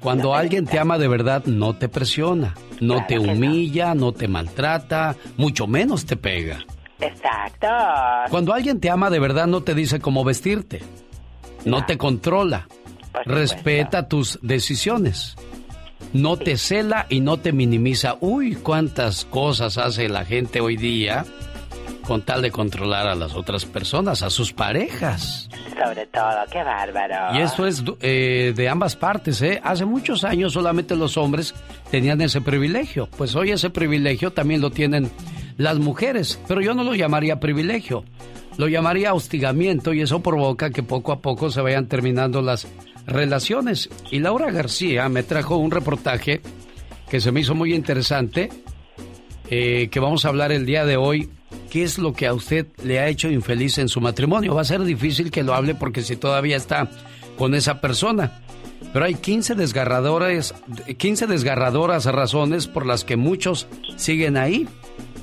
Cuando 0.00 0.34
alguien 0.34 0.64
te 0.64 0.78
ama 0.78 0.98
de 0.98 1.08
verdad, 1.08 1.44
no 1.46 1.76
te 1.76 1.88
presiona, 1.88 2.54
no 2.80 3.04
te 3.06 3.18
humilla, 3.18 3.94
no. 3.94 4.12
te 4.12 4.28
maltrata, 4.28 5.16
mucho 5.36 5.66
menos 5.66 6.06
te 6.06 6.16
pega. 6.16 6.64
Exacto. 7.00 7.66
Cuando 8.30 8.54
alguien 8.54 8.80
te 8.80 8.88
ama 8.88 9.10
de 9.10 9.18
verdad, 9.18 9.46
no 9.46 9.62
te 9.62 9.74
dice 9.74 9.98
cómo 9.98 10.24
vestirte, 10.24 10.80
no, 11.64 11.84
te 11.84 11.98
controla, 11.98 12.68
respeta 13.24 14.08
tus 14.08 14.38
decisiones 14.42 15.36
no 16.12 16.36
te 16.36 16.56
cela 16.56 17.06
y 17.08 17.20
no 17.20 17.38
te 17.38 17.52
minimiza. 17.52 18.16
Uy, 18.20 18.54
cuántas 18.56 19.24
cosas 19.24 19.78
hace 19.78 20.08
la 20.08 20.24
gente 20.24 20.60
hoy 20.60 20.76
día 20.76 21.24
con 22.06 22.22
tal 22.22 22.40
de 22.40 22.50
controlar 22.50 23.08
a 23.08 23.14
las 23.14 23.34
otras 23.34 23.64
personas, 23.64 24.22
a 24.22 24.30
sus 24.30 24.52
parejas. 24.52 25.48
Sobre 25.70 26.06
todo, 26.06 26.30
qué 26.50 26.62
bárbaro. 26.62 27.36
Y 27.36 27.42
esto 27.42 27.66
es 27.66 27.82
eh, 28.00 28.52
de 28.54 28.68
ambas 28.68 28.94
partes, 28.94 29.42
¿eh? 29.42 29.60
Hace 29.62 29.84
muchos 29.84 30.24
años 30.24 30.52
solamente 30.52 30.94
los 30.94 31.16
hombres 31.16 31.54
tenían 31.90 32.20
ese 32.20 32.40
privilegio. 32.40 33.08
Pues 33.16 33.34
hoy 33.34 33.50
ese 33.50 33.70
privilegio 33.70 34.32
también 34.32 34.60
lo 34.60 34.70
tienen 34.70 35.10
las 35.56 35.78
mujeres, 35.78 36.40
pero 36.46 36.60
yo 36.60 36.74
no 36.74 36.84
lo 36.84 36.94
llamaría 36.94 37.40
privilegio. 37.40 38.04
Lo 38.56 38.68
llamaría 38.68 39.12
hostigamiento 39.12 39.92
y 39.92 40.00
eso 40.00 40.22
provoca 40.22 40.70
que 40.70 40.82
poco 40.82 41.12
a 41.12 41.20
poco 41.20 41.50
se 41.50 41.60
vayan 41.60 41.88
terminando 41.88 42.40
las 42.40 42.66
relaciones. 43.06 43.88
Y 44.10 44.18
Laura 44.18 44.50
García 44.50 45.08
me 45.08 45.22
trajo 45.22 45.56
un 45.56 45.70
reportaje 45.70 46.40
que 47.08 47.20
se 47.20 47.32
me 47.32 47.40
hizo 47.40 47.54
muy 47.54 47.74
interesante, 47.74 48.50
eh, 49.48 49.88
que 49.90 50.00
vamos 50.00 50.24
a 50.24 50.28
hablar 50.28 50.52
el 50.52 50.66
día 50.66 50.84
de 50.84 50.96
hoy. 50.96 51.30
¿Qué 51.70 51.82
es 51.82 51.98
lo 51.98 52.12
que 52.12 52.26
a 52.26 52.34
usted 52.34 52.66
le 52.82 52.98
ha 52.98 53.08
hecho 53.08 53.28
infeliz 53.28 53.78
en 53.78 53.88
su 53.88 54.00
matrimonio? 54.00 54.54
Va 54.54 54.62
a 54.62 54.64
ser 54.64 54.82
difícil 54.82 55.30
que 55.30 55.42
lo 55.42 55.54
hable 55.54 55.74
porque 55.74 56.02
si 56.02 56.16
todavía 56.16 56.56
está 56.56 56.90
con 57.36 57.54
esa 57.54 57.80
persona. 57.80 58.40
Pero 58.92 59.04
hay 59.04 59.14
15 59.14 59.54
desgarradoras, 59.54 60.54
15 60.96 61.26
desgarradoras 61.26 62.06
razones 62.06 62.66
por 62.66 62.86
las 62.86 63.04
que 63.04 63.16
muchos 63.16 63.66
siguen 63.96 64.36
ahí. 64.36 64.68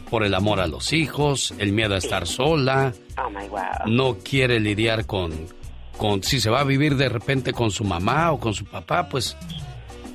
Por 0.09 0.23
el 0.23 0.35
amor 0.35 0.59
a 0.59 0.67
los 0.67 0.93
hijos, 0.93 1.53
el 1.57 1.73
miedo 1.73 1.95
a 1.95 1.97
estar 1.97 2.27
sola, 2.27 2.93
oh 3.17 3.87
no 3.87 4.17
quiere 4.19 4.59
lidiar 4.59 5.07
con, 5.07 5.31
con 5.97 6.23
si 6.23 6.39
se 6.39 6.49
va 6.49 6.61
a 6.61 6.63
vivir 6.63 6.95
de 6.95 7.09
repente 7.09 7.53
con 7.53 7.71
su 7.71 7.83
mamá 7.83 8.31
o 8.31 8.39
con 8.39 8.53
su 8.53 8.65
papá, 8.65 9.07
pues, 9.09 9.37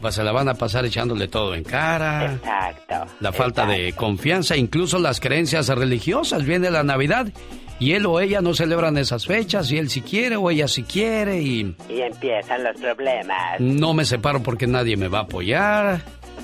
pues 0.00 0.14
se 0.14 0.22
la 0.22 0.32
van 0.32 0.48
a 0.48 0.54
pasar 0.54 0.84
echándole 0.84 1.28
todo 1.28 1.54
en 1.54 1.64
cara. 1.64 2.34
Exacto. 2.34 3.14
La 3.20 3.32
falta 3.32 3.66
de 3.66 3.92
confianza, 3.92 4.56
incluso 4.56 4.98
las 4.98 5.20
creencias 5.20 5.68
religiosas. 5.68 6.44
Viene 6.44 6.70
la 6.70 6.82
Navidad 6.82 7.28
y 7.80 7.92
él 7.92 8.06
o 8.06 8.20
ella 8.20 8.40
no 8.40 8.54
celebran 8.54 8.98
esas 8.98 9.26
fechas 9.26 9.70
y 9.70 9.78
él 9.78 9.88
si 9.88 10.00
quiere 10.00 10.36
o 10.36 10.50
ella 10.50 10.66
si 10.66 10.82
quiere 10.82 11.40
y... 11.40 11.74
Y 11.88 12.00
empiezan 12.00 12.64
los 12.64 12.76
problemas. 12.80 13.60
No 13.60 13.94
me 13.94 14.04
separo 14.04 14.42
porque 14.42 14.66
nadie 14.66 14.96
me 14.96 15.08
va 15.08 15.20
a 15.20 15.22
apoyar. 15.22 16.02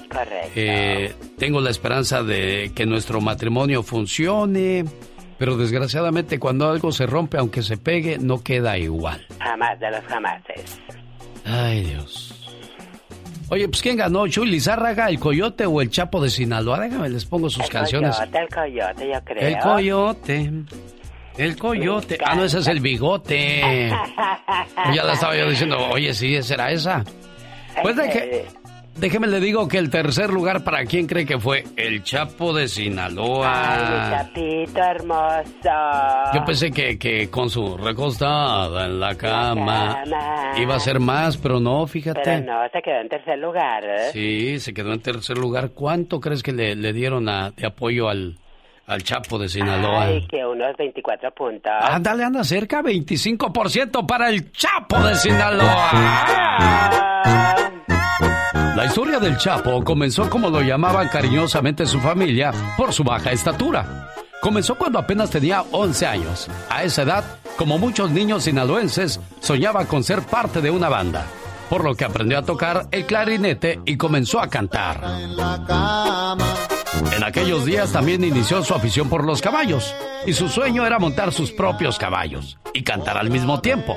Correcto. 0.09 0.53
Eh, 0.55 1.13
tengo 1.39 1.61
la 1.61 1.71
esperanza 1.71 2.23
de 2.23 2.71
que 2.75 2.87
nuestro 2.87 3.21
matrimonio 3.21 3.83
funcione. 3.83 4.85
Pero 5.39 5.57
desgraciadamente 5.57 6.39
cuando 6.39 6.69
algo 6.69 6.93
se 6.93 7.07
rompe, 7.07 7.39
aunque 7.39 7.63
se 7.63 7.77
pegue, 7.77 8.19
no 8.19 8.43
queda 8.43 8.79
igual. 8.79 9.27
Jamás 9.41 9.79
de 9.81 9.91
los 9.91 10.05
jamases. 10.05 10.81
Ay, 11.45 11.83
Dios. 11.83 12.31
Oye, 13.51 13.69
pues 13.69 13.83
¿quién 13.83 13.97
ganó? 13.97 14.27
¿Chuy 14.27 14.49
Lizárraga, 14.49 15.09
el 15.09 15.19
Coyote 15.19 15.67
o 15.67 15.81
el 15.81 15.91
Chapo 15.91 16.23
de 16.23 16.31
Sinaloa? 16.31 16.81
Déjame, 16.81 17.11
les 17.11 17.25
pongo 17.25 17.51
sus 17.51 17.69
canciones. 17.69 18.19
El 18.19 18.31
Coyote, 18.31 18.39
el 18.39 18.49
Coyote, 18.49 19.09
yo 19.13 19.25
creo. 19.25 19.49
El 19.49 19.59
Coyote. 19.59 20.53
El 21.37 21.57
Coyote. 21.57 22.19
Ah, 22.25 22.35
no, 22.35 22.45
ese 22.45 22.61
es 22.61 22.67
el 22.69 22.81
Bigote. 22.81 23.91
ya 24.95 25.05
la 25.05 25.13
estaba 25.13 25.37
yo 25.37 25.49
diciendo, 25.51 25.77
oye, 25.91 26.15
sí, 26.15 26.37
esa 26.37 26.55
era 26.55 26.71
esa. 26.71 27.05
Pues 27.83 27.97
de 27.97 28.11
que... 28.11 28.47
Déjeme 28.97 29.27
le 29.27 29.41
digo 29.41 29.67
que 29.67 29.79
el 29.79 29.91
tercer 29.91 30.31
lugar 30.31 30.63
para 30.63 30.85
quién 30.85 31.07
cree 31.07 31.27
que 31.27 31.39
fue 31.39 31.65
el 31.77 32.05
Chapo 32.05 32.53
de 32.55 32.69
Sinaloa. 32.69 33.51
Ay, 33.53 34.11
chapito 34.11 34.81
hermoso. 34.81 36.33
Yo 36.33 36.45
pensé 36.45 36.71
que, 36.71 36.97
que 36.99 37.29
con 37.29 37.51
su 37.51 37.77
recostada 37.77 38.87
en 38.87 39.01
la 39.01 39.17
cama, 39.17 40.05
iba 40.57 40.77
a 40.77 40.81
ser 40.81 41.01
más, 41.01 41.37
pero 41.37 41.59
no, 41.59 41.87
fíjate. 41.87 42.21
Pero 42.23 42.45
no, 42.45 42.63
se 42.73 42.81
quedó 42.83 43.01
en 43.01 43.09
tercer 43.09 43.39
lugar. 43.39 43.85
¿eh? 43.85 44.11
Sí, 44.13 44.61
se 44.61 44.73
quedó 44.73 44.93
en 44.93 45.01
tercer 45.01 45.39
lugar. 45.39 45.71
¿Cuánto 45.75 46.21
crees 46.21 46.43
que 46.43 46.53
le, 46.53 46.77
le 46.77 46.93
dieron 46.93 47.29
a, 47.29 47.51
de 47.51 47.67
apoyo 47.67 48.09
al, 48.09 48.39
al 48.87 49.03
Chapo 49.03 49.39
de 49.39 49.49
Sinaloa? 49.49 50.05
Ay, 50.05 50.25
que 50.29 50.47
unos 50.47 50.77
24 50.79 51.33
puntos. 51.33 51.73
Ándale, 51.81 52.23
anda 52.23 52.45
cerca, 52.45 52.81
25% 52.81 54.07
para 54.07 54.29
el 54.31 54.53
Chapo 54.53 54.99
de 55.01 55.15
Sinaloa. 55.17 55.91
La 58.85 58.89
historia 58.89 59.19
del 59.19 59.39
Chapo 59.39 59.83
comenzó 59.83 60.29
como 60.29 60.51
lo 60.51 60.61
llamaban 60.61 61.09
cariñosamente 61.09 61.87
su 61.87 61.99
familia 62.01 62.53
por 62.77 62.93
su 62.93 63.03
baja 63.03 63.33
estatura. 63.33 64.11
Comenzó 64.43 64.75
cuando 64.75 64.99
apenas 64.99 65.31
tenía 65.31 65.65
11 65.73 66.07
años. 66.07 66.49
A 66.69 66.83
esa 66.85 67.01
edad, 67.01 67.25
como 67.57 67.79
muchos 67.79 68.11
niños 68.11 68.45
sinaloenses, 68.45 69.21
soñaba 69.41 69.87
con 69.87 70.05
ser 70.05 70.21
parte 70.21 70.61
de 70.61 70.71
una 70.71 70.91
banda, 70.91 71.25
por 71.71 71.83
lo 71.83 71.95
que 71.95 72.05
aprendió 72.05 72.39
a 72.39 72.43
tocar 72.43 72.87
el 72.91 73.07
clarinete 73.07 73.81
y 73.87 73.97
comenzó 73.97 74.39
a 74.39 74.49
cantar. 74.49 75.01
Aquellos 77.25 77.65
días 77.65 77.91
también 77.91 78.23
inició 78.23 78.63
su 78.63 78.75
afición 78.75 79.09
por 79.09 79.25
los 79.25 79.41
caballos 79.41 79.95
y 80.27 80.33
su 80.33 80.49
sueño 80.49 80.87
era 80.87 80.99
montar 80.99 81.33
sus 81.33 81.51
propios 81.51 81.99
caballos 81.99 82.59
y 82.73 82.83
cantar 82.83 83.17
al 83.19 83.31
mismo 83.31 83.61
tiempo. 83.61 83.97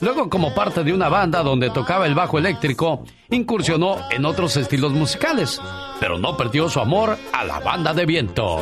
Luego, 0.00 0.28
como 0.30 0.54
parte 0.54 0.82
de 0.84 0.92
una 0.92 1.08
banda 1.08 1.42
donde 1.42 1.70
tocaba 1.70 2.06
el 2.06 2.14
bajo 2.14 2.38
eléctrico, 2.38 3.04
incursionó 3.30 3.98
en 4.10 4.24
otros 4.24 4.56
estilos 4.56 4.92
musicales, 4.92 5.60
pero 6.00 6.18
no 6.18 6.36
perdió 6.36 6.68
su 6.68 6.80
amor 6.80 7.16
a 7.32 7.44
la 7.44 7.60
banda 7.60 7.92
de 7.92 8.06
viento. 8.06 8.58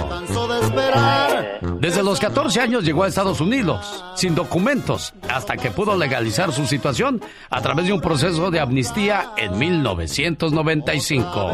Desde 1.78 2.02
los 2.02 2.18
14 2.20 2.60
años 2.60 2.84
llegó 2.84 3.04
a 3.04 3.08
Estados 3.08 3.40
Unidos, 3.40 4.04
sin 4.14 4.34
documentos, 4.34 5.14
hasta 5.28 5.56
que 5.56 5.70
pudo 5.70 5.96
legalizar 5.96 6.52
su 6.52 6.66
situación 6.66 7.20
a 7.50 7.60
través 7.60 7.86
de 7.86 7.92
un 7.92 8.00
proceso 8.00 8.50
de 8.50 8.60
amnistía 8.60 9.32
en 9.36 9.58
1995. 9.58 11.52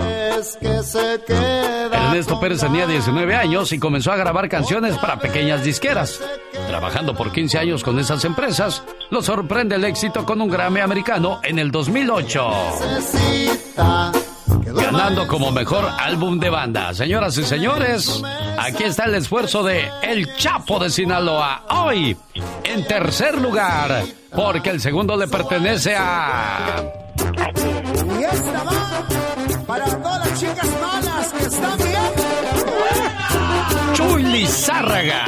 Ernesto 2.09 2.41
Pérez 2.41 2.61
tenía 2.61 2.87
19 2.87 3.35
años 3.35 3.71
y 3.71 3.79
comenzó 3.79 4.11
a 4.13 4.17
grabar 4.17 4.49
canciones 4.49 4.97
para 4.97 5.19
pequeñas 5.19 5.63
disqueras. 5.63 6.23
Trabajando 6.67 7.15
por 7.15 7.31
15 7.31 7.59
años 7.59 7.85
con 7.85 7.99
esas 7.99 8.25
empresas, 8.25 8.83
lo 9.11 9.21
sorprende 9.21 9.77
el 9.77 9.85
éxito 9.85 10.25
con 10.25 10.41
un 10.41 10.49
Grammy 10.49 10.81
americano 10.81 11.41
en 11.45 11.59
el 11.59 11.71
2008. 11.71 12.51
ganando 14.65 15.29
como 15.29 15.51
mejor 15.51 15.87
álbum 15.99 16.39
de 16.41 16.49
banda. 16.49 16.95
Señoras 16.95 17.37
y 17.37 17.45
señores, 17.45 18.23
aquí 18.59 18.85
está 18.85 19.05
el 19.05 19.17
esfuerzo 19.17 19.63
de 19.63 19.91
El 20.03 20.35
Chapo 20.35 20.79
de 20.79 20.89
Sinaloa. 20.89 21.65
Hoy, 21.69 22.17
en 22.65 22.87
tercer 22.87 23.39
lugar, 23.39 24.03
porque 24.35 24.71
el 24.71 24.81
segundo 24.81 25.15
le 25.15 25.29
pertenece 25.29 25.95
a... 25.95 26.85
Y 28.19 28.23
esta 28.23 28.65
va 28.65 28.89
para 29.69 29.85
todas 29.85 30.27
las 30.27 30.41
chicas 30.41 30.67
malas 30.81 31.33
que 31.33 31.45
están 31.45 31.88
Lizárraga. 34.49 35.27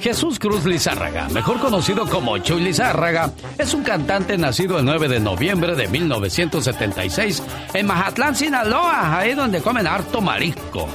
Jesús 0.00 0.38
Cruz 0.38 0.64
Lizárraga, 0.64 1.28
mejor 1.28 1.60
conocido 1.60 2.08
como 2.08 2.38
Chuy 2.38 2.62
Lizárraga, 2.62 3.30
es 3.58 3.74
un 3.74 3.82
cantante 3.82 4.38
nacido 4.38 4.78
el 4.78 4.86
9 4.86 5.08
de 5.08 5.20
noviembre 5.20 5.74
de 5.74 5.86
1976 5.88 7.42
en 7.74 7.86
Mazatlán, 7.86 8.34
Sinaloa, 8.34 9.18
ahí 9.18 9.34
donde 9.34 9.60
comen 9.60 9.86
harto 9.86 10.22
marisco. 10.22 10.88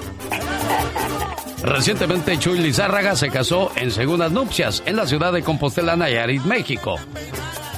Recientemente 1.61 2.39
Chuy 2.39 2.57
Lizárraga 2.57 3.15
se 3.15 3.29
casó 3.29 3.71
en 3.75 3.91
segundas 3.91 4.31
nupcias 4.31 4.81
en 4.87 4.95
la 4.95 5.05
ciudad 5.05 5.31
de 5.31 5.43
Compostela, 5.43 5.95
Nayarit, 5.95 6.41
México. 6.43 6.95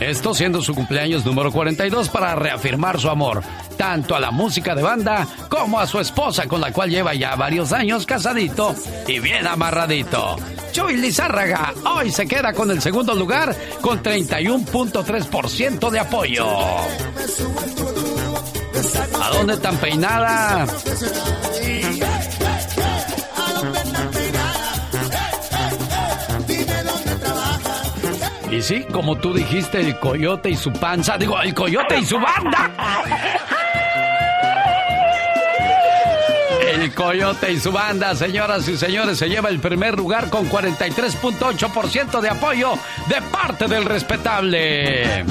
Esto 0.10 0.34
siendo 0.34 0.62
su 0.62 0.76
cumpleaños 0.76 1.26
número 1.26 1.52
42 1.52 2.10
para 2.10 2.36
reafirmar 2.36 3.00
su 3.00 3.10
amor, 3.10 3.42
tanto 3.78 4.16
a 4.16 4.20
la 4.20 4.32
música 4.32 4.76
de 4.76 4.82
banda 4.82 5.26
como 5.50 5.80
a 5.80 5.88
su 5.88 6.00
esposa 6.00 6.46
con 6.46 6.60
la 6.60 6.74
cual 6.74 6.90
lleva 6.90 7.14
ya 7.14 7.36
varios 7.36 7.72
años 7.72 8.06
casadito 8.06 8.76
y 9.08 9.20
bien 9.20 9.48
amarradito. 9.48 10.36
Chuy 10.74 10.98
Lizárraga 10.98 11.74
hoy 11.86 12.12
se 12.12 12.28
queda 12.28 12.52
con 12.52 12.70
el 12.72 12.82
segundo 12.82 13.14
lugar 13.16 13.56
con 13.80 14.04
31.3% 14.04 15.90
de 15.90 16.00
apoyo. 16.00 16.48
¿A 19.22 19.30
dónde 19.32 19.56
tan 19.58 19.78
peinada? 19.78 20.68
Y 28.54 28.62
sí, 28.62 28.86
como 28.92 29.16
tú 29.18 29.34
dijiste, 29.34 29.80
el 29.80 29.98
coyote 29.98 30.52
y 30.52 30.56
su 30.56 30.72
panza, 30.72 31.18
digo, 31.18 31.42
el 31.42 31.56
coyote 31.56 31.98
y 31.98 32.06
su 32.06 32.20
banda. 32.20 32.70
El 36.72 36.94
coyote 36.94 37.52
y 37.52 37.60
su 37.60 37.72
banda, 37.72 38.14
señoras 38.16 38.68
y 38.68 38.78
señores, 38.78 39.18
se 39.18 39.30
lleva 39.30 39.50
el 39.50 39.60
primer 39.60 39.96
lugar 39.96 40.30
con 40.30 40.50
43.8% 40.50 42.20
de 42.20 42.30
apoyo 42.30 42.74
de 43.08 43.22
parte 43.22 43.68
del 43.68 43.86
respetable. 43.86 45.24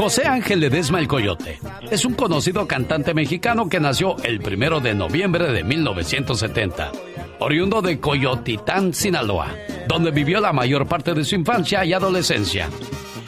José 0.00 0.26
Ángel 0.26 0.60
Ledesma 0.60 0.98
el 0.98 1.06
Coyote 1.06 1.58
es 1.90 2.06
un 2.06 2.14
conocido 2.14 2.66
cantante 2.66 3.12
mexicano 3.12 3.68
que 3.68 3.80
nació 3.80 4.16
el 4.22 4.40
primero 4.40 4.80
de 4.80 4.94
noviembre 4.94 5.52
de 5.52 5.62
1970, 5.62 6.90
oriundo 7.38 7.82
de 7.82 8.00
Coyotitán, 8.00 8.94
Sinaloa, 8.94 9.48
donde 9.88 10.10
vivió 10.10 10.40
la 10.40 10.54
mayor 10.54 10.86
parte 10.86 11.12
de 11.12 11.22
su 11.22 11.34
infancia 11.34 11.84
y 11.84 11.92
adolescencia. 11.92 12.70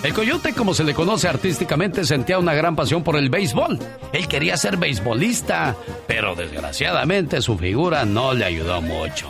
El 0.03 0.13
coyote, 0.15 0.53
como 0.53 0.75
se 0.75 0.83
le 0.83 0.95
conoce 0.95 1.29
artísticamente, 1.29 2.05
sentía 2.05 2.39
una 2.39 2.55
gran 2.55 2.75
pasión 2.75 3.05
por 3.05 3.17
el 3.17 3.31
béisbol. 3.31 3.79
Él 4.13 4.27
quería 4.27 4.57
ser 4.57 4.77
beisbolista, 4.77 5.77
pero 6.09 6.35
desgraciadamente 6.35 7.41
su 7.41 7.57
figura 7.57 8.05
no 8.05 8.35
le 8.35 8.45
ayudó 8.45 8.83
mucho. 8.83 9.29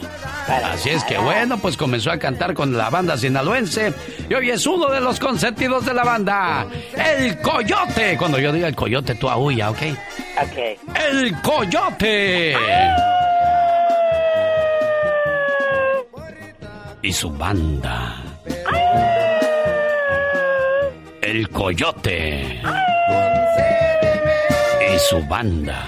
Así 0.48 0.88
es 0.88 1.04
que 1.04 1.18
bueno, 1.18 1.58
pues 1.58 1.76
comenzó 1.76 2.10
a 2.10 2.18
cantar 2.18 2.54
con 2.54 2.76
la 2.76 2.88
banda 2.88 3.18
sinaloense 3.18 3.92
y 4.30 4.34
hoy 4.34 4.50
es 4.50 4.66
uno 4.66 4.88
de 4.88 5.00
los 5.00 5.20
consentidos 5.20 5.84
de 5.84 5.92
la 5.92 6.04
banda, 6.04 6.66
el 6.96 7.38
coyote. 7.40 8.16
Cuando 8.16 8.38
yo 8.38 8.50
diga 8.50 8.66
el 8.66 8.74
coyote, 8.74 9.14
tú 9.14 9.28
aúlla, 9.28 9.70
¿ok? 9.70 9.82
Ok. 10.42 10.96
El 11.10 11.40
coyote. 11.42 12.56
Y 17.02 17.12
su 17.12 17.30
banda. 17.30 18.22
El 21.22 21.48
Coyote. 21.50 22.60
Y 24.92 24.98
su 24.98 25.24
banda. 25.28 25.86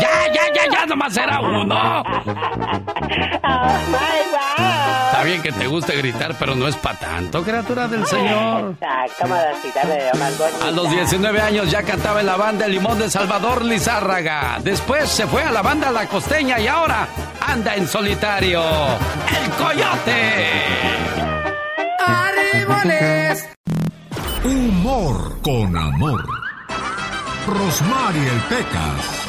¡Ya, 0.00 0.26
ya, 0.32 0.42
ya, 0.52 0.72
ya! 0.72 0.86
¡Nomás 0.86 1.16
era 1.16 1.40
uno! 1.40 2.02
Está 5.06 5.22
bien 5.22 5.40
que 5.40 5.52
te 5.52 5.68
guste 5.68 5.96
gritar, 5.96 6.34
pero 6.36 6.56
no 6.56 6.66
es 6.66 6.74
para 6.74 6.98
tanto, 6.98 7.44
criatura 7.44 7.86
del 7.86 8.04
Señor. 8.06 8.74
A 10.62 10.70
los 10.72 10.90
19 10.90 11.40
años 11.40 11.70
ya 11.70 11.84
cantaba 11.84 12.18
en 12.18 12.26
la 12.26 12.36
banda 12.36 12.66
El 12.66 12.72
Limón 12.72 12.98
de 12.98 13.08
Salvador 13.08 13.64
Lizárraga. 13.64 14.58
Después 14.64 15.08
se 15.08 15.28
fue 15.28 15.44
a 15.44 15.52
la 15.52 15.62
banda 15.62 15.92
La 15.92 16.06
Costeña 16.08 16.58
y 16.58 16.66
ahora 16.66 17.06
anda 17.40 17.76
en 17.76 17.86
solitario. 17.86 18.62
¡El 18.64 19.50
Coyote! 19.52 20.62
¡Arriboles! 22.04 23.48
Humor 24.44 25.40
con 25.40 25.74
amor. 25.74 26.22
Rosmarie 27.46 28.28
el 28.28 28.40
Pecas. 28.42 29.24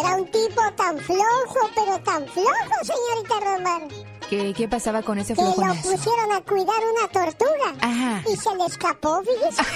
Era 0.00 0.16
un 0.16 0.30
tipo 0.32 0.60
tan 0.76 0.98
flojo, 0.98 1.70
pero 1.76 2.00
tan 2.00 2.26
flojo, 2.26 2.74
señorita 2.82 3.40
Román. 3.40 4.15
¿Qué, 4.30 4.52
qué 4.54 4.66
pasaba 4.68 5.02
con 5.02 5.18
ese 5.18 5.34
Que 5.34 5.42
lo 5.42 5.52
flojonazo? 5.52 5.90
pusieron 5.92 6.32
a 6.32 6.40
cuidar 6.42 6.82
una 6.94 7.08
tortuga. 7.08 7.74
Ajá. 7.80 8.22
Y 8.28 8.36
se 8.36 8.54
le 8.56 8.64
escapó, 8.66 9.22
fíjese. 9.22 9.62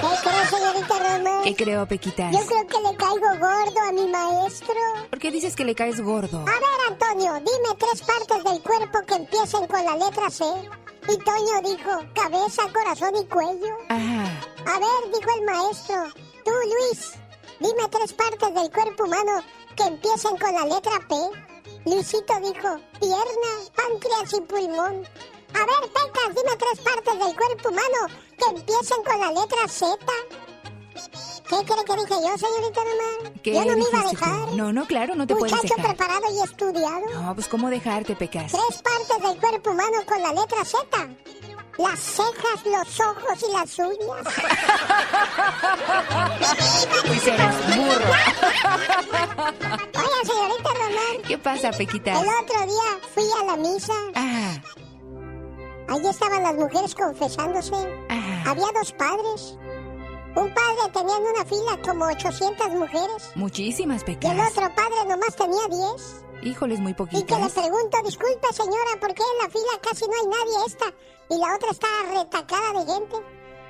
¿Qué 0.00 0.28
cree, 0.28 0.46
señorita 0.50 0.94
Román? 0.98 1.42
¿Qué 1.44 1.54
creo, 1.56 1.86
Pequitas? 1.86 2.32
Yo 2.32 2.40
creo 2.46 2.66
que 2.66 2.80
le 2.88 2.96
caigo 2.96 3.28
gordo 3.40 3.80
a 3.88 3.92
mi 3.92 4.06
maestro. 4.08 4.74
¿Por 5.10 5.18
qué 5.18 5.30
dices 5.30 5.56
que 5.56 5.64
le 5.64 5.74
caes 5.74 6.00
gordo? 6.00 6.40
A 6.40 6.44
ver, 6.44 6.54
Antonio, 6.90 7.32
dime 7.34 7.74
tres 7.78 8.02
partes 8.02 8.44
del 8.44 8.62
cuerpo 8.62 8.98
que 9.06 9.14
empiecen 9.14 9.66
con 9.66 9.84
la 9.84 9.96
letra 9.96 10.28
C. 10.30 10.44
Y 11.08 11.16
Toño 11.18 11.62
dijo, 11.76 11.90
cabeza, 12.14 12.62
corazón 12.72 13.14
y 13.16 13.24
cuello. 13.26 13.74
Ajá. 13.88 14.24
A 14.66 14.78
ver, 14.78 15.12
dijo 15.18 15.30
el 15.38 15.44
maestro, 15.46 15.96
tú, 16.44 16.50
Luis, 16.50 17.12
dime 17.60 17.88
tres 17.90 18.12
partes 18.12 18.52
del 18.54 18.70
cuerpo 18.70 19.04
humano 19.04 19.42
que 19.76 19.82
empiecen 19.84 20.36
con 20.38 20.54
la 20.54 20.64
letra 20.64 20.92
P. 21.08 21.14
Luisito 21.84 22.34
dijo, 22.40 22.80
pierna, 23.00 23.52
páncreas 23.74 24.32
y 24.36 24.40
pulmón. 24.42 25.06
A 25.54 25.58
ver, 25.60 25.90
Pecas, 25.92 26.34
dime 26.34 26.56
tres 26.58 26.80
partes 26.84 27.14
del 27.18 27.36
cuerpo 27.36 27.68
humano 27.68 28.14
que 28.38 28.56
empiecen 28.56 29.04
con 29.04 29.20
la 29.20 29.30
letra 29.40 29.68
Z. 29.68 29.96
¿Qué 31.48 31.56
cree 31.64 31.84
que 31.84 31.92
dije 31.94 32.14
yo, 32.22 32.38
señorita 32.38 32.80
Román? 32.82 33.34
¿Qué 33.42 33.54
Yo 33.54 33.64
no 33.64 33.76
me 33.76 33.84
iba 33.88 34.00
a 34.00 34.02
tú? 34.02 34.08
dejar. 34.10 34.52
No, 34.54 34.72
no, 34.72 34.86
claro, 34.86 35.14
no 35.14 35.26
te 35.26 35.36
puedes 35.36 35.54
Muchacho 35.54 35.74
dejar. 35.76 35.96
preparado 35.96 36.24
y 36.34 36.42
estudiado. 36.42 37.06
No, 37.22 37.34
pues 37.34 37.46
¿cómo 37.46 37.70
dejarte, 37.70 38.16
Pecas? 38.16 38.50
Tres 38.52 38.82
partes 38.82 39.22
del 39.22 39.38
cuerpo 39.40 39.70
humano 39.70 39.98
con 40.06 40.20
la 40.22 40.32
letra 40.32 40.64
Z. 40.64 41.08
Las 41.78 42.00
cejas, 42.00 42.64
los 42.64 43.00
ojos 43.00 43.44
y 43.48 43.52
las 43.52 43.78
uñas. 43.78 44.26
Pues 47.06 47.20
serás 47.22 47.54
burro. 47.76 48.10
Oye, 49.94 50.20
señorita 50.24 50.70
Román. 50.74 51.22
¿Qué 51.26 51.38
pasa, 51.38 51.70
Pequitas? 51.72 52.22
El 52.22 52.28
otro 52.28 52.60
día 52.66 52.98
fui 53.14 53.24
a 53.40 53.44
la 53.44 53.56
misa. 53.56 53.92
Ah, 54.14 54.54
Allí 55.88 56.08
estaban 56.08 56.42
las 56.42 56.54
mujeres 56.54 56.94
confesándose. 56.94 57.74
Había 58.46 58.66
dos 58.74 58.92
padres. 58.92 59.56
Un 60.34 60.52
padre 60.52 60.90
tenía 60.92 61.16
en 61.16 61.22
una 61.22 61.44
fila 61.44 61.78
como 61.84 62.04
800 62.06 62.68
mujeres. 62.70 63.30
muchísimas, 63.34 64.02
Y 64.06 64.12
el 64.26 64.40
otro 64.40 64.74
padre 64.74 65.04
nomás 65.08 65.34
tenía 65.36 65.66
10. 65.68 66.24
Híjoles, 66.42 66.78
muy 66.80 66.92
Y 66.92 66.94
que 66.94 67.02
le 67.02 67.06
poquitas. 67.24 67.52
pregunto, 67.52 67.98
disculpe 68.04 68.52
señora, 68.52 69.00
¿por 69.00 69.14
qué 69.14 69.22
en 69.22 69.38
la 69.44 69.50
fila 69.50 69.80
casi 69.82 70.04
no 70.06 70.12
hay 70.14 70.26
nadie 70.26 70.66
esta? 70.66 70.86
Y 71.28 71.38
la 71.38 71.54
otra 71.56 71.70
está 71.70 71.86
retacada 72.12 72.72
de 72.84 72.92
gente. 72.92 73.16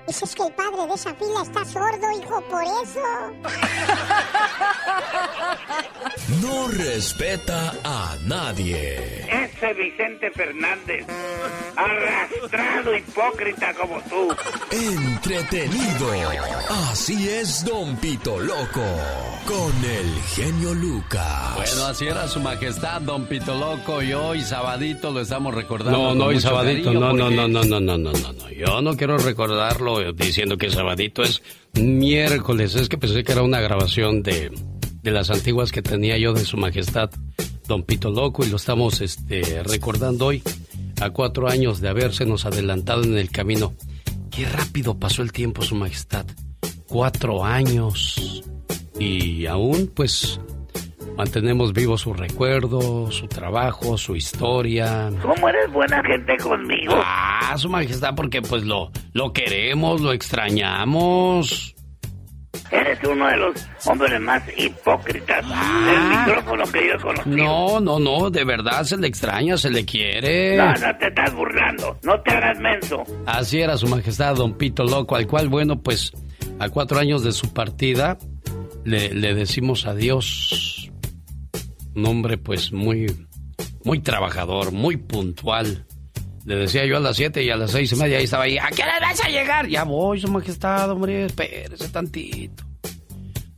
Dice, 0.07 0.25
es 0.25 0.35
que 0.37 0.45
el 0.47 0.55
padre 0.55 0.87
de 0.87 0.95
esa 0.95 1.15
fila 1.15 1.43
está 1.43 1.65
sordo, 1.65 2.11
hijo, 2.13 2.41
por 2.49 2.63
eso. 2.63 3.01
No 6.43 6.69
respeta 6.69 7.73
a 7.85 8.17
nadie. 8.23 9.56
Ese 9.57 9.73
Vicente 9.73 10.31
Fernández, 10.33 11.07
arrastrado 11.77 12.95
hipócrita 12.97 13.73
como 13.75 14.01
tú. 14.03 14.29
Entretenido. 14.71 16.11
Así 16.91 17.29
es, 17.29 17.65
Don 17.65 17.97
Pito 17.97 18.39
Loco. 18.39 18.85
Con 19.47 19.73
el 19.85 20.23
genio 20.35 20.75
Lucas. 20.75 21.55
Bueno, 21.57 21.87
así 21.87 22.07
era 22.07 22.29
su 22.29 22.41
majestad, 22.41 23.01
don 23.01 23.27
Pito 23.27 23.55
Loco, 23.55 24.03
y 24.03 24.13
hoy 24.13 24.43
sabadito 24.43 25.11
lo 25.11 25.21
estamos 25.21 25.55
recordando. 25.55 25.97
No, 25.99 26.15
no, 26.15 26.31
y 26.33 26.35
mucho 26.35 26.49
sabadito, 26.49 26.93
no, 26.93 27.01
no, 27.01 27.25
porque- 27.25 27.37
no, 27.37 27.49
no, 27.49 27.65
no, 27.65 27.81
no, 27.81 27.97
no, 27.99 28.13
no, 28.13 28.33
no. 28.33 28.51
Yo 28.51 28.83
no 28.83 28.97
quiero 28.97 29.17
recordarlo 29.17 30.13
diciendo 30.13 30.59
que 30.59 30.69
sabadito 30.71 31.23
es 31.23 31.43
miércoles. 31.75 32.75
Es 32.75 32.89
que 32.91 32.99
pensé 32.99 33.25
que 33.25 33.33
era 33.33 33.43
una 33.43 33.61
grabación 33.61 34.23
de, 34.23 34.51
de 35.03 35.11
las 35.11 35.31
antiguas 35.31 35.73
que 35.73 35.81
tenía 35.83 36.19
yo 36.19 36.33
de 36.35 36.45
su 36.45 36.57
majestad 36.57 37.11
Don 37.67 37.83
Pito 37.83 38.11
Loco 38.11 38.45
y 38.45 38.49
lo 38.49 38.57
estamos 38.57 39.01
este, 39.01 39.63
recordando 39.65 40.27
hoy 40.27 40.43
a 41.01 41.11
cuatro 41.11 41.49
años 41.49 41.81
de 41.81 41.89
habérsenos 41.89 42.47
adelantado 42.47 43.03
en 43.03 43.19
el 43.19 43.31
camino. 43.31 43.75
Qué 44.31 44.45
rápido 44.47 44.99
pasó 44.99 45.23
el 45.23 45.33
tiempo, 45.33 45.63
Su 45.63 45.75
Majestad. 45.75 46.27
Cuatro 46.89 47.45
años. 47.45 48.43
Y 48.99 49.47
aún, 49.47 49.91
pues, 49.95 50.41
mantenemos 51.17 51.73
vivo 51.73 51.99
su 51.99 52.13
recuerdo, 52.15 53.11
su 53.11 53.27
trabajo, 53.27 53.99
su 53.99 54.15
historia. 54.17 55.11
¿Cómo 55.23 55.49
eres 55.49 55.71
buena 55.73 56.03
gente 56.03 56.37
conmigo? 56.39 56.95
Ah, 56.97 57.55
Su 57.59 57.69
Majestad, 57.69 58.15
porque 58.15 58.43
pues 58.43 58.65
lo, 58.65 58.91
lo 59.13 59.33
queremos, 59.33 60.01
lo 60.01 60.13
extrañamos. 60.13 61.76
Eres 62.71 62.99
uno 63.09 63.27
de 63.29 63.37
los 63.37 63.69
hombres 63.87 64.21
más 64.21 64.43
hipócritas 64.57 65.45
Ah. 65.49 65.87
del 65.87 66.19
micrófono 66.35 66.65
que 66.73 66.89
yo 66.89 67.01
conozco. 67.01 67.29
No, 67.31 67.81
no, 67.81 67.99
no, 67.99 68.31
de 68.31 68.45
verdad 68.45 68.83
se 68.85 68.97
le 68.97 69.07
extraña, 69.07 69.57
se 69.57 69.71
le 69.71 69.85
quiere. 69.85 70.57
No, 70.57 70.73
no 70.73 70.97
te 70.99 71.09
estás 71.09 71.33
burlando. 71.35 71.99
No 72.03 72.21
te 72.21 72.31
hagas 72.33 72.59
menso. 72.59 73.05
Así 73.27 73.61
era 73.61 73.77
su 73.77 73.87
majestad, 73.89 74.35
don 74.35 74.55
Pito 74.55 74.85
Loco, 74.85 75.17
al 75.17 75.27
cual, 75.27 75.49
bueno, 75.49 75.81
pues 75.81 76.13
a 76.59 76.69
cuatro 76.69 76.99
años 76.99 77.23
de 77.23 77.33
su 77.33 77.53
partida 77.53 78.19
le, 78.85 79.13
le 79.15 79.35
decimos 79.35 79.87
adiós. 79.87 80.91
Un 81.95 82.07
hombre, 82.07 82.37
pues, 82.39 82.73
muy, 82.73 83.07
muy 83.85 84.01
trabajador, 84.01 84.73
muy 84.73 84.97
puntual. 84.97 85.85
Le 86.47 86.55
decía 86.55 86.87
yo 86.87 86.99
a 86.99 87.01
las 87.01 87.17
siete 87.17 87.43
y 87.43 87.51
a 87.51 87.57
las 87.57 87.73
seis 87.73 87.91
y 87.91 87.97
media 87.97 88.19
ahí 88.19 88.25
estaba 88.25 88.45
ahí. 88.45 88.57
¿A 88.57 88.69
qué 88.69 88.83
hora 88.83 89.01
vas 89.01 89.21
a 89.25 89.29
llegar? 89.29 89.67
Ya 89.67 89.83
voy, 89.83 90.21
su 90.21 90.29
majestad, 90.29 90.89
hombre, 90.89 91.25
espérese 91.25 91.89
tantito. 91.89 92.63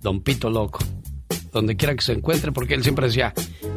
Don 0.00 0.22
Pito 0.22 0.48
Loco, 0.48 0.78
donde 1.52 1.76
quiera 1.76 1.94
que 1.94 2.00
se 2.00 2.12
encuentre, 2.12 2.50
porque 2.50 2.72
él 2.72 2.82
siempre 2.82 3.08
decía, 3.08 3.34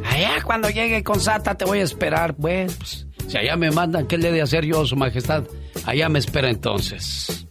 allá 0.10 0.42
cuando 0.46 0.70
llegue 0.70 1.04
con 1.04 1.20
Sata 1.20 1.56
te 1.56 1.66
voy 1.66 1.80
a 1.80 1.84
esperar. 1.84 2.36
Bueno, 2.38 2.72
pues, 2.78 3.06
si 3.28 3.38
allá 3.38 3.58
me 3.58 3.70
mandan, 3.70 4.08
¿qué 4.08 4.18
le 4.18 4.30
he 4.30 4.32
de 4.32 4.44
hacer 4.44 4.64
yo, 4.64 4.86
su 4.86 4.96
majestad? 4.96 5.44
Allá 5.84 6.08
me 6.08 6.20
espera 6.20 6.50
entonces. 6.50 7.48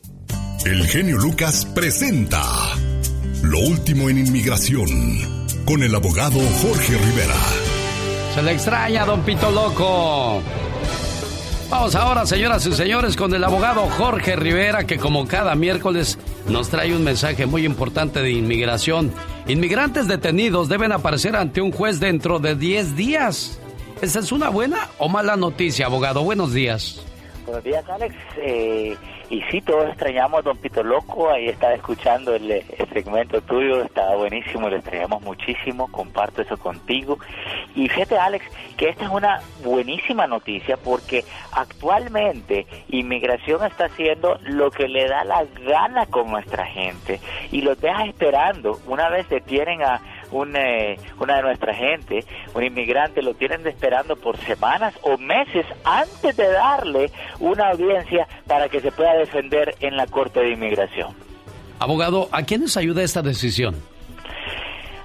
El 0.64 0.86
genio 0.86 1.18
Lucas 1.18 1.66
presenta 1.74 2.42
Lo 3.42 3.58
último 3.60 4.08
en 4.08 4.18
inmigración 4.18 4.88
con 5.66 5.82
el 5.82 5.94
abogado 5.94 6.40
Jorge 6.62 6.96
Rivera. 6.96 7.36
Se 8.34 8.42
le 8.42 8.52
extraña, 8.52 9.04
don 9.04 9.20
Pito 9.22 9.50
Loco. 9.50 10.42
Vamos 11.70 11.94
ahora, 11.94 12.26
señoras 12.26 12.66
y 12.66 12.72
señores, 12.72 13.16
con 13.16 13.32
el 13.32 13.44
abogado 13.44 13.82
Jorge 13.82 14.34
Rivera, 14.34 14.88
que 14.88 14.98
como 14.98 15.28
cada 15.28 15.54
miércoles 15.54 16.18
nos 16.48 16.68
trae 16.68 16.96
un 16.96 17.04
mensaje 17.04 17.46
muy 17.46 17.64
importante 17.64 18.20
de 18.20 18.32
inmigración. 18.32 19.12
Inmigrantes 19.46 20.08
detenidos 20.08 20.68
deben 20.68 20.90
aparecer 20.90 21.36
ante 21.36 21.60
un 21.60 21.70
juez 21.70 22.00
dentro 22.00 22.40
de 22.40 22.56
10 22.56 22.96
días. 22.96 23.60
¿Esa 24.02 24.18
es 24.18 24.32
una 24.32 24.48
buena 24.48 24.88
o 24.98 25.08
mala 25.08 25.36
noticia, 25.36 25.86
abogado? 25.86 26.24
Buenos 26.24 26.52
días. 26.52 27.04
Buenos 27.46 27.62
días, 27.62 27.84
Alex. 27.88 28.16
Eh, 28.38 28.96
y 29.30 29.42
sí, 29.42 29.60
todos 29.60 29.88
extrañamos 29.88 30.40
a 30.40 30.42
Don 30.42 30.56
Pito 30.58 30.82
Loco. 30.82 31.30
Ahí 31.30 31.48
estaba 31.48 31.72
escuchando 31.72 32.34
el, 32.34 32.50
eh, 32.50 32.66
el 32.76 32.88
segmento 32.88 33.40
tuyo, 33.40 33.80
estaba 33.82 34.16
buenísimo, 34.16 34.68
lo 34.68 34.74
extrañamos 34.74 35.22
muchísimo. 35.22 35.90
Comparto 35.92 36.42
eso 36.42 36.58
contigo. 36.58 37.16
Y 37.76 37.88
fíjate, 37.88 38.18
Alex, 38.18 38.44
que 38.76 38.88
esta 38.88 39.04
es 39.04 39.10
una 39.10 39.40
buenísima 39.62 40.26
noticia 40.26 40.76
porque 40.76 41.24
actualmente 41.52 42.66
Inmigración 42.88 43.64
está 43.64 43.84
haciendo 43.84 44.36
lo 44.42 44.72
que 44.72 44.88
le 44.88 45.06
da 45.06 45.22
la 45.22 45.44
gana 45.64 46.06
con 46.06 46.28
nuestra 46.28 46.66
gente 46.66 47.20
y 47.52 47.60
los 47.60 47.80
deja 47.80 48.06
esperando. 48.06 48.80
Una 48.88 49.08
vez 49.10 49.28
detienen 49.28 49.82
a 49.82 50.00
un, 50.30 50.56
eh, 50.56 50.98
una 51.18 51.36
de 51.36 51.42
nuestra 51.42 51.74
gente, 51.74 52.24
un 52.54 52.64
inmigrante, 52.64 53.22
lo 53.22 53.34
tienen 53.34 53.66
esperando 53.66 54.16
por 54.16 54.36
semanas 54.38 54.94
o 55.02 55.18
meses 55.18 55.66
antes 55.84 56.36
de 56.36 56.48
darle 56.50 57.10
una 57.38 57.70
audiencia 57.70 58.26
para 58.46 58.68
que 58.68 58.80
se 58.80 58.92
pueda 58.92 59.14
defender 59.14 59.74
en 59.80 59.96
la 59.96 60.06
Corte 60.06 60.40
de 60.40 60.50
Inmigración. 60.50 61.14
Abogado, 61.78 62.28
¿a 62.32 62.42
quiénes 62.42 62.76
ayuda 62.76 63.02
esta 63.02 63.22
decisión? 63.22 63.76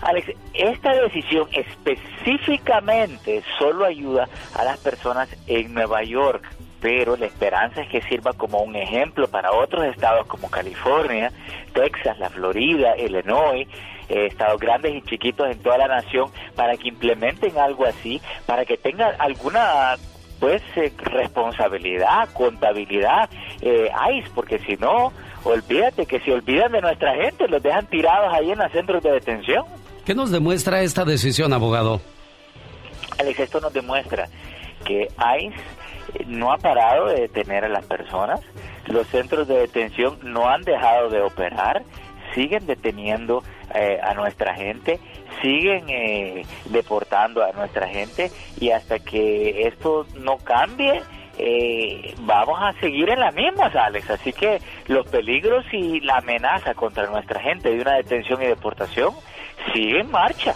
Alex, 0.01 0.33
esta 0.53 0.93
decisión 0.93 1.47
específicamente 1.51 3.41
solo 3.57 3.85
ayuda 3.85 4.29
a 4.53 4.63
las 4.63 4.77
personas 4.77 5.29
en 5.47 5.73
Nueva 5.73 6.03
York, 6.03 6.43
pero 6.79 7.17
la 7.17 7.25
esperanza 7.25 7.81
es 7.81 7.89
que 7.89 8.03
sirva 8.03 8.33
como 8.33 8.61
un 8.61 8.75
ejemplo 8.75 9.27
para 9.27 9.51
otros 9.51 9.85
estados 9.85 10.27
como 10.27 10.51
California, 10.51 11.31
Texas, 11.73 12.19
la 12.19 12.29
Florida, 12.29 12.95
Illinois, 12.97 13.67
eh, 14.09 14.27
estados 14.27 14.59
grandes 14.59 14.93
y 14.95 15.01
chiquitos 15.01 15.49
en 15.49 15.59
toda 15.59 15.77
la 15.77 15.87
nación, 15.87 16.29
para 16.55 16.77
que 16.77 16.89
implementen 16.89 17.57
algo 17.57 17.85
así, 17.85 18.21
para 18.45 18.65
que 18.65 18.77
tengan 18.77 19.13
alguna 19.19 19.95
pues 20.39 20.61
eh, 20.75 20.91
responsabilidad, 20.97 22.29
contabilidad, 22.33 23.29
eh, 23.61 23.89
ICE, 24.13 24.29
porque 24.33 24.59
si 24.59 24.75
no, 24.75 25.11
olvídate 25.43 26.05
que 26.05 26.19
si 26.19 26.31
olvidan 26.31 26.71
de 26.71 26.81
nuestra 26.81 27.15
gente, 27.15 27.47
los 27.47 27.63
dejan 27.63 27.87
tirados 27.87 28.33
ahí 28.33 28.51
en 28.51 28.59
los 28.59 28.71
centros 28.71 29.01
de 29.03 29.11
detención. 29.11 29.65
¿Qué 30.05 30.13
nos 30.13 30.31
demuestra 30.31 30.81
esta 30.81 31.05
decisión, 31.05 31.53
abogado? 31.53 32.01
Alex, 33.19 33.39
esto 33.39 33.59
nos 33.61 33.73
demuestra 33.73 34.27
que 34.85 35.07
ICE 35.39 35.55
eh, 36.13 36.25
no 36.27 36.51
ha 36.51 36.57
parado 36.57 37.07
de 37.07 37.21
detener 37.21 37.65
a 37.65 37.69
las 37.69 37.85
personas, 37.85 38.41
los 38.87 39.07
centros 39.07 39.47
de 39.47 39.57
detención 39.57 40.19
no 40.21 40.47
han 40.47 40.61
dejado 40.61 41.09
de 41.09 41.21
operar, 41.21 41.83
siguen 42.33 42.67
deteniendo 42.67 43.43
eh, 43.75 43.99
a 44.01 44.13
nuestra 44.13 44.55
gente, 44.55 44.99
siguen 45.41 45.89
eh, 45.89 46.45
deportando 46.69 47.43
a 47.43 47.51
nuestra 47.51 47.87
gente 47.87 48.31
y 48.59 48.71
hasta 48.71 48.99
que 48.99 49.67
esto 49.67 50.05
no 50.15 50.37
cambie, 50.37 51.01
eh, 51.37 52.15
vamos 52.21 52.57
a 52.61 52.73
seguir 52.79 53.09
en 53.09 53.19
las 53.19 53.35
mismas, 53.35 53.75
Alex. 53.75 54.09
Así 54.09 54.31
que 54.31 54.59
los 54.87 55.07
peligros 55.07 55.65
y 55.71 55.99
la 56.01 56.17
amenaza 56.17 56.73
contra 56.73 57.07
nuestra 57.07 57.41
gente 57.41 57.69
de 57.69 57.81
una 57.81 57.95
detención 57.95 58.41
y 58.41 58.45
deportación 58.45 59.13
sigue 59.73 59.99
en 59.99 60.11
marcha. 60.11 60.55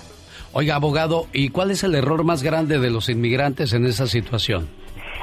Oiga, 0.52 0.76
abogado, 0.76 1.28
¿y 1.32 1.50
cuál 1.50 1.72
es 1.72 1.84
el 1.84 1.96
error 1.96 2.24
más 2.24 2.42
grande 2.42 2.80
de 2.80 2.90
los 2.90 3.10
inmigrantes 3.10 3.74
en 3.74 3.86
esa 3.86 4.08
situación? 4.08 4.70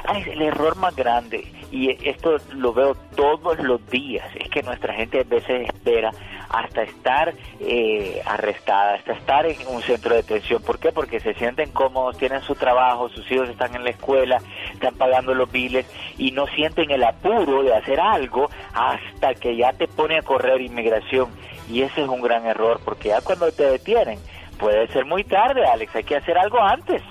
Alex, 0.05 0.27
el 0.27 0.41
error 0.41 0.77
más 0.77 0.95
grande, 0.95 1.51
y 1.69 1.89
esto 2.07 2.37
lo 2.55 2.73
veo 2.73 2.95
todos 3.15 3.59
los 3.59 3.85
días, 3.89 4.25
es 4.39 4.49
que 4.49 4.61
nuestra 4.63 4.93
gente 4.93 5.19
a 5.19 5.23
veces 5.23 5.67
espera 5.67 6.11
hasta 6.49 6.83
estar 6.83 7.33
eh, 7.59 8.21
arrestada, 8.25 8.95
hasta 8.95 9.13
estar 9.13 9.45
en 9.45 9.57
un 9.67 9.81
centro 9.81 10.15
de 10.15 10.21
detención. 10.21 10.61
¿Por 10.61 10.79
qué? 10.79 10.91
Porque 10.91 11.19
se 11.19 11.33
sienten 11.33 11.71
cómodos, 11.71 12.17
tienen 12.17 12.41
su 12.41 12.55
trabajo, 12.55 13.09
sus 13.09 13.29
hijos 13.31 13.49
están 13.49 13.75
en 13.75 13.83
la 13.83 13.89
escuela, 13.89 14.41
están 14.73 14.95
pagando 14.95 15.33
los 15.33 15.51
biles 15.51 15.85
y 16.17 16.31
no 16.31 16.47
sienten 16.47 16.91
el 16.91 17.03
apuro 17.03 17.63
de 17.63 17.75
hacer 17.75 17.99
algo 17.99 18.49
hasta 18.73 19.33
que 19.35 19.55
ya 19.55 19.73
te 19.73 19.87
pone 19.87 20.17
a 20.17 20.21
correr 20.21 20.61
inmigración. 20.61 21.29
Y 21.69 21.81
ese 21.81 22.03
es 22.03 22.07
un 22.07 22.21
gran 22.21 22.45
error, 22.45 22.79
porque 22.83 23.09
ya 23.09 23.21
cuando 23.21 23.51
te 23.51 23.63
detienen, 23.63 24.19
puede 24.57 24.87
ser 24.87 25.05
muy 25.05 25.23
tarde, 25.23 25.65
Alex, 25.65 25.95
hay 25.95 26.03
que 26.03 26.15
hacer 26.15 26.37
algo 26.37 26.61
antes. 26.61 27.01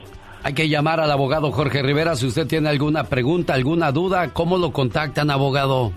Hay 0.43 0.55
que 0.55 0.69
llamar 0.69 1.01
al 1.01 1.11
abogado 1.11 1.51
Jorge 1.51 1.83
Rivera 1.83 2.15
si 2.15 2.27
usted 2.27 2.47
tiene 2.47 2.69
alguna 2.69 3.05
pregunta, 3.05 3.55
alguna 3.55 3.91
duda. 3.91 4.33
¿Cómo 4.33 4.59
lo 4.59 4.73
contactan, 4.73 5.31
abogado? 5.31 5.93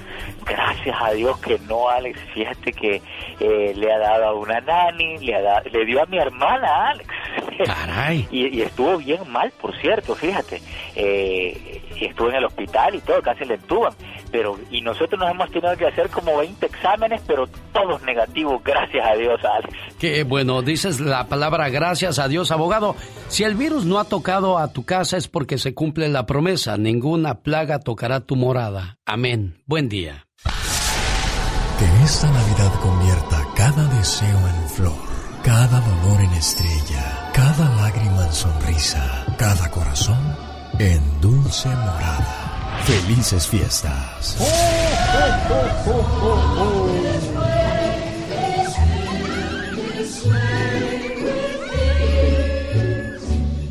Gracias 0.45 0.95
a 1.01 1.11
Dios 1.11 1.37
que 1.39 1.59
no, 1.67 1.87
Alex. 1.89 2.19
Fíjate 2.33 2.71
que 2.73 3.01
eh, 3.39 3.73
le 3.75 3.91
ha 3.93 3.97
dado 3.99 4.25
a 4.25 4.33
una 4.33 4.59
nani, 4.61 5.17
le, 5.19 5.35
ha 5.35 5.41
dado- 5.41 5.69
le 5.71 5.85
dio 5.85 6.01
a 6.01 6.05
mi 6.07 6.17
hermana, 6.17 6.89
Alex. 6.91 7.09
Caray. 7.65 8.27
y, 8.31 8.57
y 8.57 8.61
estuvo 8.61 8.97
bien 8.97 9.19
mal, 9.29 9.51
por 9.61 9.75
cierto, 9.77 10.15
fíjate. 10.15 10.61
Eh, 10.95 11.81
y 11.99 12.05
estuvo 12.05 12.29
en 12.29 12.35
el 12.35 12.45
hospital 12.45 12.95
y 12.95 13.01
todo, 13.01 13.21
casi 13.21 13.45
le 13.45 13.55
entuban. 13.55 13.93
Pero, 14.31 14.59
y 14.71 14.81
nosotros 14.81 15.19
nos 15.19 15.31
hemos 15.31 15.49
tenido 15.51 15.75
que 15.77 15.87
hacer 15.87 16.09
como 16.09 16.37
20 16.37 16.65
exámenes, 16.65 17.21
pero 17.25 17.47
todos 17.73 18.01
negativos, 18.03 18.61
gracias 18.63 19.05
a 19.05 19.15
Dios, 19.15 19.39
Alex. 19.43 19.97
Que 19.99 20.23
bueno, 20.23 20.61
dices 20.61 20.99
la 20.99 21.27
palabra 21.27 21.69
gracias 21.69 22.19
a 22.19 22.27
Dios, 22.27 22.51
abogado. 22.51 22.95
Si 23.29 23.43
el 23.43 23.55
virus 23.55 23.85
no 23.85 23.99
ha 23.99 24.05
tocado 24.05 24.57
a 24.57 24.73
tu 24.73 24.85
casa 24.85 25.17
es 25.17 25.27
porque 25.27 25.57
se 25.57 25.73
cumple 25.73 26.07
la 26.09 26.25
promesa. 26.25 26.77
Ninguna 26.77 27.35
plaga 27.41 27.79
tocará 27.79 28.21
tu 28.21 28.35
morada. 28.35 28.97
Amén. 29.05 29.61
Buen 29.65 29.89
día. 29.89 30.27
Que 31.79 32.03
esta 32.03 32.29
Navidad 32.31 32.79
convierta 32.81 33.47
cada 33.55 33.83
deseo 33.97 34.27
en 34.27 34.69
flor, 34.69 34.97
cada 35.43 35.79
dolor 35.79 36.21
en 36.21 36.33
estrella, 36.33 37.31
cada 37.33 37.69
lágrima 37.75 38.25
en 38.25 38.33
sonrisa, 38.33 39.25
cada 39.37 39.69
corazón 39.69 40.46
en 40.79 41.01
dulce 41.21 41.69
morada. 41.69 42.83
Felices 42.85 43.47
fiestas. 43.47 44.37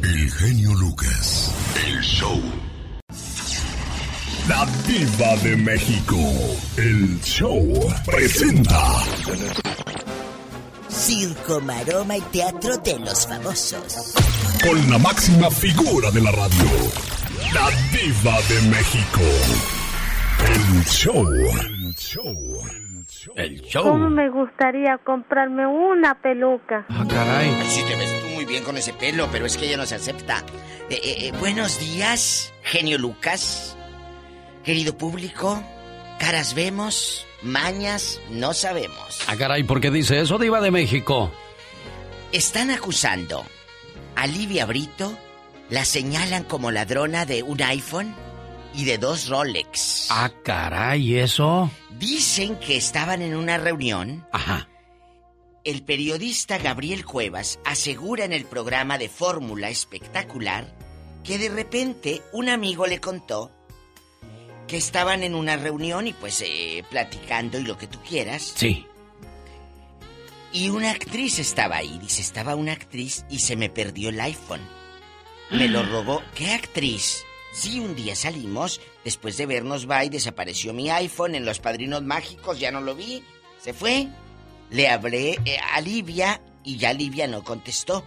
El 0.03 0.31
genio 0.33 0.75
Lucas. 0.75 1.53
El 1.87 2.01
show. 2.03 2.41
La 4.49 4.67
diva 4.87 5.37
de 5.43 5.57
México. 5.57 6.17
El 6.77 7.21
show 7.23 7.89
presenta. 8.05 9.03
Circo, 10.97 11.61
maroma 11.61 12.17
y 12.17 12.23
teatro 12.23 12.79
de 12.79 12.99
los 12.99 13.27
famosos. 13.27 14.15
Con 14.67 14.91
la 14.91 14.97
máxima 14.97 15.51
figura 15.51 16.11
de 16.11 16.23
la 16.23 16.33
radio. 16.33 16.65
La 17.53 17.71
diva 17.93 18.41
de 18.49 18.69
México. 18.71 19.21
El 20.49 20.85
show. 20.87 21.27
El 21.29 21.95
show. 21.97 22.61
El 23.37 23.63
¿Cómo 23.75 24.09
me 24.09 24.31
gustaría 24.31 24.99
comprarme 25.05 25.67
una 25.67 26.15
peluca? 26.15 26.87
Ah, 26.89 27.05
caray. 27.07 27.51
Ay, 27.51 27.67
sí, 27.69 27.83
te 27.87 27.95
ves 27.95 28.23
tú 28.23 28.29
muy 28.29 28.47
bien 28.47 28.65
con 28.65 28.79
ese 28.79 28.95
pelo, 28.95 29.29
pero 29.31 29.45
es 29.45 29.59
que 29.59 29.67
ella 29.67 29.77
no 29.77 29.85
se 29.85 29.97
acepta. 29.97 30.39
Eh, 30.89 30.95
eh, 30.95 31.17
eh, 31.27 31.33
buenos 31.39 31.79
días, 31.79 32.55
genio 32.63 32.97
Lucas. 32.97 33.77
Querido 34.65 34.97
público, 34.97 35.63
caras 36.19 36.55
vemos, 36.55 37.26
mañas 37.43 38.21
no 38.31 38.55
sabemos. 38.55 39.21
Ah, 39.27 39.37
caray, 39.37 39.63
¿por 39.65 39.81
qué 39.81 39.91
dice 39.91 40.21
eso, 40.21 40.39
Diva 40.39 40.61
de 40.61 40.71
México? 40.71 41.33
Están 42.33 42.71
acusando 42.71 43.45
a 44.15 44.27
Livia 44.27 44.67
Brito, 44.67 45.17
la 45.71 45.85
señalan 45.85 46.45
como 46.45 46.71
ladrona 46.71 47.27
de 47.27 47.43
un 47.43 47.63
iPhone 47.63 48.15
y 48.75 48.85
de 48.85 48.99
dos 48.99 49.29
Rolex. 49.29 50.09
Ah, 50.11 50.31
caray, 50.43 51.19
¿eso? 51.19 51.71
Dicen 51.99 52.57
que 52.57 52.77
estaban 52.77 53.23
en 53.23 53.37
una 53.37 53.59
reunión. 53.59 54.27
Ajá. 54.33 54.69
El 55.65 55.83
periodista 55.83 56.59
Gabriel 56.59 57.05
Cuevas 57.05 57.59
asegura 57.65 58.25
en 58.25 58.33
el 58.33 58.45
programa 58.45 58.99
de 58.99 59.09
Fórmula 59.09 59.69
Espectacular 59.69 60.73
que 61.25 61.39
de 61.39 61.49
repente 61.49 62.23
un 62.33 62.49
amigo 62.49 62.87
le 62.87 63.01
contó 63.01 63.51
que 64.67 64.77
estaban 64.77 65.23
en 65.23 65.35
una 65.35 65.57
reunión 65.57 66.07
y 66.07 66.13
pues 66.13 66.43
eh, 66.43 66.85
platicando 66.91 67.59
y 67.59 67.65
lo 67.65 67.79
que 67.79 67.87
tú 67.87 67.99
quieras. 68.03 68.53
Sí. 68.57 68.87
Y 70.53 70.71
una 70.71 70.91
actriz 70.91 71.39
estaba 71.39 71.77
ahí, 71.77 71.99
dice, 71.99 72.23
estaba 72.23 72.55
una 72.55 72.73
actriz 72.73 73.25
y 73.29 73.41
se 73.41 73.57
me 73.57 73.69
perdió 73.69 74.09
el 74.09 74.21
iPhone. 74.21 74.63
Me 75.51 75.69
lo 75.69 75.83
robó. 75.85 76.23
¿Qué 76.35 76.53
actriz? 76.53 77.25
Sí, 77.53 77.81
un 77.81 77.95
día 77.95 78.15
salimos, 78.15 78.81
después 79.05 79.37
de 79.37 79.47
vernos 79.47 79.89
va 79.89 80.05
y 80.05 80.09
desapareció 80.09 80.73
mi 80.73 80.91
iPhone 80.91 81.35
en 81.35 81.45
Los 81.47 81.59
Padrinos 81.59 82.03
Mágicos, 82.03 82.59
ya 82.59 82.71
no 82.71 82.81
lo 82.81 82.95
vi, 82.95 83.23
se 83.59 83.73
fue. 83.73 84.09
Le 84.71 84.89
hablé 84.89 85.39
eh, 85.45 85.59
a 85.73 85.81
Livia 85.81 86.41
y 86.65 86.77
ya 86.77 86.93
Livia 86.93 87.27
no 87.27 87.45
contestó. 87.45 88.05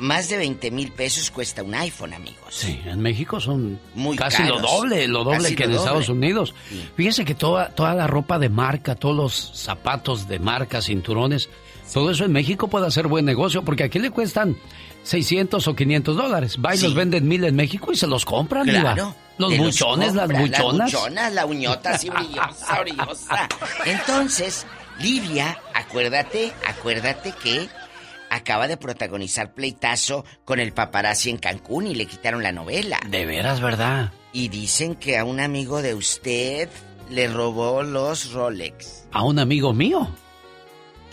Más 0.00 0.28
de 0.30 0.38
20 0.38 0.70
mil 0.70 0.90
pesos 0.92 1.30
cuesta 1.30 1.62
un 1.62 1.74
iPhone, 1.74 2.14
amigos. 2.14 2.38
Sí, 2.50 2.80
en 2.86 3.00
México 3.00 3.38
son 3.38 3.78
Muy 3.94 4.16
casi 4.16 4.42
lo 4.44 4.58
doble, 4.58 5.06
lo 5.06 5.24
doble 5.24 5.54
que 5.54 5.64
en 5.64 5.72
Estados. 5.72 6.08
Unidos. 6.08 6.54
Fíjese 6.96 7.24
que 7.24 7.34
toda, 7.34 7.68
toda 7.70 7.94
la 7.94 8.06
ropa 8.06 8.38
de 8.38 8.48
marca, 8.48 8.94
todos 8.94 9.14
los 9.16 9.52
zapatos 9.54 10.26
de 10.26 10.38
marca, 10.38 10.80
cinturones, 10.80 11.48
todo 11.92 12.10
eso 12.10 12.24
en 12.24 12.32
México 12.32 12.68
puede 12.68 12.86
hacer 12.86 13.06
buen 13.08 13.24
negocio 13.24 13.62
porque 13.62 13.84
aquí 13.84 13.98
le 13.98 14.10
cuestan 14.10 14.56
600 15.02 15.66
o 15.68 15.74
500 15.76 16.16
dólares. 16.16 16.56
Va 16.64 16.74
y 16.74 16.78
Sí. 16.78 16.84
los 16.84 16.94
venden 16.94 17.28
mil 17.28 17.44
en 17.44 17.54
México 17.56 17.92
y 17.92 17.96
se 17.96 18.06
los 18.06 18.24
compran. 18.24 18.66
Claro. 18.66 19.14
Los 19.38 19.56
buchones, 19.56 20.14
las 20.14 20.26
compra, 20.26 20.40
buchonas. 20.40 20.92
Las 20.92 20.92
buchonas, 21.02 21.32
la 21.32 21.46
uñota 21.46 21.90
así 21.90 22.08
brillosa, 22.10 22.80
brillosa. 22.80 23.48
Entonces, 23.86 24.66
Livia, 24.98 25.58
acuérdate, 25.74 26.52
acuérdate 26.66 27.32
que 27.42 27.68
acaba 28.30 28.68
de 28.68 28.76
protagonizar 28.76 29.52
pleitazo 29.52 30.24
con 30.44 30.60
el 30.60 30.72
paparazzi 30.72 31.30
en 31.30 31.36
Cancún 31.36 31.86
y 31.86 31.94
le 31.94 32.06
quitaron 32.06 32.42
la 32.42 32.52
novela. 32.52 32.98
De 33.08 33.26
veras, 33.26 33.60
¿verdad? 33.60 34.12
Y 34.32 34.48
dicen 34.48 34.94
que 34.94 35.18
a 35.18 35.24
un 35.24 35.40
amigo 35.40 35.82
de 35.82 35.94
usted 35.94 36.68
le 37.10 37.28
robó 37.28 37.82
los 37.82 38.32
Rolex. 38.32 39.06
A 39.12 39.24
un 39.24 39.38
amigo 39.38 39.72
mío. 39.72 40.08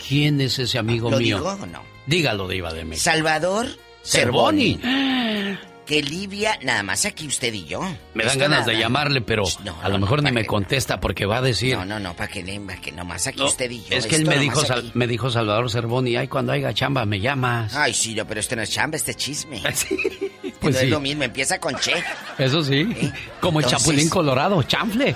¿Quién 0.06 0.40
es 0.40 0.58
ese 0.58 0.78
amigo 0.78 1.10
¿Lo 1.10 1.18
mío? 1.18 1.38
digo 1.38 1.50
o 1.50 1.66
no? 1.66 1.82
Dígalo, 2.06 2.48
Diva 2.48 2.72
de 2.72 2.84
México. 2.84 3.04
Salvador 3.04 3.66
Cervoni. 4.02 4.78
Cervoni. 4.80 5.58
Que 5.88 6.02
Livia, 6.02 6.58
nada 6.62 6.82
más 6.82 7.06
aquí 7.06 7.26
usted 7.26 7.50
y 7.54 7.64
yo. 7.64 7.80
Me 8.12 8.22
dan 8.24 8.32
Esto 8.32 8.38
ganas 8.40 8.60
nada. 8.60 8.72
de 8.72 8.78
llamarle, 8.78 9.22
pero 9.22 9.44
a 9.82 9.88
lo 9.88 9.98
mejor 9.98 10.22
ni 10.22 10.30
me 10.30 10.44
contesta 10.44 11.00
porque 11.00 11.24
va 11.24 11.38
a 11.38 11.40
decir... 11.40 11.74
No, 11.78 11.86
no, 11.86 11.98
no, 11.98 12.14
para 12.14 12.28
que, 12.28 12.42
le- 12.42 12.60
pa' 12.60 12.76
que 12.76 12.92
nomás 12.92 13.26
aquí 13.26 13.40
usted 13.42 13.70
y 13.70 13.78
yo. 13.84 13.96
es 13.96 14.06
que 14.06 14.16
él 14.16 14.26
me 14.26 14.38
dijo, 14.38 14.60
Sal- 14.66 14.90
me 14.92 15.06
dijo 15.06 15.30
Salvador 15.30 15.70
Cervoni, 15.70 16.14
ay, 16.16 16.28
cuando 16.28 16.52
haya 16.52 16.74
chamba 16.74 17.06
me 17.06 17.20
llamas. 17.20 17.74
Ay, 17.74 17.94
sí, 17.94 18.14
no, 18.14 18.26
pero 18.26 18.38
este 18.38 18.54
no 18.54 18.60
es 18.60 18.70
chamba, 18.70 18.98
este 18.98 19.12
es 19.12 19.16
chisme. 19.16 19.62
Pues 20.60 20.76
sí. 20.76 20.86
es 20.86 20.90
lo 20.90 20.98
mismo, 20.98 21.22
empieza 21.22 21.60
con 21.60 21.76
che. 21.78 21.92
Eso 22.36 22.64
sí, 22.64 22.88
como 23.40 23.60
el 23.60 23.66
Chapulín 23.66 24.08
Colorado, 24.08 24.60
chanfle. 24.64 25.14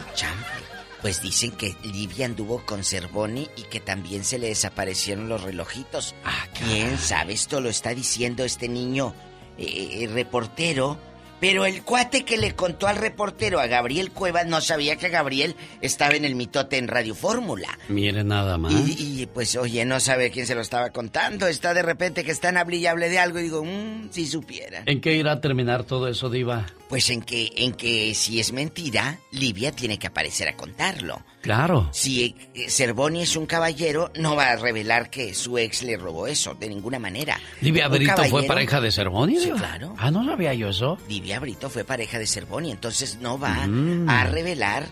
Pues 1.00 1.20
dicen 1.20 1.50
que 1.52 1.74
Livia 1.82 2.26
anduvo 2.26 2.62
con 2.64 2.84
Cervoni 2.84 3.48
y 3.56 3.62
que 3.62 3.80
también 3.80 4.22
se 4.24 4.38
le 4.38 4.46
desaparecieron 4.48 5.28
los 5.28 5.42
relojitos. 5.42 6.14
Ah, 6.24 6.46
¿Quién 6.56 6.96
sabe? 6.96 7.32
Esto 7.32 7.60
lo 7.60 7.70
está 7.70 7.92
diciendo 7.92 8.44
este 8.44 8.68
niño 8.68 9.14
eh, 9.58 10.08
reportero. 10.12 10.98
Pero 11.40 11.66
el 11.66 11.82
cuate 11.82 12.24
que 12.24 12.36
le 12.36 12.54
contó 12.54 12.86
al 12.86 12.94
reportero, 12.94 13.58
a 13.58 13.66
Gabriel 13.66 14.12
Cuevas, 14.12 14.46
no 14.46 14.60
sabía 14.60 14.94
que 14.94 15.08
Gabriel 15.08 15.56
estaba 15.80 16.14
en 16.14 16.24
el 16.24 16.36
mitote 16.36 16.78
en 16.78 16.86
Radio 16.86 17.16
Fórmula. 17.16 17.80
Mire 17.88 18.22
nada 18.22 18.58
más. 18.58 18.72
Y, 18.72 19.22
y, 19.22 19.26
pues, 19.26 19.56
oye, 19.56 19.84
no 19.84 19.98
sabe 19.98 20.30
quién 20.30 20.46
se 20.46 20.54
lo 20.54 20.60
estaba 20.60 20.90
contando. 20.90 21.48
Está 21.48 21.74
de 21.74 21.82
repente 21.82 22.22
que 22.22 22.30
está 22.30 22.50
en 22.50 22.58
hable 22.58 22.76
y 22.76 22.86
hable 22.86 23.08
de 23.08 23.18
algo 23.18 23.40
y 23.40 23.42
digo, 23.42 23.64
mmm, 23.64 24.10
si 24.12 24.28
supiera. 24.28 24.84
¿En 24.86 25.00
qué 25.00 25.16
irá 25.16 25.32
a 25.32 25.40
terminar 25.40 25.82
todo 25.82 26.06
eso, 26.06 26.30
Diva? 26.30 26.64
Pues 26.88 27.10
en 27.10 27.22
que, 27.22 27.50
en 27.56 27.72
que 27.72 28.14
si 28.14 28.38
es 28.38 28.52
mentira, 28.52 29.18
Livia 29.32 29.72
tiene 29.72 29.98
que 29.98 30.06
aparecer 30.06 30.46
a 30.46 30.56
contarlo. 30.56 31.24
Claro. 31.42 31.88
Si 31.92 32.34
eh, 32.54 32.70
Cervoni 32.70 33.22
es 33.22 33.36
un 33.36 33.46
caballero, 33.46 34.10
no 34.18 34.36
va 34.36 34.50
a 34.52 34.56
revelar 34.56 35.10
que 35.10 35.34
su 35.34 35.58
ex 35.58 35.82
le 35.82 35.96
robó 35.96 36.26
eso, 36.26 36.54
de 36.54 36.68
ninguna 36.68 36.98
manera. 36.98 37.38
¿Livia 37.60 37.88
Un 37.88 37.94
Brito 37.94 38.24
fue 38.24 38.44
pareja 38.44 38.80
de 38.80 38.90
Cervoni? 38.92 39.38
Sí, 39.40 39.50
claro. 39.50 39.94
Ah, 39.98 40.10
no 40.10 40.24
sabía 40.24 40.54
yo 40.54 40.68
eso. 40.68 40.96
Livia 41.08 41.40
Brito 41.40 41.68
fue 41.68 41.84
pareja 41.84 42.18
de 42.18 42.26
Cervoni, 42.26 42.70
entonces 42.70 43.18
no 43.20 43.38
va 43.38 43.66
Mm. 43.66 44.08
a 44.08 44.24
revelar 44.24 44.86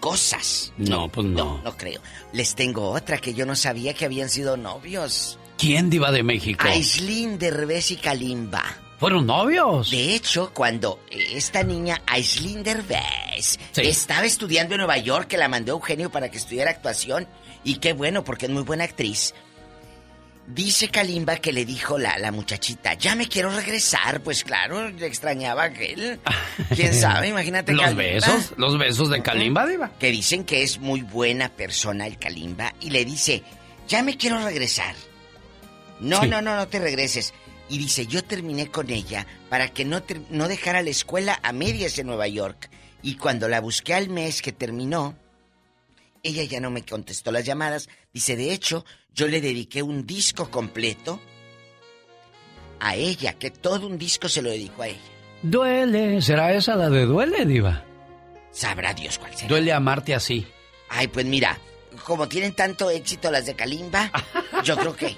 cosas. 0.00 0.72
No, 0.76 1.08
pues 1.08 1.26
no. 1.26 1.60
No 1.64 1.76
creo. 1.76 2.00
Les 2.32 2.54
tengo 2.54 2.90
otra 2.90 3.18
que 3.18 3.34
yo 3.34 3.46
no 3.46 3.56
sabía 3.56 3.94
que 3.94 4.04
habían 4.04 4.28
sido 4.28 4.56
novios. 4.56 5.38
¿Quién, 5.56 5.90
Diva 5.90 6.12
de 6.12 6.22
México? 6.22 6.64
Aislinn 6.68 7.38
Derbez 7.38 7.90
y 7.90 7.96
Kalimba. 7.96 8.64
¿Fueron 8.98 9.26
novios? 9.26 9.90
De 9.90 10.14
hecho, 10.14 10.52
cuando 10.52 11.00
esta 11.10 11.62
niña, 11.62 12.02
Aislinn 12.06 12.62
Derbez, 12.64 13.58
estaba 13.76 14.26
estudiando 14.26 14.74
en 14.74 14.78
Nueva 14.78 14.98
York, 14.98 15.28
que 15.28 15.36
la 15.36 15.48
mandó 15.48 15.72
Eugenio 15.72 16.10
para 16.10 16.30
que 16.30 16.38
estudiara 16.38 16.70
actuación, 16.72 17.28
y 17.62 17.76
qué 17.76 17.92
bueno, 17.92 18.24
porque 18.24 18.46
es 18.46 18.52
muy 18.52 18.62
buena 18.64 18.84
actriz. 18.84 19.34
Dice 20.48 20.88
Kalimba 20.88 21.36
que 21.36 21.52
le 21.52 21.66
dijo 21.66 21.98
la, 21.98 22.18
la 22.18 22.32
muchachita, 22.32 22.94
ya 22.94 23.14
me 23.14 23.28
quiero 23.28 23.50
regresar. 23.54 24.22
Pues 24.22 24.42
claro, 24.44 24.88
le 24.88 25.06
extrañaba 25.06 25.64
a 25.64 25.66
aquel. 25.66 26.18
¿Quién 26.74 26.94
sabe? 26.94 27.28
Imagínate 27.28 27.72
¿Los 27.72 27.82
Kalimba. 27.82 28.02
besos? 28.02 28.54
¿Los 28.56 28.78
besos 28.78 29.10
de 29.10 29.22
Kalimba, 29.22 29.66
Diva? 29.66 29.90
Que 29.98 30.10
dicen 30.10 30.44
que 30.44 30.62
es 30.62 30.78
muy 30.78 31.02
buena 31.02 31.50
persona 31.50 32.06
el 32.06 32.18
Kalimba 32.18 32.72
y 32.80 32.88
le 32.90 33.04
dice, 33.04 33.42
ya 33.86 34.02
me 34.02 34.16
quiero 34.16 34.42
regresar. 34.42 34.94
No, 36.00 36.22
Sí. 36.22 36.28
no, 36.28 36.40
no, 36.40 36.56
no 36.56 36.66
te 36.66 36.78
regreses. 36.78 37.34
Y 37.68 37.78
dice, 37.78 38.06
yo 38.06 38.24
terminé 38.24 38.70
con 38.70 38.90
ella 38.90 39.26
para 39.50 39.68
que 39.68 39.84
no, 39.84 40.02
no 40.30 40.48
dejara 40.48 40.82
la 40.82 40.90
escuela 40.90 41.38
a 41.42 41.52
medias 41.52 41.98
en 41.98 42.06
Nueva 42.06 42.26
York. 42.28 42.70
Y 43.02 43.16
cuando 43.16 43.48
la 43.48 43.60
busqué 43.60 43.94
al 43.94 44.08
mes 44.08 44.42
que 44.42 44.52
terminó, 44.52 45.14
ella 46.22 46.44
ya 46.44 46.60
no 46.60 46.70
me 46.70 46.84
contestó 46.84 47.30
las 47.30 47.44
llamadas. 47.44 47.88
Dice, 48.12 48.36
de 48.36 48.52
hecho, 48.52 48.84
yo 49.14 49.28
le 49.28 49.40
dediqué 49.40 49.82
un 49.82 50.06
disco 50.06 50.50
completo 50.50 51.20
a 52.80 52.94
ella, 52.94 53.34
que 53.34 53.50
todo 53.50 53.86
un 53.86 53.98
disco 53.98 54.28
se 54.28 54.42
lo 54.42 54.50
dedicó 54.50 54.82
a 54.82 54.88
ella. 54.88 54.98
Duele. 55.42 56.20
¿Será 56.22 56.52
esa 56.52 56.74
la 56.74 56.90
de 56.90 57.04
Duele, 57.04 57.44
Diva? 57.44 57.84
Sabrá 58.50 58.94
Dios 58.94 59.18
cuál 59.18 59.34
será. 59.34 59.48
Duele 59.48 59.72
amarte 59.72 60.14
así. 60.14 60.46
Ay, 60.88 61.08
pues 61.08 61.26
mira, 61.26 61.58
como 62.04 62.28
tienen 62.28 62.54
tanto 62.54 62.90
éxito 62.90 63.30
las 63.30 63.46
de 63.46 63.54
Kalimba, 63.54 64.10
yo 64.64 64.76
creo 64.76 64.96
que 64.96 65.16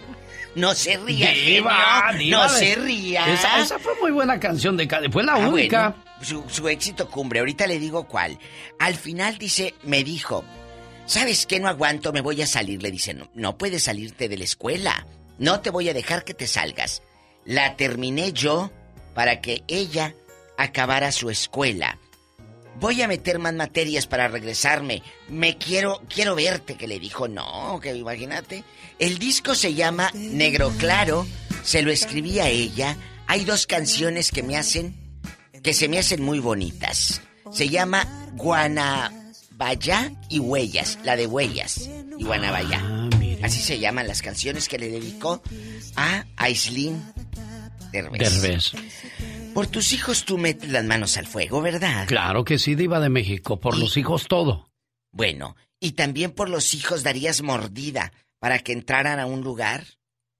no 0.54 0.74
se 0.74 0.96
ría, 0.98 1.30
Diva, 1.32 2.02
genio, 2.10 2.18
diva 2.18 2.42
no 2.42 2.48
se 2.48 2.74
ría. 2.76 3.32
Esa, 3.32 3.60
esa 3.60 3.78
fue 3.78 3.92
muy 4.00 4.10
buena 4.10 4.38
canción 4.40 4.76
de 4.76 4.86
Kalimba. 4.88 5.12
Fue 5.12 5.22
la 5.22 5.34
Ah, 5.34 5.48
única. 5.48 5.88
bueno, 5.90 6.04
su, 6.22 6.44
su 6.48 6.68
éxito 6.68 7.08
cumbre, 7.08 7.38
ahorita 7.40 7.66
le 7.66 7.78
digo 7.78 8.04
cuál. 8.08 8.38
Al 8.78 8.94
final 8.96 9.38
dice, 9.38 9.74
me 9.84 10.02
dijo, 10.04 10.44
¿sabes 11.06 11.46
qué? 11.46 11.60
No 11.60 11.68
aguanto, 11.68 12.12
me 12.12 12.20
voy 12.20 12.42
a 12.42 12.46
salir. 12.46 12.82
Le 12.82 12.90
dice, 12.90 13.14
no, 13.14 13.30
no 13.34 13.56
puedes 13.56 13.84
salirte 13.84 14.28
de 14.28 14.36
la 14.38 14.44
escuela. 14.44 15.06
No 15.38 15.60
te 15.60 15.70
voy 15.70 15.88
a 15.88 15.94
dejar 15.94 16.24
que 16.24 16.34
te 16.34 16.46
salgas. 16.46 17.02
La 17.44 17.76
terminé 17.76 18.32
yo 18.32 18.70
para 19.14 19.40
que 19.40 19.62
ella 19.68 20.14
acabara 20.58 21.10
su 21.12 21.30
escuela. 21.30 21.96
Voy 22.80 23.02
a 23.02 23.08
meter 23.08 23.38
más 23.38 23.54
materias 23.54 24.06
para 24.06 24.28
regresarme. 24.28 25.02
Me 25.28 25.58
quiero, 25.58 26.02
quiero 26.08 26.34
verte, 26.34 26.76
que 26.76 26.88
le 26.88 26.98
dijo, 26.98 27.28
no, 27.28 27.78
que 27.80 27.94
imagínate. 27.94 28.64
El 28.98 29.18
disco 29.18 29.54
se 29.54 29.74
llama 29.74 30.10
Negro 30.14 30.72
Claro, 30.78 31.26
se 31.62 31.82
lo 31.82 31.92
escribí 31.92 32.40
a 32.40 32.48
ella. 32.48 32.96
Hay 33.26 33.44
dos 33.44 33.66
canciones 33.66 34.30
que 34.30 34.42
me 34.42 34.56
hacen, 34.56 34.96
que 35.62 35.74
se 35.74 35.88
me 35.88 35.98
hacen 35.98 36.22
muy 36.22 36.40
bonitas. 36.40 37.20
Se 37.52 37.68
llama 37.68 38.06
Guanabaya 38.34 40.12
y 40.28 40.38
Huellas, 40.38 40.98
la 41.04 41.16
de 41.16 41.26
Huellas 41.26 41.88
y 42.18 42.24
Guanabaya. 42.24 43.08
Así 43.42 43.60
se 43.60 43.78
llaman 43.78 44.06
las 44.06 44.22
canciones 44.22 44.68
que 44.68 44.78
le 44.78 44.90
dedicó 44.90 45.42
a 45.96 46.24
Aislinn 46.36 47.02
Derbez. 47.92 48.42
Derbez. 48.42 48.72
Por 49.54 49.66
tus 49.66 49.92
hijos 49.92 50.24
tú 50.24 50.38
metes 50.38 50.70
las 50.70 50.84
manos 50.84 51.16
al 51.16 51.26
fuego, 51.26 51.60
¿verdad? 51.60 52.06
Claro 52.06 52.44
que 52.44 52.58
sí, 52.58 52.74
diva 52.74 53.00
de 53.00 53.08
México. 53.08 53.58
Por 53.60 53.78
los 53.78 53.96
hijos 53.96 54.26
todo. 54.28 54.70
Bueno, 55.12 55.56
y 55.80 55.92
también 55.92 56.30
por 56.30 56.48
los 56.48 56.74
hijos 56.74 57.02
darías 57.02 57.42
mordida 57.42 58.12
para 58.38 58.58
que 58.60 58.72
entraran 58.72 59.18
a 59.18 59.26
un 59.26 59.40
lugar. 59.42 59.84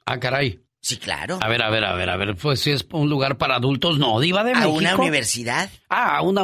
Ah, 0.07 0.19
caray. 0.20 0.61
Sí, 0.81 0.97
claro. 0.97 1.39
A 1.43 1.49
ver, 1.49 1.62
a 1.62 1.70
ver, 1.70 1.85
a 1.85 1.95
ver, 1.95 2.09
a 2.09 2.16
ver. 2.16 2.37
Pues 2.37 2.61
si 2.61 2.70
es 2.70 2.87
un 2.93 3.11
lugar 3.11 3.37
para 3.37 3.57
adultos, 3.57 3.99
no, 3.99 4.19
diva 4.20 4.45
de 4.45 4.53
¿A 4.53 4.55
México. 4.55 4.73
una 4.73 4.97
universidad? 4.97 5.69
Ah, 5.89 6.16
a 6.19 6.23
una... 6.23 6.43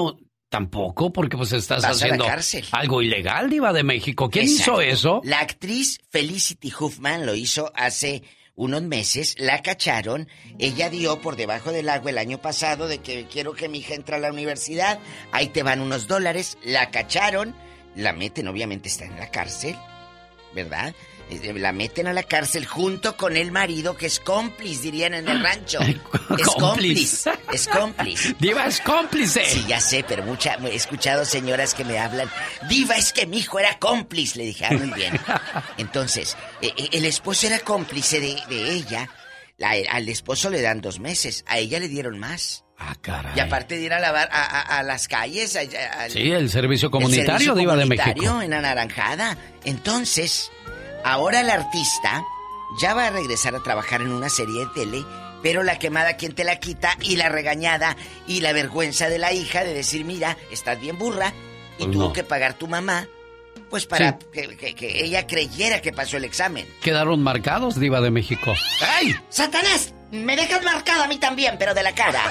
Tampoco, 0.49 1.13
porque 1.13 1.37
pues 1.37 1.53
estás 1.53 1.83
Vas 1.83 1.85
a 1.85 1.89
la 1.89 1.95
haciendo 1.95 2.25
cárcel. 2.27 2.65
algo 2.73 3.03
ilegal, 3.03 3.51
diva 3.51 3.73
de 3.73 3.83
México. 3.83 4.31
¿Quién 4.31 4.47
Exacto. 4.47 4.81
hizo 4.83 4.93
eso? 4.93 5.21
La 5.25 5.41
actriz 5.41 5.99
Felicity 6.11 6.73
Huffman 6.79 7.27
lo 7.27 7.35
hizo 7.35 7.73
hace 7.75 8.23
unos 8.57 8.83
meses, 8.83 9.37
la 9.39 9.62
cacharon, 9.62 10.28
ella 10.59 10.91
dio 10.91 11.20
por 11.20 11.37
debajo 11.37 11.73
del 11.73 11.89
agua 11.91 12.11
el 12.11 12.19
año 12.19 12.39
pasado 12.39 12.89
de 12.89 12.99
que 12.99 13.27
quiero 13.27 13.53
que 13.53 13.69
mi 13.69 13.78
hija 13.78 13.95
entre 13.95 14.16
a 14.16 14.19
la 14.19 14.33
universidad, 14.33 14.99
ahí 15.31 15.49
te 15.49 15.62
van 15.62 15.81
unos 15.81 16.09
dólares, 16.09 16.57
la 16.65 16.91
cacharon, 16.91 17.55
la 17.95 18.12
meten, 18.12 18.49
obviamente 18.49 18.89
está 18.89 19.05
en 19.05 19.16
la 19.16 19.31
cárcel, 19.31 19.77
¿verdad? 20.55 20.95
Eh, 21.28 21.53
La 21.57 21.73
meten 21.73 22.07
a 22.07 22.12
la 22.12 22.23
cárcel 22.23 22.66
junto 22.66 23.16
con 23.16 23.36
el 23.36 23.51
marido 23.51 23.97
que 23.97 24.07
es 24.07 24.20
cómplice, 24.20 24.82
dirían 24.82 25.15
en 25.15 25.27
el 25.28 25.43
rancho. 25.43 25.81
Es 26.39 26.47
cómplice. 26.48 27.31
Es 27.53 27.69
cómplice. 27.69 28.35
Diva 28.40 28.66
es 28.66 28.81
cómplice. 28.81 29.44
Sí, 29.44 29.65
ya 29.69 29.81
sé, 29.81 30.05
pero 30.07 30.23
mucha, 30.24 30.55
he 30.65 30.74
escuchado 30.74 31.24
señoras 31.24 31.73
que 31.74 31.85
me 31.85 31.98
hablan. 31.98 32.28
Diva, 32.69 32.97
es 32.97 33.12
que 33.12 33.27
mi 33.27 33.39
hijo 33.39 33.59
era 33.59 33.78
cómplice. 33.78 34.39
Le 34.39 34.44
dije, 34.47 34.66
ah, 34.66 34.73
muy 34.73 34.90
bien. 34.90 35.19
Entonces, 35.78 36.36
eh, 36.62 36.73
eh, 36.77 36.89
el 36.93 37.05
esposo 37.05 37.47
era 37.47 37.59
cómplice 37.61 38.20
de, 38.20 38.36
de 38.48 38.73
ella. 38.73 39.09
La- 39.59 39.74
al 39.90 40.09
esposo 40.09 40.51
le 40.51 40.61
dan 40.62 40.81
dos 40.81 40.98
meses. 41.01 41.44
A 41.47 41.59
ella 41.59 41.78
le 41.81 41.89
dieron 41.89 42.19
más. 42.19 42.65
Ah, 42.78 42.94
caray. 43.01 43.32
Y 43.36 43.40
aparte 43.40 43.77
de 43.77 43.82
ir 43.85 43.93
a 43.94 44.01
lavar 44.01 44.28
a, 44.32 44.43
a- 44.44 44.78
a 44.78 44.82
las 44.82 45.09
calles. 45.09 45.57
a- 45.57 46.09
Sí, 46.11 46.31
el 46.31 46.51
servicio 46.51 46.86
el 46.86 46.93
comunitario, 46.93 47.31
servicio 47.32 47.55
diva 47.55 47.74
de 47.77 47.82
comunitario 47.82 48.23
México. 48.23 48.43
en 48.43 48.53
Anaranjada. 48.53 49.39
Entonces, 49.65 50.51
Ahora 51.07 51.41
el 51.41 51.51
artista 51.51 52.24
ya 52.81 52.93
va 52.93 53.07
a 53.07 53.11
regresar 53.11 53.55
a 53.55 53.62
trabajar 53.62 54.01
en 54.03 54.11
una 54.11 54.28
serie 54.28 54.66
de 54.66 54.66
tele, 54.74 55.05
pero 55.41 55.62
la 55.62 55.78
quemada 55.78 56.16
quien 56.16 56.35
te 56.35 56.43
la 56.43 56.59
quita 56.59 56.99
y 57.01 57.15
la 57.15 57.28
regañada 57.28 57.97
y 58.27 58.41
la 58.41 58.53
vergüenza 58.53 59.09
de 59.09 59.19
la 59.19 59.33
hija 59.33 59.62
de 59.62 59.73
decir, 59.73 60.05
mira, 60.05 60.37
estás 60.51 60.81
bien 60.81 60.99
burra 60.99 61.33
y 61.78 61.85
pues 61.85 61.93
tuvo 61.93 62.12
que 62.12 62.24
pagar 62.24 62.55
tu 62.55 62.66
mamá. 62.66 63.07
Pues 63.70 63.87
para 63.87 64.19
que, 64.19 65.05
ella 65.05 65.28
creyera 65.28 65.81
que 65.81 65.93
pasó 65.93 66.16
el 66.16 66.24
examen. 66.24 66.66
Quedaron 66.83 67.23
marcados, 67.23 67.78
Diva 67.78 68.01
de 68.01 68.11
México. 68.11 68.53
¡Ay! 68.81 69.15
¡Satanás! 69.28 69.95
Me 70.11 70.35
dejas 70.35 70.65
marcado 70.65 71.05
a 71.05 71.07
mí 71.07 71.19
también, 71.19 71.55
pero 71.57 71.73
de 71.73 71.85
la 71.85 71.95
cara. 71.95 72.23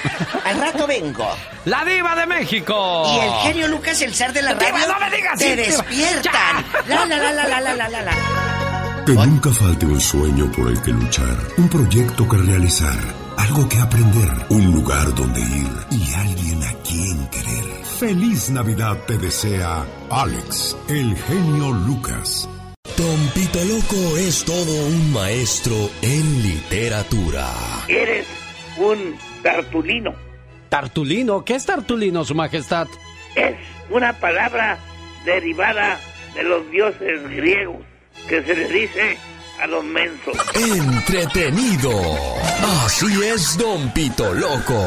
Al 0.43 0.59
rato 0.59 0.85
vengo. 0.85 1.29
¡La 1.63 1.85
Diva 1.85 2.13
de 2.17 2.25
México! 2.25 3.03
Y 3.07 3.19
el 3.19 3.31
genio 3.43 3.67
Lucas, 3.69 4.01
el 4.01 4.13
zar 4.13 4.33
de 4.33 4.41
la 4.41 4.53
radio. 4.53 4.75
¡Diva, 4.75 4.87
no 4.87 4.99
me 4.99 5.15
digas! 5.15 5.39
¡Te 5.39 5.49
sí, 5.49 5.55
despiertan! 5.55 6.65
Diva. 6.85 7.05
¡La, 7.05 7.05
la, 7.05 7.17
la, 7.17 7.31
la, 7.31 7.59
la, 7.61 7.73
la, 7.73 7.89
la, 7.89 8.01
la! 8.01 8.64
Que 9.05 9.13
nunca 9.13 9.51
falte 9.51 9.85
un 9.85 10.01
sueño 10.01 10.51
por 10.51 10.67
el 10.67 10.81
que 10.81 10.89
luchar, 10.89 11.37
un 11.57 11.69
proyecto 11.69 12.27
que 12.27 12.37
realizar, 12.37 12.97
algo 13.37 13.69
que 13.69 13.77
aprender, 13.77 14.31
un 14.49 14.71
lugar 14.73 15.13
donde 15.13 15.41
ir 15.41 15.69
y 15.91 16.11
alguien 16.15 16.63
a 16.63 16.73
quien 16.81 17.27
querer. 17.27 17.65
Feliz 17.99 18.49
Navidad 18.49 18.97
te 19.05 19.19
desea 19.19 19.85
Alex, 20.09 20.75
el 20.89 21.15
genio 21.15 21.71
Lucas. 21.85 22.49
Don 22.97 23.27
Pito 23.35 23.63
Loco 23.65 24.17
es 24.17 24.43
todo 24.43 24.87
un 24.87 25.13
maestro 25.13 25.75
en 26.01 26.41
literatura. 26.41 27.45
Eres 27.87 28.25
un 28.79 29.15
tartulino. 29.43 30.15
Tartulino, 30.69 31.45
¿qué 31.45 31.53
es 31.53 31.65
Tartulino, 31.67 32.25
su 32.25 32.33
majestad? 32.33 32.87
Es 33.35 33.55
una 33.91 34.13
palabra 34.13 34.79
derivada 35.25 35.99
de 36.33 36.41
los 36.41 36.71
dioses 36.71 37.21
griegos 37.29 37.85
que 38.27 38.43
se 38.43 38.55
le 38.55 38.67
dice 38.69 39.17
a 39.61 39.67
los 39.67 39.83
mensos. 39.83 40.35
Entretenido. 40.55 41.91
Así 42.83 43.05
es, 43.23 43.57
Don 43.57 43.89
Pito 43.91 44.33
Loco. 44.33 44.83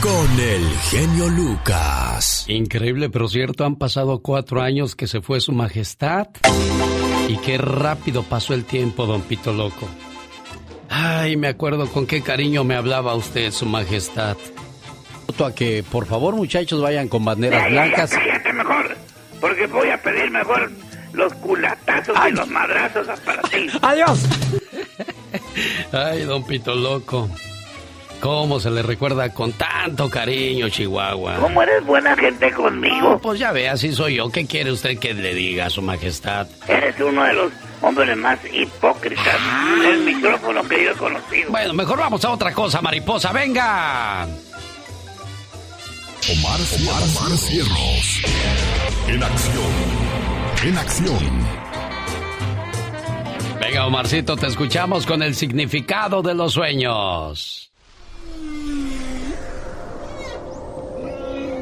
Con 0.00 0.40
el 0.40 0.68
genio 0.90 1.28
Lucas. 1.28 2.44
Increíble, 2.48 3.08
pero 3.10 3.28
cierto, 3.28 3.64
han 3.64 3.76
pasado 3.76 4.20
cuatro 4.20 4.60
años 4.60 4.94
que 4.96 5.06
se 5.06 5.20
fue 5.20 5.40
su 5.40 5.52
majestad. 5.52 6.28
Y 7.28 7.36
qué 7.38 7.56
rápido 7.58 8.22
pasó 8.22 8.54
el 8.54 8.64
tiempo, 8.64 9.06
don 9.06 9.22
Pito 9.22 9.52
Loco. 9.52 9.88
Ay, 10.88 11.36
me 11.36 11.48
acuerdo 11.48 11.88
con 11.90 12.06
qué 12.06 12.22
cariño 12.22 12.64
me 12.64 12.74
hablaba 12.74 13.14
usted, 13.14 13.50
su 13.50 13.66
majestad. 13.66 14.36
A 15.38 15.52
que, 15.54 15.82
por 15.82 16.06
favor, 16.06 16.36
muchachos, 16.36 16.80
vayan 16.80 17.08
con 17.08 17.24
banderas 17.24 17.70
blancas. 17.70 18.10
Cállate 18.10 18.52
mejor, 18.52 18.96
porque 19.40 19.66
voy 19.66 19.88
a 19.88 19.96
pedir 20.00 20.30
mejor 20.30 20.70
los 21.12 21.32
culatazos 21.34 22.16
y 22.28 22.32
los 22.32 22.48
madrazos 22.48 23.06
para 23.20 23.42
ti. 23.42 23.66
¡Adiós! 23.82 24.20
Ay, 25.92 26.24
don 26.24 26.44
Pito 26.44 26.74
Loco. 26.74 27.28
¿Cómo 28.20 28.60
se 28.60 28.70
le 28.70 28.82
recuerda 28.82 29.34
con 29.34 29.52
tanto 29.52 30.08
cariño, 30.08 30.68
Chihuahua? 30.68 31.38
¿Cómo 31.40 31.60
eres 31.60 31.84
buena 31.84 32.16
gente 32.16 32.52
conmigo? 32.52 33.10
No, 33.10 33.18
pues 33.18 33.40
ya 33.40 33.50
ve, 33.50 33.68
así 33.68 33.92
soy 33.92 34.14
yo. 34.14 34.30
¿Qué 34.30 34.46
quiere 34.46 34.70
usted 34.70 34.96
que 34.96 35.12
le 35.12 35.34
diga 35.34 35.66
a 35.66 35.70
su 35.70 35.82
majestad? 35.82 36.46
Eres 36.68 36.94
uno 37.00 37.24
de 37.24 37.32
los 37.32 37.52
hombres 37.80 38.16
más 38.16 38.38
hipócritas 38.52 39.40
del 39.82 40.04
micrófono 40.04 40.62
que 40.68 40.84
yo 40.84 40.90
he 40.92 40.94
conocido. 40.94 41.50
Bueno, 41.50 41.74
mejor 41.74 41.98
vamos 41.98 42.24
a 42.24 42.30
otra 42.30 42.52
cosa, 42.52 42.80
mariposa. 42.80 43.32
¡Venga! 43.32 44.28
Omar, 46.30 46.60
Omar, 46.78 47.02
Omar 47.02 47.36
Cierros. 47.36 48.22
En 49.08 49.20
acción. 49.20 50.31
En 50.64 50.78
acción. 50.78 51.18
Venga, 53.60 53.84
Omarcito, 53.86 54.36
te 54.36 54.46
escuchamos 54.46 55.06
con 55.06 55.20
el 55.22 55.34
significado 55.34 56.22
de 56.22 56.34
los 56.34 56.52
sueños. 56.52 57.72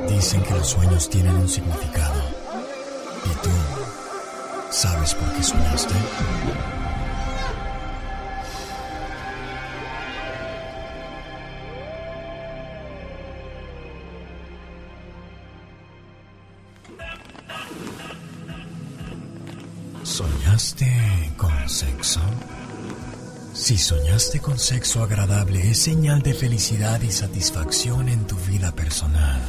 Dicen 0.06 0.42
que 0.42 0.50
los 0.50 0.68
sueños 0.68 1.08
tienen 1.08 1.34
un 1.34 1.48
significado. 1.48 2.20
¿Y 3.24 3.42
tú 3.42 3.50
sabes 4.70 5.14
por 5.14 5.32
qué 5.32 5.42
soñaste? 5.42 5.94
¿Soñaste 20.50 21.32
con 21.36 21.68
sexo? 21.68 22.20
Si 23.54 23.78
soñaste 23.78 24.40
con 24.40 24.58
sexo 24.58 25.04
agradable 25.04 25.70
es 25.70 25.78
señal 25.78 26.22
de 26.22 26.34
felicidad 26.34 27.00
y 27.02 27.12
satisfacción 27.12 28.08
en 28.08 28.26
tu 28.26 28.34
vida 28.48 28.72
personal. 28.72 29.40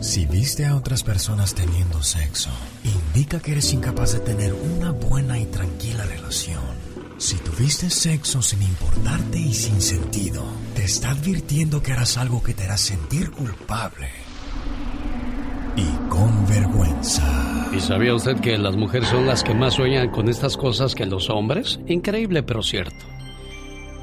Si 0.00 0.24
viste 0.24 0.64
a 0.64 0.74
otras 0.74 1.02
personas 1.02 1.54
teniendo 1.54 2.02
sexo, 2.02 2.48
indica 2.82 3.40
que 3.40 3.52
eres 3.52 3.70
incapaz 3.74 4.14
de 4.14 4.20
tener 4.20 4.54
una 4.54 4.92
buena 4.92 5.38
y 5.38 5.44
tranquila 5.44 6.06
relación. 6.06 6.64
Si 7.18 7.36
tuviste 7.36 7.90
sexo 7.90 8.40
sin 8.40 8.62
importarte 8.62 9.38
y 9.38 9.52
sin 9.52 9.82
sentido, 9.82 10.42
te 10.74 10.84
está 10.84 11.10
advirtiendo 11.10 11.82
que 11.82 11.92
harás 11.92 12.16
algo 12.16 12.42
que 12.42 12.54
te 12.54 12.64
hará 12.64 12.78
sentir 12.78 13.30
culpable 13.32 14.19
y 15.80 16.08
con 16.08 16.46
vergüenza. 16.46 17.68
¿Y 17.72 17.80
sabía 17.80 18.14
usted 18.14 18.40
que 18.40 18.58
las 18.58 18.76
mujeres 18.76 19.08
son 19.08 19.26
las 19.26 19.42
que 19.42 19.54
más 19.54 19.74
sueñan 19.74 20.10
con 20.10 20.28
estas 20.28 20.56
cosas 20.56 20.94
que 20.94 21.06
los 21.06 21.30
hombres? 21.30 21.80
Increíble, 21.86 22.42
pero 22.42 22.62
cierto. 22.62 23.06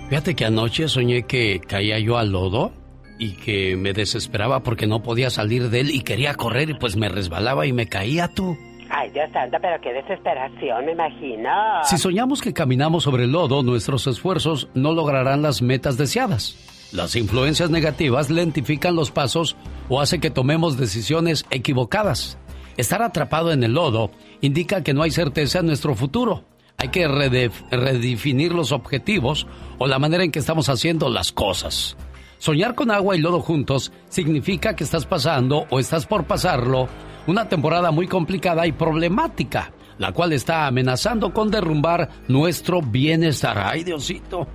Fíjate 0.09 0.35
que 0.35 0.45
anoche 0.45 0.87
soñé 0.87 1.23
que 1.23 1.59
caía 1.59 1.99
yo 1.99 2.17
al 2.17 2.31
lodo 2.31 2.71
y 3.19 3.33
que 3.33 3.75
me 3.75 3.93
desesperaba 3.93 4.61
porque 4.61 4.87
no 4.87 5.03
podía 5.03 5.29
salir 5.29 5.69
de 5.69 5.81
él 5.81 5.91
y 5.91 6.01
quería 6.01 6.33
correr 6.35 6.69
y 6.69 6.73
pues 6.75 6.95
me 6.95 7.09
resbalaba 7.09 7.65
y 7.65 7.73
me 7.73 7.87
caía 7.87 8.29
tú. 8.29 8.57
Ay, 8.89 9.09
Dios 9.11 9.29
santo, 9.33 9.57
pero 9.61 9.79
qué 9.81 9.91
desesperación, 9.91 10.85
me 10.85 10.93
imagino. 10.93 11.49
Si 11.83 11.97
soñamos 11.97 12.41
que 12.41 12.53
caminamos 12.53 13.03
sobre 13.03 13.25
el 13.25 13.31
lodo, 13.31 13.63
nuestros 13.63 14.07
esfuerzos 14.07 14.69
no 14.73 14.93
lograrán 14.93 15.41
las 15.41 15.61
metas 15.61 15.97
deseadas. 15.97 16.55
Las 16.91 17.15
influencias 17.15 17.69
negativas 17.69 18.29
lentifican 18.29 18.95
los 18.95 19.11
pasos 19.11 19.55
o 19.89 19.99
hace 19.99 20.19
que 20.19 20.29
tomemos 20.29 20.77
decisiones 20.77 21.45
equivocadas. 21.49 22.37
Estar 22.77 23.01
atrapado 23.01 23.51
en 23.51 23.63
el 23.63 23.73
lodo 23.73 24.11
indica 24.39 24.83
que 24.83 24.93
no 24.93 25.03
hay 25.03 25.11
certeza 25.11 25.59
en 25.59 25.67
nuestro 25.67 25.95
futuro. 25.95 26.45
Hay 26.77 26.89
que 26.89 27.07
redefinir 27.07 28.53
los 28.53 28.71
objetivos 28.71 29.47
o 29.79 29.87
la 29.87 29.99
manera 29.99 30.23
en 30.23 30.31
que 30.31 30.39
estamos 30.39 30.69
haciendo 30.69 31.09
las 31.09 31.31
cosas. 31.31 31.97
Soñar 32.37 32.75
con 32.75 32.91
agua 32.91 33.15
y 33.15 33.19
lodo 33.19 33.41
juntos 33.41 33.91
significa 34.09 34.75
que 34.75 34.83
estás 34.83 35.05
pasando 35.05 35.65
o 35.71 35.79
estás 35.79 36.05
por 36.05 36.25
pasarlo 36.25 36.87
una 37.25 37.49
temporada 37.49 37.91
muy 37.91 38.07
complicada 38.07 38.65
y 38.67 38.71
problemática, 38.71 39.73
la 39.97 40.13
cual 40.13 40.31
está 40.33 40.67
amenazando 40.67 41.33
con 41.33 41.51
derrumbar 41.51 42.09
nuestro 42.27 42.81
bienestar. 42.81 43.57
¡Ay, 43.57 43.83
Diosito! 43.83 44.47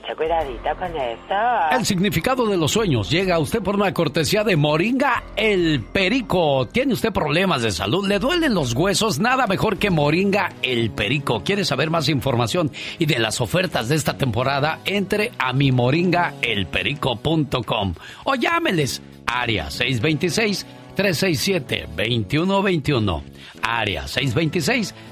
Con. 0.00 1.78
El 1.78 1.86
significado 1.86 2.46
de 2.46 2.56
los 2.56 2.72
sueños 2.72 3.10
llega 3.10 3.36
a 3.36 3.38
usted 3.38 3.62
por 3.62 3.74
una 3.74 3.92
cortesía 3.92 4.44
de 4.44 4.56
Moringa 4.56 5.24
el 5.36 5.82
Perico. 5.82 6.68
¿Tiene 6.68 6.94
usted 6.94 7.12
problemas 7.12 7.62
de 7.62 7.70
salud? 7.70 8.06
¿Le 8.06 8.18
duelen 8.18 8.54
los 8.54 8.74
huesos? 8.74 9.18
Nada 9.18 9.46
mejor 9.46 9.78
que 9.78 9.90
Moringa 9.90 10.52
el 10.62 10.90
Perico. 10.90 11.42
¿Quiere 11.44 11.64
saber 11.64 11.90
más 11.90 12.08
información 12.08 12.70
y 12.98 13.06
de 13.06 13.18
las 13.18 13.40
ofertas 13.40 13.88
de 13.88 13.96
esta 13.96 14.16
temporada? 14.16 14.80
Entre 14.84 15.32
a 15.38 15.52
mi 15.52 15.72
moringaelperico.com 15.72 17.94
o 18.24 18.34
llámeles 18.34 19.02
área 19.26 19.70
626 19.70 20.66
367-2121. 20.98 23.22
Área 23.62 24.08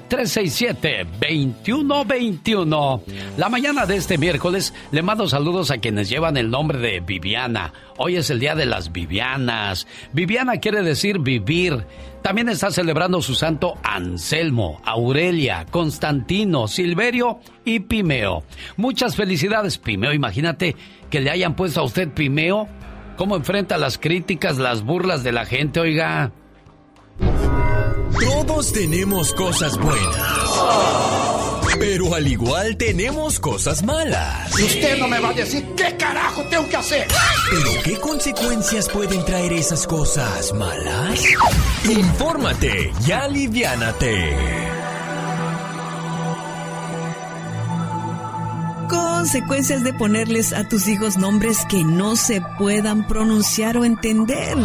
626-367-2121. 0.09 3.03
La 3.37 3.49
mañana 3.49 3.87
de 3.87 3.97
este 3.97 4.19
miércoles 4.19 4.75
le 4.91 5.03
mando 5.03 5.29
saludos 5.29 5.71
a 5.71 5.79
quienes 5.79 6.09
llevan 6.09 6.37
el 6.37 6.51
nombre 6.51 6.79
de 6.79 6.99
Viviana. 7.01 7.73
Hoy 7.97 8.17
es 8.17 8.31
el 8.31 8.41
día 8.41 8.55
de 8.55 8.67
las 8.67 8.93
Vivianas. 8.93 9.87
Viviana 10.13 10.59
quiere 10.59 10.83
decir 10.83 11.19
vivir. 11.19 11.85
También 12.23 12.49
está 12.49 12.71
celebrando 12.71 13.21
su 13.23 13.35
santo 13.35 13.75
Anselmo, 13.83 14.81
Aurelia, 14.85 15.67
Constantino, 15.71 16.69
Silverio 16.69 17.41
y 17.65 17.81
Pimeo. 17.81 18.45
Muchas 18.77 19.17
felicidades, 19.17 19.79
Pimeo. 19.79 20.13
Imagínate 20.13 20.77
que 21.09 21.21
le 21.21 21.31
hayan 21.31 21.55
puesto 21.55 21.81
a 21.81 21.85
usted 21.85 22.11
Pimeo 22.11 22.69
¿Cómo 23.17 23.37
enfrenta 23.37 23.79
las 23.79 23.97
críticas, 23.97 24.59
las 24.59 24.83
burlas 24.83 25.25
de 25.25 25.33
la 25.33 25.47
gente, 25.47 25.81
oiga? 25.81 26.33
Todos 28.21 28.73
tenemos 28.73 29.33
cosas 29.35 29.77
buenas. 29.79 30.51
Pero 31.79 32.15
al 32.15 32.27
igual 32.27 32.77
tenemos 32.77 33.39
cosas 33.39 33.83
malas. 33.83 34.59
Y 34.59 34.65
usted 34.65 34.99
no 34.99 35.09
me 35.09 35.21
va 35.21 35.31
a 35.31 35.33
decir 35.33 35.67
qué 35.77 35.97
carajo 35.97 36.43
tengo 36.49 36.69
que 36.69 36.77
hacer. 36.77 37.07
Pero 37.51 37.83
¿qué 37.85 38.01
consecuencias 38.01 38.89
pueden 38.89 39.25
traer 39.25 39.53
esas 39.53 39.87
cosas 39.87 40.53
malas? 40.55 41.23
Infórmate 41.85 42.93
y 43.07 43.13
aliviánate. 43.13 44.67
consecuencias 49.27 49.83
de 49.83 49.93
ponerles 49.93 50.53
a 50.53 50.69
tus 50.69 50.87
hijos 50.87 51.17
nombres 51.17 51.65
que 51.69 51.83
no 51.83 52.15
se 52.15 52.41
puedan 52.59 53.09
pronunciar 53.09 53.77
o 53.77 53.85
entender. 53.85 54.57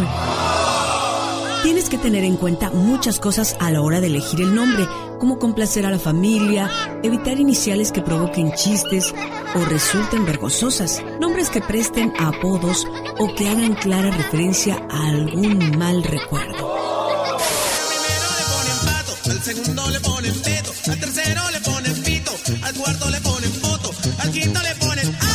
Tienes 1.62 1.88
que 1.88 1.98
tener 1.98 2.24
en 2.24 2.36
cuenta 2.36 2.70
muchas 2.70 3.20
cosas 3.20 3.56
a 3.60 3.70
la 3.70 3.82
hora 3.82 4.00
de 4.00 4.08
elegir 4.08 4.40
el 4.40 4.54
nombre, 4.54 4.86
como 5.20 5.38
complacer 5.38 5.86
a 5.86 5.90
la 5.90 5.98
familia, 5.98 6.70
evitar 7.02 7.38
iniciales 7.38 7.92
que 7.92 8.02
provoquen 8.02 8.52
chistes 8.54 9.14
o 9.54 9.64
resulten 9.66 10.26
vergonzosas, 10.26 11.02
nombres 11.20 11.50
que 11.50 11.60
presten 11.60 12.12
a 12.18 12.28
apodos 12.28 12.86
o 13.18 13.32
que 13.34 13.48
hagan 13.48 13.74
clara 13.74 14.10
referencia 14.10 14.84
a 14.90 15.08
algún 15.08 15.78
mal 15.78 16.02
recuerdo. 16.02 16.74
Al 19.30 19.40
segundo 19.42 19.90
le 19.90 20.00
ponen 20.00 20.34
pedo, 20.40 20.72
al 20.88 21.00
tercero 21.00 21.42
le 21.52 21.60
ponen 21.60 22.02
pito, 22.02 22.32
al 22.62 22.74
cuarto 22.74 23.10
le 23.10 23.20
ponen 23.20 23.52
al 24.18 24.30
quinto 24.30 24.60
le 24.62 24.74
ponen 24.76 25.31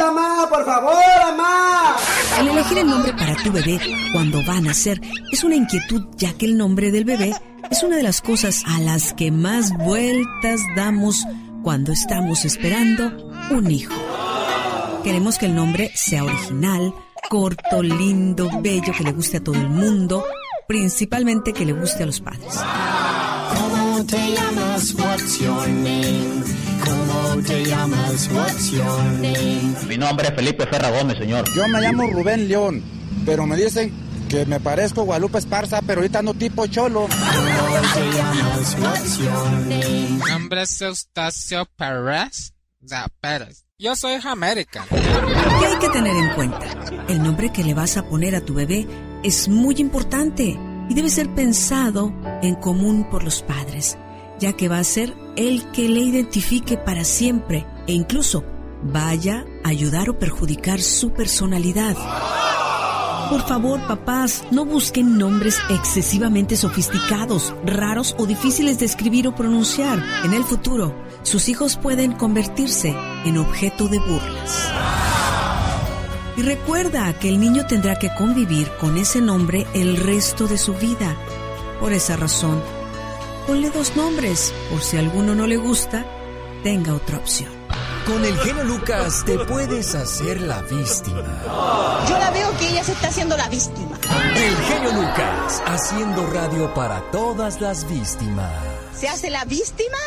vida, 0.00 0.12
ma, 0.12 0.48
por 0.48 0.64
favor, 0.64 0.94
mamá. 1.22 1.96
El 2.38 2.48
elegir 2.48 2.78
el 2.78 2.86
nombre 2.86 3.12
para 3.12 3.34
tu 3.36 3.52
bebé 3.52 3.78
cuando 4.12 4.44
va 4.44 4.56
a 4.56 4.60
nacer 4.60 5.00
es 5.30 5.44
una 5.44 5.56
inquietud, 5.56 6.02
ya 6.16 6.32
que 6.34 6.46
el 6.46 6.56
nombre 6.56 6.90
del 6.90 7.04
bebé 7.04 7.34
es 7.70 7.82
una 7.82 7.96
de 7.96 8.02
las 8.02 8.20
cosas 8.20 8.62
a 8.66 8.80
las 8.80 9.12
que 9.12 9.30
más 9.30 9.76
vueltas 9.76 10.60
damos 10.76 11.24
cuando 11.62 11.92
estamos 11.92 12.44
esperando 12.44 13.12
un 13.50 13.70
hijo. 13.70 13.94
Queremos 15.04 15.38
que 15.38 15.46
el 15.46 15.54
nombre 15.54 15.90
sea 15.94 16.24
original, 16.24 16.94
corto, 17.28 17.82
lindo, 17.82 18.50
bello, 18.60 18.92
que 18.92 19.04
le 19.04 19.12
guste 19.12 19.38
a 19.38 19.44
todo 19.44 19.56
el 19.56 19.68
mundo, 19.68 20.24
principalmente 20.66 21.52
que 21.52 21.64
le 21.64 21.72
guste 21.72 22.02
a 22.02 22.06
los 22.06 22.20
padres. 22.20 22.54
¿Cómo 23.54 24.04
te 24.04 24.34
llamas? 24.34 24.94
What's 24.94 25.38
your 25.40 25.68
name? 25.68 26.59
¿Cómo 26.90 27.42
te 27.42 27.64
llamas? 27.64 28.28
What's 28.32 28.70
your 28.72 29.02
name? 29.20 29.74
Mi 29.88 29.96
nombre 29.96 30.28
es 30.28 30.34
Felipe 30.34 30.66
Ferra 30.66 30.90
Gómez, 30.90 31.18
señor. 31.18 31.44
Yo 31.54 31.68
me 31.68 31.80
llamo 31.80 32.06
Rubén 32.08 32.48
León, 32.48 32.82
pero 33.24 33.46
me 33.46 33.56
dicen 33.56 33.92
que 34.28 34.46
me 34.46 34.60
parezco 34.60 35.04
Guadalupe 35.04 35.38
Esparza, 35.38 35.80
pero 35.82 36.00
ahorita 36.00 36.22
no 36.22 36.34
tipo 36.34 36.66
cholo. 36.66 37.08
¿Cómo 37.08 37.80
te 37.94 38.16
llamas? 38.16 38.76
What's 38.80 39.18
your 39.18 39.50
name? 39.66 40.08
Mi 40.24 40.30
nombre 40.30 40.62
es 40.62 40.82
Eustacio 40.82 41.66
Pérez. 41.76 42.52
Pérez. 43.20 43.64
Yo 43.78 43.96
soy 43.96 44.18
América. 44.24 44.84
¿Qué 44.90 45.66
hay 45.66 45.78
que 45.78 45.88
tener 45.88 46.16
en 46.16 46.34
cuenta? 46.34 46.60
El 47.08 47.22
nombre 47.22 47.50
que 47.50 47.64
le 47.64 47.74
vas 47.74 47.96
a 47.96 48.02
poner 48.06 48.34
a 48.34 48.40
tu 48.40 48.54
bebé 48.54 48.86
es 49.22 49.48
muy 49.48 49.76
importante 49.78 50.58
y 50.88 50.94
debe 50.94 51.08
ser 51.08 51.34
pensado 51.34 52.12
en 52.42 52.56
común 52.56 53.08
por 53.10 53.22
los 53.22 53.42
padres, 53.42 53.96
ya 54.40 54.54
que 54.54 54.68
va 54.68 54.78
a 54.78 54.84
ser 54.84 55.14
el 55.36 55.70
que 55.70 55.88
le 55.88 56.00
identifique 56.00 56.76
para 56.76 57.04
siempre 57.04 57.66
e 57.86 57.92
incluso 57.92 58.44
vaya 58.82 59.44
a 59.62 59.68
ayudar 59.68 60.10
o 60.10 60.18
perjudicar 60.18 60.80
su 60.80 61.12
personalidad. 61.12 61.96
Por 63.30 63.46
favor, 63.46 63.80
papás, 63.86 64.42
no 64.50 64.64
busquen 64.64 65.16
nombres 65.16 65.58
excesivamente 65.68 66.56
sofisticados, 66.56 67.54
raros 67.64 68.16
o 68.18 68.26
difíciles 68.26 68.80
de 68.80 68.86
escribir 68.86 69.28
o 69.28 69.36
pronunciar. 69.36 70.02
En 70.24 70.34
el 70.34 70.42
futuro, 70.42 70.96
sus 71.22 71.48
hijos 71.48 71.76
pueden 71.76 72.10
convertirse 72.10 72.92
en 73.24 73.38
objeto 73.38 73.86
de 73.86 74.00
burlas. 74.00 74.72
Y 76.36 76.42
recuerda 76.42 77.12
que 77.20 77.28
el 77.28 77.38
niño 77.38 77.66
tendrá 77.66 77.96
que 78.00 78.12
convivir 78.16 78.68
con 78.80 78.96
ese 78.96 79.20
nombre 79.20 79.64
el 79.74 79.96
resto 79.96 80.48
de 80.48 80.58
su 80.58 80.74
vida. 80.74 81.14
Por 81.78 81.92
esa 81.92 82.16
razón, 82.16 82.60
ponle 83.50 83.70
dos 83.70 83.96
nombres, 83.96 84.54
por 84.70 84.80
si 84.80 84.96
alguno 84.96 85.34
no 85.34 85.44
le 85.44 85.56
gusta, 85.56 86.06
tenga 86.62 86.94
otra 86.94 87.16
opción. 87.16 87.50
Con 88.06 88.24
el 88.24 88.36
genio 88.38 88.62
Lucas 88.62 89.24
te 89.24 89.36
puedes 89.40 89.92
hacer 89.96 90.40
la 90.40 90.62
víctima. 90.62 91.42
Yo 92.08 92.16
la 92.16 92.30
veo 92.30 92.48
que 92.60 92.68
ella 92.68 92.84
se 92.84 92.92
está 92.92 93.08
haciendo 93.08 93.36
la 93.36 93.48
víctima. 93.48 93.98
El 94.36 94.56
genio 94.56 94.92
Lucas, 94.92 95.60
haciendo 95.66 96.28
radio 96.28 96.72
para 96.74 97.00
todas 97.10 97.60
las 97.60 97.90
víctimas. 97.90 98.52
¿Se 98.94 99.08
hace 99.08 99.30
la 99.30 99.44
víctima? 99.46 99.98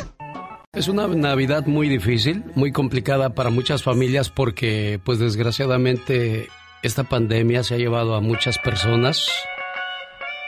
Es 0.72 0.88
una 0.88 1.06
Navidad 1.08 1.66
muy 1.66 1.90
difícil, 1.90 2.46
muy 2.56 2.72
complicada 2.72 3.36
para 3.36 3.50
muchas 3.50 3.84
familias 3.84 4.30
porque, 4.30 5.02
pues 5.04 5.20
desgraciadamente, 5.20 6.48
esta 6.82 7.04
pandemia 7.04 7.64
se 7.64 7.76
ha 7.76 7.78
llevado 7.78 8.16
a 8.16 8.22
muchas 8.22 8.58
personas. 8.58 9.28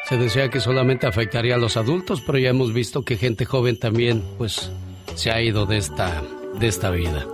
Se 0.07 0.17
decía 0.17 0.49
que 0.49 0.59
solamente 0.59 1.07
afectaría 1.07 1.55
a 1.55 1.57
los 1.57 1.77
adultos, 1.77 2.21
pero 2.21 2.37
ya 2.37 2.49
hemos 2.49 2.73
visto 2.73 3.03
que 3.03 3.17
gente 3.17 3.45
joven 3.45 3.77
también, 3.77 4.23
pues, 4.37 4.71
se 5.15 5.31
ha 5.31 5.41
ido 5.41 5.65
de 5.65 5.77
esta, 5.77 6.21
de 6.59 6.67
esta 6.67 6.91
vida. 6.91 7.25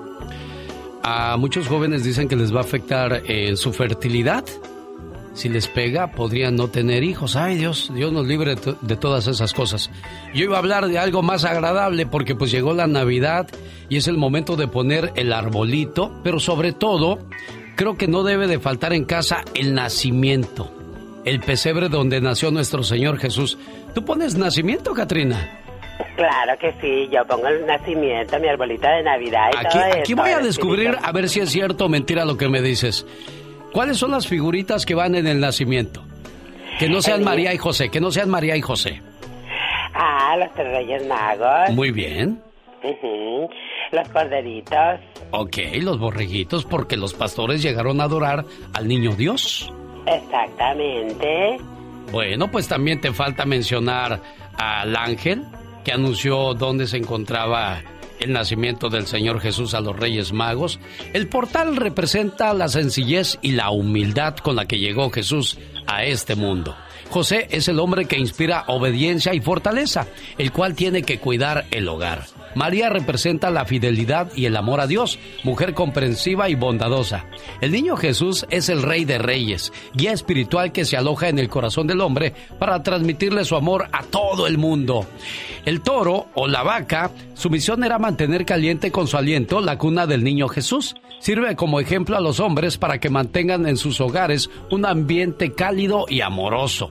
A 1.04 1.36
muchos 1.38 1.68
jóvenes 1.68 2.04
dicen 2.04 2.28
que 2.28 2.36
les 2.36 2.54
va 2.54 2.60
a 2.60 2.64
afectar 2.64 3.24
en 3.26 3.58
su 3.58 3.74
fertilidad, 3.74 4.46
si 5.34 5.50
les 5.50 5.68
pega, 5.68 6.12
podrían 6.12 6.56
no 6.56 6.68
tener 6.68 7.04
hijos. 7.04 7.36
Ay 7.36 7.56
Dios, 7.56 7.92
Dios 7.94 8.12
nos 8.12 8.28
libre 8.28 8.56
de 8.82 8.96
todas 8.96 9.28
esas 9.28 9.54
cosas. 9.54 9.90
Yo 10.34 10.44
iba 10.44 10.56
a 10.56 10.60
hablar 10.60 10.88
de 10.88 11.00
algo 11.00 11.22
más 11.22 11.46
agradable 11.46 12.06
porque 12.06 12.36
pues 12.36 12.52
llegó 12.52 12.74
la 12.74 12.88
Navidad 12.88 13.48
y 13.90 13.98
es 13.98 14.08
el 14.08 14.18
momento 14.18 14.56
de 14.56 14.68
poner 14.68 15.12
el 15.16 15.32
arbolito, 15.34 16.12
pero 16.24 16.40
sobre 16.40 16.74
todo, 16.74 17.20
creo 17.76 17.98
que 17.98 18.08
no 18.08 18.24
debe 18.24 18.48
de 18.48 18.60
faltar 18.60 18.94
en 18.94 19.06
casa 19.06 19.44
el 19.54 19.74
nacimiento, 19.74 20.72
el 21.26 21.40
pesebre 21.40 21.90
donde 21.90 22.22
nació 22.22 22.52
nuestro 22.52 22.84
Señor 22.84 23.18
Jesús. 23.18 23.58
¿Tú 23.94 24.04
pones 24.04 24.38
nacimiento, 24.38 24.94
Katrina? 24.94 25.60
Claro 26.16 26.58
que 26.60 26.74
sí, 26.82 27.10
yo 27.12 27.26
pongo 27.26 27.48
el 27.48 27.66
nacimiento, 27.66 28.40
mi 28.40 28.48
arbolita 28.48 28.92
de 28.92 29.04
Navidad 29.04 29.52
y 29.54 29.58
aquí, 29.58 29.78
todo 29.78 30.00
Aquí 30.00 30.14
voy 30.14 30.30
a 30.32 30.40
descubrir 30.40 30.98
a 31.02 31.12
ver 31.12 31.30
si 31.30 31.40
es 31.40 31.50
cierto 31.50 31.86
o 31.86 31.90
mentira 31.90 32.26
lo 32.26 32.38
que 32.38 32.50
me 32.50 32.62
dices. 32.62 33.06
¿Cuáles 33.72 33.98
son 33.98 34.12
las 34.12 34.28
figuritas 34.28 34.86
que 34.86 34.96
van 34.96 35.16
en 35.16 35.28
el 35.28 35.40
nacimiento? 35.40 36.04
Que 36.80 36.90
no 36.90 37.02
sean 37.02 37.24
María 37.24 37.54
y 37.54 37.58
José, 37.58 37.90
que 37.90 38.02
no 38.02 38.12
sean 38.12 38.30
María 38.30 38.56
y 38.58 38.62
José. 38.62 39.02
Ah, 39.94 40.36
los 40.38 40.52
tres 40.54 40.72
reyes 40.72 41.08
magos. 41.08 41.70
Muy 41.72 41.92
bien. 41.92 42.42
Los 43.92 44.10
corderitos. 44.10 45.00
Ok, 45.32 45.58
los 45.82 46.00
borreguitos 46.00 46.66
porque 46.66 46.98
los 46.98 47.14
pastores 47.14 47.62
llegaron 47.62 48.02
a 48.02 48.06
adorar 48.06 48.46
al 48.74 48.88
niño 48.88 49.12
Dios. 49.12 49.72
Exactamente. 50.06 51.58
Bueno, 52.12 52.52
pues 52.52 52.68
también 52.68 53.00
te 53.00 53.14
falta 53.14 53.46
mencionar 53.46 54.22
al 54.58 54.96
ángel 54.96 55.44
que 55.84 55.92
anunció 55.92 56.54
dónde 56.54 56.88
se 56.88 56.98
encontraba 56.98 57.82
el 58.20 58.34
nacimiento 58.34 58.90
del 58.90 59.08
Señor 59.08 59.40
Jesús 59.40 59.74
a 59.74 59.82
los 59.82 59.98
Reyes 59.98 60.32
Magos. 60.32 60.80
El 61.14 61.28
portal 61.28 61.76
representa 61.76 62.54
la 62.54 62.68
sencillez 62.68 63.40
y 63.42 63.54
la 63.54 63.72
humildad 63.72 64.36
con 64.38 64.56
la 64.56 64.66
que 64.66 64.80
llegó 64.80 65.10
Jesús 65.10 65.58
a 65.88 66.04
este 66.04 66.36
mundo. 66.36 66.76
José 67.10 67.48
es 67.50 67.68
el 67.68 67.80
hombre 67.80 68.06
que 68.06 68.18
inspira 68.18 68.64
obediencia 68.68 69.34
y 69.34 69.42
fortaleza, 69.42 70.08
el 70.38 70.52
cual 70.52 70.76
tiene 70.76 71.02
que 71.04 71.20
cuidar 71.20 71.66
el 71.72 71.88
hogar. 71.90 72.24
María 72.56 72.90
representa 72.90 73.50
la 73.50 73.66
fidelidad 73.66 74.32
y 74.36 74.46
el 74.46 74.56
amor 74.56 74.82
a 74.82 74.88
Dios, 74.88 75.20
mujer 75.44 75.74
comprensiva 75.74 76.50
y 76.50 76.56
bondadosa. 76.56 77.26
El 77.62 77.72
niño 77.72 77.96
Jesús 77.96 78.46
es 78.50 78.70
el 78.70 78.82
rey 78.82 79.06
de 79.06 79.18
reyes, 79.18 79.72
guía 79.94 80.12
espiritual 80.12 80.72
que 80.72 80.86
se 80.86 80.98
aloja 80.98 81.30
en 81.30 81.40
el 81.40 81.50
corazón 81.50 81.88
del 81.88 82.02
hombre 82.02 82.34
para 82.60 82.84
transmitirle 82.84 83.46
su 83.46 83.56
amor 83.56 83.88
a 83.92 84.04
todo 84.04 84.48
el 84.48 84.58
mundo. 84.58 85.06
El 85.66 85.82
toro 85.82 86.28
o 86.34 86.48
la 86.48 86.64
vaca, 86.64 87.12
su 87.36 87.50
misión 87.50 87.84
era 87.84 88.00
mantener 88.00 88.46
caliente 88.46 88.92
con 88.92 89.08
su 89.08 89.18
aliento 89.18 89.62
la 89.62 89.78
cuna 89.78 90.08
del 90.08 90.24
niño 90.24 90.48
Jesús. 90.48 90.96
Sirve 91.20 91.56
como 91.56 91.80
ejemplo 91.80 92.18
a 92.18 92.22
los 92.22 92.40
hombres 92.40 92.78
para 92.78 93.00
que 93.00 93.10
mantengan 93.10 93.68
en 93.68 93.78
sus 93.78 94.02
hogares 94.02 94.50
un 94.72 94.86
ambiente 94.86 95.54
cálido 95.54 96.06
y 96.10 96.22
amoroso. 96.22 96.90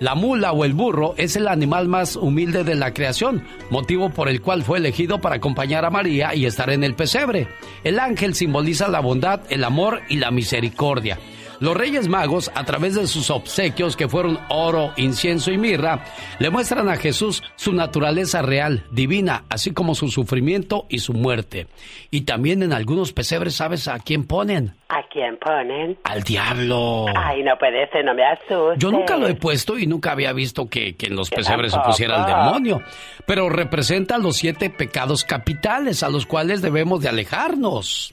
La 0.00 0.14
mula 0.14 0.52
o 0.52 0.64
el 0.64 0.72
burro 0.72 1.14
es 1.16 1.36
el 1.36 1.46
animal 1.46 1.88
más 1.88 2.16
humilde 2.16 2.64
de 2.64 2.74
la 2.74 2.92
creación, 2.92 3.44
motivo 3.70 4.10
por 4.10 4.28
el 4.28 4.40
cual 4.40 4.62
fue 4.62 4.78
elegido 4.78 5.20
para 5.20 5.36
acompañar 5.36 5.84
a 5.84 5.90
María 5.90 6.34
y 6.34 6.46
estar 6.46 6.70
en 6.70 6.82
el 6.82 6.94
pesebre. 6.94 7.46
El 7.84 8.00
ángel 8.00 8.34
simboliza 8.34 8.88
la 8.88 9.00
bondad, 9.00 9.40
el 9.50 9.62
amor 9.62 10.02
y 10.08 10.16
la 10.16 10.30
misericordia. 10.30 11.18
Los 11.64 11.78
Reyes 11.78 12.08
Magos, 12.08 12.52
a 12.54 12.62
través 12.64 12.94
de 12.94 13.06
sus 13.06 13.30
obsequios 13.30 13.96
que 13.96 14.06
fueron 14.06 14.38
oro, 14.50 14.92
incienso 14.98 15.50
y 15.50 15.56
mirra, 15.56 16.04
le 16.38 16.50
muestran 16.50 16.90
a 16.90 16.96
Jesús 16.96 17.42
su 17.56 17.72
naturaleza 17.72 18.42
real, 18.42 18.84
divina, 18.90 19.44
así 19.48 19.72
como 19.72 19.94
su 19.94 20.08
sufrimiento 20.08 20.84
y 20.90 20.98
su 20.98 21.14
muerte. 21.14 21.66
Y 22.10 22.26
también 22.26 22.62
en 22.62 22.74
algunos 22.74 23.14
pesebres, 23.14 23.54
¿sabes 23.54 23.88
a 23.88 23.98
quién 23.98 24.26
ponen? 24.26 24.74
¿A 24.90 25.04
quién 25.10 25.38
ponen? 25.38 25.96
Al 26.04 26.22
diablo. 26.22 27.06
Ay, 27.16 27.42
no 27.42 27.56
puede 27.56 27.88
ser, 27.88 28.04
no 28.04 28.12
me 28.12 28.26
asustes. 28.26 28.76
Yo 28.76 28.90
nunca 28.90 29.16
lo 29.16 29.26
he 29.26 29.34
puesto 29.34 29.78
y 29.78 29.86
nunca 29.86 30.12
había 30.12 30.34
visto 30.34 30.68
que, 30.68 30.96
que 30.96 31.06
en 31.06 31.16
los 31.16 31.30
pesebres 31.30 31.72
se 31.72 31.78
pusiera 31.78 32.20
el 32.20 32.26
demonio. 32.26 32.82
Pero 33.26 33.48
representa 33.48 34.18
los 34.18 34.36
siete 34.36 34.68
pecados 34.68 35.24
capitales 35.24 36.02
a 36.02 36.10
los 36.10 36.26
cuales 36.26 36.60
debemos 36.60 37.00
de 37.00 37.08
alejarnos. 37.08 38.12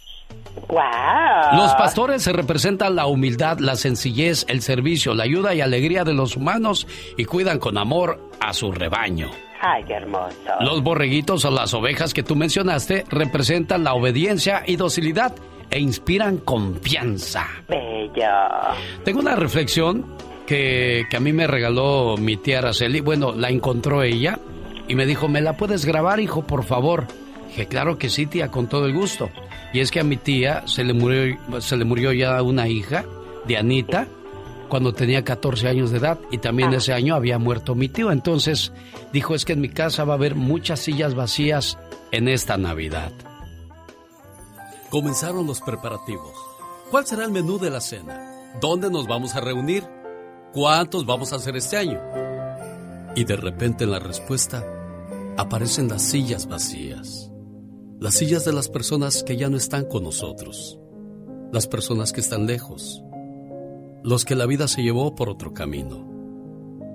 ¡Wow! 0.67 1.57
Los 1.57 1.73
pastores 1.75 2.23
se 2.23 2.33
representan 2.33 2.95
la 2.95 3.05
humildad, 3.05 3.59
la 3.59 3.75
sencillez, 3.75 4.45
el 4.47 4.61
servicio, 4.61 5.13
la 5.13 5.23
ayuda 5.23 5.53
y 5.53 5.61
alegría 5.61 6.03
de 6.03 6.13
los 6.13 6.35
humanos 6.37 6.87
y 7.17 7.25
cuidan 7.25 7.59
con 7.59 7.77
amor 7.77 8.29
a 8.39 8.53
su 8.53 8.71
rebaño. 8.71 9.29
Ay, 9.61 9.83
qué 9.85 9.93
hermoso. 9.93 10.35
Los 10.59 10.81
borreguitos 10.81 11.45
o 11.45 11.51
las 11.51 11.73
ovejas 11.73 12.13
que 12.13 12.23
tú 12.23 12.35
mencionaste 12.35 13.05
representan 13.09 13.83
la 13.83 13.93
obediencia 13.93 14.63
y 14.65 14.75
docilidad 14.75 15.35
e 15.69 15.79
inspiran 15.79 16.37
confianza. 16.37 17.47
Bello. 17.67 18.29
Tengo 19.05 19.19
una 19.19 19.35
reflexión 19.35 20.05
que, 20.47 21.05
que 21.09 21.17
a 21.17 21.19
mí 21.19 21.31
me 21.31 21.47
regaló 21.47 22.17
mi 22.17 22.37
tía 22.37 22.59
Araceli. 22.59 23.01
Bueno, 23.01 23.33
la 23.33 23.49
encontró 23.49 24.03
ella 24.03 24.39
y 24.87 24.95
me 24.95 25.05
dijo, 25.05 25.27
¿me 25.27 25.41
la 25.41 25.55
puedes 25.57 25.85
grabar, 25.85 26.19
hijo, 26.19 26.41
por 26.41 26.63
favor? 26.63 27.05
Dije, 27.49 27.67
claro 27.67 27.97
que 27.97 28.09
sí, 28.09 28.25
tía, 28.25 28.49
con 28.49 28.67
todo 28.67 28.85
el 28.85 28.93
gusto. 28.93 29.29
Y 29.73 29.79
es 29.79 29.91
que 29.91 29.99
a 29.99 30.03
mi 30.03 30.17
tía 30.17 30.63
se 30.67 30.83
le 30.83 30.93
murió, 30.93 31.37
se 31.61 31.77
le 31.77 31.85
murió 31.85 32.11
ya 32.11 32.41
una 32.41 32.67
hija, 32.67 33.05
Dianita, 33.45 34.07
cuando 34.71 34.93
tenía 34.93 35.23
14 35.23 35.67
años 35.67 35.91
de 35.91 35.97
edad 35.97 36.19
y 36.31 36.37
también 36.37 36.73
ese 36.73 36.93
año 36.93 37.15
había 37.15 37.37
muerto 37.37 37.75
mi 37.75 37.89
tío. 37.89 38.11
Entonces 38.11 38.71
dijo, 39.11 39.35
es 39.35 39.43
que 39.43 39.53
en 39.53 39.61
mi 39.61 39.69
casa 39.69 40.05
va 40.05 40.13
a 40.13 40.15
haber 40.15 40.35
muchas 40.35 40.79
sillas 40.79 41.13
vacías 41.13 41.77
en 42.11 42.27
esta 42.27 42.57
Navidad. 42.57 43.11
Comenzaron 44.89 45.45
los 45.45 45.61
preparativos. 45.61 46.33
¿Cuál 46.89 47.05
será 47.05 47.25
el 47.25 47.31
menú 47.31 47.59
de 47.59 47.69
la 47.69 47.81
cena? 47.81 48.31
¿Dónde 48.59 48.89
nos 48.89 49.07
vamos 49.07 49.35
a 49.35 49.41
reunir? 49.41 49.83
¿Cuántos 50.53 51.05
vamos 51.05 51.31
a 51.31 51.37
hacer 51.37 51.55
este 51.55 51.77
año? 51.77 51.99
Y 53.15 53.23
de 53.23 53.35
repente 53.35 53.85
en 53.85 53.91
la 53.91 53.99
respuesta 53.99 54.65
aparecen 55.37 55.87
las 55.87 56.01
sillas 56.01 56.47
vacías. 56.47 57.30
Las 58.01 58.15
sillas 58.15 58.43
de 58.45 58.51
las 58.51 58.67
personas 58.67 59.21
que 59.21 59.37
ya 59.37 59.47
no 59.47 59.57
están 59.57 59.85
con 59.85 60.03
nosotros. 60.03 60.79
Las 61.51 61.67
personas 61.67 62.11
que 62.11 62.19
están 62.19 62.47
lejos. 62.47 63.03
Los 64.01 64.25
que 64.25 64.33
la 64.33 64.47
vida 64.47 64.67
se 64.67 64.81
llevó 64.81 65.13
por 65.13 65.29
otro 65.29 65.53
camino. 65.53 66.03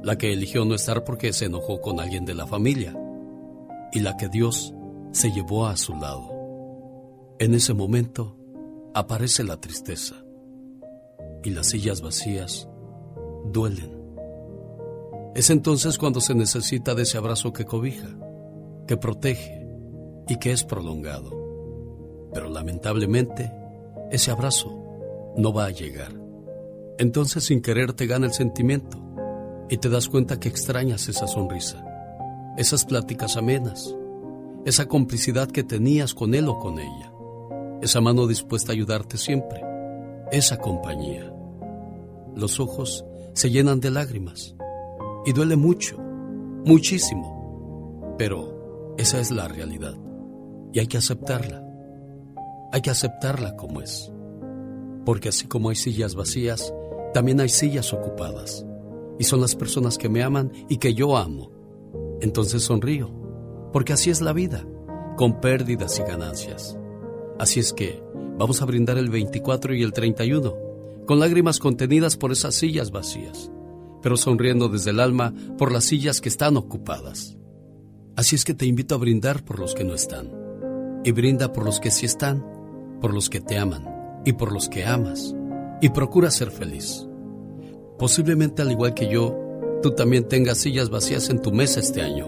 La 0.03 0.19
que 0.19 0.33
eligió 0.33 0.65
no 0.65 0.75
estar 0.75 1.05
porque 1.05 1.33
se 1.33 1.45
enojó 1.45 1.81
con 1.81 2.01
alguien 2.01 2.25
de 2.25 2.35
la 2.35 2.49
familia. 2.49 2.93
Y 3.93 4.01
la 4.01 4.17
que 4.17 4.29
Dios 4.29 4.75
se 5.13 5.31
llevó 5.31 5.69
a 5.69 5.77
su 5.77 5.95
lado. 5.95 6.29
En 7.39 7.55
ese 7.55 7.73
momento 7.73 8.37
aparece 8.93 9.45
la 9.45 9.61
tristeza. 9.61 10.17
Y 11.45 11.51
las 11.51 11.69
sillas 11.69 12.01
vacías 12.01 12.69
duelen. 13.53 13.97
Es 15.37 15.51
entonces 15.51 15.99
cuando 15.99 16.21
se 16.21 16.35
necesita 16.35 16.97
de 16.97 17.05
ese 17.05 17.17
abrazo 17.17 17.53
que 17.53 17.65
cobija, 17.65 18.09
que 18.89 18.97
protege 18.97 19.56
y 20.29 20.37
que 20.39 20.53
es 20.53 20.65
prolongado. 20.65 21.31
Pero 22.33 22.49
lamentablemente, 22.51 23.53
ese 24.11 24.31
abrazo 24.31 24.73
no 25.37 25.53
va 25.53 25.67
a 25.67 25.71
llegar. 25.71 26.13
Entonces 26.99 27.45
sin 27.45 27.61
querer 27.61 27.93
te 27.93 28.07
gana 28.07 28.27
el 28.27 28.33
sentimiento 28.33 28.99
y 29.69 29.79
te 29.79 29.89
das 29.89 30.09
cuenta 30.09 30.41
que 30.41 30.49
extrañas 30.49 31.09
esa 31.09 31.27
sonrisa, 31.27 31.85
esas 32.57 32.85
pláticas 32.85 33.37
amenas, 33.37 33.95
esa 34.65 34.87
complicidad 34.87 35.51
que 35.51 35.63
tenías 35.63 36.15
con 36.15 36.35
él 36.35 36.49
o 36.49 36.59
con 36.59 36.79
ella, 36.79 37.13
esa 37.83 38.01
mano 38.01 38.27
dispuesta 38.27 38.73
a 38.73 38.75
ayudarte 38.75 39.19
siempre, 39.19 39.63
esa 40.33 40.59
compañía. 40.59 41.33
Los 42.35 42.61
ojos 42.61 43.05
se 43.35 43.51
llenan 43.51 43.81
de 43.81 43.91
lágrimas 43.91 44.55
y 45.27 45.33
duele 45.33 45.57
mucho, 45.57 45.99
muchísimo, 46.65 48.15
pero 48.19 48.95
esa 48.97 49.21
es 49.21 49.31
la 49.31 49.49
realidad 49.49 50.06
y 50.73 50.81
hay 50.81 50.87
que 50.87 50.99
aceptarla. 50.99 51.63
Hay 52.73 52.81
que 52.81 52.91
aceptarla 52.91 53.57
como 53.57 53.81
es. 53.81 54.13
Porque 55.05 55.29
así 55.29 55.47
como 55.47 55.71
hay 55.71 55.77
sillas 55.77 56.15
vacías, 56.15 56.75
también 57.15 57.41
hay 57.41 57.49
sillas 57.49 57.93
ocupadas. 57.93 58.67
Y 59.19 59.25
son 59.25 59.41
las 59.41 59.55
personas 59.55 59.97
que 59.99 60.09
me 60.09 60.23
aman 60.23 60.53
y 60.69 60.79
que 60.79 60.95
yo 60.95 61.17
amo. 61.17 61.51
Entonces 62.21 62.63
sonrío, 62.63 63.11
porque 63.73 63.93
así 63.93 64.11
es 64.11 64.21
la 64.21 64.33
vida, 64.33 64.67
con 65.17 65.41
pérdidas 65.41 65.99
y 65.99 66.03
ganancias. 66.03 66.77
Así 67.39 67.61
es 67.61 67.73
que 67.73 68.03
vamos 68.39 68.61
a 68.61 68.67
brindar 68.67 68.99
el 68.99 69.09
24 69.09 69.75
y 69.75 69.83
el 69.83 69.93
31, 69.93 70.55
con 71.07 71.21
lágrimas 71.21 71.59
contenidas 71.59 72.17
por 72.17 72.33
esas 72.33 72.55
sillas 72.55 72.91
vacías, 72.91 73.51
pero 74.03 74.17
sonriendo 74.17 74.69
desde 74.69 74.91
el 74.91 75.01
alma 75.01 75.33
por 75.57 75.73
las 75.73 75.85
sillas 75.85 76.21
que 76.21 76.29
están 76.29 76.57
ocupadas. 76.57 77.37
Así 78.17 78.35
es 78.35 78.45
que 78.45 78.55
te 78.55 78.67
invito 78.67 78.95
a 78.95 78.99
brindar 78.99 79.45
por 79.45 79.59
los 79.59 79.75
que 79.75 79.85
no 79.85 79.95
están 79.95 80.36
y 81.07 81.13
brinda 81.13 81.53
por 81.53 81.65
los 81.65 81.79
que 81.79 81.93
sí 81.93 82.05
están, 82.05 82.45
por 83.01 83.15
los 83.15 83.31
que 83.31 83.41
te 83.41 83.57
aman 83.57 84.23
y 84.25 84.33
por 84.33 84.51
los 84.51 84.69
que 84.69 84.85
amas, 84.85 85.37
y 85.81 85.91
procura 85.91 86.33
ser 86.33 86.51
feliz. 86.51 87.07
Posiblemente 87.97 88.63
al 88.63 88.73
igual 88.73 88.93
que 88.93 89.09
yo, 89.09 89.39
tú 89.85 89.93
también 89.93 90.27
tengas 90.27 90.59
sillas 90.59 90.91
vacías 90.91 91.31
en 91.31 91.41
tu 91.41 91.53
mesa 91.53 91.79
este 91.79 92.03
año, 92.03 92.27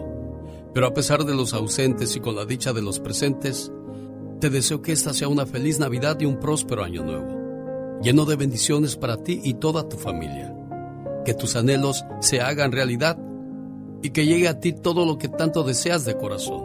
pero 0.73 0.87
a 0.87 0.95
pesar 0.95 1.25
de 1.25 1.35
los 1.35 1.55
ausentes 1.55 2.15
y 2.15 2.21
con 2.21 2.37
la 2.37 2.45
dicha 2.45 2.73
de 2.73 2.81
los 2.81 3.01
presentes, 3.01 3.73
te 4.39 4.49
deseo 4.49 4.81
que 4.81 4.93
esta 4.93 5.13
sea 5.13 5.27
una 5.27 5.45
feliz 5.45 5.81
Navidad 5.81 6.21
y 6.21 6.27
un 6.27 6.39
próspero 6.39 6.85
año 6.85 7.03
nuevo, 7.03 7.99
lleno 8.01 8.27
de 8.27 8.37
bendiciones 8.37 8.95
para 8.95 9.17
ti 9.17 9.41
y 9.43 9.55
toda 9.55 9.89
tu 9.89 9.97
familia. 9.97 10.55
Que 11.25 11.35
tus 11.35 11.57
anhelos 11.57 12.05
se 12.21 12.41
hagan 12.41 12.71
realidad 12.71 13.19
y 14.03 14.11
que 14.11 14.25
llegue 14.25 14.47
a 14.47 14.61
ti 14.61 14.73
todo 14.73 15.05
lo 15.05 15.19
que 15.19 15.27
tanto 15.29 15.65
deseas 15.65 16.05
de 16.05 16.17
corazón. 16.17 16.63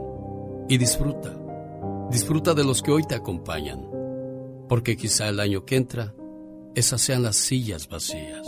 Y 0.70 0.78
disfruta 0.78 1.43
Disfruta 2.14 2.54
de 2.54 2.64
los 2.64 2.84
que 2.84 2.92
hoy 2.92 3.04
te 3.04 3.16
acompañan, 3.16 3.90
porque 4.70 4.96
quizá 4.96 5.30
el 5.30 5.40
año 5.40 5.66
que 5.66 5.78
entra, 5.78 6.14
esas 6.76 7.02
sean 7.02 7.24
las 7.24 7.36
sillas 7.36 7.90
vacías. 7.90 8.48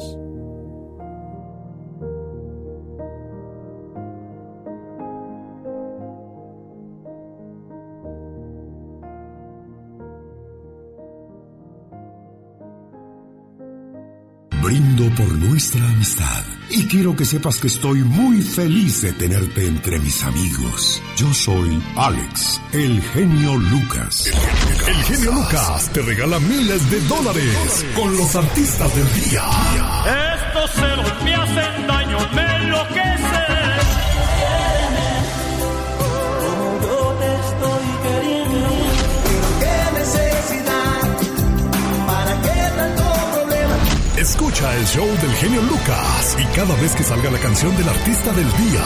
Brindo 14.62 15.10
por 15.16 15.32
nuestra 15.40 15.90
amistad. 15.90 16.55
Y 16.70 16.88
quiero 16.88 17.16
que 17.16 17.26
sepas 17.26 17.60
que 17.60 17.68
estoy 17.68 18.04
muy 18.04 18.42
feliz 18.42 19.02
de 19.02 19.14
tenerte 19.14 19.68
entre 19.68 20.00
mis 20.00 20.24
amigos. 20.24 21.02
Yo 21.16 21.34
soy 21.34 21.82
Alex, 21.96 22.62
el 22.74 23.02
genio 23.02 23.56
Lucas. 23.58 24.28
El 24.88 24.96
genio 25.04 25.32
Lucas 25.32 25.90
te 25.94 26.02
regala 26.02 26.40
miles 26.40 26.90
de 26.90 27.00
dólares 27.02 27.86
con 27.96 28.16
los 28.18 28.36
artistas 28.36 28.96
del 28.96 29.30
día. 29.30 29.44
Estos 30.36 30.72
celos 30.72 31.24
me 31.24 31.36
hacen 31.36 31.88
daño, 31.88 32.18
Escucha 44.26 44.76
el 44.76 44.86
show 44.88 45.06
del 45.06 45.36
genio 45.36 45.62
Lucas 45.62 46.36
y 46.40 46.46
cada 46.56 46.76
vez 46.82 46.96
que 46.96 47.04
salga 47.04 47.30
la 47.30 47.38
canción 47.38 47.78
del 47.78 47.88
artista 47.88 48.34
del 48.34 48.52
día. 48.58 48.82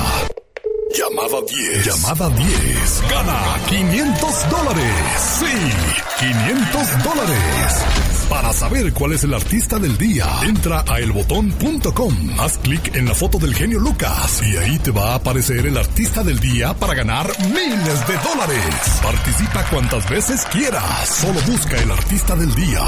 Llamada 0.94 1.42
10. 1.48 1.86
Llamada 1.86 2.30
10. 2.30 3.04
Gana 3.10 3.58
500 3.70 4.50
dólares. 4.50 4.94
Sí, 5.40 6.26
500 6.26 7.04
dólares. 7.06 7.86
Para 8.30 8.52
saber 8.52 8.92
cuál 8.92 9.14
es 9.14 9.24
el 9.24 9.34
artista 9.34 9.80
del 9.80 9.98
día, 9.98 10.26
entra 10.44 10.84
a 10.86 11.00
elbotón.com. 11.00 12.14
Haz 12.38 12.58
clic 12.58 12.94
en 12.94 13.06
la 13.06 13.16
foto 13.16 13.38
del 13.40 13.56
genio 13.56 13.80
Lucas 13.80 14.42
y 14.44 14.58
ahí 14.58 14.78
te 14.80 14.92
va 14.92 15.14
a 15.14 15.16
aparecer 15.16 15.66
el 15.66 15.78
artista 15.78 16.22
del 16.22 16.38
día 16.42 16.74
para 16.74 16.96
ganar 16.96 17.32
miles 17.46 18.08
de 18.08 18.18
dólares. 18.30 19.00
Participa 19.02 19.64
cuantas 19.70 20.10
veces 20.10 20.46
quieras. 20.52 21.08
Solo 21.08 21.40
busca 21.48 21.78
el 21.78 21.92
artista 21.92 22.36
del 22.36 22.54
día. 22.56 22.82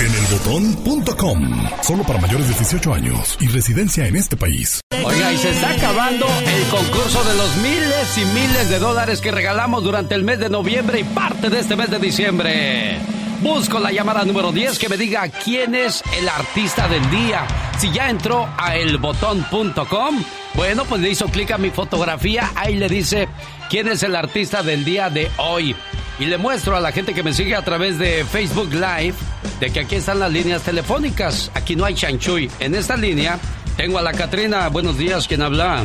En 0.00 0.14
elbotón.com. 0.14 1.68
Solo 1.82 2.04
para 2.04 2.18
mayores 2.18 2.48
de 2.48 2.54
18 2.54 2.94
años 2.94 3.36
y 3.38 3.48
residencia 3.48 4.06
en 4.06 4.16
este 4.16 4.34
país. 4.34 4.80
Oiga, 5.04 5.30
y 5.30 5.36
se 5.36 5.50
está 5.50 5.72
acabando 5.72 6.26
el 6.26 6.62
concurso 6.70 7.22
de 7.22 7.34
los 7.34 7.56
miles 7.58 8.16
y 8.16 8.24
miles 8.24 8.70
de 8.70 8.78
dólares 8.78 9.20
que 9.20 9.30
regalamos 9.30 9.84
durante 9.84 10.14
el 10.14 10.24
mes 10.24 10.38
de 10.38 10.48
noviembre 10.48 11.00
y 11.00 11.04
parte 11.04 11.50
de 11.50 11.60
este 11.60 11.76
mes 11.76 11.90
de 11.90 11.98
diciembre. 11.98 12.98
Busco 13.42 13.78
la 13.78 13.92
llamada 13.92 14.24
número 14.24 14.52
10 14.52 14.78
que 14.78 14.88
me 14.88 14.96
diga 14.96 15.28
quién 15.28 15.74
es 15.74 16.02
el 16.18 16.30
artista 16.30 16.88
del 16.88 17.08
día. 17.10 17.46
Si 17.78 17.90
ya 17.90 18.08
entró 18.08 18.48
a 18.56 18.76
elbotón.com, 18.76 20.24
bueno, 20.54 20.84
pues 20.86 21.02
le 21.02 21.10
hizo 21.10 21.26
clic 21.26 21.50
a 21.50 21.58
mi 21.58 21.68
fotografía, 21.68 22.52
ahí 22.56 22.76
le 22.76 22.88
dice 22.88 23.28
quién 23.68 23.86
es 23.88 24.02
el 24.02 24.16
artista 24.16 24.62
del 24.62 24.82
día 24.82 25.10
de 25.10 25.30
hoy. 25.36 25.76
Y 26.18 26.24
le 26.24 26.38
muestro 26.38 26.74
a 26.74 26.80
la 26.80 26.90
gente 26.90 27.12
que 27.12 27.22
me 27.22 27.34
sigue 27.34 27.54
a 27.54 27.62
través 27.62 27.98
de 27.98 28.24
Facebook 28.24 28.72
Live 28.72 29.14
de 29.58 29.70
que 29.70 29.80
aquí 29.80 29.96
están 29.96 30.18
las 30.18 30.32
líneas 30.32 30.62
telefónicas. 30.62 31.50
Aquí 31.54 31.76
no 31.76 31.84
hay 31.84 31.94
chanchuy. 31.94 32.50
En 32.60 32.74
esta 32.74 32.96
línea 32.96 33.38
tengo 33.76 33.98
a 33.98 34.02
la 34.02 34.12
Catrina. 34.12 34.68
Buenos 34.68 34.98
días, 34.98 35.26
¿quién 35.26 35.42
habla? 35.42 35.84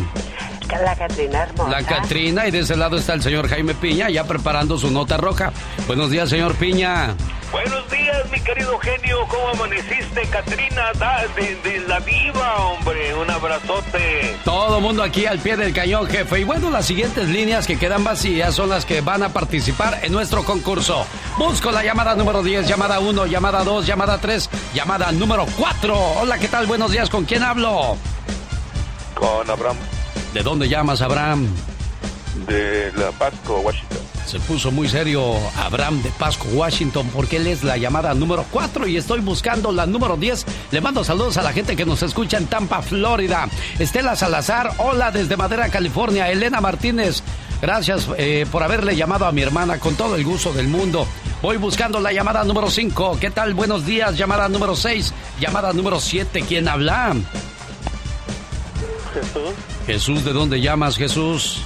La 0.70 0.96
Catrina 0.96 1.44
hermosa. 1.44 1.70
La 1.70 1.84
Catrina 1.86 2.48
y 2.48 2.52
de 2.52 2.60
ese 2.60 2.76
lado 2.76 2.98
está 2.98 3.14
el 3.14 3.22
señor 3.22 3.48
Jaime 3.48 3.76
Piña 3.76 4.10
ya 4.10 4.26
preparando 4.26 4.78
su 4.78 4.90
nota 4.92 5.18
roja. 5.18 5.52
Buenos 5.88 6.10
días, 6.10 6.30
señor 6.30 6.56
Piña. 6.56 7.16
Buenos 7.56 7.90
días, 7.90 8.30
mi 8.32 8.40
querido 8.42 8.78
genio. 8.80 9.26
¿Cómo 9.30 9.48
amaneciste, 9.54 10.24
Katrina? 10.30 10.92
Da- 11.00 11.24
De, 11.38 11.56
de 11.64 11.80
la 11.88 12.02
diva, 12.02 12.56
hombre. 12.58 13.14
Un 13.16 13.30
abrazote. 13.32 14.36
Todo 14.44 14.82
mundo 14.82 15.02
aquí 15.02 15.26
al 15.26 15.40
pie 15.40 15.56
del 15.56 15.74
cañón, 15.74 16.06
jefe. 16.08 16.42
Y 16.42 16.44
bueno, 16.44 16.70
las 16.70 16.86
siguientes 16.86 17.30
líneas 17.30 17.66
que 17.66 17.80
quedan 17.80 18.04
vacías 18.04 18.54
son 18.54 18.68
las 18.70 18.84
que 18.84 19.00
van 19.00 19.24
a 19.24 19.30
participar 19.30 20.00
en 20.04 20.12
nuestro 20.12 20.44
concurso. 20.44 21.06
Busco 21.38 21.72
la 21.72 21.82
llamada 21.82 22.14
número 22.16 22.44
10, 22.44 22.68
llamada 22.68 23.00
1, 23.00 23.26
llamada 23.28 23.64
2, 23.64 23.86
llamada 23.88 24.18
3, 24.18 24.50
llamada 24.74 25.14
número 25.14 25.46
4. 25.58 25.98
Hola, 25.98 26.38
¿qué 26.38 26.50
tal? 26.50 26.66
Buenos 26.66 26.92
días, 26.92 27.10
¿con 27.10 27.24
quién 27.24 27.42
hablo? 27.44 27.96
Con 29.14 29.50
Abraham 29.50 29.78
¿De 30.34 30.44
dónde 30.44 30.68
llamas, 30.68 31.02
Abraham? 31.02 31.48
de 32.48 32.92
La 32.98 33.12
Pasco. 33.14 33.62
Se 34.26 34.40
puso 34.40 34.72
muy 34.72 34.90
serio 34.90 35.36
Abraham 35.56 36.02
de 36.02 36.10
Pasco, 36.10 36.48
Washington, 36.54 37.10
porque 37.14 37.38
él 37.38 37.48
es 37.48 37.64
la 37.64 37.78
llamada 37.78 38.14
número 38.16 38.44
4 38.50 38.88
y 38.88 38.98
estoy 38.98 39.20
buscando 39.20 39.72
la 39.72 39.86
número 39.86 40.18
10. 40.18 40.46
Le 40.72 40.82
mando 40.82 41.04
saludos 41.04 41.38
a 41.38 41.44
la 41.44 41.54
gente 41.54 41.76
que 41.76 41.86
nos 41.86 42.02
escucha 42.02 42.38
en 42.38 42.48
Tampa, 42.48 42.82
Florida. 42.82 43.48
Estela 43.78 44.16
Salazar, 44.16 44.74
hola 44.80 45.12
desde 45.12 45.38
Madera, 45.38 45.70
California. 45.70 46.32
Elena 46.32 46.60
Martínez, 46.60 47.22
gracias 47.62 48.08
eh, 48.18 48.48
por 48.52 48.64
haberle 48.64 48.96
llamado 48.96 49.28
a 49.28 49.32
mi 49.32 49.44
hermana 49.44 49.80
con 49.80 49.96
todo 49.96 50.16
el 50.16 50.24
gusto 50.24 50.52
del 50.54 50.68
mundo. 50.68 51.08
Voy 51.44 51.58
buscando 51.58 52.00
la 52.00 52.12
llamada 52.12 52.44
número 52.44 52.72
5. 52.72 53.20
¿Qué 53.22 53.30
tal? 53.30 53.54
Buenos 53.54 53.86
días. 53.86 54.18
Llamada 54.18 54.50
número 54.50 54.76
6. 54.76 55.14
Llamada 55.40 55.72
número 55.72 56.00
7. 56.00 56.44
¿Quién 56.48 56.68
habla? 56.68 57.16
Jesús 59.14 59.54
Jesús, 59.86 60.26
¿de 60.26 60.34
dónde 60.34 60.60
llamas, 60.60 60.98
Jesús? 60.98 61.62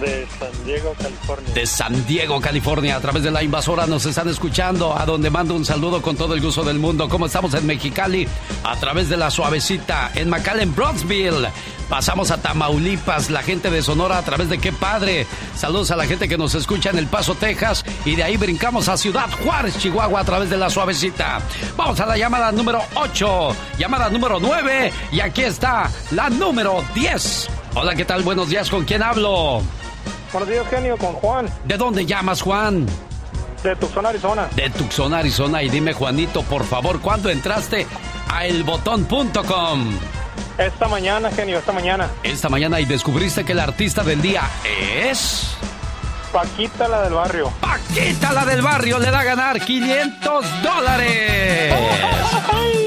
De 0.00 0.26
San 0.38 0.64
Diego, 0.64 0.94
California. 0.98 1.54
de 1.54 1.66
San 1.66 2.06
Diego, 2.06 2.40
California. 2.40 2.96
A 2.96 3.00
través 3.00 3.22
de 3.22 3.30
la 3.30 3.42
invasora 3.42 3.86
nos 3.86 4.06
están 4.06 4.28
escuchando, 4.28 4.96
a 4.98 5.04
donde 5.06 5.30
mando 5.30 5.54
un 5.54 5.64
saludo 5.64 6.02
con 6.02 6.16
todo 6.16 6.34
el 6.34 6.40
gusto 6.40 6.62
del 6.64 6.78
mundo. 6.78 7.08
¿Cómo 7.08 7.26
estamos 7.26 7.54
en 7.54 7.66
Mexicali? 7.66 8.26
A 8.64 8.76
través 8.76 9.08
de 9.08 9.16
la 9.16 9.30
suavecita, 9.30 10.10
en 10.14 10.28
McAllen, 10.30 10.74
Bronxville. 10.74 11.48
Pasamos 11.88 12.30
a 12.30 12.38
Tamaulipas, 12.40 13.30
la 13.30 13.42
gente 13.42 13.70
de 13.70 13.82
Sonora 13.82 14.16
a 14.18 14.22
través 14.22 14.48
de 14.48 14.58
Qué 14.58 14.72
Padre. 14.72 15.26
Saludos 15.54 15.90
a 15.90 15.96
la 15.96 16.06
gente 16.06 16.28
que 16.28 16.38
nos 16.38 16.54
escucha 16.54 16.90
en 16.90 16.98
El 16.98 17.06
Paso, 17.06 17.34
Texas. 17.34 17.84
Y 18.04 18.16
de 18.16 18.24
ahí 18.24 18.36
brincamos 18.36 18.88
a 18.88 18.96
Ciudad 18.96 19.28
Juárez, 19.44 19.78
Chihuahua, 19.78 20.20
a 20.20 20.24
través 20.24 20.48
de 20.50 20.56
la 20.56 20.70
suavecita. 20.70 21.40
Vamos 21.76 22.00
a 22.00 22.06
la 22.06 22.16
llamada 22.16 22.50
número 22.52 22.82
8, 22.94 23.56
llamada 23.78 24.08
número 24.08 24.40
9. 24.40 24.92
Y 25.12 25.20
aquí 25.20 25.42
está 25.42 25.90
la 26.12 26.30
número 26.30 26.82
10. 26.94 27.48
Hola, 27.74 27.94
¿qué 27.94 28.04
tal? 28.04 28.22
Buenos 28.22 28.48
días, 28.48 28.70
¿con 28.70 28.84
quién 28.84 29.02
hablo? 29.02 29.62
Buenos 30.34 30.48
días, 30.48 30.66
genio, 30.68 30.96
con 30.96 31.12
Juan, 31.12 31.46
¿De 31.64 31.76
dónde 31.76 32.04
llamas, 32.04 32.42
Juan? 32.42 32.86
de 33.62 33.76
Tucson, 33.76 34.04
Arizona. 34.04 34.48
De 34.56 34.68
Tucson, 34.68 35.14
Arizona. 35.14 35.62
Y 35.62 35.68
dime, 35.68 35.92
Juanito, 35.92 36.42
por 36.42 36.64
favor, 36.64 37.00
¿cuándo 37.00 37.30
entraste 37.30 37.86
a 38.28 38.44
elbotón.com? 38.44 39.92
Esta 40.58 40.88
mañana, 40.88 41.30
genio, 41.30 41.60
esta 41.60 41.70
mañana. 41.70 42.10
Esta 42.24 42.48
mañana 42.48 42.80
y 42.80 42.84
descubriste 42.84 43.44
que 43.44 43.52
el 43.52 43.60
artista 43.60 44.02
del 44.02 44.20
día 44.20 44.42
es... 45.08 45.54
Paquita, 46.32 46.88
la 46.88 47.02
del 47.02 47.14
barrio. 47.14 47.52
Paquita, 47.60 48.32
la 48.32 48.44
del 48.44 48.60
barrio, 48.60 48.98
le 48.98 49.12
da 49.12 49.20
a 49.20 49.24
ganar 49.24 49.60
500 49.60 50.62
dólares. 50.64 51.74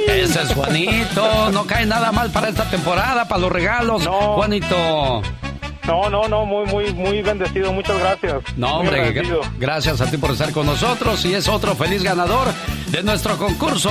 Ese 0.10 0.42
es 0.42 0.54
Juanito. 0.54 1.50
No 1.54 1.66
cae 1.66 1.86
nada 1.86 2.12
mal 2.12 2.30
para 2.30 2.50
esta 2.50 2.70
temporada, 2.70 3.26
para 3.26 3.40
los 3.40 3.52
regalos. 3.54 4.06
Juanito. 4.06 5.22
No, 5.88 6.10
no, 6.10 6.28
no, 6.28 6.46
muy, 6.46 6.66
muy, 6.66 6.94
muy 6.94 7.22
bendecido. 7.22 7.72
Muchas 7.72 7.98
gracias. 7.98 8.58
No, 8.58 8.84
Muy 8.84 8.88
hombre, 8.88 9.24
gracias 9.58 10.02
a 10.02 10.12
ti 10.12 10.18
por 10.18 10.32
estar 10.32 10.52
con 10.52 10.66
nosotros 10.66 11.24
y 11.26 11.34
es 11.34 11.48
otro 11.48 11.76
feliz 11.76 12.04
ganador 12.04 12.50
de 12.92 13.04
nuestro 13.04 13.38
concurso 13.38 13.90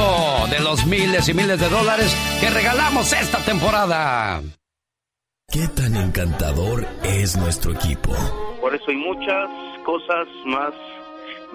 de 0.51 0.61
los 0.61 0.85
miles 0.87 1.27
y 1.29 1.35
miles 1.35 1.59
de 1.59 1.69
dólares 1.69 2.15
que 2.41 2.51
regalamos 2.51 3.13
esta 3.13 3.39
temporada. 3.39 4.43
¿Qué 5.51 5.69
tan 5.69 5.97
encantador 5.97 6.87
es 7.03 7.37
nuestro 7.37 7.73
equipo? 7.73 8.13
Por 8.61 8.75
eso 8.75 8.91
y 8.91 8.97
muchas 8.97 9.49
cosas 9.85 10.27
más. 10.45 10.75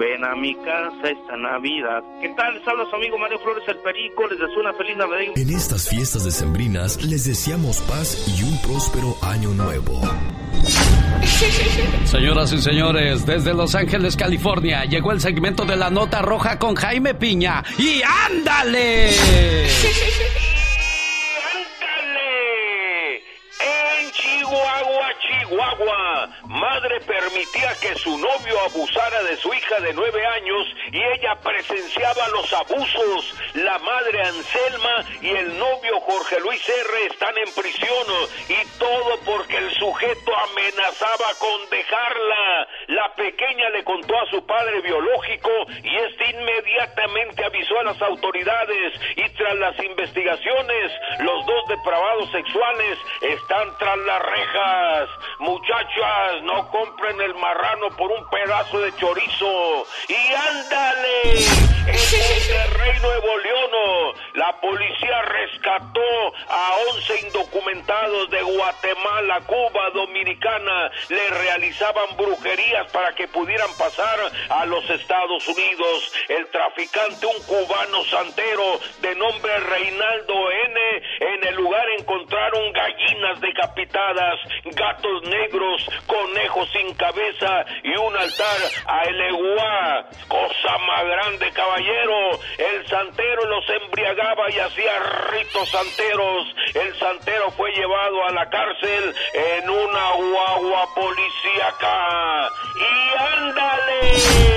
Ven 0.02 0.26
a 0.26 0.36
mi 0.36 0.56
casa 0.56 1.10
esta 1.12 1.38
Navidad. 1.38 2.02
¿Qué 2.20 2.30
tal? 2.30 2.56
Les 2.56 2.68
habla 2.68 2.90
su 2.90 2.96
amigo 2.96 3.20
Mario 3.20 3.38
Flores 3.38 3.64
el 3.68 3.78
Perico. 3.78 4.28
Les 4.28 4.40
deseo 4.40 4.60
una 4.60 4.74
feliz 4.74 4.98
Navidad. 4.98 5.34
En 5.36 5.50
estas 5.52 5.90
fiestas 5.90 6.24
decembrinas 6.24 7.04
les 7.04 7.26
deseamos 7.26 7.80
paz 7.82 8.18
y 8.28 8.42
un 8.42 8.60
próspero 8.64 9.16
año 9.22 9.50
nuevo. 9.50 10.02
Señoras 12.06 12.52
y 12.52 12.58
señores, 12.64 13.28
desde 13.28 13.54
Los 13.54 13.76
Ángeles, 13.76 14.16
California, 14.16 14.86
llegó 14.86 15.12
el 15.12 15.22
segmento 15.22 15.66
de 15.66 15.76
la 15.76 15.92
nota 15.92 16.24
roja 16.24 16.58
con 16.58 16.74
Jaime 16.74 17.14
Piña. 17.14 17.64
¡Y 17.78 18.02
ándale! 18.02 19.12
En 23.62 24.12
Chihuahua, 24.12 25.10
Chihuahua, 25.52 26.30
madre 26.46 27.02
permitía 27.02 27.76
que 27.82 27.94
su 27.96 28.18
novio 28.18 28.60
abusara 28.62 29.22
de 29.24 29.36
su 29.36 29.54
hija 29.54 29.82
de 29.82 29.94
nueve 29.94 30.26
años 30.26 30.68
y 30.94 31.04
ella 31.04 31.36
presenciaba 31.44 32.28
los 32.30 32.54
abusos. 32.54 33.36
La 33.56 33.78
madre 33.80 34.22
Anselma 34.22 35.06
y 35.22 35.30
el 35.30 35.60
novio 35.60 36.00
Jorge 36.00 36.40
Luis 36.40 36.70
R. 36.70 37.06
están 37.12 37.38
en 37.38 37.54
prisión 37.54 38.08
y 38.48 38.80
todo 38.80 39.20
porque 39.26 39.58
el 39.58 39.72
sujeto 39.74 40.32
amenazaba 40.38 41.34
con 41.38 41.70
dejarla. 41.70 42.68
La 42.88 43.14
pequeña 43.16 43.70
le 43.72 43.84
contó 43.84 44.18
a 44.22 44.30
su 44.30 44.46
padre 44.46 44.80
biológico 44.82 45.52
y 45.84 45.98
este 45.98 46.30
inmediatamente 46.32 47.44
avisó 47.44 47.78
a 47.80 47.84
las 47.84 48.02
autoridades 48.02 48.94
y 49.18 49.30
tras 49.32 49.56
las 49.56 49.84
investigaciones 49.84 50.92
los 51.20 51.46
dos 51.46 51.68
depravados 51.68 52.32
sexuales 52.32 52.98
están 53.22 53.78
tras 53.80 53.98
las 53.98 54.22
rejas. 54.22 55.10
Muchachas, 55.42 56.44
no 56.44 56.70
compren 56.70 57.20
el 57.20 57.34
marrano 57.34 57.90
por 57.98 58.12
un 58.12 58.30
pedazo 58.30 58.80
de 58.80 58.96
chorizo. 58.96 59.88
Y 60.08 60.34
ándale, 60.34 61.34
en 61.88 61.96
Monterrey, 61.96 63.00
Nuevo 63.02 63.38
León, 63.38 63.52
la 64.36 64.52
La 64.52 64.60
policía 64.60 65.22
rescató 65.24 66.34
a 66.48 66.76
11 66.94 67.28
indocumentados 67.28 68.30
de 68.30 68.42
Guatemala, 68.42 69.42
Cuba, 69.48 69.90
Dominicana. 69.94 70.92
Le 71.10 71.30
realizaban 71.30 72.16
brujerías 72.18 72.92
para 72.92 73.14
que 73.16 73.28
pudieran 73.28 73.70
pasar 73.78 74.20
a 74.50 74.66
los 74.66 74.88
Estados 74.90 75.48
Unidos. 75.48 76.14
El 76.28 76.48
traficante, 76.50 77.26
un 77.26 77.44
cubano 77.44 78.04
santero 78.06 78.80
de 79.02 79.16
nombre 79.16 79.60
Reinaldo 79.60 80.52
N, 80.52 80.80
en 81.20 81.48
el 81.48 81.56
lugar 81.56 81.88
encontraron 81.98 82.74
gallinas 82.74 83.40
decapitadas, 83.42 84.40
gatos 84.66 85.24
negros, 85.32 85.90
conejos 86.06 86.70
sin 86.72 86.94
cabeza 86.96 87.66
y 87.84 87.96
un 87.98 88.16
altar 88.18 88.60
a 88.86 89.04
Eleguá. 89.04 90.06
Cosa 90.28 90.78
más 90.88 91.06
grande, 91.06 91.52
caballero. 91.52 92.40
El 92.58 92.88
santero 92.88 93.46
los 93.46 93.66
embriagaba 93.70 94.52
y 94.52 94.60
hacía 94.60 95.00
ritos 95.32 95.70
santeros. 95.70 96.56
El 96.74 97.00
santero 97.00 97.52
fue 97.52 97.72
llevado 97.72 98.26
a 98.26 98.32
la 98.32 98.50
cárcel 98.50 99.16
en 99.34 99.70
una 99.70 100.12
guagua 100.12 100.94
policíaca. 100.94 102.50
¡Y 102.76 103.18
ándale! 103.34 104.52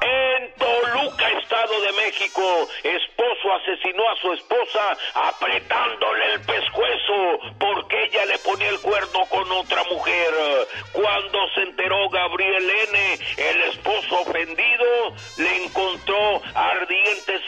En 0.00 0.54
Toluca, 0.54 1.28
Estado 1.30 1.80
de 1.80 1.92
México, 1.92 2.68
esposo 2.82 3.52
asesinó 3.52 4.08
a 4.08 4.16
su 4.16 4.32
esposa 4.32 4.96
apretándole 5.14 6.34
el 6.34 6.40
pescuezo 6.40 7.40
porque 7.58 8.04
ella 8.04 8.24
le 8.26 8.38
ponía 8.38 8.68
el 8.70 8.80
cuerno 8.80 9.26
con 9.28 9.50
otra 9.52 9.84
mujer. 9.84 10.32
Cuando 10.92 11.38
se 11.54 11.62
enteró 11.62 12.08
Gabriel 12.08 12.70
N., 12.88 13.18
el 13.36 13.60
esposo 13.72 14.20
ofendido, 14.20 15.14
le 15.36 15.64
encontró 15.64 16.42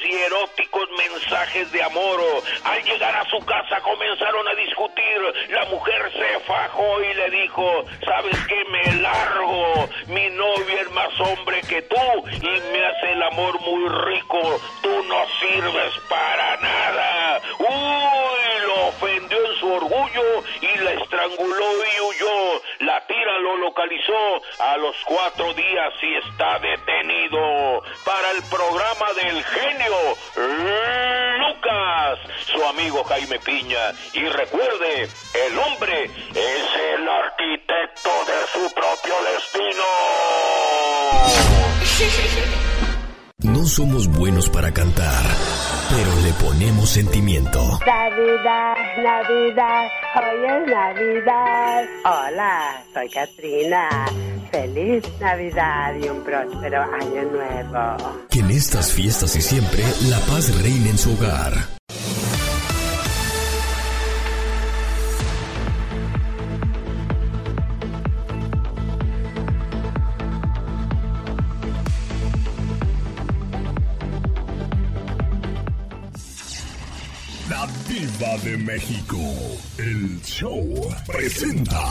y 0.05 0.13
eróticos 0.13 0.89
mensajes 0.99 1.71
de 1.71 1.83
amor. 1.83 2.21
Al 2.65 2.83
llegar 2.83 3.15
a 3.15 3.25
su 3.31 3.39
casa 3.47 3.81
comenzaron 3.83 4.49
a 4.49 4.55
discutir. 4.55 5.19
La 5.51 5.65
mujer 5.67 6.13
se 6.13 6.41
fajó 6.41 7.01
y 7.01 7.15
le 7.15 7.31
dijo, 7.31 7.85
¿sabes 8.05 8.37
qué? 8.49 8.65
Me 8.71 9.01
largo. 9.01 9.89
Mi 10.09 10.29
novio 10.31 10.81
es 10.81 10.91
más 10.91 11.21
hombre 11.21 11.61
que 11.63 11.83
tú 11.83 11.97
y 12.27 12.61
me 12.73 12.87
hace 12.87 13.13
el 13.13 13.23
amor 13.23 13.61
muy 13.61 13.89
rico. 13.89 14.61
Tú 14.83 15.03
no 15.05 15.27
sirves 15.41 15.93
para 16.09 16.57
nada. 16.57 17.41
Uy, 17.59 18.67
lo 18.67 18.87
ofendió 18.89 19.47
en 19.47 19.61
su 19.61 19.73
orgullo 19.73 20.45
y 20.61 20.79
la 20.79 20.93
estranguló 20.93 21.67
lo 23.53 23.69
localizó 23.69 24.43
a 24.59 24.77
los 24.77 24.97
cuatro 25.05 25.53
días 25.55 25.93
y 26.03 26.15
está 26.29 26.59
detenido. 26.59 27.83
Para 28.05 28.31
el 28.33 28.43
programa 28.45 29.13
del 29.15 29.45
genio 29.45 30.17
Lucas, 31.39 32.19
su 32.47 32.63
amigo 32.65 33.05
Jaime 33.05 33.39
Piña. 33.41 33.93
Y 34.15 34.25
recuerde, 34.25 35.09
el 35.35 35.59
hombre 35.59 36.05
es 36.05 36.67
el 36.95 37.09
arquitecto 37.09 38.11
de 38.27 38.47
su 38.53 38.75
propio 38.75 39.15
destino. 39.33 39.85
No 43.39 43.67
somos 43.67 44.09
buenos 44.09 44.49
para 44.51 44.73
cantar, 44.73 45.25
pero 45.91 46.15
le 46.23 46.33
ponemos 46.35 46.91
sentimiento. 46.91 47.61
Navidad, 48.99 49.89
hoy 50.17 50.45
es 50.45 50.71
Navidad. 50.71 51.85
Hola, 52.05 52.85
soy 52.93 53.09
Katrina. 53.09 53.89
Feliz 54.51 55.05
Navidad 55.19 55.95
y 55.95 56.09
un 56.09 56.23
próspero 56.23 56.83
año 56.83 57.23
nuevo. 57.23 58.27
Que 58.29 58.41
en 58.41 58.51
estas 58.51 58.93
fiestas 58.93 59.35
y 59.37 59.41
siempre 59.41 59.83
la 60.11 60.19
paz 60.21 60.63
reine 60.63 60.91
en 60.91 60.99
su 60.99 61.13
hogar. 61.13 61.82
De 78.23 78.57
México. 78.57 79.19
El 79.79 80.23
show 80.23 80.65
presenta. 81.09 81.83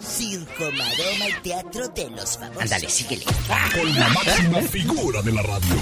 Circo, 0.00 0.64
maroma 0.72 1.28
y 1.28 1.42
teatro 1.42 1.86
de 1.88 2.10
los 2.10 2.38
famosos. 2.38 2.62
Ándale, 2.62 2.88
síguele. 2.88 3.24
Con 3.74 3.94
la 3.94 4.08
máxima 4.08 4.60
figura 4.62 5.20
de 5.20 5.32
la 5.32 5.42
radio. 5.42 5.76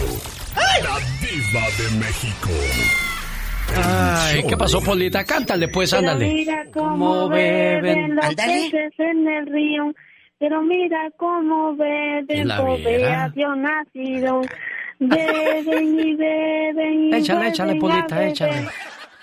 La 0.82 0.98
Diva 1.20 1.66
de 1.78 1.98
México. 2.00 2.50
Ay, 3.76 4.42
¿qué 4.42 4.56
pasó, 4.56 4.80
Polita? 4.80 5.24
Cántale, 5.24 5.68
pues, 5.68 5.92
ándale. 5.92 6.26
Pero 6.26 6.34
mira 6.34 6.66
cómo 6.72 7.28
beben 7.28 8.16
los 8.16 8.34
peces 8.34 8.92
en 8.98 9.28
el 9.28 9.46
río. 9.46 9.94
Pero 10.40 10.60
mira 10.62 11.08
cómo 11.16 11.76
beben, 11.76 12.48
La 12.48 12.56
pobre 12.58 12.98
nacido. 13.00 14.42
Beben 15.00 15.98
y 15.98 16.14
beben 16.14 17.04
y 17.04 17.14
Échale, 17.16 17.48
échale, 17.48 17.74
vuelven 17.74 17.98
a 17.98 18.06
Polita, 18.06 18.26
échale. 18.28 18.68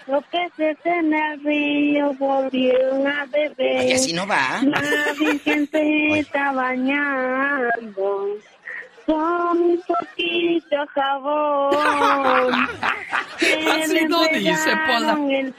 Los 0.07 0.23
peces 0.25 0.77
en 0.85 1.13
el 1.13 1.43
río 1.43 2.13
volvieron 2.13 3.05
a 3.07 3.25
beber. 3.25 3.85
Oye, 3.85 3.93
así 3.93 4.13
no 4.13 4.25
va. 4.25 4.61
La 4.63 4.81
Virgen 5.19 5.67
se 5.69 6.09
está 6.19 6.51
bañando 6.51 8.27
con 9.05 9.57
un 9.61 9.81
poquito 9.87 10.77
jabón. 10.93 12.67
Que 13.39 13.53
Así 13.83 14.03
no 14.05 14.23
dice, 14.29 14.71
Pola. 14.87 15.17
el. 15.29 15.53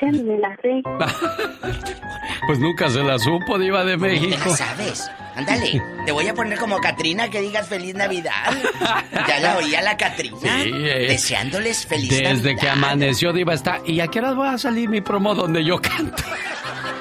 Ya 0.00 0.10
me 0.12 0.38
la 0.38 0.56
sé. 0.62 0.82
Pues 2.46 2.58
nunca 2.58 2.88
se 2.88 3.02
la 3.02 3.18
supo, 3.18 3.58
Diva 3.58 3.84
de 3.84 3.92
¿Te 3.92 3.98
México. 3.98 4.48
la 4.48 4.56
sabes? 4.56 5.08
Ándale, 5.36 5.80
te 6.06 6.10
voy 6.10 6.26
a 6.26 6.34
poner 6.34 6.58
como 6.58 6.78
Catrina 6.80 7.28
que 7.28 7.40
digas 7.42 7.68
feliz 7.68 7.94
Navidad. 7.94 8.32
Ya 9.28 9.38
la 9.40 9.58
oía 9.58 9.82
la 9.82 9.96
Catrina. 9.96 10.36
Sí, 10.40 10.70
eh. 10.74 11.06
Deseándoles 11.10 11.86
feliz 11.86 12.08
Desde 12.08 12.32
Navidad. 12.54 12.56
que 12.60 12.68
amaneció, 12.70 13.32
Diva 13.32 13.54
está. 13.54 13.80
¿Y 13.86 14.00
a 14.00 14.08
qué 14.08 14.18
hora 14.20 14.32
va 14.32 14.52
a 14.54 14.58
salir 14.58 14.88
mi 14.88 15.00
promo 15.00 15.34
donde 15.34 15.62
yo 15.64 15.80
canto? 15.80 16.24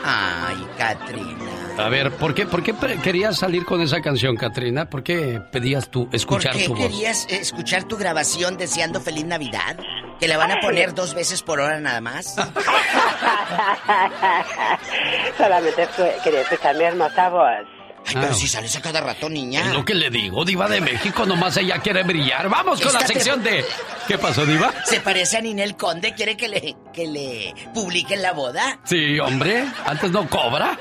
Ay, 0.03 0.57
Catrina. 0.77 1.35
A 1.79 1.87
ver, 1.87 2.11
¿por 2.11 2.35
qué, 2.35 2.45
por 2.45 2.61
qué 2.61 2.75
querías 3.01 3.37
salir 3.37 3.63
con 3.65 3.79
esa 3.81 4.01
canción, 4.01 4.35
Katrina? 4.35 4.89
¿Por 4.89 5.01
qué 5.01 5.41
pedías 5.51 5.89
tú 5.89 6.07
¿Por 6.07 6.15
escuchar 6.15 6.53
qué 6.53 6.65
tu 6.65 6.75
voz? 6.75 6.81
querías 6.81 7.25
eh, 7.29 7.37
escuchar 7.39 7.85
tu 7.85 7.95
grabación 7.95 8.57
deseando 8.57 8.99
feliz 8.99 9.23
Navidad? 9.25 9.77
¿Que 10.19 10.27
la 10.27 10.35
van 10.37 10.51
a 10.51 10.59
poner 10.59 10.93
dos 10.93 11.15
veces 11.15 11.41
por 11.41 11.61
hora 11.61 11.79
nada 11.79 12.01
más? 12.01 12.35
Solamente 15.37 15.87
quería 16.21 16.41
escuchar 16.41 16.75
mi 16.75 16.83
hermosa 16.83 17.29
voz. 17.29 17.78
Ay, 18.05 18.15
pero 18.19 18.33
si 18.33 18.47
sales 18.47 18.75
a 18.75 18.81
cada 18.81 19.01
rato, 19.01 19.29
niña. 19.29 19.61
Es 19.67 19.73
lo 19.73 19.85
que 19.85 19.93
le 19.93 20.09
digo, 20.09 20.43
Diva 20.45 20.67
de 20.67 20.81
México, 20.81 21.25
nomás 21.25 21.57
ella 21.57 21.77
quiere 21.79 22.03
brillar. 22.03 22.49
Vamos 22.49 22.81
con 22.81 22.91
la 22.93 22.99
te- 22.99 23.07
sección 23.13 23.43
de... 23.43 23.63
¿Qué 24.07 24.17
pasó, 24.17 24.45
Diva? 24.45 24.73
¿Se 24.85 24.99
parece 25.01 25.37
a 25.37 25.41
Ninel 25.41 25.75
Conde? 25.77 26.13
¿Quiere 26.15 26.35
que 26.35 26.47
le, 26.47 26.75
que 26.91 27.05
le 27.07 27.53
publiquen 27.73 28.21
la 28.23 28.31
boda? 28.33 28.79
Sí, 28.83 29.19
hombre, 29.19 29.65
antes 29.85 30.09
no 30.11 30.27
cobra. 30.27 30.79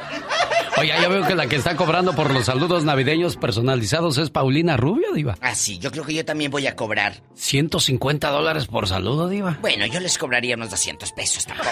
Oye, 0.78 0.88
ya 0.88 1.08
veo 1.08 1.26
que 1.26 1.34
la 1.34 1.46
que 1.46 1.56
está 1.56 1.76
cobrando 1.76 2.14
por 2.14 2.32
los 2.32 2.46
saludos 2.46 2.84
navideños 2.84 3.36
personalizados 3.36 4.16
es 4.16 4.30
Paulina 4.30 4.76
Rubio, 4.78 5.12
Diva. 5.12 5.36
Ah, 5.42 5.54
sí, 5.54 5.78
yo 5.78 5.90
creo 5.90 6.04
que 6.04 6.14
yo 6.14 6.24
también 6.24 6.50
voy 6.50 6.66
a 6.66 6.74
cobrar. 6.76 7.20
150 7.34 8.30
dólares 8.30 8.66
por 8.66 8.86
saludo, 8.88 9.28
Diva. 9.28 9.58
Bueno, 9.60 9.84
yo 9.86 10.00
les 10.00 10.16
cobraría 10.16 10.54
unos 10.54 10.70
200 10.70 11.12
pesos 11.12 11.44
tampoco, 11.44 11.70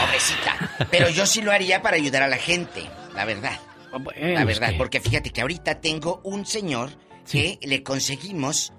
pobrecita. 0.00 0.86
Pero 0.90 1.10
yo 1.10 1.26
sí 1.26 1.42
lo 1.42 1.52
haría 1.52 1.82
para 1.82 1.96
ayudar 1.96 2.22
a 2.22 2.28
la 2.28 2.38
gente, 2.38 2.88
la 3.14 3.24
verdad. 3.26 3.58
La 4.16 4.40
es 4.42 4.46
verdad, 4.46 4.70
que- 4.70 4.76
porque 4.78 5.00
fíjate 5.00 5.30
que 5.30 5.40
ahorita 5.40 5.80
tengo 5.80 6.20
un 6.24 6.46
señor 6.46 6.90
que 7.30 7.58
le 7.62 7.82
conseguimos 7.82 8.72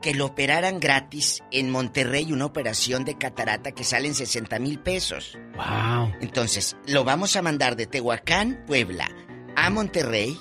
que 0.00 0.14
lo 0.14 0.26
operaran 0.26 0.78
gratis 0.78 1.42
en 1.50 1.70
Monterrey, 1.70 2.30
una 2.32 2.44
operación 2.46 3.04
de 3.04 3.18
catarata 3.18 3.72
que 3.72 3.82
sale 3.82 4.06
en 4.06 4.14
60 4.14 4.60
mil 4.60 4.78
pesos. 4.78 5.36
Wow. 5.56 6.12
Entonces, 6.20 6.76
lo 6.86 7.02
vamos 7.02 7.34
a 7.34 7.42
mandar 7.42 7.74
de 7.74 7.86
Tehuacán, 7.88 8.62
Puebla, 8.64 9.08
a 9.56 9.70
Monterrey, 9.70 10.38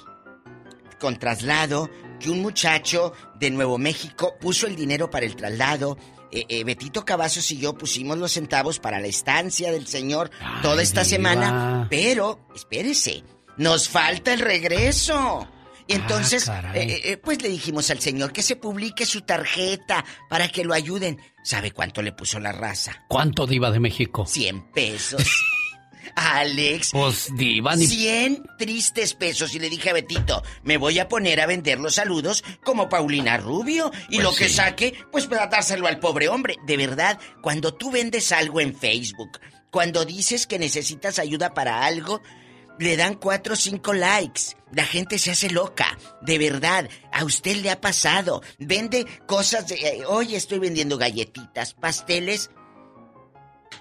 con 1.00 1.18
traslado, 1.18 1.90
que 2.20 2.30
un 2.30 2.42
muchacho 2.42 3.14
de 3.40 3.50
Nuevo 3.50 3.78
México 3.80 4.36
puso 4.40 4.68
el 4.68 4.76
dinero 4.76 5.10
para 5.10 5.26
el 5.26 5.36
traslado. 5.36 5.98
Eh, 6.32 6.46
eh, 6.50 6.64
Betito 6.64 7.04
Cavazos 7.06 7.50
y 7.52 7.58
yo 7.58 7.76
pusimos 7.76 8.18
los 8.18 8.34
centavos 8.34 8.80
para 8.80 9.00
la 9.00 9.08
estancia 9.08 9.72
del 9.72 9.88
señor 9.88 10.30
toda 10.62 10.84
esta 10.84 11.02
diva. 11.02 11.10
semana. 11.10 11.88
Pero, 11.90 12.48
espérese, 12.56 13.24
nos 13.58 13.90
falta 13.90 14.34
el 14.34 14.40
regreso. 14.40 15.48
Y 15.90 15.94
entonces, 15.94 16.50
Ah, 16.50 16.62
caray. 16.62 16.92
eh, 16.92 17.02
eh, 17.12 17.18
pues 17.18 17.42
le 17.42 17.48
dijimos 17.50 17.90
al 17.92 18.00
señor 18.00 18.34
que 18.34 18.44
se 18.44 18.58
publique 18.58 19.06
su 19.06 19.22
tarjeta 19.22 20.04
para 20.30 20.50
que 20.50 20.66
lo 20.66 20.74
ayuden. 20.74 21.22
¿Sabe 21.44 21.72
cuánto 21.72 22.02
le 22.02 22.12
puso 22.12 22.40
la 22.40 22.52
raza? 22.52 23.06
¿Cuánto, 23.08 23.48
Diva 23.48 23.72
de 23.72 23.80
México? 23.80 24.26
100 24.26 24.72
pesos. 24.74 25.24
Alex. 26.16 26.92
Pues 26.92 27.30
diva, 27.36 27.76
ni... 27.76 27.86
100 27.86 28.44
tristes 28.58 29.14
pesos 29.14 29.54
y 29.54 29.60
le 29.60 29.70
dije 29.70 29.90
a 29.90 29.94
Betito, 29.94 30.42
me 30.64 30.78
voy 30.78 31.00
a 31.00 31.08
poner 31.08 31.40
a 31.42 31.46
vender 31.46 31.80
los 31.80 31.96
saludos 31.96 32.44
como 32.64 32.90
Paulina 32.90 33.38
Rubio 33.38 33.92
y 34.10 34.16
Pues 34.16 34.24
lo 34.24 34.34
que 34.34 34.50
saque, 34.50 34.94
pues 35.12 35.28
para 35.28 35.48
dárselo 35.48 35.88
al 35.88 36.00
pobre 36.00 36.28
hombre. 36.30 36.56
De 36.66 36.76
verdad, 36.78 37.20
cuando 37.42 37.74
tú 37.74 37.92
vendes 37.92 38.32
algo 38.32 38.62
en 38.62 38.76
Facebook, 38.76 39.40
cuando 39.70 40.06
dices 40.06 40.48
que 40.48 40.60
necesitas 40.60 41.20
ayuda 41.20 41.54
para 41.54 41.86
algo, 41.86 42.22
le 42.80 42.98
dan 42.98 43.16
cuatro 43.16 43.54
o 43.54 43.58
cinco 43.58 43.94
likes. 43.94 44.56
La 44.72 44.84
gente 44.86 45.18
se 45.20 45.32
hace 45.32 45.50
loca. 45.50 45.98
De 46.22 46.38
verdad, 46.38 46.90
a 47.12 47.24
usted 47.24 47.58
le 47.58 47.72
ha 47.72 47.80
pasado. 47.82 48.42
Vende 48.60 49.06
cosas 49.26 49.68
de... 49.68 49.76
eh, 49.76 50.04
Hoy 50.06 50.36
estoy 50.36 50.60
vendiendo 50.60 50.98
galletitas, 50.98 51.74
pasteles. 51.74 52.52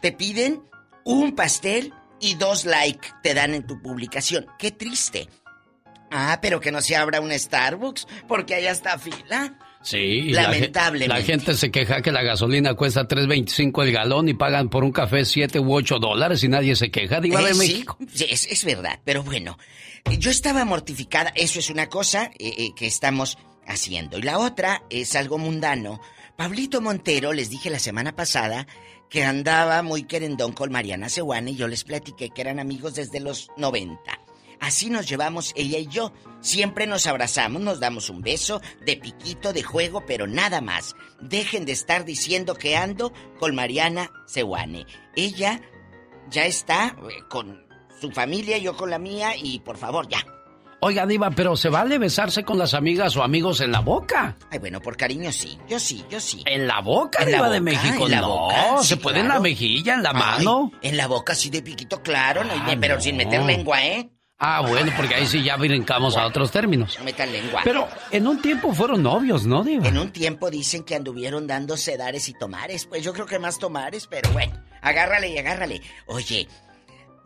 Te 0.00 0.12
piden 0.12 0.62
un 1.04 1.34
pastel 1.34 1.92
y 2.20 2.34
dos 2.34 2.64
likes 2.64 3.08
te 3.22 3.34
dan 3.34 3.54
en 3.54 3.66
tu 3.66 3.80
publicación. 3.82 4.46
Qué 4.58 4.70
triste. 4.70 5.28
Ah, 6.10 6.38
pero 6.40 6.60
que 6.60 6.70
no 6.72 6.80
se 6.80 6.96
abra 6.96 7.20
un 7.20 7.36
Starbucks 7.36 8.06
porque 8.28 8.54
allá 8.54 8.70
está 8.70 8.98
fila. 8.98 9.58
Sí, 9.86 10.30
la 10.32 10.42
Lamentablemente. 10.42 11.14
La, 11.14 11.22
gente 11.24 11.54
se 11.54 11.70
queja 11.70 12.02
que 12.02 12.10
la 12.10 12.24
gasolina 12.24 12.74
cuesta 12.74 13.06
3.25 13.06 13.84
el 13.84 13.92
galón 13.92 14.28
y 14.28 14.34
pagan 14.34 14.68
por 14.68 14.82
un 14.82 14.90
café 14.90 15.24
7 15.24 15.60
u 15.60 15.72
8 15.72 16.00
dólares 16.00 16.42
y 16.42 16.48
nadie 16.48 16.74
se 16.74 16.90
queja, 16.90 17.20
diva 17.20 17.40
Eh, 17.40 17.44
de 17.44 17.54
sí, 17.54 17.58
México. 17.60 17.96
es, 18.28 18.48
es 18.48 18.64
verdad, 18.64 18.98
pero 19.04 19.22
bueno, 19.22 19.56
yo 20.18 20.32
estaba 20.32 20.64
mortificada, 20.64 21.32
eso 21.36 21.60
es 21.60 21.70
una 21.70 21.88
cosa 21.88 22.32
eh, 22.36 22.52
eh, 22.58 22.68
que 22.74 22.88
estamos 22.88 23.38
haciendo. 23.64 24.18
Y 24.18 24.22
la 24.22 24.40
otra 24.40 24.82
es 24.90 25.14
algo 25.14 25.38
mundano. 25.38 26.00
Pablito 26.36 26.80
Montero, 26.80 27.32
les 27.32 27.48
dije 27.48 27.70
la 27.70 27.78
semana 27.78 28.16
pasada 28.16 28.66
que 29.08 29.22
andaba 29.22 29.82
muy 29.82 30.02
querendón 30.02 30.50
con 30.50 30.72
Mariana 30.72 31.08
Sewane 31.08 31.52
y 31.52 31.56
yo 31.56 31.68
les 31.68 31.84
platiqué 31.84 32.30
que 32.30 32.40
eran 32.40 32.58
amigos 32.58 32.96
desde 32.96 33.20
los 33.20 33.50
90. 33.56 34.00
Así 34.60 34.90
nos 34.90 35.08
llevamos 35.08 35.52
ella 35.56 35.78
y 35.78 35.86
yo. 35.86 36.12
Siempre 36.40 36.86
nos 36.86 37.06
abrazamos, 37.06 37.60
nos 37.62 37.80
damos 37.80 38.08
un 38.10 38.22
beso, 38.22 38.60
de 38.84 38.96
piquito, 38.96 39.52
de 39.52 39.62
juego, 39.62 40.04
pero 40.06 40.26
nada 40.26 40.60
más. 40.60 40.94
Dejen 41.20 41.64
de 41.66 41.72
estar 41.72 42.04
diciendo 42.04 42.54
que 42.54 42.76
ando 42.76 43.12
con 43.38 43.54
Mariana 43.54 44.10
Sewane. 44.26 44.86
Ella 45.14 45.60
ya 46.30 46.44
está 46.46 46.96
eh, 47.10 47.22
con 47.28 47.64
su 48.00 48.10
familia, 48.12 48.58
yo 48.58 48.76
con 48.76 48.90
la 48.90 48.98
mía, 48.98 49.32
y 49.36 49.60
por 49.60 49.76
favor, 49.76 50.08
ya. 50.08 50.18
Oiga, 50.80 51.06
diva, 51.06 51.30
pero 51.30 51.56
se 51.56 51.70
vale 51.70 51.96
besarse 51.98 52.44
con 52.44 52.58
las 52.58 52.74
amigas 52.74 53.16
o 53.16 53.22
amigos 53.22 53.60
en 53.62 53.72
la 53.72 53.80
boca. 53.80 54.36
Ay, 54.50 54.58
bueno, 54.58 54.80
por 54.80 54.96
cariño 54.96 55.32
sí. 55.32 55.58
Yo 55.66 55.80
sí, 55.80 56.04
yo 56.10 56.20
sí. 56.20 56.42
En 56.46 56.66
la 56.66 56.80
boca, 56.82 57.22
En 57.22 57.32
la 57.32 57.38
diva 57.38 57.48
de 57.50 57.60
boca, 57.60 57.70
México. 57.72 58.04
en 58.04 58.10
la 58.10 58.20
no, 58.20 58.28
boca, 58.28 58.82
se 58.82 58.96
puede 58.98 59.20
en 59.20 59.28
la 59.28 59.40
mejilla, 59.40 59.94
en 59.94 60.02
la 60.02 60.10
Ay, 60.10 60.16
mano. 60.44 60.70
en 60.82 60.96
la 60.98 61.06
boca 61.06 61.34
sí 61.34 61.48
de 61.48 61.62
piquito, 61.62 62.02
claro, 62.02 62.44
no, 62.44 62.52
Ah, 62.54 62.76
pero 62.78 63.00
sin 63.00 63.16
meter 63.16 63.42
lengua, 63.42 63.84
¿eh? 63.86 64.10
Ah, 64.38 64.60
bueno, 64.60 64.92
porque 64.96 65.14
ahí 65.14 65.26
sí 65.26 65.42
ya 65.42 65.56
brincamos 65.56 66.16
a 66.16 66.26
otros 66.26 66.50
términos. 66.50 66.96
No 66.98 67.04
metan 67.04 67.32
lengua. 67.32 67.62
Pero 67.64 67.88
en 68.10 68.26
un 68.26 68.42
tiempo 68.42 68.72
fueron 68.74 69.02
novios, 69.02 69.46
¿no, 69.46 69.64
diva? 69.64 69.88
En 69.88 69.96
un 69.96 70.12
tiempo 70.12 70.50
dicen 70.50 70.82
que 70.84 70.94
anduvieron 70.94 71.46
dando 71.46 71.76
sedares 71.78 72.28
y 72.28 72.34
tomares. 72.34 72.84
Pues 72.84 73.02
yo 73.02 73.14
creo 73.14 73.24
que 73.24 73.38
más 73.38 73.58
tomares, 73.58 74.06
pero 74.06 74.30
bueno, 74.32 74.62
agárrale 74.82 75.28
y 75.28 75.38
agárrale. 75.38 75.80
Oye, 76.06 76.48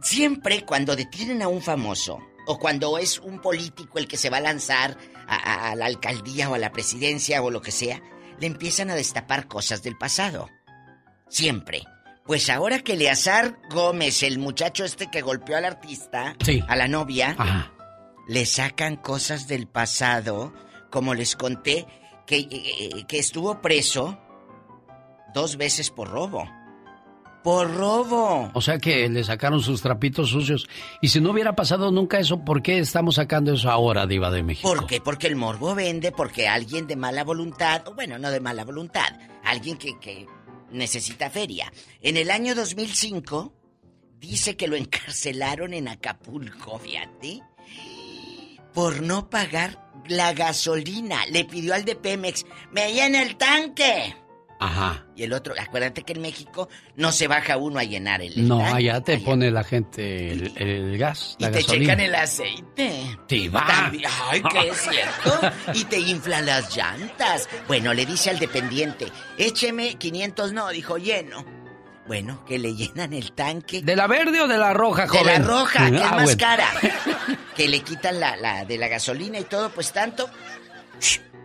siempre 0.00 0.64
cuando 0.64 0.94
detienen 0.94 1.42
a 1.42 1.48
un 1.48 1.62
famoso, 1.62 2.20
o 2.46 2.58
cuando 2.60 2.96
es 2.96 3.18
un 3.18 3.40
político 3.40 3.98
el 3.98 4.06
que 4.06 4.16
se 4.16 4.30
va 4.30 4.36
a 4.36 4.40
lanzar 4.42 4.96
a, 5.26 5.34
a- 5.36 5.70
a 5.70 5.74
la 5.74 5.86
alcaldía 5.86 6.48
o 6.48 6.54
a 6.54 6.58
la 6.58 6.70
presidencia 6.70 7.42
o 7.42 7.50
lo 7.50 7.60
que 7.60 7.72
sea, 7.72 8.00
le 8.38 8.46
empiezan 8.46 8.88
a 8.88 8.94
destapar 8.94 9.48
cosas 9.48 9.82
del 9.82 9.98
pasado. 9.98 10.48
Siempre. 11.28 11.82
Pues 12.30 12.48
ahora 12.48 12.78
que 12.78 12.92
Eleazar 12.92 13.58
Gómez, 13.70 14.22
el 14.22 14.38
muchacho 14.38 14.84
este 14.84 15.10
que 15.10 15.20
golpeó 15.20 15.56
al 15.56 15.64
artista, 15.64 16.36
Sí. 16.44 16.62
a 16.68 16.76
la 16.76 16.86
novia, 16.86 17.34
Ajá. 17.36 17.72
le 18.28 18.46
sacan 18.46 18.94
cosas 18.94 19.48
del 19.48 19.66
pasado, 19.66 20.52
como 20.92 21.14
les 21.14 21.34
conté, 21.34 21.88
que, 22.28 22.36
eh, 22.38 22.48
eh, 22.52 23.04
que 23.08 23.18
estuvo 23.18 23.60
preso 23.60 24.16
dos 25.34 25.56
veces 25.56 25.90
por 25.90 26.08
robo. 26.08 26.48
Por 27.42 27.74
robo. 27.74 28.48
O 28.54 28.60
sea 28.60 28.78
que 28.78 29.08
le 29.08 29.24
sacaron 29.24 29.60
sus 29.60 29.82
trapitos 29.82 30.28
sucios. 30.30 30.68
Y 31.00 31.08
si 31.08 31.20
no 31.20 31.32
hubiera 31.32 31.56
pasado 31.56 31.90
nunca 31.90 32.20
eso, 32.20 32.44
¿por 32.44 32.62
qué 32.62 32.78
estamos 32.78 33.16
sacando 33.16 33.54
eso 33.54 33.68
ahora, 33.70 34.06
diva 34.06 34.30
de 34.30 34.44
México? 34.44 34.68
¿Por 34.72 34.86
qué? 34.86 35.00
Porque 35.00 35.26
el 35.26 35.34
morbo 35.34 35.74
vende, 35.74 36.12
porque 36.12 36.46
alguien 36.46 36.86
de 36.86 36.94
mala 36.94 37.24
voluntad, 37.24 37.88
o 37.88 37.94
bueno, 37.94 38.18
no 38.20 38.30
de 38.30 38.38
mala 38.38 38.64
voluntad, 38.64 39.08
alguien 39.42 39.78
que, 39.78 39.98
que 39.98 40.26
necesita 40.70 41.30
feria. 41.30 41.72
En 42.00 42.16
el 42.16 42.30
año 42.30 42.54
2005, 42.54 43.52
dice 44.18 44.56
que 44.56 44.68
lo 44.68 44.76
encarcelaron 44.76 45.74
en 45.74 45.88
Acapulco, 45.88 46.78
fíjate, 46.78 47.42
por 48.72 49.02
no 49.02 49.30
pagar 49.30 49.90
la 50.06 50.32
gasolina. 50.32 51.26
Le 51.26 51.44
pidió 51.44 51.74
al 51.74 51.84
de 51.84 51.96
Pemex, 51.96 52.44
me 52.72 52.92
llena 52.92 53.22
el 53.22 53.36
tanque. 53.36 54.14
Ajá. 54.62 55.06
Y 55.16 55.22
el 55.22 55.32
otro, 55.32 55.54
acuérdate 55.58 56.02
que 56.02 56.12
en 56.12 56.20
México 56.20 56.68
no 56.96 57.12
se 57.12 57.26
baja 57.26 57.56
uno 57.56 57.78
a 57.78 57.84
llenar 57.84 58.20
el 58.20 58.46
No, 58.46 58.60
allá 58.64 59.00
te 59.00 59.16
pone 59.18 59.50
la 59.50 59.64
gente 59.64 60.32
el, 60.32 60.52
el 60.56 60.98
gas, 60.98 61.36
Y 61.38 61.44
la 61.44 61.50
te 61.50 61.60
gasolina. 61.62 61.84
checan 61.94 62.00
el 62.00 62.14
aceite. 62.14 63.18
Diva. 63.26 63.66
También- 63.66 64.10
Ay, 64.30 64.42
que 64.42 64.68
es 64.68 64.76
cierto. 64.90 65.40
Y 65.72 65.84
te 65.84 65.98
inflan 65.98 66.44
las 66.44 66.76
llantas. 66.76 67.48
Bueno, 67.66 67.94
le 67.94 68.04
dice 68.04 68.28
al 68.30 68.38
dependiente, 68.38 69.06
écheme 69.38 69.94
500, 69.96 70.52
no, 70.52 70.68
dijo 70.68 70.98
lleno. 70.98 71.44
Bueno, 72.06 72.44
que 72.44 72.58
le 72.58 72.74
llenan 72.74 73.12
el 73.14 73.32
tanque. 73.32 73.82
¿De 73.82 73.94
la 73.96 74.06
verde 74.08 74.40
o 74.40 74.48
de 74.48 74.58
la 74.58 74.74
roja, 74.74 75.02
De 75.02 75.08
joven? 75.08 75.42
la 75.42 75.48
roja, 75.48 75.90
que 75.90 75.96
es 75.96 76.02
Ah, 76.02 76.10
más 76.16 76.24
bueno. 76.24 76.38
cara. 76.38 76.68
Que 77.56 77.68
le 77.68 77.80
quitan 77.80 78.18
la, 78.20 78.36
la 78.36 78.64
de 78.64 78.76
la 78.78 78.88
gasolina 78.88 79.38
y 79.38 79.44
todo, 79.44 79.70
pues 79.70 79.92
tanto. 79.92 80.28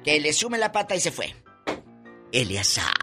Que 0.04 0.20
le 0.20 0.34
sume 0.34 0.58
la 0.58 0.72
pata 0.72 0.96
y 0.96 1.00
se 1.00 1.12
fue. 1.12 1.34
Eleazar. 2.32 2.94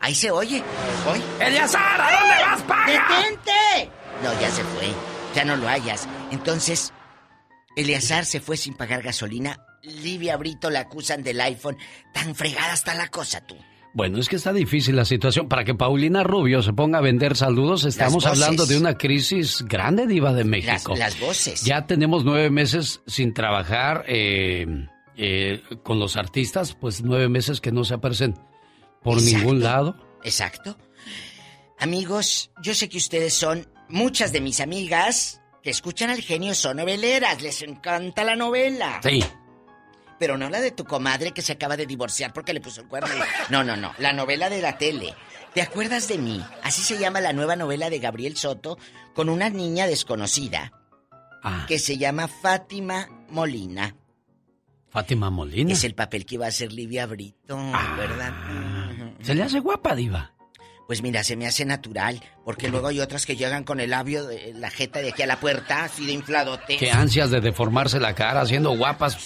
Ahí 0.00 0.14
se 0.14 0.30
oye. 0.30 0.62
Hoy. 1.08 1.20
¡Eleazar! 1.40 2.00
¿A 2.00 2.20
dónde 2.20 2.44
vas, 2.44 2.62
paga? 2.62 2.86
¡Detente! 2.86 3.90
No, 4.22 4.40
ya 4.40 4.50
se 4.50 4.64
fue. 4.64 4.88
Ya 5.34 5.44
no 5.44 5.56
lo 5.56 5.68
hayas. 5.68 6.08
Entonces, 6.30 6.92
Eleazar 7.76 8.24
se 8.24 8.40
fue 8.40 8.56
sin 8.56 8.74
pagar 8.74 9.02
gasolina. 9.02 9.58
Livia 9.82 10.36
Brito 10.36 10.70
la 10.70 10.80
acusan 10.80 11.22
del 11.22 11.40
iPhone. 11.40 11.76
Tan 12.12 12.34
fregada 12.34 12.74
está 12.74 12.94
la 12.94 13.08
cosa, 13.08 13.40
tú. 13.46 13.56
Bueno, 13.94 14.18
es 14.18 14.28
que 14.28 14.36
está 14.36 14.52
difícil 14.52 14.96
la 14.96 15.04
situación. 15.04 15.48
Para 15.48 15.64
que 15.64 15.74
Paulina 15.74 16.22
Rubio 16.22 16.62
se 16.62 16.72
ponga 16.72 16.98
a 16.98 17.02
vender 17.02 17.36
saludos, 17.36 17.84
estamos 17.84 18.24
hablando 18.26 18.64
de 18.64 18.78
una 18.78 18.96
crisis 18.96 19.62
grande, 19.68 20.06
diva 20.06 20.32
de 20.32 20.44
Las, 20.44 20.46
México. 20.50 20.96
las 20.96 21.20
voces. 21.20 21.62
Ya 21.62 21.86
tenemos 21.86 22.24
nueve 22.24 22.48
meses 22.50 23.02
sin 23.06 23.34
trabajar 23.34 24.04
eh, 24.08 24.66
eh, 25.16 25.62
con 25.82 25.98
los 25.98 26.16
artistas, 26.16 26.74
pues 26.74 27.02
nueve 27.02 27.28
meses 27.28 27.60
que 27.60 27.70
no 27.70 27.84
se 27.84 27.94
aparecen 27.94 28.34
por 29.02 29.18
Exacto. 29.18 29.38
ningún 29.38 29.62
lado. 29.62 29.96
Exacto. 30.24 30.76
Amigos, 31.78 32.50
yo 32.62 32.74
sé 32.74 32.88
que 32.88 32.98
ustedes 32.98 33.34
son 33.34 33.68
muchas 33.88 34.32
de 34.32 34.40
mis 34.40 34.60
amigas 34.60 35.40
que 35.62 35.70
escuchan 35.70 36.10
al 36.10 36.20
genio 36.20 36.54
son 36.54 36.76
noveleras. 36.76 37.42
Les 37.42 37.62
encanta 37.62 38.24
la 38.24 38.36
novela. 38.36 39.00
Sí. 39.02 39.24
Pero 40.18 40.38
no 40.38 40.48
la 40.48 40.60
de 40.60 40.70
tu 40.70 40.84
comadre 40.84 41.32
que 41.32 41.42
se 41.42 41.52
acaba 41.52 41.76
de 41.76 41.86
divorciar 41.86 42.32
porque 42.32 42.52
le 42.54 42.60
puso 42.60 42.80
el 42.82 42.88
cuerno. 42.88 43.08
No, 43.50 43.64
no, 43.64 43.76
no. 43.76 43.92
La 43.98 44.12
novela 44.12 44.48
de 44.48 44.62
la 44.62 44.78
tele. 44.78 45.14
¿Te 45.54 45.60
acuerdas 45.62 46.08
de 46.08 46.18
mí? 46.18 46.42
Así 46.62 46.82
se 46.82 46.96
llama 46.98 47.20
la 47.20 47.32
nueva 47.32 47.56
novela 47.56 47.90
de 47.90 47.98
Gabriel 47.98 48.36
Soto 48.36 48.78
con 49.14 49.28
una 49.28 49.50
niña 49.50 49.86
desconocida 49.86 50.72
Ah, 51.44 51.64
que 51.66 51.78
se 51.80 51.98
llama 51.98 52.28
Fátima 52.28 53.08
Molina. 53.28 53.96
Fátima 54.92 55.30
Molina. 55.30 55.72
Es 55.72 55.84
el 55.84 55.94
papel 55.94 56.26
que 56.26 56.34
iba 56.36 56.46
a 56.46 56.48
hacer 56.48 56.72
Livia 56.72 57.06
Brito, 57.06 57.56
Ah. 57.58 57.94
¿verdad? 57.96 58.32
Se 59.22 59.34
le 59.34 59.42
hace 59.42 59.60
guapa, 59.60 59.94
diva. 59.94 60.32
Pues 60.86 61.00
mira, 61.00 61.24
se 61.24 61.36
me 61.36 61.46
hace 61.46 61.64
natural, 61.64 62.22
porque 62.44 62.68
luego 62.68 62.88
hay 62.88 63.00
otras 63.00 63.24
que 63.24 63.34
llegan 63.36 63.64
con 63.64 63.80
el 63.80 63.90
labio, 63.90 64.26
de, 64.26 64.52
la 64.54 64.68
jeta 64.68 65.00
de 65.00 65.10
aquí 65.10 65.22
a 65.22 65.26
la 65.26 65.40
puerta, 65.40 65.84
así 65.84 66.04
de 66.04 66.12
infladote. 66.12 66.76
Qué 66.76 66.90
ansias 66.90 67.30
de 67.30 67.40
deformarse 67.40 67.98
la 67.98 68.14
cara, 68.14 68.42
haciendo 68.42 68.76
guapas. 68.76 69.16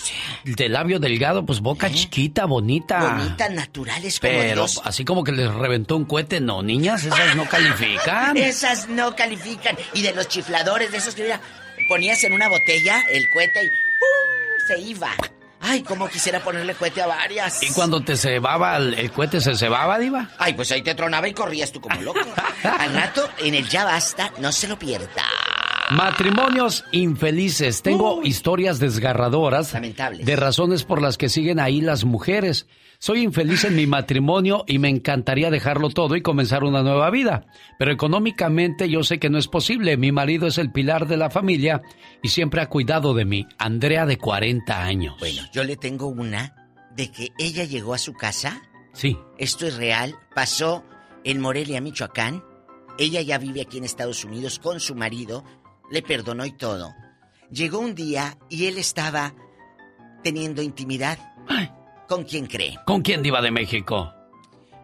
De 0.44 0.68
labio 0.68 1.00
delgado, 1.00 1.44
pues 1.44 1.58
boca 1.60 1.90
chiquita, 1.90 2.44
bonita. 2.44 3.14
Bonitas, 3.16 3.50
naturales 3.50 4.20
como 4.20 4.32
Pero 4.32 4.54
Dios. 4.62 4.80
así 4.84 5.04
como 5.04 5.24
que 5.24 5.32
les 5.32 5.52
reventó 5.52 5.96
un 5.96 6.04
cohete, 6.04 6.40
no, 6.40 6.62
niñas, 6.62 7.02
esas 7.04 7.34
no 7.34 7.46
califican. 7.46 8.36
Esas 8.36 8.88
no 8.88 9.16
califican. 9.16 9.76
Y 9.94 10.02
de 10.02 10.12
los 10.12 10.28
chifladores, 10.28 10.92
de 10.92 10.98
esos 10.98 11.16
que 11.16 11.22
mira, 11.24 11.40
ponías 11.88 12.22
en 12.22 12.32
una 12.34 12.48
botella 12.48 13.02
el 13.10 13.28
cohete 13.30 13.64
y 13.64 13.68
¡pum! 13.68 14.66
se 14.68 14.78
iba. 14.78 15.10
Ay, 15.68 15.82
cómo 15.82 16.08
quisiera 16.08 16.40
ponerle 16.40 16.74
cohete 16.74 17.02
a 17.02 17.06
varias. 17.06 17.62
Y 17.62 17.72
cuando 17.72 18.00
te 18.00 18.16
cebaba, 18.16 18.76
el, 18.76 18.94
el 18.94 19.10
cohete 19.10 19.40
se 19.40 19.56
cebaba, 19.56 19.98
diva. 19.98 20.28
Ay, 20.38 20.54
pues 20.54 20.70
ahí 20.70 20.82
te 20.82 20.94
tronaba 20.94 21.26
y 21.28 21.34
corrías 21.34 21.72
tú 21.72 21.80
como 21.80 22.00
loco. 22.00 22.20
Al 22.62 22.94
rato, 22.94 23.28
en 23.38 23.54
el 23.54 23.68
Ya 23.68 23.84
Basta, 23.84 24.32
no 24.38 24.52
se 24.52 24.68
lo 24.68 24.78
pierda. 24.78 25.24
Matrimonios 25.90 26.84
infelices. 26.90 27.82
Tengo 27.82 28.22
historias 28.24 28.80
desgarradoras 28.80 29.72
de 29.72 30.36
razones 30.36 30.84
por 30.84 31.00
las 31.00 31.16
que 31.16 31.28
siguen 31.28 31.60
ahí 31.60 31.80
las 31.80 32.04
mujeres. 32.04 32.66
Soy 32.98 33.22
infeliz 33.22 33.64
en 33.64 33.76
mi 33.76 33.86
matrimonio 33.86 34.64
y 34.66 34.78
me 34.78 34.88
encantaría 34.88 35.50
dejarlo 35.50 35.90
todo 35.90 36.16
y 36.16 36.22
comenzar 36.22 36.64
una 36.64 36.82
nueva 36.82 37.10
vida. 37.10 37.46
Pero 37.78 37.92
económicamente 37.92 38.88
yo 38.88 39.04
sé 39.04 39.18
que 39.18 39.30
no 39.30 39.38
es 39.38 39.46
posible. 39.46 39.96
Mi 39.96 40.10
marido 40.10 40.48
es 40.48 40.58
el 40.58 40.72
pilar 40.72 41.06
de 41.06 41.18
la 41.18 41.30
familia 41.30 41.82
y 42.22 42.28
siempre 42.28 42.62
ha 42.62 42.68
cuidado 42.68 43.14
de 43.14 43.24
mí. 43.24 43.46
Andrea 43.58 44.06
de 44.06 44.18
40 44.18 44.82
años. 44.82 45.14
Bueno, 45.20 45.42
yo 45.52 45.62
le 45.62 45.76
tengo 45.76 46.08
una 46.08 46.66
de 46.96 47.12
que 47.12 47.32
ella 47.38 47.64
llegó 47.64 47.94
a 47.94 47.98
su 47.98 48.14
casa. 48.14 48.62
Sí. 48.92 49.16
Esto 49.38 49.66
es 49.66 49.76
real. 49.76 50.16
Pasó 50.34 50.84
en 51.22 51.40
Morelia, 51.40 51.80
Michoacán. 51.80 52.42
Ella 52.98 53.20
ya 53.20 53.38
vive 53.38 53.60
aquí 53.60 53.78
en 53.78 53.84
Estados 53.84 54.24
Unidos 54.24 54.58
con 54.58 54.80
su 54.80 54.94
marido. 54.94 55.44
Le 55.90 56.02
perdonó 56.02 56.44
y 56.44 56.52
todo. 56.52 56.94
Llegó 57.50 57.78
un 57.78 57.94
día 57.94 58.36
y 58.48 58.66
él 58.66 58.78
estaba 58.78 59.34
teniendo 60.22 60.62
intimidad. 60.62 61.18
¿Con 62.08 62.24
quién 62.24 62.46
cree? 62.46 62.76
¿Con 62.86 63.02
quién 63.02 63.22
diva 63.22 63.40
de 63.40 63.50
México? 63.50 64.12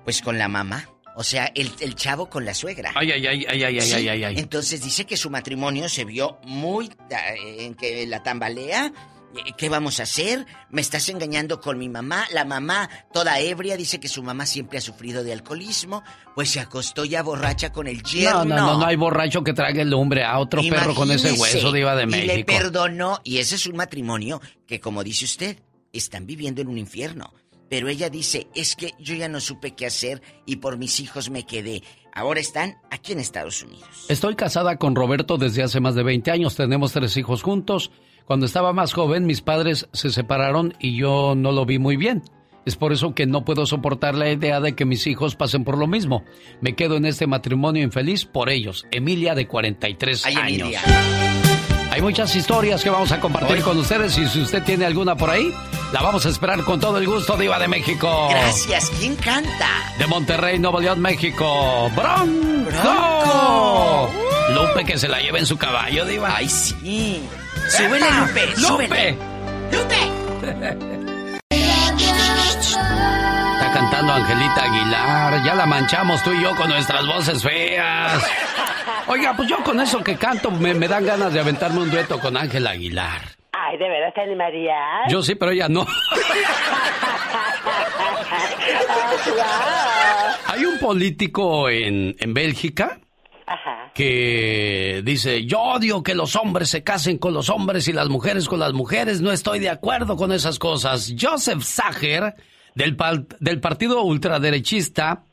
Pues 0.05 0.23
con 0.23 0.39
la 0.39 0.49
mamá. 0.49 0.89
O 1.15 1.23
sea, 1.25 1.47
el, 1.55 1.71
el 1.81 1.95
chavo 1.95 2.29
con 2.31 2.45
la 2.45 2.55
suegra. 2.55 2.93
Ay, 2.95 3.13
ay, 3.13 3.27
ay, 3.27 3.45
ay, 3.49 3.63
ay, 3.65 3.81
Sí, 3.83 3.95
ay, 3.95 4.09
ay, 4.09 4.25
ay. 4.25 4.35
Entonces 4.39 4.83
dice 4.83 5.05
que 5.05 5.17
su 5.17 5.29
matrimonio 5.29 5.89
se 5.89 6.05
vio 6.05 6.39
muy... 6.45 6.87
eh, 7.11 7.65
en 7.67 7.75
que 7.75 8.07
la 8.07 8.23
tambalea. 8.23 8.93
Eh, 9.37 9.53
¿Qué 9.57 9.69
vamos 9.69 10.01
a 10.01 10.05
hacer? 10.05 10.47
Me 10.71 10.81
estás 10.81 11.09
engañando 11.09 11.61
con 11.61 11.79
mi 11.79 11.89
mamá. 11.89 12.25
La 12.33 12.45
mamá, 12.45 12.89
toda 13.13 13.39
ebria, 13.41 13.77
dice 13.77 13.99
que 14.01 14.09
su 14.09 14.23
mamá 14.23 14.47
siempre 14.47 14.79
ha 14.79 14.81
sufrido 14.81 15.25
de 15.25 15.33
alcoholismo. 15.33 16.03
Pues 16.35 16.51
se 16.51 16.61
acostó 16.61 17.05
ya 17.05 17.23
borracha 17.23 17.73
con 17.73 17.87
el 17.87 18.03
yerno. 18.03 18.45
No, 18.45 18.57
no, 18.57 18.67
no, 18.67 18.79
no 18.79 18.87
hay 18.87 18.97
borracho 18.97 19.43
que 19.45 19.53
trague 19.53 19.83
el 19.83 19.91
lumbre 19.91 20.25
a 20.25 20.39
otro 20.39 20.63
perro 20.63 20.95
con 20.95 21.11
ese 21.11 21.33
hueso 21.33 21.73
diva 21.73 21.95
de 21.97 22.05
Y 22.05 22.07
le 22.07 22.27
México. 22.27 22.53
perdonó. 22.53 23.21
Y 23.25 23.39
ese 23.39 23.55
es 23.57 23.67
un 23.67 23.77
matrimonio 23.77 24.41
que, 24.67 24.81
como 24.81 25.03
dice 25.05 25.25
usted, 25.25 25.59
están 25.93 26.27
viviendo 26.27 26.61
en 26.63 26.69
un 26.69 26.79
infierno. 26.79 27.33
Pero 27.69 27.89
ella 27.89 28.11
dice, 28.11 28.49
es 28.55 28.77
que 28.77 28.93
yo 28.99 29.15
ya 29.15 29.29
no 29.29 29.41
supe 29.41 29.75
qué 29.75 29.87
hacer 29.87 30.21
y 30.45 30.57
por 30.57 30.77
mis 30.77 31.01
hijos 31.01 31.31
me 31.31 31.47
quedé. 31.47 31.83
Ahora 32.15 32.39
están 32.39 32.77
aquí 32.91 33.13
en 33.13 33.21
Estados 33.21 33.63
Unidos. 33.63 33.89
Estoy 34.11 34.37
casada 34.37 34.77
con 34.77 34.95
Roberto 34.95 35.39
desde 35.39 35.63
hace 35.63 35.81
más 35.81 35.95
de 35.95 36.03
20 36.03 36.31
años. 36.31 36.55
Tenemos 36.55 36.93
tres 36.93 37.17
hijos 37.17 37.43
juntos. 37.43 37.91
Cuando 38.27 38.47
estaba 38.47 38.73
más 38.73 38.93
joven, 38.93 39.27
mis 39.27 39.41
padres 39.43 39.89
se 39.93 40.11
separaron 40.11 40.75
y 40.81 40.97
yo 40.97 41.35
no 41.37 41.53
lo 41.53 41.67
vi 41.67 41.79
muy 41.79 41.97
bien. 41.97 42.23
Es 42.65 42.77
por 42.77 42.93
eso 42.93 43.15
que 43.15 43.27
no 43.27 43.45
puedo 43.45 43.67
soportar 43.67 44.15
la 44.15 44.31
idea 44.31 44.61
de 44.61 44.75
que 44.75 44.85
mis 44.85 45.07
hijos 45.09 45.35
pasen 45.35 45.65
por 45.65 45.77
lo 45.77 45.89
mismo. 45.89 46.25
Me 46.61 46.77
quedo 46.77 46.97
en 46.97 47.07
este 47.07 47.27
matrimonio 47.27 47.83
infeliz 47.83 48.25
por 48.25 48.51
ellos. 48.51 48.87
Emilia, 48.93 49.35
de 49.35 49.49
43 49.49 50.27
Ay, 50.27 50.35
años. 50.37 50.49
Emilia. 50.61 50.81
Hay 51.91 52.01
muchas 52.01 52.35
historias 52.37 52.83
que 52.83 52.89
vamos 52.89 53.13
a 53.13 53.21
compartir 53.21 53.61
con 53.63 53.77
ustedes 53.79 54.17
y 54.17 54.27
si 54.27 54.41
usted 54.41 54.63
tiene 54.63 54.87
alguna 54.87 55.15
por 55.17 55.29
ahí, 55.29 55.53
la 55.93 56.01
vamos 56.01 56.25
a 56.25 56.31
esperar 56.31 56.63
con 56.65 56.81
todo 56.81 56.97
el 56.97 57.07
gusto, 57.07 57.37
Diva 57.37 57.59
de 57.59 57.69
México. 57.69 58.29
Gracias. 58.31 58.91
¿Quién 58.99 59.15
canta? 59.17 59.69
De 59.99 60.07
Monterrey, 60.07 60.59
Nuevo 60.59 60.81
León, 60.81 61.01
México. 61.01 61.91
¡Bronco! 61.95 62.71
Bronco. 62.71 64.11
Lupe 64.55 64.85
que 64.87 64.97
se 64.97 65.09
la 65.09 65.21
lleve 65.21 65.41
en 65.41 65.47
su 65.47 65.59
caballo, 65.59 66.07
Diva. 66.07 66.37
Ay, 66.37 66.49
sí. 66.49 67.23
Súbele, 67.69 68.07
Lupe, 68.11 68.47
¡Lupe! 68.57 68.59
súbele. 68.61 69.19
Está 73.53 73.71
cantando 73.73 74.13
Angelita 74.13 74.65
Aguilar. 74.65 75.45
Ya 75.45 75.55
la 75.55 75.67
manchamos 75.67 76.23
tú 76.23 76.33
y 76.33 76.43
yo 76.43 76.55
con 76.57 76.69
nuestras 76.69 77.07
voces 77.07 77.43
feas. 77.43 78.23
Oiga, 79.07 79.35
pues 79.37 79.49
yo 79.49 79.63
con 79.65 79.81
eso 79.81 80.03
que 80.03 80.17
canto 80.17 80.51
me, 80.51 80.75
me 80.75 80.89
dan 80.89 81.05
ganas 81.05 81.33
de 81.33 81.41
aventarme 81.41 81.81
un 81.81 81.91
dueto 81.91 82.19
con 82.21 82.37
Ángela 82.37 82.71
Aguilar. 82.71 83.21
Ay, 83.53 83.79
¿de 83.79 83.89
veras 83.89 84.13
te 84.15 84.21
animarías? 84.23 84.77
Yo 85.09 85.23
sí, 85.23 85.35
pero 85.35 85.53
ella 85.53 85.69
no. 85.69 85.87
Hay 90.47 90.65
un 90.65 90.79
político 90.79 91.69
en, 91.69 92.15
en 92.19 92.35
Bélgica 92.35 92.99
que 93.95 95.03
dice, 95.05 95.45
yo 95.45 95.61
odio 95.61 96.03
que 96.03 96.15
los 96.15 96.37
hombres 96.37 96.71
se 96.71 96.83
casen 96.83 97.19
con 97.19 97.35
los 97.35 97.51
hombres 97.51 97.89
y 97.89 97.93
las 97.93 98.09
mujeres 98.09 98.49
con 98.49 98.61
las 98.61 98.73
mujeres, 98.73 99.21
no 99.21 99.33
estoy 99.33 99.59
de 99.59 99.69
acuerdo 99.69 100.17
con 100.17 100.33
esas 100.33 100.59
cosas. 100.59 101.15
Joseph 101.21 101.63
Sager, 101.63 102.35
del, 102.75 102.97
del 103.41 103.61
partido 103.61 104.03
ultraderechista, 104.03 105.25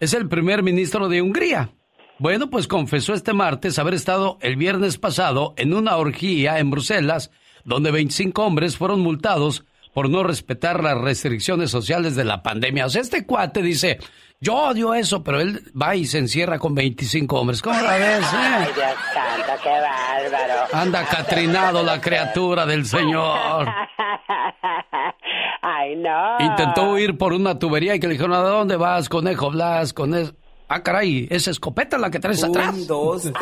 es 0.00 0.14
el 0.14 0.28
primer 0.28 0.62
ministro 0.62 1.08
de 1.08 1.22
Hungría. 1.22 1.70
Bueno, 2.18 2.50
pues 2.50 2.68
confesó 2.68 3.14
este 3.14 3.32
martes 3.32 3.78
haber 3.78 3.94
estado 3.94 4.38
el 4.42 4.56
viernes 4.56 4.98
pasado 4.98 5.54
en 5.56 5.74
una 5.74 5.96
orgía 5.96 6.58
en 6.58 6.70
Bruselas, 6.70 7.30
donde 7.64 7.90
25 7.90 8.44
hombres 8.44 8.76
fueron 8.76 9.00
multados 9.00 9.64
por 9.92 10.08
no 10.08 10.22
respetar 10.22 10.82
las 10.82 10.98
restricciones 10.98 11.70
sociales 11.70 12.16
de 12.16 12.24
la 12.24 12.42
pandemia. 12.42 12.86
O 12.86 12.90
sea, 12.90 13.02
este 13.02 13.26
cuate 13.26 13.62
dice, 13.62 13.98
yo 14.42 14.54
odio 14.56 14.92
eso, 14.92 15.22
pero 15.22 15.40
él 15.40 15.62
va 15.80 15.94
y 15.94 16.04
se 16.04 16.18
encierra 16.18 16.58
con 16.58 16.74
25 16.74 17.38
hombres. 17.38 17.62
¿Cómo 17.62 17.80
la 17.80 17.96
ves? 17.96 18.26
Ay, 18.32 18.64
eh? 18.64 18.70
Dios 18.74 18.90
santo, 19.14 19.52
qué 19.62 19.70
bárbaro. 19.70 20.54
Anda 20.72 21.04
catrinado 21.04 21.84
la 21.84 22.00
criatura 22.00 22.66
del 22.66 22.84
Señor. 22.84 23.68
Ay, 25.62 25.94
no. 25.94 26.40
Intentó 26.40 26.90
huir 26.90 27.16
por 27.16 27.32
una 27.32 27.56
tubería 27.56 27.94
y 27.94 28.00
que 28.00 28.08
le 28.08 28.14
dijeron, 28.14 28.32
¿a 28.34 28.38
dónde 28.38 28.76
vas, 28.76 29.08
conejo 29.08 29.52
Blas? 29.52 29.92
Con 29.92 30.12
es... 30.12 30.34
Ah, 30.74 30.82
caray, 30.82 31.26
¿es 31.28 31.48
escopeta 31.48 31.98
la 31.98 32.10
que 32.10 32.18
traes 32.18 32.42
atrás? 32.42 32.74
Un, 32.74 32.86
dos, 32.86 33.22
tres, 33.24 33.34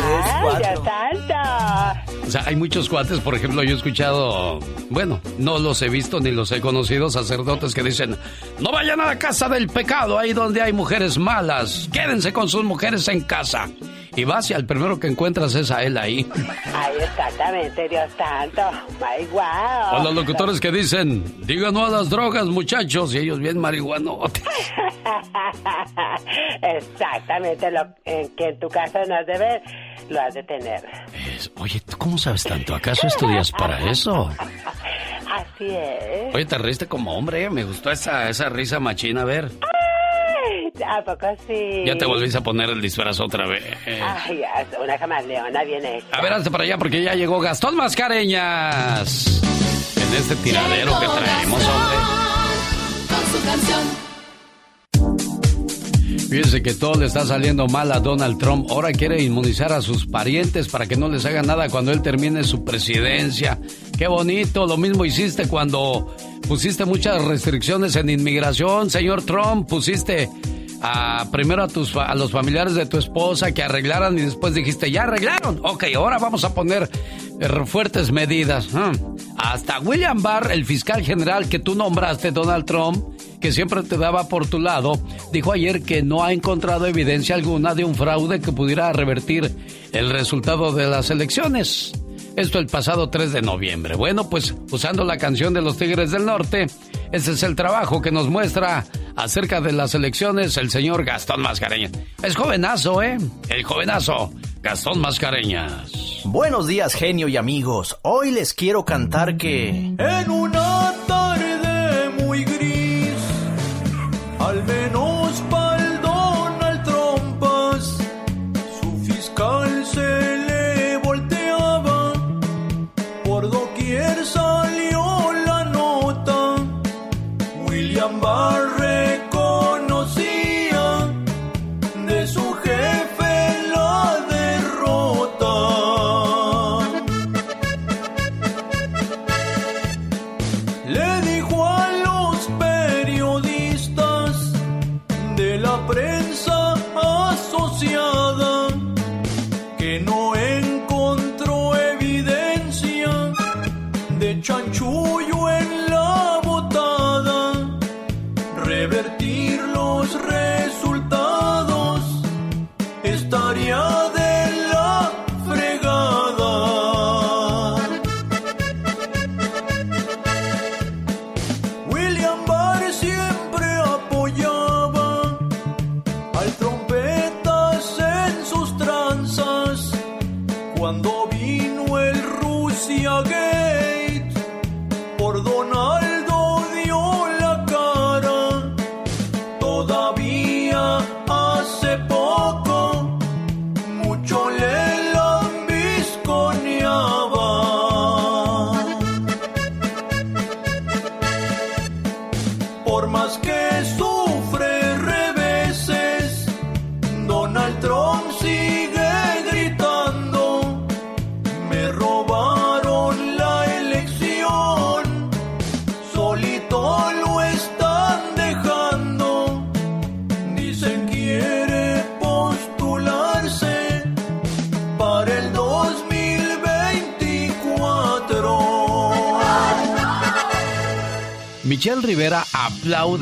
cuatro. 0.43 0.59
Dios 0.59 0.85
santo. 0.85 2.27
O 2.27 2.29
sea, 2.29 2.43
hay 2.45 2.57
muchos 2.57 2.89
cuates, 2.89 3.21
por 3.21 3.37
ejemplo, 3.37 3.63
yo 3.63 3.75
he 3.75 3.77
escuchado, 3.77 4.59
bueno, 4.89 5.21
no 5.39 5.61
los 5.61 5.81
he 5.83 5.89
visto 5.89 6.19
ni 6.19 6.33
los 6.33 6.51
he 6.51 6.61
conocido, 6.61 7.09
sacerdotes 7.09 7.73
que 7.73 7.85
dicen, 7.85 8.17
no 8.59 8.73
vayan 8.73 9.01
a 9.01 9.07
la 9.07 9.17
casa 9.17 9.49
del 9.49 9.69
pecado, 9.69 10.19
ahí 10.19 10.33
donde 10.33 10.61
hay 10.61 10.73
mujeres 10.73 11.19
malas, 11.19 11.89
quédense 11.93 12.33
con 12.33 12.49
sus 12.49 12.65
mujeres 12.65 13.07
en 13.07 13.21
casa. 13.21 13.69
Y 14.17 14.25
vas 14.25 14.51
y 14.51 14.55
al 14.55 14.67
primero 14.67 14.99
que 14.99 15.07
encuentras 15.07 15.55
es 15.55 15.71
a 15.71 15.83
él 15.83 15.97
ahí. 15.97 16.29
Ay, 16.75 16.95
exactamente, 17.01 17.89
Dios 17.89 18.11
santo. 18.19 18.63
Ay, 19.05 19.27
wow. 19.27 19.99
O 19.99 20.03
los 20.03 20.15
locutores 20.15 20.61
que 20.61 20.73
dicen, 20.73 21.25
digan 21.47 21.75
no 21.75 21.87
a 21.87 21.91
las 21.91 22.11
drogas, 22.11 22.47
muchachos, 22.47 23.15
y 23.15 23.19
ellos 23.19 23.39
bien 23.39 23.59
marihuanotes. 23.59 24.43
Exactamente 26.63 27.71
lo 27.71 27.83
en 28.05 28.29
que 28.37 28.49
en 28.49 28.59
tu 28.59 28.69
casa 28.69 29.01
no 29.07 29.15
has 29.15 29.27
de 29.27 29.39
ver, 29.39 29.63
lo 30.09 30.21
has 30.21 30.35
de 30.35 30.43
tener. 30.43 30.83
Oye, 31.57 31.81
¿tú 31.81 31.97
cómo 31.97 32.19
sabes 32.19 32.45
tanto? 32.45 32.75
¿Acaso 32.75 33.07
estudias 33.07 33.51
para 33.53 33.91
eso? 33.91 34.31
Así 35.31 35.69
es. 35.69 36.35
Oye, 36.35 36.45
te 36.45 36.59
reíste 36.59 36.87
como 36.87 37.17
hombre, 37.17 37.49
me 37.51 37.65
gustó 37.65 37.91
esa, 37.91 38.29
esa 38.29 38.49
risa 38.49 38.81
machina, 38.81 39.23
a 39.23 39.25
ver. 39.25 39.51
Ay, 40.87 40.99
¿A 40.99 41.05
poco 41.05 41.27
sí? 41.47 41.85
Ya 41.87 41.97
te 41.97 42.07
volviste 42.07 42.39
a 42.39 42.41
poner 42.43 42.71
el 42.71 42.81
disfraz 42.81 43.21
otra 43.21 43.47
vez. 43.47 43.63
Ay, 43.87 44.43
una 44.83 44.99
camaleona 44.99 45.65
bien 45.65 45.85
hecha. 45.85 46.07
A 46.13 46.23
ver, 46.23 46.33
hazte 46.33 46.51
para 46.51 46.65
allá 46.65 46.79
porque 46.79 47.03
ya 47.03 47.15
llegó 47.15 47.41
Gastón 47.41 47.77
Mascareñas. 47.77 49.43
En 49.97 50.15
este 50.17 50.37
tiradero 50.37 50.99
que 50.99 51.07
traemos, 51.07 51.63
hombre. 51.69 51.97
Con 53.09 53.27
su 53.27 53.47
canción. 53.47 54.11
Fíjense 56.31 56.63
que 56.63 56.75
todo 56.75 56.95
le 56.95 57.07
está 57.07 57.27
saliendo 57.27 57.67
mal 57.67 57.91
a 57.91 57.99
Donald 57.99 58.39
Trump. 58.39 58.71
Ahora 58.71 58.93
quiere 58.93 59.21
inmunizar 59.21 59.73
a 59.73 59.83
sus 59.83 60.07
parientes 60.07 60.69
para 60.69 60.87
que 60.87 60.97
no 60.97 61.09
les 61.09 61.25
haga 61.25 61.43
nada 61.43 61.69
cuando 61.69 61.91
él 61.91 62.03
termine 62.03 62.45
su 62.45 62.65
presidencia. 62.65 63.59
Qué 63.99 64.07
bonito. 64.07 64.65
Lo 64.65 64.77
mismo 64.77 65.05
hiciste 65.05 65.49
cuando 65.49 66.15
pusiste 66.47 66.85
muchas 66.85 67.25
restricciones 67.25 67.97
en 67.97 68.11
inmigración, 68.11 68.91
señor 68.91 69.23
Trump. 69.25 69.69
Pusiste 69.69 70.31
a, 70.81 71.27
primero 71.31 71.63
a, 71.63 71.69
tus, 71.69 71.95
a 71.97 72.15
los 72.15 72.31
familiares 72.31 72.75
de 72.75 72.87
tu 72.87 72.99
esposa 72.99 73.53
que 73.53 73.63
arreglaran 73.63 74.19
y 74.19 74.23
después 74.23 74.55
dijiste, 74.55 74.91
ya 74.91 75.05
arreglaron. 75.05 75.61
Ok, 75.63 75.85
ahora 75.95 76.19
vamos 76.19 76.45
a 76.45 76.55
poner 76.55 76.89
eh, 77.41 77.49
fuertes 77.67 78.13
medidas. 78.13 78.69
Hasta 79.37 79.81
William 79.81 80.23
Barr, 80.23 80.53
el 80.53 80.65
fiscal 80.65 81.03
general 81.03 81.49
que 81.49 81.59
tú 81.59 81.75
nombraste, 81.75 82.31
Donald 82.31 82.65
Trump, 82.65 83.05
que 83.41 83.53
siempre 83.53 83.83
te 83.83 83.97
daba 83.97 84.29
por 84.29 84.47
tu 84.47 84.59
lado, 84.59 85.01
dijo 85.33 85.53
ayer 85.53 85.83
que 85.83 86.03
no 86.03 86.23
ha 86.23 86.33
encontrado 86.33 86.87
evidencia 86.87 87.35
alguna 87.35 87.75
de 87.75 87.85
un 87.85 87.95
fraude 87.95 88.41
que 88.41 88.53
pudiera 88.53 88.93
revertir 88.93 89.51
el 89.93 90.11
resultado 90.11 90.73
de 90.73 90.87
las 90.87 91.11
elecciones. 91.11 91.93
Esto 92.37 92.59
el 92.59 92.67
pasado 92.67 93.11
3 93.11 93.33
de 93.33 93.43
noviembre. 93.43 93.97
Bueno, 93.97 94.31
pues 94.31 94.55
usando 94.71 95.05
la 95.05 95.19
canción 95.19 95.53
de 95.53 95.63
los 95.63 95.77
Tigres 95.77 96.11
del 96.11 96.27
Norte, 96.27 96.67
ese 97.13 97.33
es 97.33 97.43
el 97.43 97.57
trabajo 97.57 98.01
que 98.01 98.13
nos 98.13 98.29
muestra 98.29 98.85
acerca 99.17 99.61
de 99.61 99.73
las 99.73 99.95
elecciones 99.95 100.57
el 100.57 100.71
señor 100.71 101.05
Gastón 101.05 101.43
Mascareñas. 101.43 101.93
Es 102.23 102.37
jovenazo, 102.37 103.03
¿eh? 103.03 103.19
El 103.49 103.63
jovenazo 103.63 104.33
Gastón 104.63 105.01
Mascareñas. 105.01 105.91
Buenos 106.25 106.67
días, 106.67 106.95
genio 106.95 107.29
y 107.29 107.37
amigos. 107.37 107.99
Hoy 108.03 108.31
les 108.31 108.55
quiero 108.55 108.85
cantar 108.85 109.37
que... 109.37 109.69
En 109.69 110.31
una 110.31 110.80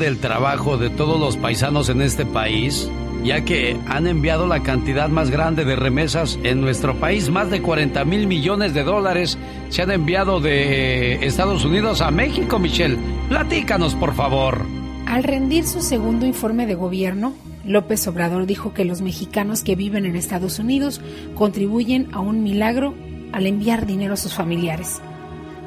el 0.09 0.17
trabajo 0.17 0.77
de 0.77 0.89
todos 0.89 1.19
los 1.19 1.37
paisanos 1.37 1.87
en 1.87 2.01
este 2.01 2.25
país, 2.25 2.89
ya 3.23 3.45
que 3.45 3.77
han 3.85 4.07
enviado 4.07 4.47
la 4.47 4.63
cantidad 4.63 5.07
más 5.07 5.29
grande 5.29 5.65
de 5.65 5.75
remesas 5.75 6.39
en 6.43 6.61
nuestro 6.61 6.95
país. 6.95 7.29
Más 7.29 7.51
de 7.51 7.61
40 7.61 8.03
mil 8.05 8.25
millones 8.25 8.73
de 8.73 8.83
dólares 8.83 9.37
se 9.69 9.83
han 9.83 9.91
enviado 9.91 10.39
de 10.39 11.25
Estados 11.25 11.63
Unidos 11.63 12.01
a 12.01 12.09
México, 12.09 12.57
Michelle. 12.57 12.97
Platícanos, 13.29 13.93
por 13.93 14.15
favor. 14.15 14.65
Al 15.05 15.23
rendir 15.23 15.65
su 15.65 15.81
segundo 15.81 16.25
informe 16.25 16.65
de 16.65 16.73
gobierno, 16.73 17.33
López 17.63 18.07
Obrador 18.07 18.47
dijo 18.47 18.73
que 18.73 18.85
los 18.85 19.01
mexicanos 19.01 19.63
que 19.63 19.75
viven 19.75 20.07
en 20.07 20.15
Estados 20.15 20.57
Unidos 20.57 21.01
contribuyen 21.35 22.07
a 22.13 22.19
un 22.19 22.41
milagro 22.41 22.95
al 23.31 23.45
enviar 23.45 23.85
dinero 23.85 24.15
a 24.15 24.17
sus 24.17 24.33
familiares. 24.33 25.01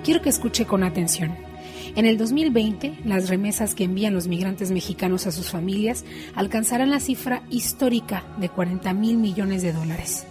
Quiero 0.03 0.21
que 0.21 0.31
escuche 0.31 0.67
con 0.67 0.83
atención. 0.83 1.52
En 1.95 2.07
el 2.07 2.17
2020, 2.17 3.01
las 3.05 3.29
remesas 3.29 3.75
que 3.75 3.85
envían 3.85 4.15
los 4.15 4.27
migrantes 4.27 4.71
mexicanos 4.71 5.27
a 5.27 5.33
sus 5.33 5.51
familias 5.51 6.07
alcanzarán 6.35 6.89
la 6.91 7.01
cifra 7.01 7.43
histórica 7.51 8.25
de 8.39 8.49
40 8.49 8.95
mil 8.95 9.19
millones 9.19 9.61
de 9.61 9.75
dólares. 9.75 10.27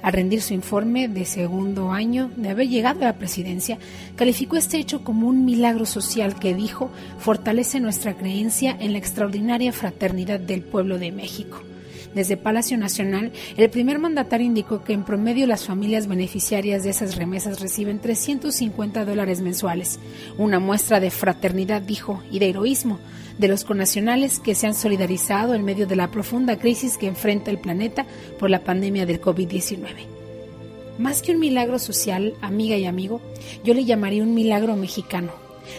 Al 0.00 0.14
rendir 0.14 0.40
su 0.40 0.54
informe 0.54 1.08
de 1.08 1.26
segundo 1.26 1.92
año 1.92 2.30
de 2.36 2.48
haber 2.48 2.68
llegado 2.68 3.02
a 3.02 3.04
la 3.04 3.18
presidencia, 3.18 3.78
calificó 4.16 4.56
este 4.56 4.78
hecho 4.78 5.04
como 5.04 5.28
un 5.28 5.44
milagro 5.44 5.84
social 5.84 6.38
que 6.38 6.54
dijo 6.54 6.90
fortalece 7.18 7.78
nuestra 7.78 8.14
creencia 8.14 8.74
en 8.80 8.92
la 8.92 8.98
extraordinaria 8.98 9.72
fraternidad 9.72 10.40
del 10.40 10.62
pueblo 10.62 10.98
de 10.98 11.12
México. 11.12 11.62
Desde 12.14 12.36
Palacio 12.36 12.76
Nacional, 12.76 13.32
el 13.56 13.70
primer 13.70 13.98
mandatario 13.98 14.46
indicó 14.46 14.84
que 14.84 14.92
en 14.92 15.04
promedio 15.04 15.46
las 15.46 15.64
familias 15.64 16.06
beneficiarias 16.06 16.84
de 16.84 16.90
esas 16.90 17.16
remesas 17.16 17.60
reciben 17.60 18.00
350 18.00 19.04
dólares 19.04 19.40
mensuales, 19.40 19.98
una 20.36 20.58
muestra 20.58 21.00
de 21.00 21.10
fraternidad, 21.10 21.80
dijo, 21.80 22.22
y 22.30 22.38
de 22.38 22.50
heroísmo 22.50 22.98
de 23.38 23.48
los 23.48 23.64
conacionales 23.64 24.40
que 24.40 24.54
se 24.54 24.66
han 24.66 24.74
solidarizado 24.74 25.54
en 25.54 25.64
medio 25.64 25.86
de 25.86 25.96
la 25.96 26.10
profunda 26.10 26.58
crisis 26.58 26.98
que 26.98 27.06
enfrenta 27.06 27.50
el 27.50 27.58
planeta 27.58 28.06
por 28.38 28.50
la 28.50 28.60
pandemia 28.60 29.06
del 29.06 29.20
COVID-19. 29.20 29.86
Más 30.98 31.22
que 31.22 31.32
un 31.32 31.40
milagro 31.40 31.78
social, 31.78 32.34
amiga 32.42 32.76
y 32.76 32.84
amigo, 32.84 33.20
yo 33.64 33.74
le 33.74 33.84
llamaría 33.84 34.22
un 34.22 34.34
milagro 34.34 34.76
mexicano. 34.76 35.32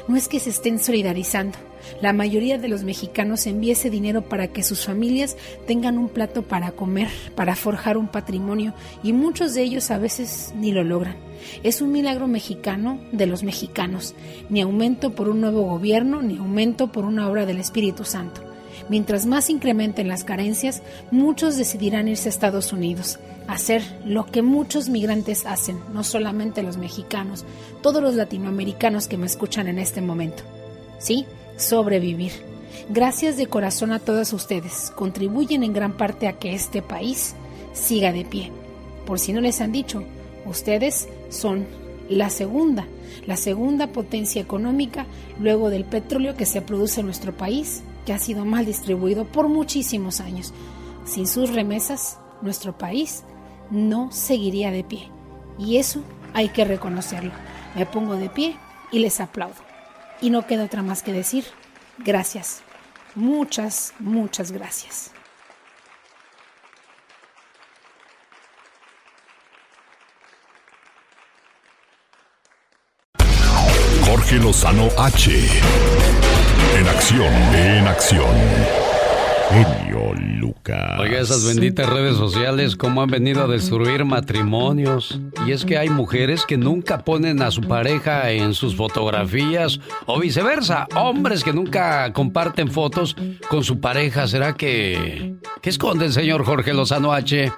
No 0.07 0.15
es 0.15 0.27
que 0.27 0.39
se 0.39 0.49
estén 0.49 0.79
solidarizando. 0.79 1.57
La 2.01 2.13
mayoría 2.13 2.57
de 2.57 2.67
los 2.67 2.83
mexicanos 2.83 3.47
envía 3.47 3.73
ese 3.73 3.89
dinero 3.89 4.23
para 4.23 4.47
que 4.47 4.63
sus 4.63 4.85
familias 4.85 5.37
tengan 5.67 5.97
un 5.97 6.09
plato 6.09 6.43
para 6.43 6.71
comer, 6.71 7.09
para 7.35 7.55
forjar 7.55 7.97
un 7.97 8.07
patrimonio, 8.07 8.73
y 9.03 9.13
muchos 9.13 9.53
de 9.53 9.63
ellos 9.63 9.91
a 9.91 9.97
veces 9.97 10.53
ni 10.55 10.71
lo 10.71 10.83
logran. 10.83 11.15
Es 11.63 11.81
un 11.81 11.91
milagro 11.91 12.27
mexicano 12.27 12.99
de 13.11 13.25
los 13.25 13.43
mexicanos, 13.43 14.15
ni 14.49 14.61
aumento 14.61 15.13
por 15.15 15.29
un 15.29 15.41
nuevo 15.41 15.63
gobierno, 15.63 16.21
ni 16.21 16.37
aumento 16.37 16.91
por 16.91 17.05
una 17.05 17.29
obra 17.29 17.45
del 17.45 17.59
Espíritu 17.59 18.05
Santo. 18.05 18.41
Mientras 18.89 19.25
más 19.25 19.49
incrementen 19.49 20.07
las 20.07 20.23
carencias, 20.23 20.81
muchos 21.11 21.57
decidirán 21.57 22.07
irse 22.07 22.27
a 22.27 22.31
Estados 22.31 22.73
Unidos, 22.73 23.19
hacer 23.47 23.81
lo 24.05 24.25
que 24.25 24.41
muchos 24.41 24.89
migrantes 24.89 25.45
hacen, 25.45 25.79
no 25.93 26.03
solamente 26.03 26.63
los 26.63 26.77
mexicanos, 26.77 27.45
todos 27.81 28.01
los 28.01 28.15
latinoamericanos 28.15 29.07
que 29.07 29.17
me 29.17 29.25
escuchan 29.25 29.67
en 29.67 29.79
este 29.79 30.01
momento. 30.01 30.43
Sí, 30.99 31.25
sobrevivir. 31.57 32.31
Gracias 32.89 33.37
de 33.37 33.47
corazón 33.47 33.91
a 33.91 33.99
todos 33.99 34.33
ustedes. 34.33 34.91
Contribuyen 34.95 35.63
en 35.63 35.73
gran 35.73 35.93
parte 35.93 36.27
a 36.27 36.33
que 36.33 36.53
este 36.53 36.81
país 36.81 37.35
siga 37.73 38.11
de 38.11 38.25
pie. 38.25 38.51
Por 39.05 39.19
si 39.19 39.33
no 39.33 39.41
les 39.41 39.61
han 39.61 39.71
dicho, 39.71 40.03
ustedes 40.45 41.07
son 41.29 41.65
la 42.09 42.29
segunda, 42.29 42.85
la 43.25 43.37
segunda 43.37 43.87
potencia 43.87 44.41
económica 44.41 45.05
luego 45.39 45.69
del 45.69 45.85
petróleo 45.85 46.35
que 46.35 46.45
se 46.45 46.61
produce 46.61 46.99
en 46.99 47.05
nuestro 47.07 47.35
país, 47.35 47.83
que 48.05 48.13
ha 48.13 48.19
sido 48.19 48.45
mal 48.45 48.65
distribuido 48.65 49.25
por 49.25 49.47
muchísimos 49.47 50.19
años. 50.19 50.53
Sin 51.05 51.27
sus 51.27 51.53
remesas, 51.53 52.17
nuestro 52.41 52.77
país 52.77 53.23
no 53.71 54.11
seguiría 54.11 54.71
de 54.71 54.83
pie. 54.83 55.09
Y 55.57 55.77
eso 55.77 56.01
hay 56.33 56.49
que 56.49 56.65
reconocerlo. 56.65 57.31
Me 57.75 57.85
pongo 57.85 58.15
de 58.15 58.29
pie 58.29 58.57
y 58.91 58.99
les 58.99 59.19
aplaudo. 59.19 59.72
Y 60.23 60.29
no 60.29 60.47
queda 60.47 60.63
otra 60.63 60.81
más 60.81 61.03
que 61.03 61.11
decir, 61.11 61.43
gracias. 61.97 62.61
Muchas, 63.13 63.93
muchas 63.99 64.53
gracias. 64.53 65.11
Jorge 74.05 74.37
Lozano 74.37 74.87
H. 74.97 75.45
En 76.77 76.87
acción, 76.87 77.33
en 77.53 77.85
acción. 77.85 78.92
Genio 79.53 80.15
Lucas. 80.15 80.99
Oiga, 80.99 81.19
esas 81.19 81.45
benditas 81.45 81.87
redes 81.87 82.17
sociales, 82.17 82.75
cómo 82.75 83.03
han 83.03 83.11
venido 83.11 83.43
a 83.43 83.47
destruir 83.47 84.03
matrimonios. 84.03 85.19
Y 85.45 85.51
es 85.51 85.63
que 85.63 85.77
hay 85.77 85.89
mujeres 85.89 86.47
que 86.47 86.57
nunca 86.57 87.05
ponen 87.05 87.39
a 87.43 87.51
su 87.51 87.61
pareja 87.61 88.31
en 88.31 88.55
sus 88.55 88.75
fotografías 88.75 89.79
o 90.07 90.19
viceversa. 90.19 90.87
Hombres 90.95 91.43
que 91.43 91.53
nunca 91.53 92.11
comparten 92.13 92.71
fotos 92.71 93.15
con 93.47 93.63
su 93.63 93.79
pareja. 93.79 94.27
¿Será 94.27 94.53
que... 94.53 95.35
¿Qué 95.61 95.69
esconde 95.69 96.05
el 96.05 96.13
señor 96.13 96.43
Jorge 96.45 96.73
Lozano 96.73 97.13
H? 97.13 97.51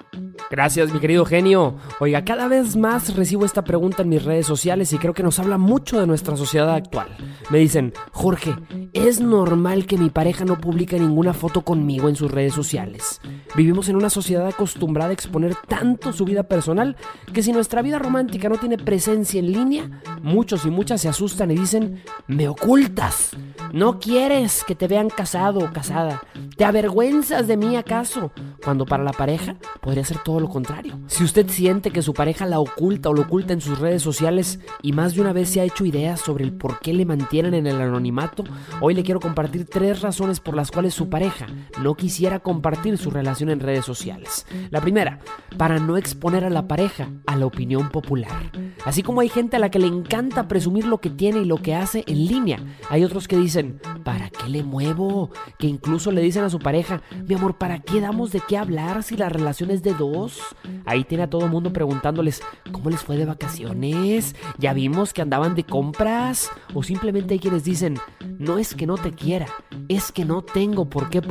Gracias, 0.52 0.94
mi 0.94 1.00
querido 1.00 1.26
genio. 1.26 1.76
Oiga, 2.00 2.24
cada 2.24 2.48
vez 2.48 2.76
más 2.76 3.16
recibo 3.16 3.46
esta 3.46 3.64
pregunta 3.64 4.04
en 4.04 4.10
mis 4.10 4.24
redes 4.24 4.46
sociales 4.46 4.94
y 4.94 4.98
creo 4.98 5.14
que 5.14 5.24
nos 5.24 5.40
habla 5.40 5.58
mucho 5.58 6.00
de 6.00 6.08
nuestra 6.08 6.38
sociedad 6.38 6.70
actual. 6.74 7.08
Me 7.50 7.58
dicen, 7.58 7.94
Jorge, 8.12 8.54
¿es 8.94 9.20
normal 9.20 9.86
que 9.88 9.98
mi 9.98 10.10
pareja 10.10 10.46
no 10.46 10.60
publique 10.60 11.00
ninguna 11.00 11.34
foto 11.34 11.62
en 11.90 12.16
sus 12.16 12.32
redes 12.32 12.54
sociales? 12.54 13.22
Vivimos 13.56 13.90
en 13.90 13.96
una 13.96 14.10
sociedad 14.10 14.48
acostumbrada 14.48 15.12
a 15.12 15.14
exponer 15.14 15.56
tanto 15.68 16.14
su 16.14 16.26
vida 16.26 16.44
personal 16.44 16.98
que 17.32 17.44
si 17.44 17.52
nuestra 17.52 17.82
vida 17.82 18.00
romántica 18.00 18.50
no 18.50 18.58
tiene 18.58 18.78
presencia 18.78 19.40
en 19.40 19.52
línea, 19.52 20.02
muchos 20.22 20.66
y 20.66 20.72
muchas 20.72 21.02
se 21.02 21.10
asustan 21.10 21.52
y 21.52 21.56
dicen, 21.56 22.04
me 22.28 22.48
ocultas. 22.48 23.32
No 23.72 24.00
quieres 24.00 24.64
que 24.66 24.76
te 24.76 24.88
vean 24.88 25.10
casado 25.10 25.60
o 25.60 25.74
casada. 25.74 26.22
¿Te 26.56 26.64
avergüenzas 26.64 27.48
de 27.48 27.58
mí 27.58 27.76
acaso? 27.76 28.32
Cuando 28.64 28.86
para 28.86 29.04
la 29.04 29.12
pareja 29.12 29.58
podría 29.82 30.06
ser 30.06 30.20
todo 30.20 30.40
lo 30.40 30.50
contrario. 30.50 30.98
Si 31.08 31.24
usted 31.24 31.50
siente 31.50 31.92
que 31.92 32.02
su 32.02 32.14
pareja 32.14 32.46
la 32.46 32.60
oculta 32.60 33.10
o 33.10 33.14
lo 33.14 33.24
oculta 33.24 33.54
en 33.54 33.62
sus 33.62 33.80
redes 33.80 34.02
sociales 34.02 34.60
y 34.82 34.94
más 34.94 35.16
de 35.16 35.22
una 35.22 35.34
vez 35.34 35.50
se 35.50 35.60
ha 35.60 35.66
hecho 35.66 35.86
ideas 35.86 36.22
sobre 36.22 36.46
el 36.46 36.54
por 36.54 36.80
qué 36.80 36.94
le 36.94 37.06
mantienen 37.06 37.54
en 37.54 37.68
el 37.68 37.82
anonimato, 37.82 38.46
hoy 38.80 38.94
le 38.94 39.04
quiero 39.04 39.20
compartir 39.20 39.66
tres 39.66 40.02
razones 40.02 40.40
por 40.40 40.56
las 40.56 40.72
cuales 40.72 40.94
su 40.94 41.10
pareja 41.10 41.48
no 41.82 41.96
quisiera 41.96 42.40
compartir 42.40 42.98
su 42.98 43.12
relación 43.12 43.50
en 43.50 43.60
redes 43.60 43.86
sociales. 43.86 44.46
La 44.70 44.82
primera, 44.82 45.20
para 45.58 45.80
no 45.80 45.98
exponer 45.98 46.44
a 46.46 46.50
la 46.50 46.68
pareja 46.68 47.10
a 47.26 47.36
la 47.36 47.46
opinión 47.46 47.90
popular. 47.90 48.52
Así 48.86 49.04
como 49.04 49.22
hay 49.22 49.30
gente 49.30 49.56
a 49.56 49.60
la 49.60 49.70
que 49.70 49.80
le 49.80 49.88
encanta 49.88 50.48
presumir 50.48 50.86
lo 50.86 51.00
que 51.00 51.10
tiene 51.10 51.42
y 51.42 51.46
lo 51.46 51.58
que 51.58 51.76
hace 51.76 52.04
en 52.08 52.26
línea, 52.28 52.60
hay 52.90 53.04
otros 53.04 53.28
que 53.28 53.38
dicen, 53.38 53.80
¿para 54.04 54.30
qué 54.30 54.48
le 54.50 54.64
muevo? 54.64 55.32
Que 55.58 55.68
incluso 55.68 56.12
le 56.12 56.22
dicen 56.22 56.44
a 56.44 56.50
su 56.50 56.60
pareja, 56.60 57.02
mi 57.28 57.36
amor, 57.36 57.58
¿para 57.58 57.80
qué 57.80 58.02
damos 58.02 58.32
de 58.32 58.42
qué 58.42 58.58
hablar 58.58 59.04
si 59.04 59.18
la 59.18 59.30
relación 59.30 59.72
es 59.72 59.84
de 59.84 59.94
dos? 59.94 60.40
Ahí 60.86 61.04
tiene 61.04 61.24
a 61.24 61.30
todo 61.30 61.46
el 61.46 61.52
mundo 61.52 61.74
preguntándoles, 61.74 62.42
¿cómo 62.72 62.90
les 62.90 63.02
fue 63.02 63.18
de 63.18 63.26
vacaciones? 63.26 64.36
¿Ya 64.58 64.74
vimos 64.74 65.14
que 65.14 65.22
andaban 65.22 65.56
de 65.56 65.64
compras? 65.64 66.50
O 66.74 66.84
simplemente 66.84 67.34
hay 67.34 67.40
quienes 67.40 67.64
dicen, 67.64 67.98
no 68.38 68.58
es 68.58 68.76
que 68.76 68.86
no 68.86 68.96
te 68.98 69.12
quiera, 69.12 69.48
es 69.88 70.12
que 70.12 70.26
no 70.26 70.42
tengo 70.42 70.90
por 70.90 71.10
qué 71.10 71.22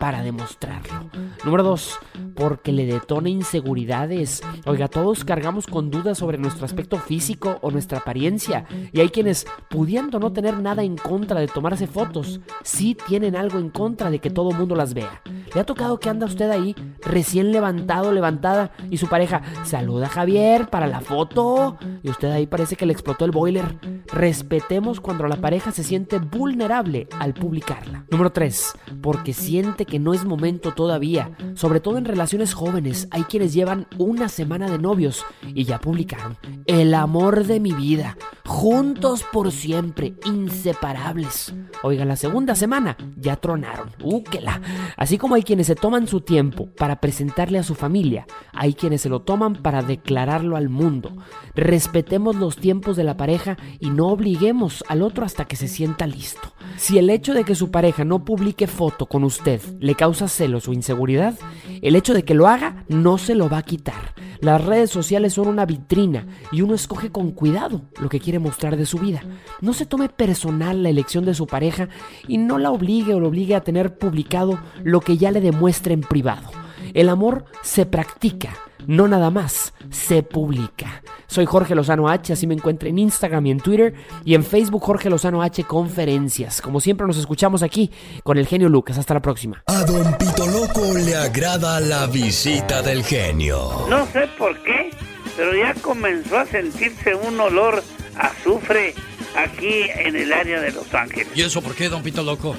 para 0.00 0.22
demostrarlo. 0.22 1.10
Número 1.44 1.62
dos, 1.62 1.98
porque 2.34 2.72
le 2.72 2.86
detona 2.86 3.28
inseguridades. 3.28 4.42
Oiga, 4.64 4.88
todos 4.88 5.24
cargamos 5.24 5.66
con 5.66 5.90
dudas 5.90 6.18
sobre 6.18 6.38
nuestro 6.38 6.64
aspecto 6.64 6.98
físico 6.98 7.58
o 7.60 7.70
nuestra 7.70 7.98
apariencia. 7.98 8.64
Y 8.92 9.00
hay 9.00 9.10
quienes, 9.10 9.46
pudiendo 9.68 10.18
no 10.18 10.32
tener 10.32 10.58
nada 10.60 10.82
en 10.82 10.96
contra 10.96 11.40
de 11.40 11.46
tomarse 11.46 11.86
fotos, 11.86 12.40
sí 12.62 12.96
tienen 13.06 13.36
algo 13.36 13.58
en 13.58 13.68
contra 13.68 14.10
de 14.10 14.18
que 14.18 14.30
todo 14.30 14.50
el 14.50 14.56
mundo 14.56 14.74
las 14.74 14.94
vea. 14.94 15.20
¿Le 15.54 15.60
ha 15.60 15.66
tocado 15.66 16.00
que 16.00 16.08
anda 16.08 16.26
usted 16.26 16.50
ahí, 16.50 16.74
recién 17.02 17.52
levantado, 17.52 18.12
levantada, 18.12 18.72
y 18.90 18.96
su 18.96 19.08
pareja 19.08 19.42
saluda 19.64 20.06
a 20.06 20.10
Javier 20.10 20.70
para 20.70 20.86
la 20.86 21.00
foto? 21.00 21.76
Y 22.02 22.08
usted 22.08 22.30
ahí 22.30 22.46
parece 22.46 22.76
que 22.76 22.86
le 22.86 22.92
explotó 22.92 23.26
el 23.26 23.30
boiler. 23.30 23.78
Respetemos 24.06 25.00
cuando 25.00 25.26
la 25.28 25.36
pareja 25.36 25.70
se 25.70 25.84
siente 25.84 26.18
vulnerable 26.18 27.08
al 27.20 27.34
publicarla. 27.34 28.06
Número 28.10 28.32
3. 28.32 28.72
Porque 29.02 29.33
siente 29.34 29.84
que 29.84 29.98
no 29.98 30.14
es 30.14 30.24
momento 30.24 30.72
todavía. 30.72 31.36
Sobre 31.54 31.80
todo 31.80 31.98
en 31.98 32.04
relaciones 32.04 32.54
jóvenes, 32.54 33.08
hay 33.10 33.24
quienes 33.24 33.52
llevan 33.52 33.86
una 33.98 34.28
semana 34.28 34.70
de 34.70 34.78
novios 34.78 35.24
y 35.46 35.64
ya 35.64 35.80
publicaron. 35.80 36.36
El 36.66 36.94
amor 36.94 37.44
de 37.44 37.60
mi 37.60 37.72
vida. 37.72 38.16
Juntos 38.46 39.24
por 39.32 39.52
siempre, 39.52 40.14
inseparables. 40.26 41.54
Oiga, 41.82 42.04
la 42.04 42.16
segunda 42.16 42.54
semana 42.54 42.96
ya 43.16 43.36
tronaron. 43.36 43.90
¡Úquela! 44.02 44.60
Así 44.96 45.18
como 45.18 45.34
hay 45.34 45.42
quienes 45.42 45.66
se 45.66 45.74
toman 45.74 46.06
su 46.06 46.20
tiempo 46.20 46.68
para 46.76 47.00
presentarle 47.00 47.58
a 47.58 47.62
su 47.62 47.74
familia, 47.74 48.26
hay 48.52 48.74
quienes 48.74 49.02
se 49.02 49.08
lo 49.08 49.22
toman 49.22 49.56
para 49.56 49.82
declararlo 49.82 50.56
al 50.56 50.68
mundo. 50.68 51.12
Respetemos 51.54 52.36
los 52.36 52.56
tiempos 52.56 52.96
de 52.96 53.04
la 53.04 53.16
pareja 53.16 53.56
y 53.80 53.90
no 53.90 54.08
obliguemos 54.08 54.84
al 54.88 55.02
otro 55.02 55.24
hasta 55.24 55.46
que 55.46 55.56
se 55.56 55.68
sienta 55.68 56.06
listo. 56.06 56.52
Si 56.76 56.98
el 56.98 57.10
hecho 57.10 57.34
de 57.34 57.44
que 57.44 57.54
su 57.54 57.70
pareja 57.70 58.04
no 58.04 58.24
publique 58.24 58.66
foto 58.66 59.06
con 59.06 59.23
usted 59.24 59.60
le 59.80 59.94
causa 59.94 60.28
celos 60.28 60.68
o 60.68 60.72
inseguridad, 60.72 61.34
el 61.82 61.96
hecho 61.96 62.14
de 62.14 62.24
que 62.24 62.34
lo 62.34 62.46
haga 62.46 62.84
no 62.88 63.18
se 63.18 63.34
lo 63.34 63.48
va 63.48 63.58
a 63.58 63.62
quitar. 63.62 64.14
Las 64.40 64.64
redes 64.64 64.90
sociales 64.90 65.34
son 65.34 65.48
una 65.48 65.64
vitrina 65.64 66.26
y 66.52 66.60
uno 66.60 66.74
escoge 66.74 67.10
con 67.10 67.30
cuidado 67.30 67.82
lo 67.98 68.08
que 68.08 68.20
quiere 68.20 68.38
mostrar 68.38 68.76
de 68.76 68.86
su 68.86 68.98
vida. 68.98 69.22
No 69.60 69.72
se 69.72 69.86
tome 69.86 70.08
personal 70.08 70.82
la 70.82 70.90
elección 70.90 71.24
de 71.24 71.34
su 71.34 71.46
pareja 71.46 71.88
y 72.28 72.38
no 72.38 72.58
la 72.58 72.70
obligue 72.70 73.14
o 73.14 73.20
lo 73.20 73.28
obligue 73.28 73.54
a 73.54 73.62
tener 73.62 73.96
publicado 73.96 74.60
lo 74.82 75.00
que 75.00 75.16
ya 75.16 75.30
le 75.30 75.40
demuestre 75.40 75.94
en 75.94 76.02
privado. 76.02 76.50
El 76.92 77.08
amor 77.08 77.46
se 77.62 77.86
practica, 77.86 78.50
no 78.86 79.08
nada 79.08 79.30
más, 79.30 79.72
se 79.90 80.22
publica. 80.22 81.02
Soy 81.26 81.46
Jorge 81.46 81.74
Lozano 81.74 82.08
H, 82.08 82.32
así 82.32 82.46
me 82.46 82.54
encuentro 82.54 82.88
en 82.88 82.98
Instagram 82.98 83.46
y 83.46 83.50
en 83.50 83.60
Twitter 83.60 83.94
y 84.24 84.34
en 84.34 84.44
Facebook 84.44 84.82
Jorge 84.82 85.10
Lozano 85.10 85.42
H 85.42 85.64
Conferencias. 85.64 86.60
Como 86.60 86.80
siempre 86.80 87.06
nos 87.06 87.16
escuchamos 87.16 87.62
aquí 87.62 87.90
con 88.22 88.38
el 88.38 88.46
genio 88.46 88.68
Lucas. 88.68 88.98
Hasta 88.98 89.14
la 89.14 89.22
próxima. 89.22 89.62
A 89.66 89.84
Don 89.84 90.16
Pito 90.18 90.46
Loco 90.46 90.94
le 90.94 91.16
agrada 91.16 91.80
la 91.80 92.06
visita 92.06 92.82
del 92.82 93.02
genio. 93.04 93.86
No 93.88 94.06
sé 94.06 94.28
por 94.38 94.56
qué, 94.62 94.90
pero 95.36 95.54
ya 95.54 95.74
comenzó 95.74 96.38
a 96.38 96.46
sentirse 96.46 97.14
un 97.14 97.40
olor 97.40 97.82
a 98.16 98.26
azufre 98.28 98.94
aquí 99.36 99.82
en 99.96 100.16
el 100.16 100.32
área 100.32 100.60
de 100.60 100.72
Los 100.72 100.92
Ángeles. 100.94 101.28
¿Y 101.34 101.42
eso 101.42 101.62
por 101.62 101.74
qué, 101.74 101.88
don 101.88 102.02
Pito 102.02 102.22
Loco? 102.22 102.56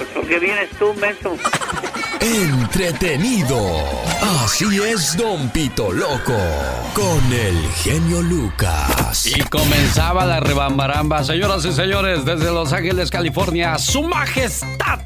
Pues 0.00 0.08
porque 0.14 0.38
vienes 0.38 0.70
tú, 0.78 0.94
menso. 0.94 1.36
Entretenido. 2.22 3.58
Así 4.42 4.64
es, 4.82 5.14
Don 5.14 5.50
Pito 5.50 5.92
Loco. 5.92 6.38
Con 6.94 7.30
el 7.30 7.54
genio 7.82 8.22
Lucas. 8.22 9.26
Y 9.26 9.42
comenzaba 9.42 10.24
la 10.24 10.40
rebambaramba. 10.40 11.22
Señoras 11.22 11.66
y 11.66 11.72
señores, 11.74 12.24
desde 12.24 12.50
Los 12.50 12.72
Ángeles, 12.72 13.10
California, 13.10 13.76
Su 13.76 14.02
Majestad. 14.02 15.00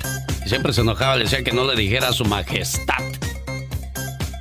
Y 0.47 0.49
siempre 0.49 0.73
se 0.73 0.83
enojaba, 0.83 1.17
le 1.17 1.25
decía 1.25 1.43
que 1.43 1.51
no 1.51 1.65
le 1.65 1.75
dijera 1.75 2.13
Su 2.13 2.25
Majestad. 2.25 3.03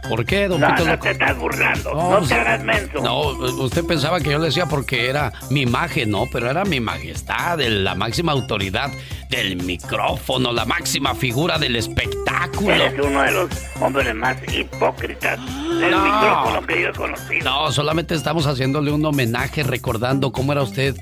¿Por 0.10 0.26
qué, 0.26 0.48
don 0.48 0.60
No, 0.60 0.68
Pito 0.68 0.86
no 0.86 1.00
te 1.00 1.12
estás 1.12 1.38
burlando. 1.38 1.94
No, 1.94 2.20
No, 2.20 2.28
te 2.28 2.58
menso. 2.60 3.00
No, 3.02 3.22
usted 3.30 3.86
pensaba 3.86 4.20
que 4.20 4.32
yo 4.32 4.38
le 4.40 4.46
decía 4.48 4.66
porque 4.66 5.10
era 5.10 5.32
mi 5.50 5.62
imagen, 5.62 6.12
no, 6.12 6.26
pero 6.32 6.50
era 6.50 6.66
mi 6.66 6.80
majestad, 6.80 7.60
el- 7.62 7.84
la 7.84 7.96
máxima 7.96 8.32
autoridad 8.34 8.92
del 9.30 9.56
micrófono, 9.64 10.52
la 10.52 10.66
máxima 10.66 11.16
figura 11.16 11.58
del 11.58 11.76
espectáculo. 11.78 12.74
Eres 12.74 12.94
uno 13.04 13.22
de 13.22 13.32
los 13.32 13.50
hombres 13.82 14.14
más 14.14 14.38
hipócritas 14.54 15.40
del 15.80 15.92
No. 15.92 16.04
micrófono 16.04 16.68
que 16.68 16.82
yo 16.82 16.90
he 16.90 16.94
conocido. 16.94 17.44
No, 17.50 17.72
solamente 17.72 18.14
estamos 18.14 18.46
haciéndole 18.46 18.92
un 18.92 19.04
homenaje 19.06 19.64
recordando 19.64 20.32
cómo 20.32 20.52
era 20.52 20.62
usted 20.62 20.96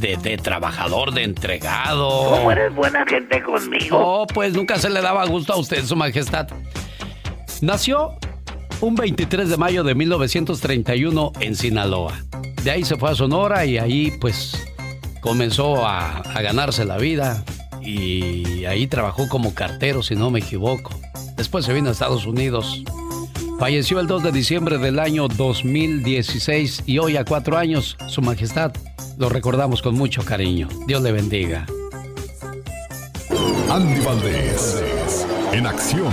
de, 0.00 0.16
de 0.16 0.36
trabajador, 0.36 1.12
de 1.14 1.22
entregado. 1.22 2.08
¿Cómo 2.30 2.52
eres 2.52 2.74
buena 2.74 3.04
gente 3.06 3.42
conmigo? 3.42 3.98
Oh, 4.00 4.26
pues 4.26 4.52
nunca 4.52 4.78
se 4.78 4.90
le 4.90 5.00
daba 5.00 5.24
gusto 5.26 5.52
a 5.52 5.56
usted, 5.56 5.84
su 5.84 5.96
majestad. 5.96 6.48
Nació 7.60 8.16
un 8.80 8.94
23 8.94 9.48
de 9.48 9.56
mayo 9.56 9.84
de 9.84 9.94
1931 9.94 11.32
en 11.40 11.56
Sinaloa. 11.56 12.24
De 12.62 12.70
ahí 12.70 12.84
se 12.84 12.96
fue 12.96 13.10
a 13.10 13.14
Sonora 13.14 13.64
y 13.64 13.78
ahí 13.78 14.12
pues 14.20 14.56
comenzó 15.20 15.86
a, 15.86 16.18
a 16.18 16.42
ganarse 16.42 16.84
la 16.84 16.96
vida 16.98 17.44
y 17.82 18.64
ahí 18.66 18.86
trabajó 18.86 19.28
como 19.28 19.54
cartero, 19.54 20.02
si 20.02 20.14
no 20.14 20.30
me 20.30 20.40
equivoco. 20.40 20.90
Después 21.36 21.64
se 21.64 21.72
vino 21.72 21.88
a 21.88 21.92
Estados 21.92 22.26
Unidos. 22.26 22.82
Falleció 23.58 23.98
el 23.98 24.06
2 24.06 24.22
de 24.24 24.32
diciembre 24.32 24.78
del 24.78 24.98
año 24.98 25.26
2016 25.28 26.84
y 26.86 26.98
hoy 26.98 27.16
a 27.16 27.24
cuatro 27.24 27.56
años, 27.56 27.96
Su 28.08 28.22
Majestad, 28.22 28.72
lo 29.18 29.28
recordamos 29.28 29.82
con 29.82 29.94
mucho 29.94 30.24
cariño. 30.24 30.68
Dios 30.86 31.02
le 31.02 31.10
bendiga. 31.10 31.66
Andy 33.68 34.00
Valdés. 34.00 34.84
En 35.52 35.66
acción. 35.66 36.12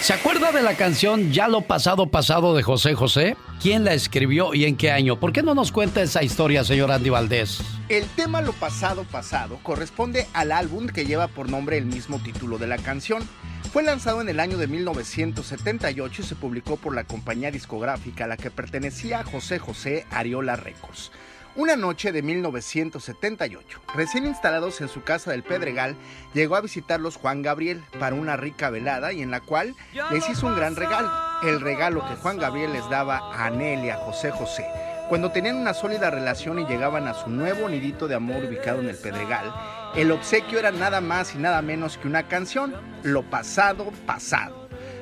¿Se 0.00 0.14
acuerda 0.14 0.50
de 0.50 0.62
la 0.62 0.76
canción 0.76 1.30
Ya 1.30 1.46
lo 1.46 1.60
pasado 1.60 2.06
pasado 2.06 2.56
de 2.56 2.62
José 2.62 2.94
José? 2.94 3.36
¿Quién 3.60 3.84
la 3.84 3.92
escribió 3.92 4.54
y 4.54 4.64
en 4.64 4.78
qué 4.78 4.90
año? 4.90 5.20
¿Por 5.20 5.30
qué 5.30 5.42
no 5.42 5.54
nos 5.54 5.72
cuenta 5.72 6.00
esa 6.00 6.22
historia, 6.22 6.64
señor 6.64 6.90
Andy 6.90 7.10
Valdés? 7.10 7.60
El 7.90 8.06
tema 8.16 8.40
Lo 8.40 8.54
pasado 8.54 9.04
pasado 9.04 9.58
corresponde 9.62 10.26
al 10.32 10.52
álbum 10.52 10.86
que 10.86 11.04
lleva 11.04 11.28
por 11.28 11.50
nombre 11.50 11.76
el 11.76 11.84
mismo 11.84 12.18
título 12.18 12.56
de 12.56 12.66
la 12.66 12.78
canción. 12.78 13.28
Fue 13.74 13.82
lanzado 13.82 14.22
en 14.22 14.30
el 14.30 14.40
año 14.40 14.56
de 14.56 14.68
1978 14.68 16.22
y 16.22 16.24
se 16.24 16.34
publicó 16.34 16.78
por 16.78 16.94
la 16.94 17.04
compañía 17.04 17.50
discográfica 17.50 18.24
a 18.24 18.28
la 18.28 18.38
que 18.38 18.50
pertenecía 18.50 19.22
José 19.22 19.58
José 19.58 20.06
Ariola 20.10 20.56
Records. 20.56 21.12
Una 21.56 21.74
noche 21.74 22.12
de 22.12 22.22
1978, 22.22 23.80
recién 23.94 24.24
instalados 24.24 24.80
en 24.80 24.88
su 24.88 25.02
casa 25.02 25.32
del 25.32 25.42
Pedregal, 25.42 25.96
llegó 26.32 26.54
a 26.54 26.60
visitarlos 26.60 27.16
Juan 27.16 27.42
Gabriel 27.42 27.82
para 27.98 28.14
una 28.14 28.36
rica 28.36 28.70
velada 28.70 29.12
y 29.12 29.20
en 29.20 29.32
la 29.32 29.40
cual 29.40 29.74
les 30.12 30.28
hizo 30.28 30.46
un 30.46 30.54
gran 30.54 30.76
regalo, 30.76 31.10
el 31.42 31.60
regalo 31.60 32.06
que 32.08 32.14
Juan 32.14 32.38
Gabriel 32.38 32.72
les 32.72 32.88
daba 32.88 33.18
a 33.18 33.46
Anel 33.46 33.84
y 33.84 33.90
a 33.90 33.96
José 33.96 34.30
José. 34.30 34.64
Cuando 35.08 35.32
tenían 35.32 35.56
una 35.56 35.74
sólida 35.74 36.08
relación 36.08 36.60
y 36.60 36.66
llegaban 36.66 37.08
a 37.08 37.14
su 37.14 37.28
nuevo 37.28 37.68
nidito 37.68 38.06
de 38.06 38.14
amor 38.14 38.44
ubicado 38.44 38.78
en 38.78 38.88
el 38.88 38.96
Pedregal, 38.96 39.52
el 39.96 40.12
obsequio 40.12 40.60
era 40.60 40.70
nada 40.70 41.00
más 41.00 41.34
y 41.34 41.38
nada 41.38 41.62
menos 41.62 41.98
que 41.98 42.06
una 42.06 42.28
canción, 42.28 42.76
Lo 43.02 43.28
pasado 43.28 43.90
pasado 44.06 44.60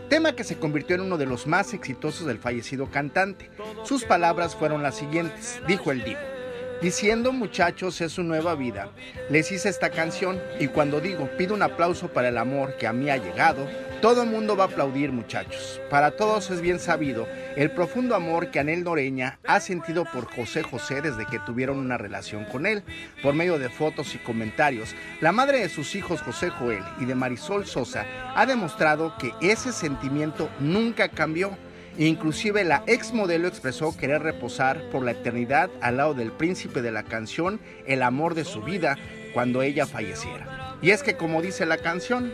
tema 0.08 0.32
que 0.32 0.42
se 0.42 0.58
convirtió 0.58 0.96
en 0.96 1.02
uno 1.02 1.18
de 1.18 1.26
los 1.26 1.46
más 1.46 1.74
exitosos 1.74 2.26
del 2.26 2.38
fallecido 2.38 2.90
cantante. 2.90 3.50
Sus 3.84 4.04
palabras 4.04 4.56
fueron 4.56 4.82
las 4.82 4.96
siguientes, 4.96 5.60
dijo 5.66 5.92
el 5.92 6.02
divo. 6.02 6.37
Diciendo 6.80 7.32
muchachos 7.32 8.00
es 8.00 8.12
su 8.12 8.22
nueva 8.22 8.54
vida, 8.54 8.92
les 9.30 9.50
hice 9.50 9.68
esta 9.68 9.90
canción 9.90 10.40
y 10.60 10.68
cuando 10.68 11.00
digo 11.00 11.28
pido 11.36 11.54
un 11.54 11.62
aplauso 11.62 12.06
para 12.06 12.28
el 12.28 12.38
amor 12.38 12.76
que 12.76 12.86
a 12.86 12.92
mí 12.92 13.10
ha 13.10 13.16
llegado, 13.16 13.66
todo 14.00 14.22
el 14.22 14.30
mundo 14.30 14.56
va 14.56 14.62
a 14.62 14.66
aplaudir 14.68 15.10
muchachos. 15.10 15.80
Para 15.90 16.12
todos 16.12 16.50
es 16.50 16.60
bien 16.60 16.78
sabido 16.78 17.26
el 17.56 17.72
profundo 17.72 18.14
amor 18.14 18.52
que 18.52 18.60
Anel 18.60 18.84
Noreña 18.84 19.40
ha 19.44 19.58
sentido 19.58 20.04
por 20.04 20.32
José 20.32 20.62
José 20.62 21.02
desde 21.02 21.26
que 21.26 21.40
tuvieron 21.40 21.78
una 21.78 21.98
relación 21.98 22.44
con 22.44 22.64
él. 22.64 22.84
Por 23.24 23.34
medio 23.34 23.58
de 23.58 23.70
fotos 23.70 24.14
y 24.14 24.18
comentarios, 24.18 24.94
la 25.20 25.32
madre 25.32 25.58
de 25.58 25.68
sus 25.68 25.96
hijos 25.96 26.22
José 26.22 26.50
Joel 26.50 26.84
y 27.00 27.06
de 27.06 27.16
Marisol 27.16 27.66
Sosa 27.66 28.06
ha 28.36 28.46
demostrado 28.46 29.14
que 29.18 29.32
ese 29.40 29.72
sentimiento 29.72 30.48
nunca 30.60 31.08
cambió. 31.08 31.58
Inclusive 31.98 32.62
la 32.62 32.84
ex 32.86 33.12
modelo 33.12 33.48
expresó 33.48 33.96
querer 33.96 34.22
reposar 34.22 34.88
por 34.90 35.04
la 35.04 35.10
eternidad 35.10 35.68
al 35.80 35.96
lado 35.96 36.14
del 36.14 36.30
príncipe 36.30 36.80
de 36.80 36.92
la 36.92 37.02
canción, 37.02 37.60
el 37.86 38.04
amor 38.04 38.36
de 38.36 38.44
su 38.44 38.62
vida, 38.62 38.96
cuando 39.34 39.62
ella 39.62 39.84
falleciera. 39.84 40.76
Y 40.80 40.90
es 40.90 41.02
que 41.02 41.16
como 41.16 41.42
dice 41.42 41.66
la 41.66 41.78
canción, 41.78 42.32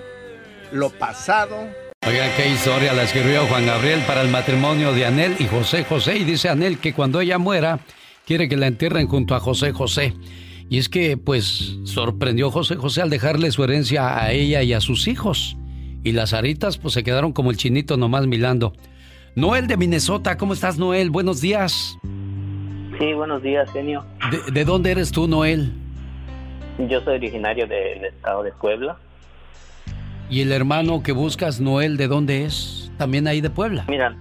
lo 0.71 0.91
pasado. 0.91 1.57
Oiga, 2.07 2.37
qué 2.37 2.51
historia 2.51 2.93
la 2.93 3.05
escribió 3.05 3.47
Juan 3.47 3.65
Gabriel 3.65 4.03
para 4.07 4.21
el 4.21 4.29
matrimonio 4.29 4.93
de 4.93 5.07
Anel 5.07 5.35
y 5.39 5.47
José 5.47 5.85
José. 5.85 6.19
Y 6.19 6.25
dice 6.25 6.51
Anel 6.51 6.77
que 6.77 6.93
cuando 6.93 7.23
ella 7.23 7.39
muera, 7.39 7.81
quiere 8.27 8.51
que 8.51 8.59
la 8.59 8.67
entierren 8.67 9.09
junto 9.09 9.35
a 9.35 9.41
José 9.41 9.73
José. 9.73 10.13
Y 10.69 10.77
es 10.77 10.91
que, 10.91 11.17
pues, 11.17 11.79
sorprendió 11.85 12.51
José 12.51 12.77
José 12.77 13.01
al 13.01 13.09
dejarle 13.09 13.51
su 13.51 13.65
herencia 13.65 14.23
a 14.23 14.31
ella 14.33 14.63
y 14.63 14.75
a 14.75 14.83
sus 14.83 15.09
hijos. 15.09 15.57
Y 16.03 16.13
las 16.13 16.35
aritas, 16.35 16.77
pues, 16.77 16.93
se 16.93 17.03
quedaron 17.03 17.33
como 17.33 17.51
el 17.51 17.57
chinito 17.57 17.97
nomás 17.97 18.27
milando. 18.27 18.75
Noel 19.37 19.67
de 19.67 19.77
Minnesota, 19.77 20.37
¿cómo 20.37 20.53
estás, 20.53 20.79
Noel? 20.79 21.11
Buenos 21.11 21.41
días. 21.41 21.99
Sí, 22.99 23.13
buenos 23.15 23.43
días, 23.43 23.69
genio. 23.73 24.05
¿De, 24.31 24.53
de 24.53 24.65
dónde 24.65 24.93
eres 24.93 25.11
tú, 25.11 25.27
Noel? 25.27 25.73
Yo 26.79 27.01
soy 27.01 27.17
originario 27.17 27.67
del 27.67 28.05
estado 28.05 28.45
de 28.45 28.53
Puebla. 28.53 28.97
¿Y 30.31 30.43
el 30.43 30.53
hermano 30.53 31.03
que 31.03 31.11
buscas, 31.11 31.61
Noel, 31.61 31.97
de 31.97 32.07
dónde 32.07 32.45
es? 32.45 32.93
¿También 32.97 33.27
ahí 33.27 33.41
de 33.41 33.51
Puebla? 33.51 33.85
Mira, 33.89 34.17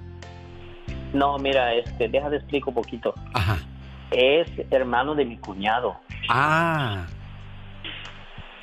no, 1.14 1.38
mira, 1.38 1.76
este, 1.76 2.10
deja 2.10 2.32
de 2.32 2.38
explico 2.38 2.72
un 2.72 2.76
poquito. 2.76 3.14
Ajá. 3.34 3.60
Es 4.10 4.48
hermano 4.72 5.14
de 5.14 5.26
mi 5.26 5.38
cuñado. 5.38 5.96
Ah. 6.28 7.06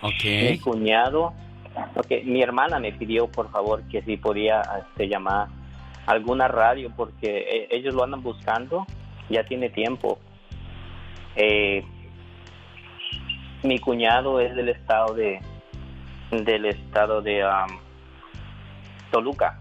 Ok. 0.03 0.25
Mi 0.25 0.59
cuñado. 0.59 1.33
Ok, 1.95 2.25
mi 2.25 2.43
hermana 2.43 2.81
me 2.81 2.91
pidió, 2.93 3.29
por 3.29 3.53
favor, 3.53 3.83
que 3.85 4.03
si 4.03 4.17
podía 4.17 4.63
este, 4.81 5.07
llamar 5.07 5.47
alguna 6.07 6.49
radio 6.49 6.93
porque 6.97 7.39
eh, 7.39 7.69
ellos 7.71 7.95
lo 7.95 8.05
andan 8.05 8.23
buscando. 8.23 8.87
Ya 9.29 9.45
tiene 9.45 9.71
tiempo. 9.71 10.19
Eh, 11.37 11.85
mi 13.63 13.79
cuñado 13.79 14.41
es 14.41 14.55
del 14.55 14.71
estado 14.71 15.15
de 15.15 15.41
del 16.31 16.67
estado 16.67 17.23
de 17.23 17.45
um, 17.45 17.79
Toluca. 19.11 19.61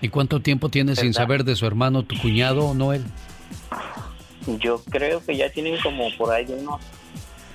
¿Y 0.00 0.08
cuánto 0.08 0.40
tiempo 0.40 0.68
tienes 0.68 0.98
sin 0.98 1.08
¿Verdad? 1.08 1.22
saber 1.22 1.44
de 1.44 1.56
su 1.56 1.66
hermano, 1.66 2.04
tu 2.04 2.16
cuñado, 2.18 2.74
Noel? 2.74 3.04
Yo 4.58 4.82
creo 4.90 5.22
que 5.24 5.36
ya 5.36 5.50
tienen 5.50 5.76
como 5.82 6.08
por 6.16 6.32
ahí 6.32 6.46
unos 6.48 6.80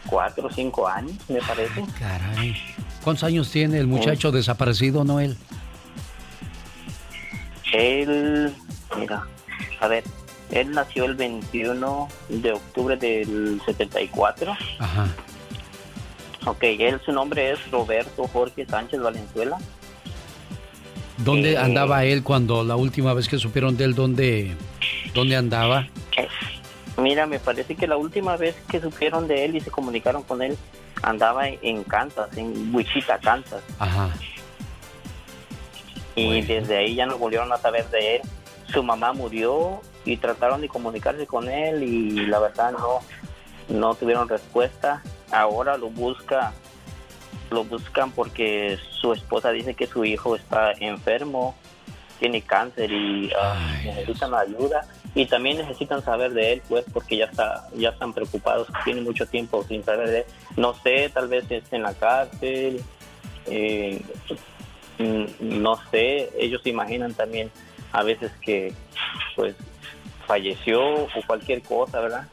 cuatro 0.06 0.48
o 0.48 0.52
cinco 0.52 0.88
años, 0.88 1.14
me 1.27 1.40
parece. 1.40 1.84
Caray. 1.98 2.56
¿Cuántos 3.03 3.23
años 3.23 3.49
tiene 3.52 3.80
el 3.80 3.88
muchacho 3.88 4.32
desaparecido, 4.32 5.03
Noel? 5.03 5.38
Él, 7.73 8.53
mira, 8.97 9.25
a 9.81 9.87
ver, 9.87 10.03
él 10.51 10.71
nació 10.71 11.05
el 11.05 11.15
21 11.15 12.07
de 12.29 12.51
octubre 12.53 12.95
del 12.97 13.61
74. 13.65 14.55
Ajá. 14.79 15.07
Ok, 16.45 16.63
él, 16.63 17.01
su 17.03 17.11
nombre 17.11 17.51
es 17.51 17.71
Roberto 17.71 18.27
Jorge 18.27 18.65
Sánchez 18.65 19.01
Valenzuela. 19.01 19.57
¿Dónde 21.17 21.53
Eh, 21.53 21.57
andaba 21.57 22.03
él 22.05 22.23
cuando 22.23 22.63
la 22.63 22.75
última 22.75 23.13
vez 23.13 23.27
que 23.27 23.37
supieron 23.39 23.77
de 23.77 23.85
él, 23.85 23.95
dónde, 23.95 24.55
dónde 25.13 25.35
andaba? 25.35 25.87
Mira, 26.97 27.25
me 27.25 27.39
parece 27.39 27.75
que 27.75 27.87
la 27.87 27.97
última 27.97 28.37
vez 28.37 28.55
que 28.69 28.79
supieron 28.79 29.27
de 29.27 29.45
él 29.45 29.55
y 29.55 29.61
se 29.61 29.69
comunicaron 29.71 30.23
con 30.23 30.41
él, 30.41 30.57
andaba 31.01 31.47
en, 31.49 31.57
en 31.61 31.83
Kansas, 31.83 32.29
en 32.37 32.73
Wichita, 32.73 33.17
Kansas. 33.19 33.61
Ajá. 33.79 34.09
Y 36.15 36.41
desde 36.41 36.77
ahí 36.77 36.95
ya 36.95 37.05
no 37.05 37.17
volvieron 37.17 37.51
a 37.51 37.57
saber 37.57 37.89
de 37.89 38.17
él. 38.17 38.21
Su 38.67 38.83
mamá 38.83 39.13
murió 39.13 39.81
y 40.05 40.17
trataron 40.17 40.61
de 40.61 40.69
comunicarse 40.69 41.27
con 41.27 41.49
él 41.49 41.83
y 41.83 42.25
la 42.27 42.39
verdad 42.39 42.71
no, 42.71 42.99
no 43.69 43.95
tuvieron 43.95 44.29
respuesta. 44.29 45.03
Ahora 45.31 45.77
lo 45.77 45.89
busca, 45.89 46.53
lo 47.51 47.63
buscan 47.63 48.11
porque 48.11 48.77
su 49.01 49.13
esposa 49.13 49.51
dice 49.51 49.73
que 49.73 49.87
su 49.87 50.05
hijo 50.05 50.35
está 50.35 50.71
enfermo, 50.79 51.55
tiene 52.19 52.41
cáncer 52.41 52.91
y 52.91 53.31
ah, 53.39 53.77
necesitan 53.83 54.33
ayuda 54.33 54.87
y 55.15 55.25
también 55.25 55.57
necesitan 55.57 56.03
saber 56.03 56.33
de 56.33 56.53
él, 56.53 56.61
pues 56.67 56.85
porque 56.91 57.17
ya 57.17 57.25
está, 57.25 57.67
ya 57.75 57.89
están 57.89 58.13
preocupados, 58.13 58.67
tiene 58.83 59.01
mucho 59.01 59.25
tiempo 59.25 59.63
sin 59.63 59.83
saber 59.83 60.09
de 60.09 60.19
él. 60.19 60.25
No 60.57 60.73
sé, 60.75 61.09
tal 61.09 61.27
vez 61.27 61.49
esté 61.49 61.75
en 61.75 61.83
la 61.83 61.93
cárcel. 61.93 62.81
eh, 63.47 64.01
no 64.97 65.80
sé, 65.91 66.30
ellos 66.39 66.61
se 66.63 66.69
imaginan 66.69 67.13
también 67.13 67.51
a 67.91 68.03
veces 68.03 68.31
que 68.41 68.73
pues 69.35 69.55
falleció 70.26 70.81
o 70.84 71.09
cualquier 71.27 71.61
cosa, 71.61 71.99
¿verdad? 71.99 72.27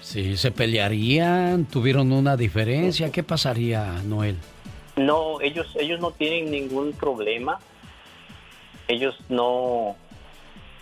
Sí, 0.00 0.36
se 0.36 0.50
pelearían, 0.50 1.64
tuvieron 1.64 2.12
una 2.12 2.36
diferencia. 2.36 3.12
¿Qué 3.12 3.22
pasaría, 3.22 3.84
Noel? 4.04 4.36
No, 4.96 5.40
ellos 5.40 5.74
ellos 5.78 6.00
no 6.00 6.10
tienen 6.10 6.50
ningún 6.50 6.92
problema. 6.92 7.58
Ellos 8.88 9.14
no 9.28 9.96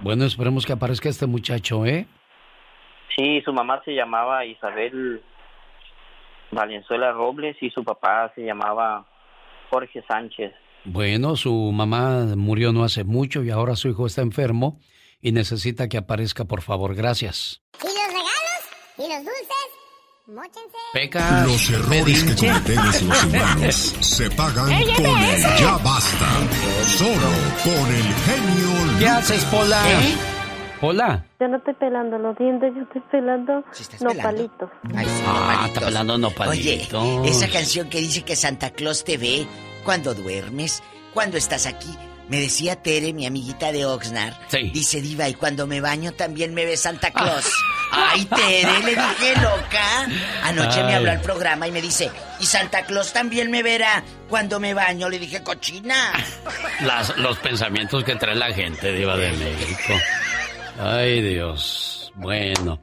Bueno, 0.00 0.24
esperemos 0.24 0.66
que 0.66 0.72
aparezca 0.72 1.08
este 1.08 1.26
muchacho, 1.26 1.86
¿eh? 1.86 2.06
Sí, 3.16 3.40
su 3.44 3.52
mamá 3.52 3.80
se 3.84 3.94
llamaba 3.94 4.44
Isabel 4.44 5.22
Valenzuela 6.50 7.12
Robles 7.12 7.56
y 7.60 7.70
su 7.70 7.84
papá 7.84 8.32
se 8.34 8.42
llamaba 8.42 9.06
Jorge 9.70 10.02
Sánchez. 10.08 10.52
Bueno, 10.84 11.36
su 11.36 11.70
mamá 11.72 12.24
murió 12.36 12.72
no 12.72 12.82
hace 12.82 13.04
mucho 13.04 13.44
y 13.44 13.50
ahora 13.50 13.76
su 13.76 13.88
hijo 13.88 14.06
está 14.06 14.22
enfermo 14.22 14.80
y 15.20 15.30
necesita 15.32 15.88
que 15.88 15.98
aparezca, 15.98 16.46
por 16.46 16.62
favor. 16.62 16.94
Gracias. 16.94 17.62
¿Y 17.80 17.86
los 17.86 18.06
regalos? 18.08 18.62
¿Y 18.98 19.02
los 19.02 19.18
dulces? 19.18 19.68
Peca. 20.92 21.44
Los 21.44 21.70
errores 21.70 22.24
que 22.24 22.34
cometemos 22.36 23.02
los 23.02 23.24
humanos 23.26 23.74
se 24.00 24.30
pagan 24.30 24.70
¡Ey, 24.70 24.92
con 24.94 25.18
el 25.18 25.40
ya 25.58 25.76
basta. 25.78 26.28
Solo 26.86 27.28
con 27.64 27.94
el 27.94 28.02
genio 28.02 28.98
¿Qué 28.98 29.08
haces, 29.08 29.44
Pola? 29.46 29.82
¿Eh? 29.90 30.14
Hola. 30.80 31.24
Yo 31.38 31.48
no 31.48 31.58
estoy 31.58 31.74
pelando 31.74 32.18
los 32.18 32.36
dientes, 32.38 32.72
yo 32.74 32.82
estoy 32.82 33.02
pelando 33.10 33.64
nopalitos. 34.00 34.70
Ah, 35.26 35.64
está 35.66 35.80
pelando 35.80 36.18
nopalitos. 36.18 37.02
Oye, 37.02 37.30
esa 37.30 37.48
canción 37.48 37.88
que 37.88 37.98
dice 37.98 38.22
que 38.22 38.34
Santa 38.34 38.70
Claus 38.70 39.04
te 39.04 39.16
ve 39.16 39.46
cuando 39.84 40.14
duermes, 40.14 40.82
cuando 41.14 41.36
estás 41.36 41.66
aquí. 41.66 41.96
Me 42.28 42.40
decía 42.40 42.76
Tere, 42.76 43.12
mi 43.12 43.26
amiguita 43.26 43.72
de 43.72 43.84
Oxnard. 43.84 44.32
Sí. 44.48 44.70
Dice 44.72 45.00
Diva, 45.02 45.28
y 45.28 45.34
cuando 45.34 45.66
me 45.66 45.80
baño 45.80 46.12
también 46.12 46.54
me 46.54 46.64
ve 46.64 46.76
Santa 46.76 47.10
Claus. 47.10 47.50
Ay, 47.90 48.24
Tere, 48.24 48.78
le 48.84 48.90
dije 48.92 49.34
loca. 49.42 50.08
Anoche 50.42 50.82
me 50.84 50.94
habló 50.94 51.10
al 51.10 51.20
programa 51.20 51.68
y 51.68 51.72
me 51.72 51.82
dice, 51.82 52.10
y 52.40 52.46
Santa 52.46 52.84
Claus 52.86 53.12
también 53.12 53.50
me 53.50 53.62
verá 53.62 54.02
cuando 54.30 54.58
me 54.60 54.72
baño. 54.72 55.08
Le 55.10 55.18
dije, 55.18 55.42
cochina. 55.42 56.12
Las- 56.80 57.16
los 57.18 57.38
pensamientos 57.38 58.02
que 58.04 58.14
trae 58.16 58.34
la 58.34 58.52
gente, 58.52 58.92
Diva 58.92 59.16
de 59.16 59.32
México. 59.32 59.94
Ay, 60.80 61.20
Dios. 61.20 62.12
Bueno. 62.14 62.80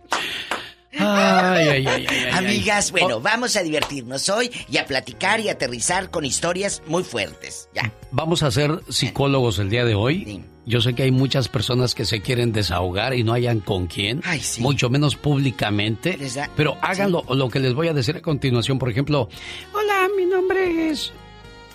Ay, 0.91 1.67
ay, 1.67 1.87
ay, 1.87 1.87
ay, 1.87 2.05
ay, 2.09 2.29
Amigas, 2.31 2.87
ay. 2.87 2.91
bueno, 2.91 3.17
Oh, 3.17 3.21
vamos 3.21 3.55
a 3.55 3.61
divertirnos 3.63 4.27
hoy 4.29 4.49
y 4.69 4.77
a 4.77 4.85
platicar 4.85 5.39
y 5.39 5.49
aterrizar 5.49 6.09
con 6.09 6.25
historias 6.25 6.81
muy 6.87 7.03
fuertes. 7.03 7.69
Ya. 7.75 7.93
Vamos 8.11 8.41
a 8.43 8.49
ser 8.51 8.79
psicólogos 8.89 9.59
el 9.59 9.69
día 9.69 9.85
de 9.85 9.93
hoy. 9.95 10.43
Yo 10.65 10.81
sé 10.81 10.93
que 10.95 11.03
hay 11.03 11.11
muchas 11.11 11.47
personas 11.47 11.95
que 11.95 12.05
se 12.05 12.21
quieren 12.21 12.51
desahogar 12.51 13.13
y 13.15 13.23
no 13.23 13.33
hayan 13.33 13.59
con 13.59 13.87
quién, 13.87 14.21
mucho 14.59 14.89
menos 14.89 15.15
públicamente. 15.15 16.17
Da- 16.35 16.49
Pero 16.55 16.77
háganlo 16.81 17.23
lo 17.29 17.49
que 17.49 17.59
les 17.59 17.73
voy 17.73 17.87
a 17.87 17.93
decir 17.93 18.17
a 18.17 18.21
continuación. 18.21 18.77
Por 18.79 18.89
ejemplo, 18.89 19.29
hola, 19.73 20.07
mi 20.17 20.25
nombre 20.25 20.89
es 20.89 21.11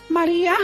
María. 0.09 0.55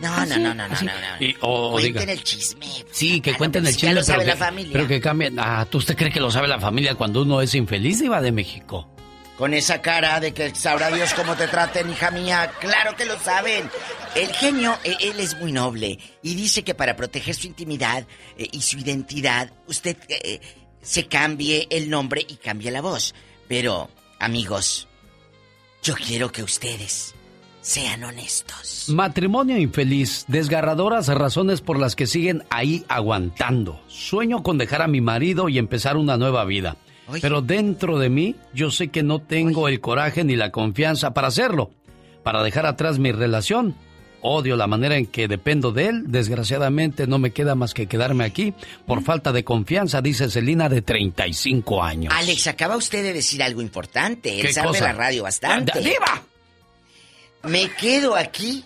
No, 0.00 0.14
Así, 0.14 0.30
no, 0.30 0.38
no, 0.38 0.54
no, 0.54 0.68
no, 0.68 0.74
así. 0.74 0.84
no, 0.86 0.92
no. 0.92 1.24
Y- 1.26 1.36
o 1.40 1.72
Cuenten 1.72 1.94
diga- 2.06 2.12
el 2.12 2.24
chisme. 2.24 2.66
Sí, 2.90 3.20
que 3.20 3.30
Ah, 3.30 3.32
no, 3.34 3.38
cuenten 3.38 3.62
pues 3.64 3.74
el 3.74 3.80
ya 3.80 3.88
chisme, 3.88 3.94
lo 4.00 4.02
sabe 4.04 4.18
pero, 4.20 4.28
la 4.28 4.34
que, 4.34 4.38
familia. 4.44 4.72
pero 4.72 4.88
que 4.88 5.00
cambien. 5.00 5.38
Ah, 5.38 5.66
¿tú 5.68 5.78
usted 5.78 5.96
cree 5.96 6.10
que 6.10 6.20
lo 6.20 6.30
sabe 6.30 6.48
la 6.48 6.58
familia 6.58 6.94
cuando 6.94 7.22
uno 7.22 7.40
es 7.42 7.54
infeliz, 7.54 8.00
Iba 8.00 8.20
de 8.22 8.32
México? 8.32 8.88
Con 9.36 9.54
esa 9.54 9.80
cara 9.80 10.20
de 10.20 10.32
que 10.34 10.54
sabrá 10.54 10.90
Dios 10.90 11.14
cómo 11.14 11.34
te 11.34 11.48
traten, 11.48 11.90
hija 11.90 12.10
mía. 12.10 12.50
Claro 12.60 12.94
que 12.96 13.06
lo 13.06 13.18
saben. 13.20 13.70
El 14.14 14.28
genio, 14.34 14.78
eh, 14.84 14.96
él 15.00 15.18
es 15.20 15.38
muy 15.38 15.50
noble 15.52 15.98
y 16.22 16.34
dice 16.34 16.62
que 16.62 16.74
para 16.74 16.94
proteger 16.96 17.34
su 17.34 17.46
intimidad 17.46 18.06
eh, 18.36 18.48
y 18.52 18.60
su 18.62 18.78
identidad, 18.78 19.50
usted 19.66 19.96
eh, 20.08 20.40
se 20.82 21.06
cambie 21.06 21.66
el 21.70 21.88
nombre 21.88 22.24
y 22.28 22.36
cambie 22.36 22.70
la 22.70 22.80
voz. 22.82 23.14
Pero, 23.48 23.90
amigos, 24.18 24.88
yo 25.82 25.94
quiero 25.94 26.30
que 26.32 26.42
ustedes 26.42 27.14
sean 27.60 28.04
honestos. 28.04 28.86
Matrimonio 28.88 29.58
infeliz, 29.58 30.24
desgarradoras 30.28 31.08
razones 31.08 31.60
por 31.60 31.78
las 31.78 31.96
que 31.96 32.06
siguen 32.06 32.44
ahí 32.50 32.84
aguantando. 32.88 33.80
Sueño 33.88 34.42
con 34.42 34.58
dejar 34.58 34.82
a 34.82 34.88
mi 34.88 35.00
marido 35.00 35.48
y 35.48 35.58
empezar 35.58 35.96
una 35.96 36.16
nueva 36.16 36.44
vida. 36.44 36.76
Pero 37.20 37.42
dentro 37.42 37.98
de 37.98 38.08
mí 38.08 38.36
yo 38.54 38.70
sé 38.70 38.88
que 38.88 39.02
no 39.02 39.18
tengo 39.20 39.68
el 39.68 39.80
coraje 39.80 40.22
ni 40.24 40.36
la 40.36 40.50
confianza 40.52 41.12
para 41.12 41.28
hacerlo, 41.28 41.70
para 42.22 42.42
dejar 42.42 42.66
atrás 42.66 42.98
mi 42.98 43.10
relación. 43.12 43.74
Odio 44.22 44.54
la 44.56 44.66
manera 44.66 44.96
en 44.96 45.06
que 45.06 45.28
dependo 45.28 45.72
de 45.72 45.86
él. 45.88 46.04
Desgraciadamente 46.08 47.06
no 47.06 47.18
me 47.18 47.30
queda 47.32 47.54
más 47.54 47.72
que 47.74 47.86
quedarme 47.86 48.24
aquí 48.24 48.52
por 48.86 49.02
falta 49.02 49.32
de 49.32 49.44
confianza, 49.44 50.02
dice 50.02 50.28
Celina 50.30 50.68
de 50.68 50.82
35 50.82 51.82
años. 51.82 52.14
Alex, 52.16 52.46
acaba 52.46 52.76
usted 52.76 53.02
de 53.02 53.14
decir 53.14 53.42
algo 53.42 53.62
importante. 53.62 54.38
Él 54.38 54.46
¿Qué 54.46 54.52
sabe 54.52 54.68
cosa? 54.68 54.84
la 54.84 54.92
radio 54.92 55.22
bastante. 55.22 55.80
¡Diva! 55.80 56.22
Me 57.42 57.70
quedo 57.74 58.16
aquí 58.16 58.64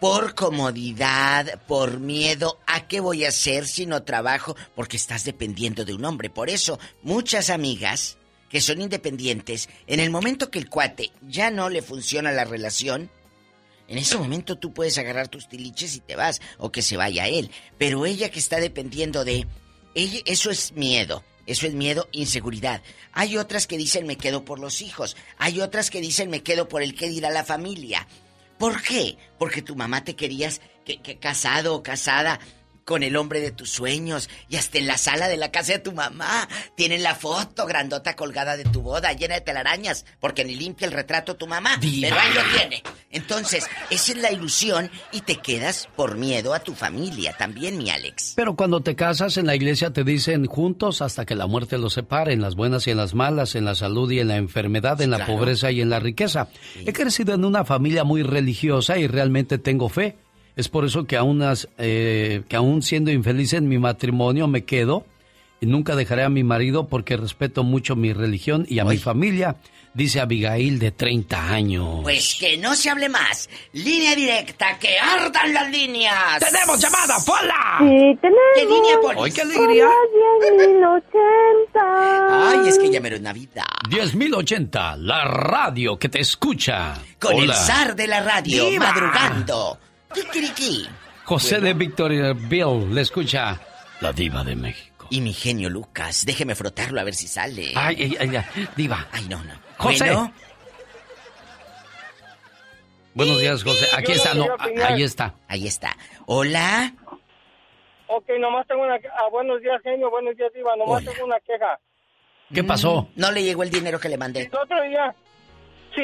por 0.00 0.34
comodidad, 0.34 1.60
por 1.66 1.98
miedo. 2.00 2.58
¿A 2.66 2.86
qué 2.88 3.00
voy 3.00 3.24
a 3.24 3.28
hacer 3.28 3.66
si 3.66 3.86
no 3.86 4.02
trabajo? 4.02 4.56
Porque 4.74 4.96
estás 4.96 5.24
dependiendo 5.24 5.84
de 5.84 5.94
un 5.94 6.04
hombre. 6.04 6.30
Por 6.30 6.48
eso, 6.48 6.78
muchas 7.02 7.50
amigas 7.50 8.16
que 8.48 8.60
son 8.60 8.80
independientes, 8.80 9.68
en 9.86 9.98
el 10.00 10.10
momento 10.10 10.50
que 10.50 10.60
el 10.60 10.68
cuate 10.68 11.10
ya 11.22 11.50
no 11.50 11.68
le 11.68 11.82
funciona 11.82 12.30
la 12.30 12.44
relación, 12.44 13.10
en 13.88 13.98
ese 13.98 14.16
momento 14.16 14.56
tú 14.56 14.72
puedes 14.72 14.96
agarrar 14.96 15.28
tus 15.28 15.48
tiliches 15.48 15.96
y 15.96 16.00
te 16.00 16.16
vas, 16.16 16.40
o 16.58 16.70
que 16.70 16.80
se 16.80 16.96
vaya 16.96 17.26
él. 17.26 17.50
Pero 17.78 18.06
ella 18.06 18.30
que 18.30 18.38
está 18.38 18.60
dependiendo 18.60 19.24
de... 19.24 19.46
Ella, 19.94 20.20
eso 20.24 20.50
es 20.50 20.72
miedo. 20.72 21.24
Eso 21.46 21.66
es 21.66 21.74
miedo, 21.74 22.08
inseguridad. 22.12 22.82
Hay 23.12 23.36
otras 23.36 23.66
que 23.66 23.78
dicen 23.78 24.06
me 24.06 24.16
quedo 24.16 24.44
por 24.44 24.58
los 24.58 24.80
hijos. 24.82 25.16
Hay 25.38 25.60
otras 25.60 25.90
que 25.90 26.00
dicen 26.00 26.30
me 26.30 26.42
quedo 26.42 26.68
por 26.68 26.82
el 26.82 26.94
que 26.94 27.08
dirá 27.08 27.30
la 27.30 27.44
familia. 27.44 28.06
¿Por 28.58 28.82
qué? 28.82 29.18
Porque 29.38 29.62
tu 29.62 29.76
mamá 29.76 30.04
te 30.04 30.16
querías 30.16 30.60
que, 30.84 31.02
que 31.02 31.18
casado 31.18 31.74
o 31.74 31.82
casada 31.82 32.40
con 32.84 33.02
el 33.02 33.16
hombre 33.16 33.40
de 33.40 33.50
tus 33.50 33.70
sueños 33.70 34.28
y 34.48 34.56
hasta 34.56 34.78
en 34.78 34.86
la 34.86 34.98
sala 34.98 35.28
de 35.28 35.36
la 35.36 35.50
casa 35.50 35.72
de 35.72 35.78
tu 35.78 35.92
mamá 35.92 36.48
tienen 36.76 37.02
la 37.02 37.14
foto 37.14 37.66
grandota 37.66 38.14
colgada 38.16 38.56
de 38.56 38.64
tu 38.64 38.82
boda 38.82 39.12
llena 39.12 39.34
de 39.34 39.40
telarañas 39.40 40.04
porque 40.20 40.44
ni 40.44 40.54
limpia 40.54 40.86
el 40.86 40.92
retrato 40.92 41.36
tu 41.36 41.46
mamá 41.46 41.76
Diva. 41.78 42.08
pero 42.08 42.20
ahí 42.20 42.32
lo 42.34 42.58
tiene 42.58 42.82
entonces 43.10 43.66
esa 43.90 44.12
es 44.12 44.18
la 44.18 44.32
ilusión 44.32 44.90
y 45.12 45.20
te 45.22 45.36
quedas 45.36 45.88
por 45.96 46.16
miedo 46.16 46.52
a 46.54 46.60
tu 46.60 46.74
familia 46.74 47.34
también 47.38 47.78
mi 47.78 47.90
Alex 47.90 48.34
Pero 48.36 48.56
cuando 48.56 48.80
te 48.82 48.96
casas 48.96 49.36
en 49.36 49.46
la 49.46 49.54
iglesia 49.54 49.92
te 49.92 50.04
dicen 50.04 50.46
juntos 50.46 51.00
hasta 51.02 51.24
que 51.24 51.34
la 51.34 51.46
muerte 51.46 51.78
los 51.78 51.92
separe, 51.94 52.32
en 52.32 52.40
las 52.42 52.54
buenas 52.54 52.86
y 52.86 52.90
en 52.90 52.96
las 52.96 53.14
malas, 53.14 53.54
en 53.54 53.64
la 53.64 53.74
salud 53.74 54.10
y 54.10 54.20
en 54.20 54.28
la 54.28 54.36
enfermedad, 54.36 55.00
en 55.00 55.10
la 55.10 55.16
Claro. 55.18 55.34
pobreza 55.34 55.70
y 55.70 55.80
en 55.80 55.90
la 55.90 56.00
riqueza. 56.00 56.48
He 56.84 56.92
crecido 56.92 57.34
en 57.34 57.44
una 57.44 57.64
familia 57.64 58.04
muy 58.04 58.22
religiosa 58.22 58.98
y 58.98 59.06
realmente 59.06 59.58
tengo 59.58 59.88
fe. 59.88 60.16
Es 60.56 60.68
por 60.68 60.84
eso 60.84 61.04
que 61.04 61.16
aún, 61.16 61.42
as- 61.42 61.68
eh, 61.78 62.42
que 62.48 62.56
aún 62.56 62.82
siendo 62.82 63.10
infeliz 63.10 63.52
en 63.54 63.68
mi 63.68 63.78
matrimonio 63.78 64.46
me 64.46 64.64
quedo 64.64 65.04
y 65.60 65.66
nunca 65.66 65.96
dejaré 65.96 66.22
a 66.24 66.28
mi 66.28 66.44
marido 66.44 66.86
porque 66.88 67.16
respeto 67.16 67.64
mucho 67.64 67.96
mi 67.96 68.12
religión 68.12 68.64
y 68.68 68.78
a 68.78 68.84
mi 68.84 68.98
familia, 68.98 69.56
dice 69.94 70.20
Abigail 70.20 70.78
de 70.78 70.92
30 70.92 71.48
años. 71.50 72.00
pues 72.02 72.36
que 72.38 72.56
no 72.58 72.74
se 72.76 72.90
hable 72.90 73.08
más 73.08 73.48
línea 73.72 74.14
directa 74.14 74.78
que 74.78 74.96
ardan 74.98 75.54
las 75.54 75.70
líneas 75.70 76.38
¡Tenemos 76.38 76.80
llamada, 76.80 77.16
Pola! 77.26 77.78
Sí, 77.78 78.18
tenemos. 78.20 78.40
¿Qué 78.54 78.64
línea, 78.66 79.00
Polis? 79.00 79.22
¡Ay, 79.24 79.32
qué 79.32 79.40
alegría! 79.42 79.86
Hola, 79.86 81.00
10.080. 81.74 82.62
ay 82.62 82.68
es 82.68 82.78
que 82.78 82.90
ya 82.90 83.00
mero 83.00 83.16
es 83.16 83.22
Navidad 83.22 83.64
10.080, 83.90 84.96
la 84.98 85.24
radio 85.24 85.98
que 85.98 86.08
te 86.08 86.20
escucha. 86.20 86.94
con 87.18 87.34
el 87.36 87.52
zar 87.54 87.96
de 87.96 88.06
la 88.06 88.20
radio 88.22 88.68
Diva. 88.70 88.86
madrugando 88.92 89.78
Kikiriki. 90.14 90.88
José 91.24 91.60
de 91.60 91.74
Victoriaville 91.74 92.86
le 92.94 93.00
escucha 93.00 93.60
la 94.00 94.12
diva 94.12 94.44
de 94.44 94.56
México. 94.56 95.06
Y 95.10 95.20
mi 95.20 95.32
genio 95.32 95.68
Lucas, 95.68 96.24
déjeme 96.24 96.54
frotarlo 96.54 97.00
a 97.00 97.04
ver 97.04 97.14
si 97.14 97.28
sale. 97.28 97.72
Ay, 97.74 98.16
ay, 98.20 98.36
ay, 98.36 98.68
diva. 98.76 99.06
Ay, 99.12 99.26
no, 99.28 99.42
no. 99.44 99.52
José. 99.78 100.06
Bueno, 100.06 100.32
Buenos 103.14 103.38
días, 103.40 103.62
José. 103.62 103.86
Aquí 103.96 104.12
Yo 104.12 104.14
está, 104.14 104.34
no 104.34 104.46
ahí 104.84 105.02
está. 105.02 105.34
ahí 105.46 105.66
está. 105.66 105.96
Hola. 106.26 106.92
Ok, 108.08 108.24
nomás 108.40 108.66
tengo 108.66 108.82
una... 108.82 108.94
Ah, 108.96 109.28
buenos 109.30 109.60
días, 109.60 109.80
genio. 109.82 110.10
Buenos 110.10 110.36
días, 110.36 110.52
Diva. 110.52 110.74
Nomás 110.76 111.02
Hola. 111.02 111.12
tengo 111.12 111.26
una 111.26 111.40
queja. 111.40 111.78
¿Qué 112.52 112.64
pasó? 112.64 113.08
No 113.16 113.30
le 113.30 113.42
llegó 113.42 113.62
el 113.62 113.70
dinero 113.70 113.98
que 114.00 114.08
le 114.08 114.18
mandé. 114.18 114.42
El 114.42 114.56
otro 114.56 114.82
día... 114.82 115.14
Sí, 115.94 116.02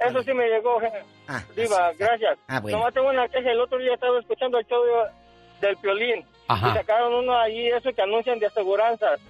eso 0.00 0.22
sí 0.22 0.32
me 0.32 0.48
llegó. 0.48 0.80
Ah, 1.26 1.42
Diva, 1.56 1.92
gracias. 1.98 2.38
Ah, 2.48 2.60
bueno. 2.60 2.78
Nomás 2.78 2.94
tengo 2.94 3.08
una 3.08 3.28
queja. 3.28 3.50
El 3.50 3.60
otro 3.60 3.78
día 3.78 3.94
estaba 3.94 4.18
escuchando 4.18 4.58
el 4.58 4.66
show 4.66 4.82
de- 4.84 5.66
del 5.66 5.76
Piolín. 5.78 6.24
Ajá. 6.48 6.70
Y 6.70 6.72
sacaron 6.74 7.14
uno 7.14 7.36
ahí, 7.38 7.68
eso 7.68 7.92
que 7.92 8.02
anuncian 8.02 8.38
de 8.38 8.46
aseguranzas. 8.46 9.20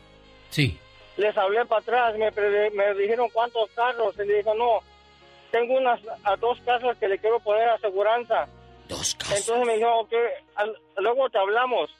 Sí. 0.50 0.78
Les 1.16 1.36
hablé 1.36 1.64
para 1.66 1.80
atrás, 1.80 2.14
me, 2.16 2.30
me 2.70 2.94
dijeron 2.94 3.28
cuántos 3.32 3.68
carros. 3.70 4.14
Y 4.16 4.24
le 4.26 4.36
dije, 4.38 4.50
no, 4.56 4.80
tengo 5.50 5.74
unas 5.78 6.00
a 6.24 6.36
dos 6.36 6.60
casas 6.60 6.96
que 6.98 7.08
le 7.08 7.18
quiero 7.18 7.40
poner 7.40 7.68
aseguranza. 7.70 8.46
Dos 8.88 9.14
casas. 9.16 9.40
Entonces 9.40 9.66
me 9.66 9.72
dijeron, 9.74 9.94
ok, 9.98 10.12
al- 10.54 10.76
luego 10.98 11.28
te 11.30 11.38
hablamos. 11.38 11.90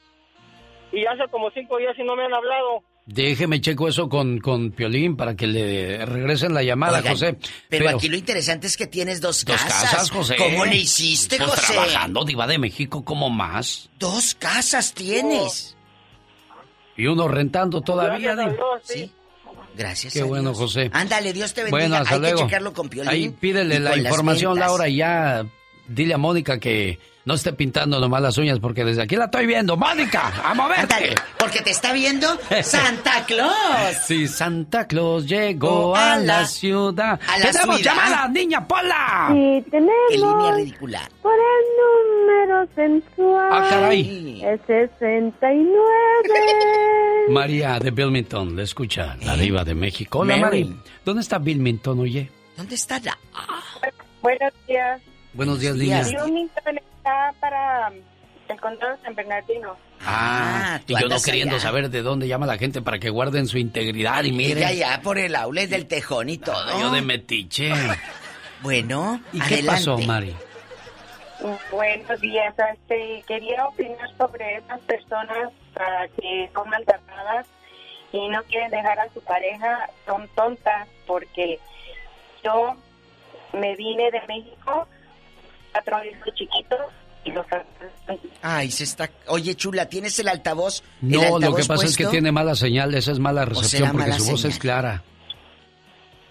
Y 0.91 1.05
hace 1.05 1.27
como 1.27 1.51
cinco 1.51 1.77
días 1.77 1.97
y 1.99 2.03
no 2.03 2.15
me 2.15 2.23
han 2.25 2.33
hablado. 2.33 2.83
Déjeme 3.11 3.59
checo 3.59 3.87
eso 3.87 4.07
con, 4.07 4.39
con 4.39 4.69
Piolín 4.69 5.15
para 5.15 5.35
que 5.35 5.47
le 5.47 6.05
regresen 6.05 6.53
la 6.53 6.61
llamada, 6.61 6.99
Oigan, 6.99 7.13
José. 7.13 7.37
Pero, 7.67 7.89
aquí 7.89 8.07
lo 8.07 8.15
interesante 8.15 8.67
es 8.67 8.77
que 8.77 8.85
tienes 8.85 9.19
dos, 9.19 9.43
Dos 9.45 9.55
casas, 9.59 10.11
José. 10.11 10.35
¿Cómo 10.35 10.63
le 10.65 10.75
hiciste, 10.75 11.37
Pues 11.37 11.49
José? 11.49 11.73
trabajando, 11.73 12.23
diva 12.23 12.45
de 12.45 12.59
México, 12.59 13.03
como 13.03 13.31
más. 13.31 13.89
Dos 13.97 14.35
casas 14.35 14.93
tienes. 14.93 15.75
Y 16.97 17.07
uno 17.07 17.27
rentando 17.27 17.81
todavía, 17.81 18.35
diva. 18.35 18.49
Dios, 18.49 18.59
sí. 18.83 19.11
Gracias. 19.75 20.13
Qué 20.13 20.21
a 20.21 20.25
bueno, 20.25 20.49
Dios. 20.49 20.57
José. 20.59 20.91
Ándale, 20.93 21.33
Dios 21.33 21.53
te 21.55 21.63
bendiga. 21.63 21.79
Bueno, 21.79 21.95
hasta 21.95 22.13
Hay 22.13 22.19
luego. 22.21 22.37
que 22.37 22.43
checarlo 22.45 22.73
con 22.73 22.89
Piolín. 22.89 23.09
Ahí 23.09 23.29
pídele 23.29 23.79
la 23.79 23.97
información. 23.97 24.59
Laura, 24.59 24.87
y 24.87 24.97
ya 24.97 25.47
dile 25.89 26.13
a 26.13 26.17
Mónica 26.17 26.59
que 26.59 26.99
no 27.25 27.33
esté 27.35 27.53
pintando 27.53 27.99
nomás 27.99 28.21
las 28.21 28.37
uñas 28.37 28.59
porque 28.59 28.83
desde 28.85 29.01
aquí 29.03 29.15
la 29.15 29.25
estoy 29.25 29.45
viendo. 29.45 29.75
¡Mónica, 29.77 30.31
a 30.43 30.53
moverte! 30.53 30.81
Ándale, 30.95 31.15
porque 31.37 31.61
te 31.61 31.71
está 31.71 31.91
viendo 31.93 32.27
Santa 32.63 33.25
Claus. 33.25 33.53
Sí, 34.05 34.27
Santa 34.27 34.87
Claus 34.87 35.27
llegó 35.27 35.89
Oh, 35.91 35.95
a, 35.95 36.13
a 36.13 36.17
la, 36.17 36.39
la- 36.41 36.45
ciudad. 36.47 37.19
a 37.27 37.37
la 37.39 37.51
¡Tenemos 37.51 37.77
ciudad. 37.77 37.93
llamada, 37.95 38.27
niña 38.29 38.67
Pola! 38.67 39.27
Sí, 39.31 39.65
Qué 39.69 39.79
línea 39.79 39.95
tenemos. 40.09 40.55
ridícula. 40.55 41.09
Por 41.21 41.33
el 41.33 42.47
número 42.47 42.67
sensual. 42.75 43.49
Ah, 43.51 43.67
caray. 43.69 44.41
Es 44.43 44.59
69. 44.67 45.69
María 47.29 47.79
de 47.79 47.91
Wilmington, 47.91 48.55
le 48.55 48.63
escucha, 48.63 49.15
la 49.23 49.35
diva 49.35 49.63
de 49.63 49.75
México. 49.75 50.19
Hola, 50.19 50.37
Mary. 50.37 50.75
¿Dónde 51.05 51.21
está 51.21 51.37
Wilmington, 51.37 51.99
oye? 51.99 52.29
¿Dónde 52.57 52.75
está 52.75 52.99
la...? 52.99 53.17
Buenos 54.21 54.51
días. 54.67 54.99
Buenos 55.33 55.59
días, 55.59 55.75
niña. 55.75 56.01
Wilmington 56.23 56.77
está 56.77 57.33
para 57.39 57.91
el 58.47 58.59
condado 58.59 58.95
de 58.95 59.03
San 59.03 59.15
Bernardino. 59.15 59.77
Ah, 60.05 60.79
tú 60.85 60.93
y 60.97 61.01
yo 61.01 61.07
no 61.07 61.21
queriendo 61.21 61.55
allá. 61.55 61.63
saber 61.63 61.89
de 61.89 62.01
dónde 62.01 62.27
llama 62.27 62.45
la 62.45 62.57
gente 62.57 62.81
para 62.81 62.99
que 62.99 63.09
guarden 63.09 63.47
su 63.47 63.57
integridad 63.57 64.23
y 64.23 64.31
miren. 64.31 64.57
Ella 64.57 64.71
ya 64.73 65.01
por 65.01 65.17
el 65.17 65.35
aula 65.35 65.65
del 65.67 65.87
tejón 65.87 66.29
y 66.29 66.37
todo. 66.37 66.79
Yo 66.79 66.91
de 66.91 67.01
metiche. 67.01 67.71
Bueno, 68.61 69.21
¿Y 69.31 69.39
qué 69.39 69.55
adelante. 69.55 69.71
pasó, 69.71 69.97
Mari? 69.99 70.35
Buenos 71.71 72.19
días. 72.19 72.53
Este, 72.73 73.23
quería 73.25 73.65
opinar 73.67 74.09
sobre 74.17 74.57
esas 74.57 74.81
personas 74.81 75.53
ah, 75.77 76.05
que 76.19 76.49
son 76.53 76.69
maltratadas 76.69 77.45
y 78.11 78.27
no 78.27 78.43
quieren 78.43 78.69
dejar 78.69 78.99
a 78.99 79.09
su 79.13 79.21
pareja 79.21 79.89
son 80.05 80.27
tontas 80.35 80.89
porque 81.07 81.57
yo 82.43 82.75
me 83.53 83.75
vine 83.77 84.11
de 84.11 84.21
México, 84.27 84.87
cuatro 85.71 85.97
hijos 86.03 86.33
chiquitos 86.35 86.79
y 87.25 87.31
los 87.31 87.45
Ay, 88.41 88.71
se 88.71 88.85
está. 88.85 89.09
Oye, 89.27 89.55
chula, 89.55 89.87
¿tienes 89.87 90.17
el 90.19 90.27
altavoz? 90.27 90.81
el 91.01 91.11
No, 91.11 91.39
lo 91.39 91.55
que 91.55 91.63
pasa 91.65 91.85
es 91.85 91.97
que 91.97 92.05
tiene 92.07 92.31
mala 92.31 92.55
señal, 92.55 92.93
esa 92.95 93.11
es 93.11 93.19
mala 93.19 93.45
recepción 93.45 93.91
porque 93.91 94.07
mala 94.09 94.19
su 94.19 94.31
voz 94.31 94.41
señal. 94.41 94.53
es 94.53 94.59
clara. 94.59 95.03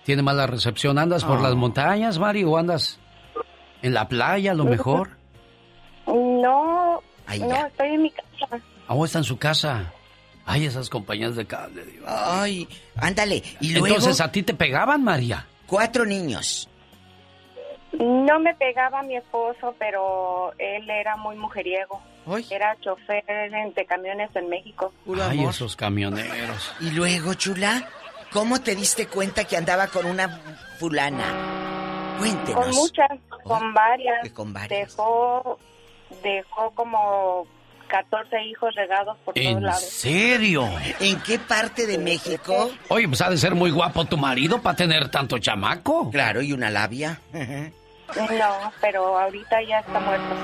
Tiene 0.05 0.23
mala 0.23 0.47
recepción. 0.47 0.99
¿Andas 0.99 1.25
por 1.25 1.41
las 1.43 1.55
montañas, 1.55 2.19
Mari, 2.19 2.43
o 2.43 2.57
andas 2.57 2.99
en 3.83 3.93
la 3.93 4.09
playa 4.09 4.53
a 4.53 4.55
lo 4.55 4.65
mejor? 4.65 5.11
No, 6.07 7.03
Ay, 7.27 7.41
no, 7.41 7.67
estoy 7.67 7.89
en 7.89 8.03
mi 8.03 8.11
casa. 8.11 8.63
¿O 8.89 9.05
está 9.05 9.19
en 9.19 9.25
su 9.25 9.37
casa? 9.37 9.93
Ay, 10.47 10.65
esas 10.65 10.89
compañías 10.89 11.37
de 11.37 11.45
cable. 11.45 11.85
Ay, 12.07 12.67
ándale. 12.97 13.43
Y 13.61 13.73
luego. 13.73 13.89
Entonces, 13.89 14.19
¿a 14.23 14.33
ti 14.33 14.43
te 14.43 14.55
pegaban, 14.55 15.05
María? 15.05 15.47
Cuatro 15.67 16.07
niños. 16.07 16.71
No 17.93 18.39
me 18.39 18.55
pegaba 18.55 19.03
mi 19.03 19.17
esposo, 19.17 19.75
pero 19.79 20.53
él 20.59 20.89
era 20.89 21.17
muy 21.17 21.37
mujeriego. 21.37 22.01
Era 22.51 22.77
chofer 22.81 23.25
de 23.75 23.87
camiones 23.87 24.31
en 24.37 24.49
México. 24.51 24.93
Ay, 25.23 25.45
esos 25.45 25.75
camioneros. 25.77 26.75
Y 26.81 26.91
luego, 26.91 27.33
chula, 27.35 27.89
¿cómo 28.33 28.61
te 28.61 28.75
diste 28.77 29.07
cuenta 29.07 29.45
que 29.45 29.57
andaba 29.57 29.87
con 29.87 30.05
una 30.05 30.29
fulana? 30.79 32.17
Cuéntenos. 32.19 32.67
Con 32.67 32.75
muchas, 32.75 33.11
con 33.45 33.73
varias. 33.73 34.31
con 34.31 34.53
varias. 34.53 34.91
Dejó, 34.91 35.59
dejó 36.23 36.71
como 36.73 37.47
14 37.89 38.45
hijos 38.45 38.75
regados 38.75 39.17
por 39.25 39.35
todos 39.35 39.47
¿En 39.47 39.63
lados. 39.63 39.83
serio? 39.83 40.69
¿En 41.01 41.21
qué 41.23 41.39
parte 41.39 41.87
de 41.87 41.99
México? 41.99 42.71
Oye, 42.89 43.09
pues 43.09 43.21
ha 43.21 43.31
de 43.31 43.37
ser 43.39 43.55
muy 43.55 43.71
guapo 43.71 44.05
tu 44.05 44.17
marido 44.17 44.61
para 44.63 44.77
tener 44.77 45.11
tanto 45.11 45.39
chamaco. 45.39 46.11
Claro, 46.11 46.41
y 46.43 46.53
una 46.53 46.71
labia. 46.71 47.21
No, 47.33 48.73
pero 48.81 49.19
ahorita 49.19 49.63
ya 49.63 49.81
está 49.81 49.99
muerto. 50.01 50.35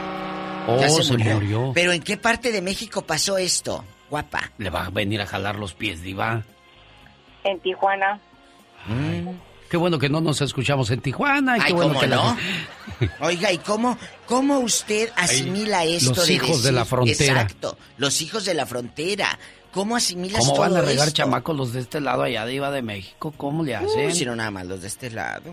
Oh, 0.66 0.80
Ya 0.80 0.88
se, 0.88 1.12
murió. 1.16 1.72
Pero 1.74 1.92
¿en 1.92 2.02
qué 2.02 2.16
parte 2.16 2.50
de 2.50 2.62
México 2.62 3.02
pasó 3.02 3.36
esto, 3.38 3.84
guapa? 4.10 4.50
Le 4.58 4.70
va 4.70 4.86
a 4.86 4.90
venir 4.90 5.20
a 5.20 5.26
jalar 5.26 5.56
los 5.56 5.74
pies, 5.74 6.02
diva. 6.02 6.42
En 7.44 7.60
Tijuana. 7.60 8.18
Qué 9.74 9.78
bueno 9.78 9.98
que 9.98 10.08
no 10.08 10.20
nos 10.20 10.40
escuchamos 10.40 10.88
en 10.92 11.00
Tijuana. 11.00 11.58
y 11.58 11.60
Ay, 11.62 11.66
qué 11.66 11.72
bueno 11.72 11.88
¿cómo 11.88 12.00
que 12.00 12.06
la- 12.06 12.14
no? 12.14 12.36
Oiga, 13.26 13.50
¿y 13.50 13.58
cómo, 13.58 13.98
cómo 14.24 14.60
usted 14.60 15.10
asimila 15.16 15.82
esto 15.82 16.14
los 16.14 16.28
de 16.28 16.32
hijos 16.34 16.62
de 16.62 16.70
la 16.70 16.84
frontera. 16.84 17.42
Exacto, 17.42 17.76
los 17.96 18.22
hijos 18.22 18.44
de 18.44 18.54
la 18.54 18.66
frontera. 18.66 19.36
¿Cómo 19.72 19.96
asimilas 19.96 20.38
¿Cómo 20.38 20.52
todo 20.52 20.60
van 20.60 20.76
a 20.76 20.80
regar 20.80 21.08
esto? 21.08 21.16
chamacos 21.16 21.56
los 21.56 21.72
de 21.72 21.80
este 21.80 22.00
lado 22.00 22.22
allá 22.22 22.46
de 22.46 22.54
Iba 22.54 22.70
de 22.70 22.82
México? 22.82 23.34
¿Cómo 23.36 23.64
le 23.64 23.74
hacen? 23.74 24.26
No 24.28 24.36
nada 24.36 24.52
más 24.52 24.64
los 24.66 24.80
de 24.80 24.86
este 24.86 25.10
lado. 25.10 25.50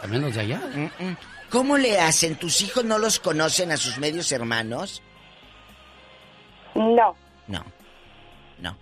También 0.00 0.22
los 0.22 0.34
de 0.34 0.40
allá. 0.40 0.62
Mm, 0.74 1.12
¿Cómo 1.50 1.76
le 1.76 2.00
hacen? 2.00 2.36
¿Tus 2.36 2.62
hijos 2.62 2.86
no 2.86 2.96
los 2.96 3.18
conocen 3.20 3.70
a 3.70 3.76
sus 3.76 3.98
medios 3.98 4.32
hermanos? 4.32 5.02
No. 6.74 7.14
No. 7.46 7.66
No. 8.62 8.78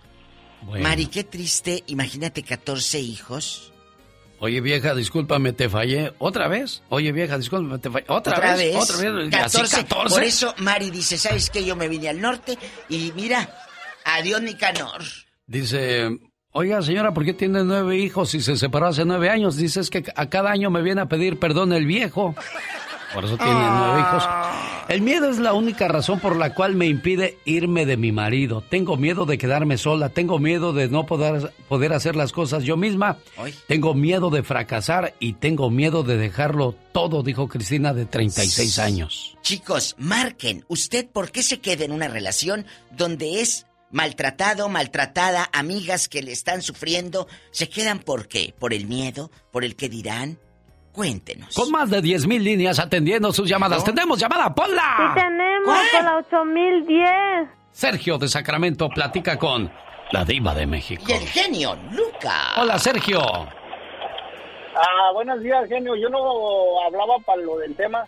Bueno. 0.61 0.87
Mari, 0.87 1.07
qué 1.07 1.25
triste. 1.25 1.83
Imagínate 1.87 2.41
14 2.41 3.01
hijos. 3.01 3.73
Oye, 4.39 4.61
vieja, 4.61 4.93
discúlpame, 4.93 5.53
te 5.53 5.67
fallé. 5.67 6.13
¿Otra 6.19 6.47
vez? 6.47 6.83
Oye, 6.89 7.11
vieja, 7.11 7.37
discúlpame, 7.37 7.79
te 7.79 7.89
fallé. 7.89 8.05
¿Otra, 8.07 8.39
vez? 8.55 8.75
¿Otra 8.75 8.97
vez? 8.97 9.33
¿Así 9.33 9.57
14. 9.57 9.75
14? 9.85 10.15
Por 10.15 10.23
eso 10.23 10.53
Mari 10.59 10.91
dice, 10.91 11.17
¿sabes 11.17 11.49
qué? 11.49 11.65
Yo 11.65 11.75
me 11.75 11.87
vine 11.87 12.09
al 12.09 12.21
norte 12.21 12.57
y 12.87 13.11
mira, 13.15 13.49
adiós 14.05 14.41
Nicanor. 14.41 15.01
Dice, 15.47 16.19
oiga, 16.51 16.81
señora, 16.83 17.13
¿por 17.13 17.25
qué 17.25 17.33
tiene 17.33 17.63
nueve 17.63 17.97
hijos 17.97 18.35
y 18.35 18.41
se 18.41 18.57
separó 18.57 18.87
hace 18.87 19.05
nueve 19.05 19.29
años? 19.29 19.55
Dice, 19.57 19.79
es 19.79 19.89
que 19.89 20.03
a 20.15 20.29
cada 20.29 20.51
año 20.51 20.69
me 20.69 20.83
viene 20.83 21.01
a 21.01 21.07
pedir 21.07 21.39
perdón 21.39 21.73
el 21.73 21.87
viejo. 21.87 22.35
Por 23.13 23.25
eso 23.25 23.37
tiene 23.37 23.53
nueve 23.53 24.01
hijos. 24.01 24.23
El 24.89 25.01
miedo 25.01 25.29
es 25.29 25.37
la 25.37 25.53
única 25.53 25.89
razón 25.89 26.19
por 26.19 26.37
la 26.37 26.53
cual 26.53 26.75
me 26.75 26.87
impide 26.87 27.37
irme 27.43 27.85
de 27.85 27.97
mi 27.97 28.13
marido. 28.13 28.61
Tengo 28.61 28.95
miedo 28.95 29.25
de 29.25 29.37
quedarme 29.37 29.77
sola, 29.77 30.09
tengo 30.09 30.39
miedo 30.39 30.71
de 30.71 30.87
no 30.87 31.05
poder, 31.05 31.53
poder 31.67 31.91
hacer 31.91 32.15
las 32.15 32.31
cosas 32.31 32.63
yo 32.63 32.77
misma. 32.77 33.17
Tengo 33.67 33.93
miedo 33.93 34.29
de 34.29 34.43
fracasar 34.43 35.13
y 35.19 35.33
tengo 35.33 35.69
miedo 35.69 36.03
de 36.03 36.17
dejarlo 36.17 36.73
todo, 36.93 37.21
dijo 37.21 37.49
Cristina 37.49 37.93
de 37.93 38.05
36 38.05 38.79
años. 38.79 39.37
Chicos, 39.41 39.95
marquen, 39.97 40.63
¿usted 40.69 41.05
por 41.09 41.31
qué 41.31 41.43
se 41.43 41.59
queda 41.59 41.83
en 41.83 41.91
una 41.91 42.07
relación 42.07 42.65
donde 42.91 43.41
es 43.41 43.65
maltratado, 43.91 44.69
maltratada, 44.69 45.49
amigas 45.51 46.07
que 46.07 46.23
le 46.23 46.31
están 46.31 46.61
sufriendo? 46.61 47.27
¿Se 47.51 47.67
quedan 47.67 47.99
por 47.99 48.29
qué? 48.29 48.53
¿Por 48.57 48.73
el 48.73 48.87
miedo? 48.87 49.31
¿Por 49.51 49.65
el 49.65 49.75
que 49.75 49.89
dirán? 49.89 50.39
Cuéntenos. 50.97 51.53
Con 51.53 51.69
más 51.69 51.91
de 51.91 52.01
10 52.01 52.25
mil 52.25 52.43
líneas 52.43 52.79
atendiendo 52.79 53.31
sus 53.31 53.47
llamadas. 53.47 53.83
¡Tenemos 53.83 54.17
llamada, 54.17 54.51
Pola! 54.51 55.13
Sí 55.13 55.21
tenemos 55.21 55.77
por 55.91 56.03
la 56.03 56.17
8010. 56.17 57.49
Sergio 57.69 58.17
de 58.17 58.27
Sacramento 58.27 58.89
platica 58.89 59.37
con 59.37 59.71
la 60.11 60.25
diva 60.25 60.55
de 60.55 60.65
México. 60.65 61.03
Y 61.07 61.11
el 61.11 61.27
genio, 61.27 61.77
Luca. 61.91 62.53
Hola, 62.57 62.79
Sergio. 62.79 63.21
Ah, 63.21 65.11
buenos 65.13 65.39
días, 65.43 65.69
genio. 65.69 65.95
Yo 65.95 66.09
no 66.09 66.81
hablaba 66.87 67.19
para 67.23 67.43
lo 67.43 67.59
del 67.59 67.75
tema. 67.75 68.03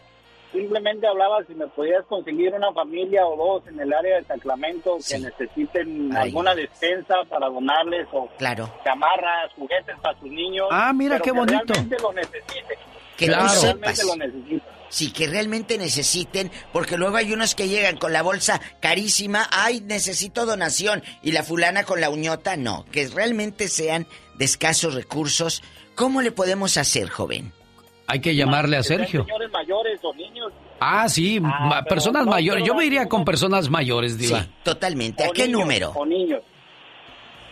Simplemente 0.51 1.05
hablaba 1.05 1.43
si 1.45 1.53
me 1.53 1.67
podías 1.67 2.03
conseguir 2.05 2.53
una 2.53 2.73
familia 2.73 3.25
o 3.25 3.35
dos 3.37 3.67
en 3.67 3.79
el 3.79 3.93
área 3.93 4.17
de 4.17 4.25
Sacramento 4.25 4.97
que 5.07 5.19
necesiten 5.19 6.09
Ay. 6.15 6.29
alguna 6.29 6.55
despensa 6.55 7.15
para 7.29 7.47
donarles 7.49 8.07
o 8.11 8.27
claro. 8.37 8.67
chamarras, 8.83 9.53
juguetes 9.55 9.95
para 10.01 10.19
sus 10.19 10.31
niños. 10.31 10.67
Ah, 10.71 10.91
mira 10.91 11.19
pero 11.19 11.23
qué 11.23 11.31
que 11.31 11.37
bonito. 11.37 11.73
Realmente 11.73 11.97
lo 12.01 12.13
necesiten. 12.13 12.77
Que 13.15 13.25
Claro. 13.27 13.47
tú 13.53 13.61
Realmente 13.61 13.95
sepas. 13.95 14.05
lo 14.05 14.15
necesitan. 14.25 14.69
Sí, 14.89 15.11
que 15.11 15.27
realmente 15.27 15.77
necesiten, 15.77 16.51
porque 16.73 16.97
luego 16.97 17.17
hay 17.17 17.31
unos 17.31 17.53
que 17.53 17.67
llegan 17.67 17.97
con 17.97 18.11
la 18.11 18.23
bolsa 18.23 18.59
carísima, 18.79 19.47
ay, 19.51 19.81
necesito 19.81 20.47
donación, 20.47 21.03
y 21.21 21.31
la 21.31 21.43
fulana 21.43 21.83
con 21.83 22.01
la 22.01 22.09
uñota, 22.09 22.57
no, 22.57 22.85
que 22.91 23.07
realmente 23.07 23.67
sean 23.67 24.07
de 24.39 24.45
escasos 24.45 24.95
recursos. 24.95 25.61
¿Cómo 25.93 26.23
le 26.23 26.31
podemos 26.31 26.77
hacer, 26.77 27.07
joven? 27.09 27.53
Hay 28.11 28.21
que 28.21 28.35
llamarle 28.35 28.75
a 28.77 28.83
Sergio. 28.83 29.23
Señores 29.23 29.51
mayores 29.51 29.99
o 30.03 30.13
niños. 30.15 30.51
Ah, 30.79 31.07
sí, 31.07 31.39
ma- 31.39 31.81
pero 31.83 31.95
personas 31.95 32.25
no, 32.25 32.31
mayores. 32.31 32.63
Yo 32.65 32.73
me 32.73 32.85
iría 32.85 33.07
con 33.07 33.23
personas 33.23 33.69
mayores, 33.69 34.17
diva. 34.17 34.41
Sí, 34.41 34.49
totalmente. 34.63 35.23
¿A 35.23 35.29
o 35.29 35.31
qué 35.31 35.45
niños, 35.45 35.59
número? 35.61 35.91
O 35.91 36.05
niños. 36.05 36.41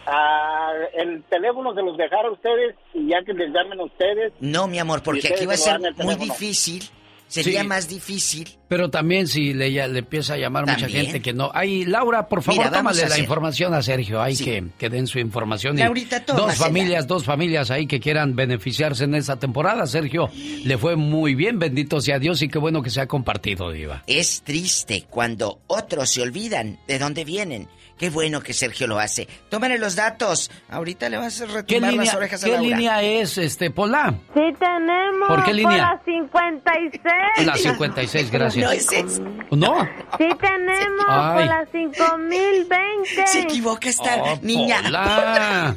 Ah, 0.06 0.72
el 0.96 1.22
teléfono 1.26 1.74
se 1.76 1.82
los 1.82 1.98
dejaron 1.98 2.28
a 2.28 2.34
ustedes 2.34 2.76
y 2.94 3.10
ya 3.10 3.22
que 3.26 3.34
les 3.34 3.52
llamen 3.54 3.80
a 3.80 3.84
ustedes. 3.84 4.34
No, 4.40 4.68
mi 4.68 4.80
amor, 4.80 5.04
porque 5.04 5.28
aquí 5.28 5.46
va 5.46 5.54
a 5.54 5.58
ser 5.58 5.80
muy 5.98 6.16
difícil. 6.16 6.84
Sería 7.28 7.62
Sí. 7.62 7.68
más 7.68 7.90
difícil. 7.90 8.48
Pero 8.70 8.90
también 8.90 9.28
si 9.28 9.54
le, 9.54 9.72
ya- 9.72 9.88
le 9.88 10.00
empieza 10.00 10.36
a 10.36 10.38
llamar 10.38 10.66
mucha 10.66 10.88
gente 10.88 11.22
que 11.22 11.34
no. 11.34 11.52
Ay, 11.54 11.84
Laura, 11.86 12.28
por 12.30 12.42
favor, 12.42 12.66
Mira, 12.66 12.72
tómale 12.78 13.02
la 13.02 13.08
hacer- 13.08 13.20
información 13.20 13.74
a 13.74 13.82
Sergio. 13.82 14.22
Hay 14.22 14.36
que, 14.38 14.64
que 14.78 14.90
den 14.90 15.08
su 15.08 15.20
información. 15.20 15.78
y 15.78 15.82
Laurita, 15.82 16.20
dos 16.26 16.56
familias, 16.56 17.06
dos 17.08 17.24
familias 17.26 17.70
ahí 17.72 17.86
que 17.88 18.00
quieran 18.00 18.36
beneficiarse 18.36 19.04
en 19.04 19.16
esta 19.16 19.38
temporada. 19.38 19.86
Sergio, 19.88 20.30
le 20.64 20.78
fue 20.78 20.96
muy 20.96 21.36
bien, 21.36 21.60
bendito 21.60 22.00
sea 22.02 22.18
Dios 22.20 22.42
y 22.42 22.48
qué 22.50 22.60
bueno 22.60 22.82
que 22.82 22.90
se 22.90 23.02
ha 23.02 23.08
compartido, 23.08 23.72
diva. 23.72 24.04
Es 24.08 24.42
triste 24.44 25.06
cuando 25.10 25.60
otros 25.68 26.10
se 26.10 26.22
olvidan 26.22 26.80
de 26.88 27.00
dónde 27.00 27.26
vienen. 27.26 27.68
Qué 27.98 28.10
bueno 28.12 28.42
que 28.42 28.54
Sergio 28.54 28.86
lo 28.88 29.00
hace. 29.00 29.28
Tómale 29.50 29.78
los 29.80 29.96
datos. 29.96 30.52
Ahorita 30.70 31.10
le 31.10 31.18
vas 31.18 31.42
a 31.42 31.48
¿Qué 31.48 31.54
retumbar 31.54 31.94
las 31.94 32.14
orejas 32.14 32.44
a 32.44 32.46
¿qué 32.46 32.52
Laura. 32.54 32.68
línea 32.70 33.02
es, 33.02 33.38
este, 33.38 33.72
Pola? 33.72 34.14
Sí 34.34 34.42
tenemos 34.60 35.28
¿Por 35.28 35.44
qué 35.44 35.54
línea? 35.54 35.78
la 35.78 36.02
56. 36.06 37.46
La 37.46 37.56
56, 37.56 38.32
gracias. 38.32 38.66
No 38.66 38.72
es 38.72 38.92
eso. 38.92 39.22
¿No? 39.52 39.84
Sí 40.18 40.28
tenemos 40.40 41.06
por 41.06 41.46
la 41.46 41.66
5020. 41.72 43.28
Se 43.28 43.40
equivoca 43.42 43.90
esta 43.90 44.16
Oh, 44.24 44.40
niña. 44.42 44.82
Pola. 44.84 45.76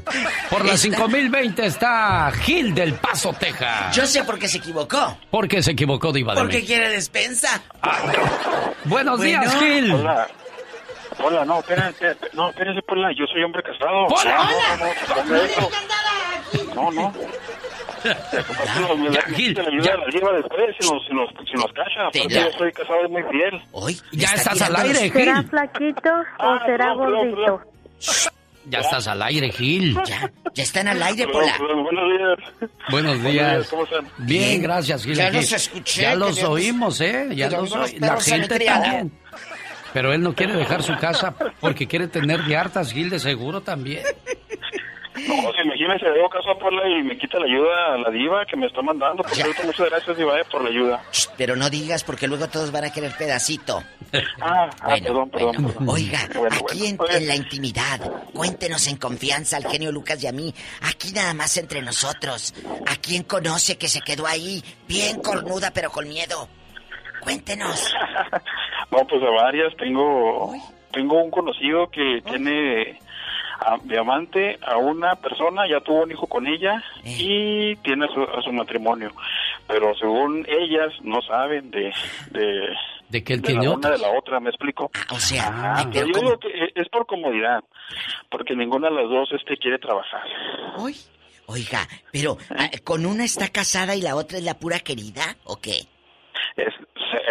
Por 0.51 0.61
la 0.65 0.75
Esta- 0.75 0.83
5020 0.89 1.67
está 1.67 2.31
Gil 2.43 2.75
del 2.75 2.95
Paso, 2.95 3.33
Texas. 3.33 3.95
Yo 3.97 4.07
sé 4.07 4.25
por 4.25 4.39
qué 4.39 4.47
se 4.49 4.59
equivocó. 4.59 5.17
Porque 5.31 5.63
se 5.63 5.71
equivocó, 5.73 6.13
diva 6.13 6.35
de 6.35 6.41
Porque 6.41 6.65
quiere 6.65 6.91
despensa. 6.91 7.63
Buenos 8.85 9.19
Bueno. 9.19 9.43
días, 9.43 9.55
Gil. 9.59 9.93
Hola. 9.93 10.29
Hola, 11.23 11.45
no, 11.45 11.59
espérense, 11.61 12.17
no, 12.33 12.49
espérense, 12.51 12.83
Pola, 12.83 13.11
yo 13.17 13.27
soy 13.27 13.43
hombre 13.43 13.63
casado. 13.63 14.07
¡Pola! 14.09 14.49
No, 16.75 16.91
no, 16.91 16.91
no, 16.91 16.91
no, 16.91 16.95
no, 16.95 17.13
no. 18.95 19.11
Ya, 19.13 19.23
Gil, 19.35 19.55
la 19.55 19.63
ayuda 19.63 19.93
ya. 20.11 20.33
después 20.39 20.77
si 20.81 20.91
nos, 20.91 21.07
si 21.07 21.13
nos, 21.15 21.29
si 21.47 21.53
nos 21.55 21.73
cacha. 21.73 22.11
La- 22.35 22.51
yo 22.51 22.59
soy 22.59 22.73
casado 22.73 23.05
y 23.05 23.09
muy 23.09 23.23
fiel. 23.25 23.63
Hoy 23.73 24.01
Ya 24.13 24.29
estás 24.35 24.61
al 24.63 24.75
aire, 24.77 25.11
¿Será 25.11 25.37
Gil. 25.37 25.49
flaquito 25.51 26.11
o 26.11 26.25
Ah, 26.43 26.63
será 26.65 26.95
gordito? 26.95 27.61
Ya 28.67 28.79
estás 28.81 29.07
al 29.09 29.21
aire, 29.23 29.51
Gil. 29.53 29.99
Ya, 30.07 30.31
ya 30.55 30.63
están 30.63 30.89
al 30.89 31.03
aire, 31.03 31.27
Perdón, 31.27 31.43
Pola. 31.43 31.57
perdón, 31.59 31.83
buenos 31.85 32.05
días. 32.09 32.39
Buenos 32.91 33.23
días. 33.23 33.69
¿Cómo 33.69 33.85
están? 33.85 34.09
Bien, 34.19 34.63
gracias, 34.63 35.05
Gil. 35.05 35.15
Ya 35.17 35.31
los 35.31 35.53
escuché, 35.53 36.03
Ya 36.03 36.15
los 36.15 36.43
oímos, 36.43 37.01
¿eh? 37.03 37.29
Ya 37.33 37.51
los 37.51 37.71
ya 37.71 37.77
los 37.79 37.91
oí- 37.93 37.99
La 38.01 38.19
gente 38.21 38.59
también. 38.65 39.13
Pero 39.93 40.13
él 40.13 40.23
no 40.23 40.35
quiere 40.35 40.55
dejar 40.55 40.83
su 40.83 40.97
casa 40.97 41.35
porque 41.61 41.87
quiere 41.87 42.09
tener 42.09 42.43
de 42.45 42.57
hartas, 42.57 42.93
Gil, 42.93 43.11
de 43.11 43.19
seguro 43.19 43.61
también. 43.61 44.03
No, 45.29 45.53
si 45.53 45.61
imagínese, 45.63 46.07
le 46.09 46.19
hago 46.21 46.31
caso 46.31 46.51
a 46.51 46.59
Pola 46.59 46.89
y 46.89 47.03
me 47.03 47.19
quita 47.19 47.39
la 47.39 47.45
ayuda 47.45 47.95
a 47.95 47.99
la 47.99 48.11
diva 48.11 48.47
que 48.47 48.57
me 48.57 48.67
está 48.67 48.81
mandando. 48.81 49.23
Por 49.23 49.33
cierto, 49.35 49.63
muchas 49.65 49.91
gracias, 49.91 50.17
diva, 50.17 50.39
eh, 50.41 50.45
por 50.51 50.63
la 50.65 50.71
ayuda. 50.71 51.03
Pero 51.37 51.57
no 51.57 51.69
digas 51.69 52.05
porque 52.05 52.27
luego 52.27 52.49
todos 52.49 52.71
van 52.73 52.85
a 52.85 52.93
querer 52.93 53.13
pedacito. 53.19 53.83
Ah, 54.41 54.71
ah, 54.81 54.87
Bueno, 54.89 55.05
perdón, 55.07 55.31
perdón, 55.31 55.53
bueno. 55.53 55.69
perdón. 55.69 55.89
Oiga, 55.91 56.19
Bueno, 56.35 56.57
aquí 56.57 56.87
en, 56.87 56.99
en 57.11 57.27
la 57.29 57.37
intimidad, 57.37 58.01
cuéntenos 58.33 58.87
en 58.87 58.97
confianza 58.97 59.59
al 59.59 59.67
genio 59.67 59.93
Lucas 59.93 60.23
y 60.23 60.27
a 60.27 60.33
mí. 60.33 60.55
Aquí 60.83 61.13
nada 61.13 61.35
más 61.35 61.55
entre 61.59 61.83
nosotros. 61.83 62.55
¿A 62.87 62.97
quién 62.97 63.25
conoce 63.25 63.77
que 63.77 63.89
se 63.89 64.01
quedó 64.01 64.27
ahí, 64.27 64.63
bien 64.89 65.21
cornuda 65.21 65.71
pero 65.73 65.91
con 65.91 66.09
miedo? 66.09 66.49
Cuéntenos. 67.21 67.93
No, 68.91 69.07
pues 69.07 69.23
a 69.23 69.31
varias. 69.43 69.77
Tengo, 69.77 70.53
tengo 70.93 71.23
un 71.23 71.31
conocido 71.31 71.89
que 71.91 72.21
tiene 72.25 72.99
a, 73.61 73.77
de 73.83 73.99
amante 73.99 74.59
a 74.67 74.77
una 74.79 75.15
persona, 75.17 75.69
ya 75.69 75.81
tuvo 75.81 76.03
un 76.03 76.11
hijo 76.11 76.27
con 76.27 76.47
ella 76.47 76.83
Eh. 77.05 77.17
y 77.19 77.77
tiene 77.77 78.07
a 78.07 78.09
su, 78.09 78.23
a 78.23 78.43
su 78.43 78.53
matrimonio. 78.53 79.13
Pero 79.67 79.95
según 79.97 80.47
ellas, 80.49 80.93
no 81.03 81.21
saben 81.23 81.71
de... 81.71 81.93
de 82.33 82.69
¿De 83.09 83.25
qué 83.25 83.35
el 83.35 83.43
de 83.43 83.55
la 83.55 83.61
queñote? 83.61 83.77
una 83.89 83.91
de 83.91 83.99
la 83.99 84.11
otra, 84.17 84.39
¿me 84.39 84.51
explico? 84.51 84.89
o 85.11 85.19
sea, 85.19 85.49
Ajá, 85.49 85.91
pero 85.93 86.07
yo 86.07 86.39
que 86.39 86.49
es 86.77 86.89
por 86.91 87.07
comodidad, 87.07 87.65
porque 88.31 88.55
ninguna 88.55 88.89
de 88.89 88.95
las 88.95 89.11
dos 89.11 89.29
este 89.33 89.57
quiere 89.57 89.79
trabajar. 89.81 90.23
Uy. 90.79 90.95
Oiga, 91.47 91.81
pero 92.13 92.39
ah, 92.57 92.71
¿con 92.85 93.05
una 93.07 93.25
está 93.25 93.49
casada 93.49 93.97
y 93.97 94.01
la 94.03 94.15
otra 94.15 94.39
es 94.39 94.45
la 94.45 94.55
pura 94.61 94.79
querida 94.79 95.37
o 95.43 95.57
qué? 95.57 95.87
Es, 96.57 96.73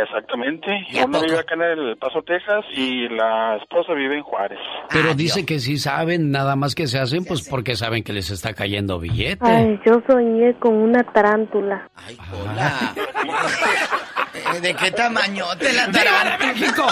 exactamente. 0.01 0.85
¿Y 0.89 0.99
a 0.99 1.05
Una 1.05 1.19
poco? 1.19 1.25
vive 1.29 1.39
acá 1.39 1.55
en 1.55 1.61
El 1.61 1.97
Paso, 1.97 2.21
Texas, 2.23 2.65
y 2.75 3.07
la 3.09 3.57
esposa 3.57 3.93
vive 3.93 4.17
en 4.17 4.23
Juárez. 4.23 4.59
Pero 4.89 5.13
dice 5.13 5.45
que 5.45 5.59
sí 5.59 5.77
saben, 5.77 6.31
nada 6.31 6.55
más 6.55 6.75
que 6.75 6.87
se 6.87 6.99
hacen, 6.99 7.25
pues 7.25 7.47
porque 7.47 7.75
saben 7.75 8.03
que 8.03 8.13
les 8.13 8.29
está 8.29 8.53
cayendo 8.53 8.99
billete. 8.99 9.39
Ay, 9.45 9.79
yo 9.85 10.01
soñé 10.07 10.53
con 10.55 10.73
una 10.75 11.03
tarántula. 11.03 11.89
Eh, 14.55 14.61
¿De 14.61 14.75
qué 14.75 14.91
tamaño 14.91 15.45
te 15.59 15.73
la 15.73 15.87
¡Viva 15.87 16.37
de 16.39 16.53
México! 16.53 16.85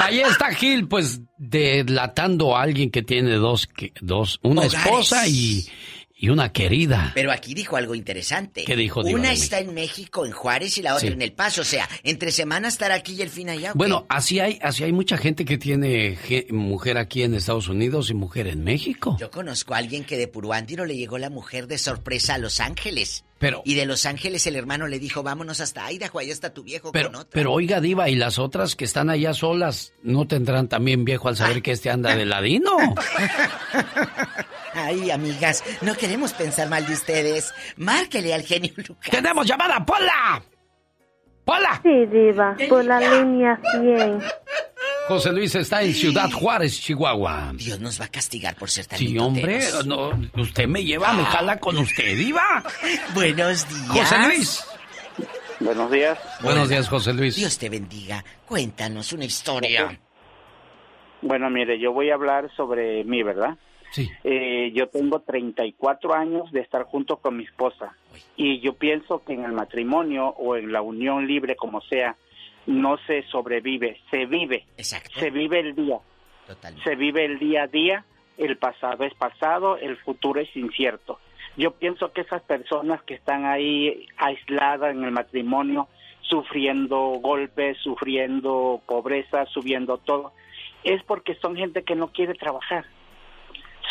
Ahí 0.00 0.20
está 0.20 0.52
Gil, 0.52 0.86
pues 0.88 1.20
delatando 1.36 2.56
a 2.56 2.62
alguien 2.62 2.90
que 2.90 3.02
tiene 3.02 3.32
dos, 3.32 3.66
que- 3.66 3.92
dos 4.00 4.38
una 4.42 4.62
Hogares. 4.62 4.74
esposa 4.84 5.26
y, 5.26 5.66
y 6.24 6.30
una 6.30 6.52
querida. 6.52 7.12
Pero 7.14 7.30
aquí 7.32 7.52
dijo 7.52 7.76
algo 7.76 7.94
interesante. 7.94 8.64
¿Qué 8.64 8.76
dijo, 8.76 9.02
Diva 9.04 9.18
Una 9.18 9.32
está 9.32 9.58
en 9.58 9.74
México, 9.74 10.24
en 10.24 10.32
Juárez, 10.32 10.78
y 10.78 10.82
la 10.82 10.94
otra 10.94 11.08
Sí. 11.08 11.12
en 11.12 11.20
El 11.20 11.32
Paso. 11.32 11.60
O 11.60 11.64
sea, 11.64 11.86
entre 12.02 12.30
semana 12.32 12.68
estará 12.68 12.94
aquí 12.94 13.12
y 13.14 13.20
el 13.22 13.28
fin 13.28 13.50
allá. 13.50 13.72
Bueno, 13.74 14.06
así 14.08 14.40
hay, 14.40 14.58
así 14.62 14.84
hay 14.84 14.92
mucha 14.92 15.18
gente 15.18 15.44
que 15.44 15.58
tiene 15.58 16.16
mujer 16.50 16.96
aquí 16.96 17.22
en 17.22 17.34
Estados 17.34 17.68
Unidos 17.68 18.08
y 18.08 18.14
mujer 18.14 18.46
en 18.46 18.64
México. 18.64 19.16
Yo 19.20 19.30
conozco 19.30 19.74
a 19.74 19.78
alguien 19.78 20.04
que 20.04 20.16
de 20.16 20.26
Puruándiro 20.28 20.86
le 20.86 20.96
llegó 20.96 21.18
la 21.18 21.28
mujer 21.28 21.66
de 21.66 21.76
sorpresa 21.76 22.34
a 22.34 22.38
Los 22.38 22.60
Ángeles. 22.60 23.24
Pero- 23.38 23.60
Y 23.66 23.74
de 23.74 23.84
Los 23.84 24.06
Ángeles 24.06 24.46
el 24.46 24.56
hermano 24.56 24.86
le 24.86 24.98
dijo, 24.98 25.22
vámonos 25.22 25.60
hasta 25.60 25.90
Idaho, 25.92 26.18
allá 26.20 26.32
está 26.32 26.54
tu 26.54 26.62
viejo 26.62 26.92
Pero, 26.92 27.08
con 27.08 27.16
otro. 27.16 27.30
pero 27.32 27.52
oiga, 27.52 27.80
Diva, 27.82 28.08
¿y 28.08 28.14
las 28.14 28.38
otras 28.38 28.74
que 28.76 28.86
están 28.86 29.10
allá 29.10 29.34
solas 29.34 29.92
no 30.02 30.26
tendrán 30.26 30.68
también 30.68 31.04
viejo 31.04 31.28
al 31.28 31.36
saber 31.36 31.60
que 31.60 31.72
este 31.72 31.90
anda 31.90 32.16
de 32.16 32.24
ladino? 32.24 32.70
Ay, 34.74 35.10
amigas, 35.10 35.62
no 35.82 35.94
queremos 35.94 36.32
pensar 36.32 36.68
mal 36.68 36.86
de 36.86 36.92
ustedes. 36.92 37.52
Márquele 37.76 38.34
al 38.34 38.42
genio 38.42 38.72
Lucas. 38.76 39.10
¡Tenemos 39.10 39.46
llamada, 39.46 39.84
Pola! 39.84 40.42
¡Pola! 41.44 41.80
Sí, 41.82 42.06
diva, 42.06 42.56
por 42.68 42.84
la 42.84 43.00
línea 43.00 43.60
100. 43.72 44.22
José 45.08 45.32
Luis 45.32 45.54
está 45.54 45.82
en 45.82 45.92
Ciudad 45.92 46.30
Juárez, 46.30 46.80
Chihuahua. 46.80 47.52
Dios 47.54 47.78
nos 47.78 48.00
va 48.00 48.06
a 48.06 48.08
castigar 48.08 48.56
por 48.56 48.70
ser 48.70 48.86
tan 48.86 48.98
Sí, 48.98 49.18
hombre, 49.18 49.60
no, 49.84 50.10
usted 50.38 50.66
me 50.66 50.82
lleva, 50.82 51.12
me 51.12 51.24
jala 51.24 51.58
con 51.58 51.76
usted, 51.76 52.16
Diva. 52.16 52.64
Buenos 53.14 53.68
días. 53.68 53.88
José 53.88 54.18
Luis. 54.26 54.64
Buenos 55.60 55.90
días. 55.90 56.18
Buenos 56.42 56.68
días, 56.68 56.88
José 56.88 57.12
Luis. 57.12 57.36
Dios 57.36 57.58
te 57.58 57.68
bendiga. 57.68 58.24
Cuéntanos 58.46 59.12
una 59.12 59.26
historia. 59.26 59.98
Bueno, 61.20 61.48
mire, 61.50 61.78
yo 61.78 61.92
voy 61.92 62.10
a 62.10 62.14
hablar 62.14 62.50
sobre 62.56 63.04
mí, 63.04 63.22
¿verdad? 63.22 63.56
Sí. 63.94 64.10
Eh, 64.24 64.72
yo 64.74 64.88
tengo 64.88 65.20
34 65.20 66.14
años 66.14 66.50
de 66.50 66.60
estar 66.60 66.82
junto 66.82 67.18
con 67.18 67.36
mi 67.36 67.44
esposa 67.44 67.96
y 68.36 68.58
yo 68.58 68.74
pienso 68.74 69.22
que 69.24 69.34
en 69.34 69.44
el 69.44 69.52
matrimonio 69.52 70.30
o 70.30 70.56
en 70.56 70.72
la 70.72 70.82
unión 70.82 71.28
libre, 71.28 71.54
como 71.54 71.80
sea, 71.82 72.16
no 72.66 72.96
se 73.06 73.22
sobrevive, 73.30 74.00
se 74.10 74.26
vive. 74.26 74.66
Se 74.76 75.30
vive 75.30 75.60
el 75.60 75.76
día. 75.76 75.98
Se 76.82 76.96
vive 76.96 77.24
el 77.24 77.38
día 77.38 77.62
a 77.62 77.66
día, 77.68 78.04
el 78.36 78.56
pasado 78.56 79.04
es 79.04 79.14
pasado, 79.14 79.76
el 79.76 79.96
futuro 79.98 80.40
es 80.40 80.56
incierto. 80.56 81.20
Yo 81.56 81.70
pienso 81.70 82.12
que 82.12 82.22
esas 82.22 82.42
personas 82.42 83.00
que 83.04 83.14
están 83.14 83.44
ahí 83.44 84.08
aisladas 84.16 84.92
en 84.92 85.04
el 85.04 85.12
matrimonio, 85.12 85.86
sufriendo 86.22 86.98
golpes, 87.22 87.78
sufriendo 87.78 88.82
pobreza, 88.86 89.46
subiendo 89.46 89.98
todo, 89.98 90.32
es 90.82 91.00
porque 91.04 91.36
son 91.36 91.54
gente 91.54 91.84
que 91.84 91.94
no 91.94 92.08
quiere 92.08 92.34
trabajar. 92.34 92.86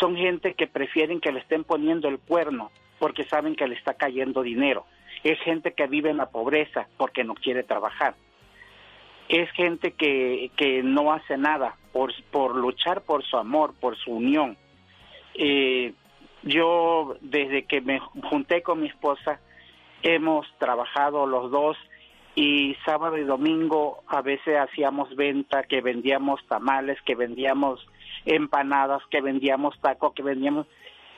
Son 0.00 0.16
gente 0.16 0.54
que 0.54 0.66
prefieren 0.66 1.20
que 1.20 1.32
le 1.32 1.40
estén 1.40 1.64
poniendo 1.64 2.08
el 2.08 2.18
cuerno 2.18 2.70
porque 2.98 3.24
saben 3.24 3.54
que 3.54 3.68
le 3.68 3.74
está 3.74 3.94
cayendo 3.94 4.42
dinero. 4.42 4.86
Es 5.22 5.38
gente 5.40 5.72
que 5.72 5.86
vive 5.86 6.10
en 6.10 6.16
la 6.16 6.30
pobreza 6.30 6.88
porque 6.96 7.24
no 7.24 7.34
quiere 7.34 7.62
trabajar. 7.62 8.14
Es 9.28 9.50
gente 9.52 9.92
que, 9.92 10.50
que 10.56 10.82
no 10.82 11.12
hace 11.12 11.38
nada 11.38 11.76
por, 11.92 12.12
por 12.30 12.54
luchar 12.56 13.02
por 13.02 13.24
su 13.24 13.36
amor, 13.36 13.74
por 13.80 13.96
su 13.96 14.12
unión. 14.12 14.56
Eh, 15.34 15.94
yo, 16.42 17.16
desde 17.20 17.64
que 17.64 17.80
me 17.80 18.00
junté 18.00 18.62
con 18.62 18.80
mi 18.80 18.88
esposa, 18.88 19.40
hemos 20.02 20.46
trabajado 20.58 21.26
los 21.26 21.50
dos 21.50 21.76
y 22.34 22.76
sábado 22.84 23.16
y 23.16 23.24
domingo 23.24 24.02
a 24.06 24.20
veces 24.20 24.58
hacíamos 24.58 25.14
venta, 25.16 25.62
que 25.62 25.80
vendíamos 25.80 26.44
tamales, 26.48 27.00
que 27.02 27.14
vendíamos 27.14 27.86
empanadas, 28.26 29.02
que 29.10 29.20
vendíamos 29.20 29.78
tacos, 29.80 30.12
que 30.14 30.22
vendíamos... 30.22 30.66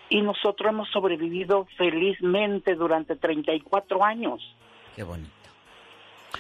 Y 0.09 0.23
nosotros 0.23 0.71
hemos 0.71 0.89
sobrevivido 0.91 1.67
felizmente 1.77 2.75
durante 2.77 3.17
34 3.17 4.05
años. 4.05 4.41
Qué 4.95 5.03
bonito. 5.03 5.31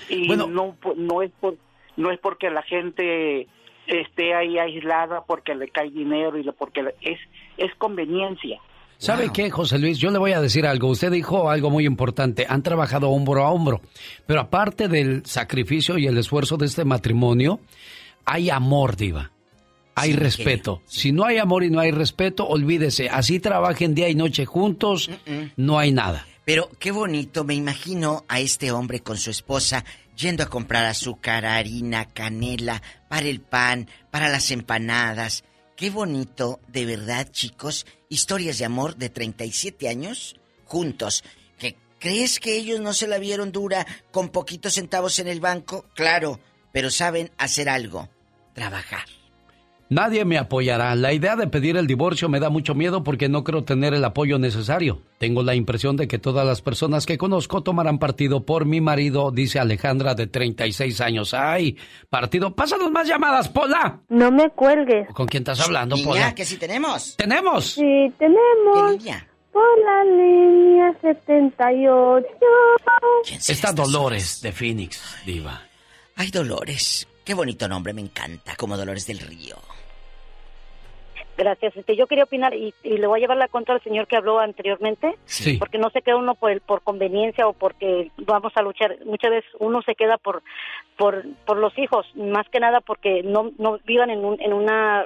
Y 0.08 0.28
no, 0.28 0.76
po- 0.80 0.94
no, 0.96 1.22
es 1.22 1.32
por, 1.40 1.56
no 1.96 2.10
es 2.12 2.18
porque 2.20 2.48
la 2.50 2.62
gente 2.62 3.48
esté 3.88 4.34
ahí 4.34 4.58
aislada, 4.58 5.24
porque 5.24 5.54
le 5.54 5.68
cae 5.68 5.90
dinero 5.90 6.38
y 6.38 6.44
lo- 6.44 6.52
porque 6.52 6.82
le- 6.82 6.94
es, 7.00 7.18
es 7.56 7.74
conveniencia. 7.76 8.60
¿Sabe 8.98 9.30
qué, 9.32 9.50
José 9.50 9.78
Luis? 9.78 9.98
Yo 9.98 10.10
le 10.10 10.18
voy 10.18 10.32
a 10.32 10.40
decir 10.40 10.64
algo. 10.66 10.88
Usted 10.88 11.10
dijo 11.10 11.50
algo 11.50 11.68
muy 11.68 11.84
importante. 11.84 12.46
Han 12.48 12.62
trabajado 12.62 13.10
hombro 13.10 13.44
a 13.44 13.50
hombro. 13.50 13.80
Pero 14.26 14.40
aparte 14.40 14.88
del 14.88 15.26
sacrificio 15.26 15.98
y 15.98 16.06
el 16.06 16.16
esfuerzo 16.16 16.56
de 16.56 16.64
este 16.66 16.84
matrimonio, 16.84 17.60
hay 18.24 18.48
amor, 18.48 18.96
Diva. 18.96 19.30
Hay 19.98 20.12
respeto. 20.12 20.82
Si 20.86 21.10
no 21.10 21.24
hay 21.24 21.38
amor 21.38 21.64
y 21.64 21.70
no 21.70 21.80
hay 21.80 21.90
respeto, 21.90 22.46
olvídese. 22.46 23.08
Así 23.08 23.40
trabajen 23.40 23.94
día 23.94 24.10
y 24.10 24.14
noche 24.14 24.44
juntos, 24.44 25.10
no 25.56 25.78
hay 25.78 25.90
nada. 25.90 26.26
Pero 26.44 26.70
qué 26.78 26.92
bonito, 26.92 27.44
me 27.44 27.54
imagino 27.54 28.24
a 28.28 28.38
este 28.38 28.70
hombre 28.70 29.00
con 29.00 29.16
su 29.16 29.30
esposa 29.30 29.84
yendo 30.14 30.42
a 30.42 30.50
comprar 30.50 30.84
azúcar, 30.84 31.46
harina, 31.46 32.04
canela, 32.06 32.82
para 33.08 33.26
el 33.26 33.40
pan, 33.40 33.88
para 34.10 34.28
las 34.28 34.50
empanadas. 34.50 35.44
Qué 35.76 35.88
bonito, 35.88 36.60
de 36.68 36.84
verdad, 36.84 37.30
chicos, 37.30 37.86
historias 38.10 38.58
de 38.58 38.66
amor 38.66 38.96
de 38.96 39.08
37 39.08 39.88
años 39.88 40.36
juntos. 40.66 41.24
¿Que 41.58 41.76
¿Crees 41.98 42.38
que 42.38 42.56
ellos 42.56 42.80
no 42.80 42.92
se 42.92 43.08
la 43.08 43.18
vieron 43.18 43.50
dura 43.50 43.86
con 44.10 44.28
poquitos 44.28 44.74
centavos 44.74 45.18
en 45.18 45.28
el 45.28 45.40
banco? 45.40 45.86
Claro, 45.94 46.38
pero 46.70 46.90
saben 46.90 47.30
hacer 47.38 47.70
algo, 47.70 48.10
trabajar. 48.54 49.06
Nadie 49.88 50.24
me 50.24 50.36
apoyará. 50.36 50.94
La 50.96 51.12
idea 51.12 51.36
de 51.36 51.46
pedir 51.46 51.76
el 51.76 51.86
divorcio 51.86 52.28
me 52.28 52.40
da 52.40 52.50
mucho 52.50 52.74
miedo 52.74 53.04
porque 53.04 53.28
no 53.28 53.44
creo 53.44 53.62
tener 53.62 53.94
el 53.94 54.04
apoyo 54.04 54.36
necesario. 54.38 55.00
Tengo 55.18 55.44
la 55.44 55.54
impresión 55.54 55.96
de 55.96 56.08
que 56.08 56.18
todas 56.18 56.44
las 56.44 56.60
personas 56.60 57.06
que 57.06 57.16
conozco 57.18 57.62
tomarán 57.62 58.00
partido 58.00 58.44
por 58.44 58.64
mi 58.66 58.80
marido, 58.80 59.30
dice 59.30 59.60
Alejandra 59.60 60.14
de 60.16 60.26
36 60.26 61.00
años. 61.00 61.34
¡Ay! 61.34 61.76
Partido. 62.10 62.54
Pásanos 62.54 62.90
más 62.90 63.06
llamadas, 63.06 63.48
Pola. 63.48 64.00
No 64.08 64.32
me 64.32 64.50
cuelgues. 64.50 65.08
¿Con 65.14 65.26
quién 65.28 65.42
estás 65.42 65.60
hablando, 65.60 65.94
Niña, 65.94 66.08
Pola? 66.08 66.34
que 66.34 66.44
sí 66.44 66.56
tenemos. 66.56 67.14
¡Tenemos! 67.16 67.64
Sí, 67.74 68.12
tenemos. 68.18 68.96
Por 69.52 69.78
la 69.84 70.04
línea 70.04 70.92
78. 71.00 72.26
Está 73.48 73.72
Dolores 73.72 74.40
de 74.42 74.50
Phoenix, 74.52 75.00
Diva. 75.24 75.62
Ay, 76.16 76.30
Dolores. 76.30 77.06
Qué 77.24 77.34
bonito 77.34 77.66
nombre, 77.68 77.92
me 77.92 78.02
encanta, 78.02 78.54
como 78.56 78.76
Dolores 78.76 79.06
del 79.06 79.18
Río. 79.20 79.56
Gracias. 81.36 81.76
Este, 81.76 81.96
yo 81.96 82.06
quería 82.06 82.24
opinar 82.24 82.54
y, 82.54 82.72
y 82.82 82.96
le 82.96 83.06
voy 83.06 83.18
a 83.18 83.20
llevar 83.20 83.36
la 83.36 83.48
contra 83.48 83.74
al 83.74 83.82
señor 83.82 84.06
que 84.06 84.16
habló 84.16 84.38
anteriormente, 84.38 85.16
Sí. 85.26 85.58
porque 85.58 85.76
no 85.78 85.90
se 85.90 86.00
queda 86.00 86.16
uno 86.16 86.34
por, 86.34 86.50
el- 86.50 86.62
por 86.62 86.80
conveniencia 86.82 87.46
o 87.46 87.52
porque 87.52 88.10
vamos 88.16 88.52
a 88.56 88.62
luchar. 88.62 88.96
Muchas 89.04 89.30
veces 89.30 89.50
uno 89.58 89.82
se 89.82 89.94
queda 89.94 90.16
por 90.18 90.42
por, 90.96 91.24
por 91.44 91.58
los 91.58 91.76
hijos, 91.78 92.06
más 92.16 92.48
que 92.48 92.58
nada 92.58 92.80
porque 92.80 93.22
no, 93.22 93.50
no 93.58 93.78
vivan 93.84 94.08
en, 94.08 94.24
un, 94.24 94.40
en 94.40 94.54
una 94.54 95.04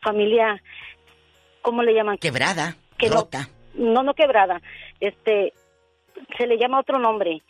familia, 0.00 0.62
¿cómo 1.62 1.82
le 1.82 1.94
llaman? 1.94 2.16
Quebrada. 2.18 2.76
que 2.96 3.08
no- 3.08 3.16
Rota. 3.16 3.48
No, 3.74 4.02
no, 4.04 4.14
quebrada. 4.14 4.60
Este, 5.00 5.52
se 6.38 6.46
le 6.46 6.58
llama 6.58 6.78
otro 6.78 6.98
nombre. 7.00 7.42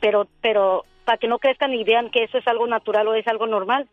Pero, 0.00 0.26
pero 0.42 0.84
para 1.06 1.16
que 1.18 1.28
no 1.28 1.38
crezcan 1.38 1.72
y 1.72 1.84
vean 1.84 2.10
que 2.10 2.24
eso 2.24 2.36
es 2.38 2.46
algo 2.46 2.66
natural 2.66 3.08
o 3.08 3.14
es 3.14 3.26
algo 3.26 3.46
normal. 3.46 3.88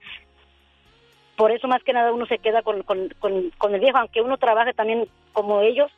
Por 1.37 1.51
eso 1.51 1.67
más 1.67 1.81
que 1.83 1.93
nada 1.93 2.11
uno 2.11 2.25
se 2.27 2.37
queda 2.37 2.61
con, 2.61 2.83
con, 2.83 3.09
con, 3.19 3.49
con 3.57 3.73
el 3.73 3.81
viejo, 3.81 3.97
aunque 3.97 4.21
uno 4.21 4.37
trabaje 4.37 4.73
también 4.73 5.07
como 5.31 5.61
ellos, 5.61 5.91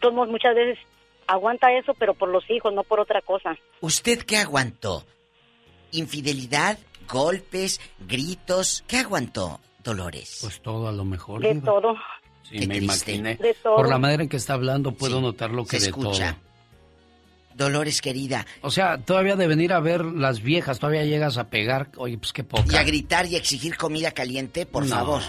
todos 0.00 0.28
muchas 0.28 0.54
veces 0.54 0.78
aguanta 1.26 1.72
eso, 1.72 1.94
pero 1.94 2.14
por 2.14 2.28
los 2.28 2.48
hijos, 2.50 2.72
no 2.74 2.82
por 2.82 2.98
otra 3.00 3.20
cosa. 3.22 3.56
¿Usted 3.80 4.22
qué 4.24 4.36
aguantó? 4.38 5.04
¿Infidelidad? 5.92 6.78
¿Golpes? 7.08 7.80
¿Gritos? 8.00 8.84
¿Qué 8.86 8.98
aguantó, 8.98 9.60
Dolores? 9.84 10.38
Pues 10.42 10.60
todo 10.60 10.88
a 10.88 10.92
lo 10.92 11.04
mejor. 11.04 11.42
De 11.42 11.54
todo. 11.60 11.94
Sí, 12.42 12.66
me 12.66 12.76
triste. 12.78 13.12
imaginé. 13.12 13.36
De 13.36 13.54
todo. 13.54 13.76
Por 13.76 13.88
la 13.88 13.98
manera 13.98 14.22
en 14.22 14.28
que 14.28 14.36
está 14.36 14.54
hablando 14.54 14.92
puedo 14.92 15.20
notar 15.20 15.50
lo 15.50 15.64
que 15.64 15.78
se 15.78 15.86
de 15.86 15.90
escucha. 15.90 16.32
todo. 16.34 16.51
Dolores 17.56 18.00
querida. 18.00 18.46
O 18.60 18.70
sea, 18.70 18.98
todavía 18.98 19.36
de 19.36 19.46
venir 19.46 19.72
a 19.72 19.80
ver 19.80 20.04
las 20.04 20.42
viejas, 20.42 20.78
todavía 20.78 21.04
llegas 21.04 21.38
a 21.38 21.48
pegar. 21.48 21.88
Oye, 21.96 22.18
pues 22.18 22.32
qué 22.32 22.44
poca. 22.44 22.64
Y 22.72 22.76
a 22.76 22.82
gritar 22.82 23.26
y 23.26 23.34
a 23.34 23.38
exigir 23.38 23.76
comida 23.76 24.10
caliente, 24.12 24.66
por 24.66 24.84
No. 24.84 24.94
favor. 24.94 25.22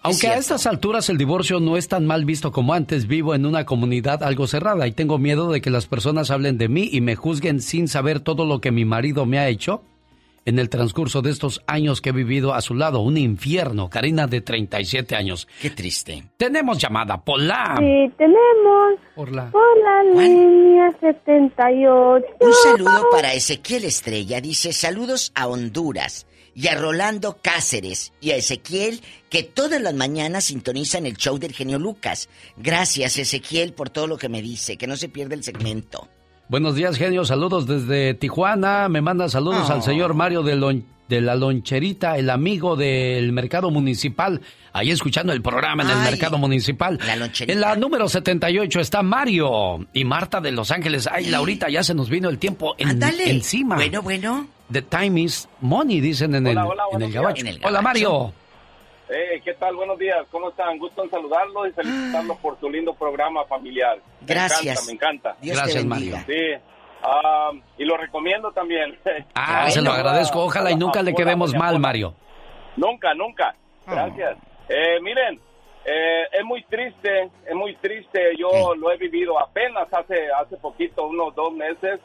Aunque 0.00 0.28
a 0.28 0.36
estas 0.36 0.66
alturas 0.66 1.08
el 1.10 1.18
divorcio 1.18 1.58
no 1.58 1.76
es 1.76 1.88
tan 1.88 2.06
mal 2.06 2.24
visto 2.24 2.52
como 2.52 2.72
antes, 2.72 3.08
vivo 3.08 3.34
en 3.34 3.44
una 3.44 3.66
comunidad 3.66 4.22
algo 4.22 4.46
cerrada 4.46 4.86
y 4.86 4.92
tengo 4.92 5.18
miedo 5.18 5.50
de 5.50 5.60
que 5.60 5.70
las 5.70 5.86
personas 5.86 6.30
hablen 6.30 6.56
de 6.56 6.68
mí 6.68 6.88
y 6.92 7.00
me 7.00 7.16
juzguen 7.16 7.60
sin 7.60 7.88
saber 7.88 8.20
todo 8.20 8.46
lo 8.46 8.60
que 8.60 8.70
mi 8.70 8.84
marido 8.84 9.26
me 9.26 9.40
ha 9.40 9.48
hecho 9.48 9.82
en 10.48 10.58
el 10.58 10.70
transcurso 10.70 11.20
de 11.20 11.30
estos 11.30 11.62
años 11.66 12.00
que 12.00 12.08
he 12.08 12.12
vivido 12.12 12.54
a 12.54 12.62
su 12.62 12.74
lado. 12.74 13.00
Un 13.00 13.18
infierno. 13.18 13.90
Karina 13.90 14.26
de 14.26 14.40
37 14.40 15.14
años. 15.14 15.46
Qué 15.60 15.68
triste. 15.68 16.24
Tenemos 16.38 16.78
llamada. 16.78 17.22
Pola. 17.22 17.74
Sí, 17.78 18.10
tenemos 18.16 18.98
Por 19.14 19.30
la... 19.30 19.50
por 19.50 19.62
la 19.78 20.22
línea 20.22 20.90
78. 21.00 22.26
Un 22.40 22.52
saludo 22.64 23.10
para 23.12 23.34
Ezequiel 23.34 23.84
Estrella. 23.84 24.40
Dice 24.40 24.72
saludos 24.72 25.32
a 25.34 25.48
Honduras 25.48 26.26
y 26.54 26.68
a 26.68 26.76
Rolando 26.76 27.36
Cáceres 27.42 28.14
y 28.22 28.30
a 28.30 28.36
Ezequiel 28.36 29.02
que 29.28 29.42
todas 29.42 29.82
las 29.82 29.92
mañanas 29.92 30.44
sintonizan 30.44 31.04
el 31.04 31.18
show 31.18 31.38
del 31.38 31.52
genio 31.52 31.78
Lucas. 31.78 32.30
Gracias 32.56 33.18
Ezequiel 33.18 33.74
por 33.74 33.90
todo 33.90 34.06
lo 34.06 34.16
que 34.16 34.30
me 34.30 34.40
dice, 34.40 34.78
que 34.78 34.86
no 34.86 34.96
se 34.96 35.10
pierda 35.10 35.34
el 35.34 35.44
segmento. 35.44 36.08
Buenos 36.48 36.74
días, 36.74 36.96
genio. 36.96 37.24
Saludos 37.24 37.66
desde 37.66 38.14
Tijuana. 38.14 38.88
Me 38.88 39.02
manda 39.02 39.28
saludos 39.28 39.68
Oh. 39.68 39.72
al 39.74 39.82
señor 39.82 40.14
Mario 40.14 40.42
de, 40.42 40.56
Lon- 40.56 40.84
de 41.08 41.20
la 41.20 41.34
Loncherita, 41.34 42.16
el 42.16 42.30
amigo 42.30 42.74
del 42.74 43.32
mercado 43.32 43.70
municipal. 43.70 44.40
Ahí 44.72 44.90
escuchando 44.90 45.32
el 45.34 45.42
programa 45.42 45.82
en 45.82 45.90
el 45.90 45.98
Ay, 45.98 46.10
mercado 46.12 46.38
municipal. 46.38 46.98
la 47.06 47.16
Loncherita. 47.16 47.52
En 47.52 47.60
la 47.60 47.76
número 47.76 48.08
78 48.08 48.80
está 48.80 49.02
Mario 49.02 49.86
y 49.92 50.04
Marta 50.06 50.40
de 50.40 50.52
Los 50.52 50.70
Ángeles. 50.70 51.06
Ay, 51.12 51.26
Laurita, 51.26 51.68
ya 51.68 51.82
se 51.82 51.92
nos 51.94 52.08
vino 52.08 52.30
el 52.30 52.38
tiempo 52.38 52.74
en- 52.78 53.02
encima. 53.02 53.74
Bueno, 53.76 54.00
bueno. 54.00 54.46
The 54.72 54.82
time 54.82 55.20
is 55.22 55.48
money, 55.60 56.00
dicen 56.00 56.34
en, 56.34 56.46
Hola, 56.46 56.62
el, 56.62 56.66
hola, 56.66 56.82
en 56.92 57.02
el 57.02 57.12
gabacho. 57.12 57.40
En 57.42 57.46
el 57.48 57.60
Hola, 57.62 57.82
Mario. 57.82 58.32
Eh, 59.08 59.40
¿Qué 59.42 59.54
tal? 59.54 59.74
Buenos 59.74 59.98
días. 59.98 60.26
¿Cómo 60.30 60.50
están? 60.50 60.78
Gusto 60.78 61.02
en 61.04 61.10
saludarlos 61.10 61.68
y 61.68 61.72
felicitarlos 61.72 62.36
por 62.38 62.60
su 62.60 62.68
lindo 62.68 62.94
programa 62.94 63.44
familiar. 63.44 63.96
Me 64.20 64.26
Gracias. 64.26 64.62
encanta, 64.66 64.86
me 64.86 64.92
encanta. 64.92 65.36
Dios 65.40 65.56
te 65.56 65.62
Gracias, 65.62 65.88
bendiga. 65.88 66.24
Sí. 66.26 66.62
Ah, 67.02 67.50
y 67.78 67.84
lo 67.84 67.96
recomiendo 67.96 68.50
también. 68.52 68.98
Ah, 69.34 69.70
se 69.70 69.80
lo 69.80 69.92
agradezco. 69.92 70.44
Ojalá 70.44 70.70
y 70.70 70.76
nunca 70.76 71.02
le 71.02 71.14
quedemos 71.14 71.54
mal, 71.54 71.78
Mario. 71.78 72.14
Nunca, 72.76 73.14
nunca. 73.14 73.54
Gracias. 73.86 74.36
Eh, 74.68 75.00
miren, 75.00 75.40
eh, 75.86 76.24
es 76.32 76.44
muy 76.44 76.62
triste, 76.64 77.30
es 77.46 77.54
muy 77.54 77.74
triste. 77.76 78.20
Yo 78.38 78.74
lo 78.74 78.92
he 78.92 78.96
vivido 78.98 79.38
apenas 79.38 79.88
hace 79.92 80.26
hace 80.38 80.56
poquito, 80.58 81.06
unos 81.06 81.34
dos 81.34 81.52
meses, 81.54 81.98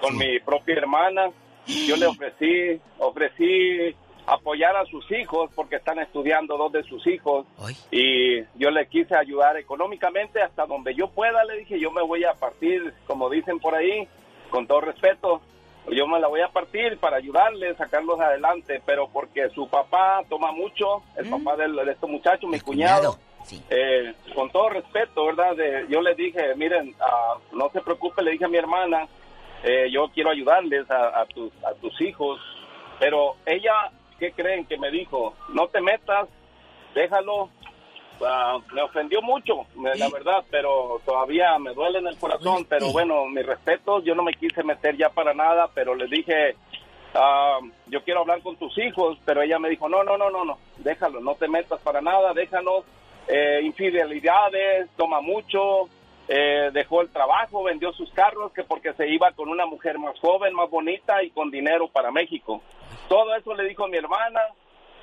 con 0.00 0.16
mi 0.16 0.38
propia 0.40 0.76
hermana. 0.76 1.28
Yo 1.66 1.96
le 1.96 2.06
ofrecí, 2.06 2.80
ofrecí 2.98 3.94
apoyar 4.26 4.76
a 4.76 4.84
sus 4.86 5.10
hijos 5.12 5.50
porque 5.54 5.76
están 5.76 5.98
estudiando 6.00 6.56
dos 6.56 6.72
de 6.72 6.82
sus 6.84 7.06
hijos 7.06 7.46
y 7.90 8.40
yo 8.56 8.70
le 8.70 8.86
quise 8.88 9.14
ayudar 9.16 9.56
económicamente 9.56 10.42
hasta 10.42 10.66
donde 10.66 10.94
yo 10.94 11.08
pueda. 11.08 11.44
Le 11.44 11.58
dije, 11.58 11.78
yo 11.78 11.90
me 11.92 12.02
voy 12.02 12.24
a 12.24 12.34
partir, 12.34 12.92
como 13.06 13.30
dicen 13.30 13.58
por 13.60 13.74
ahí, 13.74 14.08
con 14.50 14.66
todo 14.66 14.80
respeto, 14.80 15.40
yo 15.90 16.06
me 16.08 16.18
la 16.18 16.26
voy 16.26 16.40
a 16.40 16.48
partir 16.48 16.98
para 16.98 17.18
ayudarles, 17.18 17.76
sacarlos 17.76 18.18
adelante, 18.20 18.82
pero 18.84 19.08
porque 19.08 19.48
su 19.50 19.68
papá 19.68 20.22
toma 20.28 20.50
mucho, 20.50 21.02
el 21.16 21.28
papá 21.30 21.56
del- 21.56 21.76
de, 21.76 21.92
estos 21.92 22.10
muchachos, 22.10 22.50
mi 22.50 22.58
cuñado, 22.58 23.16
eh, 23.70 24.12
con 24.34 24.50
todo 24.50 24.70
respeto, 24.70 25.26
¿verdad? 25.26 25.54
De- 25.54 25.86
yo 25.88 26.00
le 26.00 26.16
dije, 26.16 26.54
miren, 26.56 26.92
ah, 27.00 27.36
no 27.52 27.70
se 27.70 27.80
preocupe, 27.80 28.22
le 28.22 28.32
dije 28.32 28.44
a 28.46 28.48
mi 28.48 28.56
hermana, 28.58 29.06
eh, 29.62 29.88
yo 29.92 30.08
quiero 30.12 30.30
ayudarles 30.30 30.90
a, 30.90 31.20
a 31.20 31.26
tus, 31.26 31.52
a 31.64 31.72
tus 31.74 32.00
hijos, 32.00 32.40
pero 32.98 33.34
ella, 33.46 33.72
¿qué 34.18 34.32
creen 34.32 34.66
que 34.66 34.78
me 34.78 34.90
dijo? 34.90 35.34
No 35.52 35.68
te 35.68 35.80
metas, 35.80 36.28
déjalo. 36.94 37.50
Ah, 38.24 38.58
me 38.72 38.80
ofendió 38.80 39.20
mucho, 39.20 39.66
la 39.76 40.08
verdad, 40.08 40.42
pero 40.50 41.02
todavía 41.04 41.58
me 41.58 41.74
duele 41.74 41.98
en 41.98 42.06
el 42.06 42.16
corazón, 42.16 42.64
pero 42.66 42.90
bueno, 42.90 43.26
mi 43.26 43.42
respeto, 43.42 44.02
yo 44.02 44.14
no 44.14 44.22
me 44.22 44.32
quise 44.32 44.62
meter 44.62 44.96
ya 44.96 45.10
para 45.10 45.34
nada, 45.34 45.68
pero 45.74 45.94
le 45.94 46.06
dije, 46.06 46.56
ah, 47.14 47.58
yo 47.88 48.02
quiero 48.04 48.20
hablar 48.20 48.40
con 48.40 48.56
tus 48.56 48.76
hijos, 48.78 49.18
pero 49.26 49.42
ella 49.42 49.58
me 49.58 49.68
dijo, 49.68 49.86
no, 49.90 50.02
no, 50.02 50.16
no, 50.16 50.30
no, 50.30 50.46
no, 50.46 50.58
déjalo, 50.78 51.20
no 51.20 51.34
te 51.34 51.46
metas 51.46 51.78
para 51.80 52.00
nada, 52.00 52.32
déjalo, 52.32 52.84
eh, 53.28 53.60
infidelidades, 53.62 54.88
toma 54.96 55.20
mucho, 55.20 55.90
eh, 56.28 56.70
dejó 56.72 57.02
el 57.02 57.10
trabajo, 57.10 57.62
vendió 57.62 57.92
sus 57.92 58.10
carros, 58.12 58.52
que 58.52 58.64
porque 58.64 58.92
se 58.94 59.08
iba 59.08 59.30
con 59.32 59.48
una 59.48 59.66
mujer 59.66 59.98
más 59.98 60.18
joven, 60.18 60.54
más 60.54 60.68
bonita 60.68 61.22
y 61.22 61.30
con 61.30 61.50
dinero 61.50 61.88
para 61.88 62.10
México. 62.10 62.62
Todo 63.08 63.34
eso 63.36 63.54
le 63.54 63.68
dijo 63.68 63.86
mi 63.86 63.96
hermana, 63.96 64.40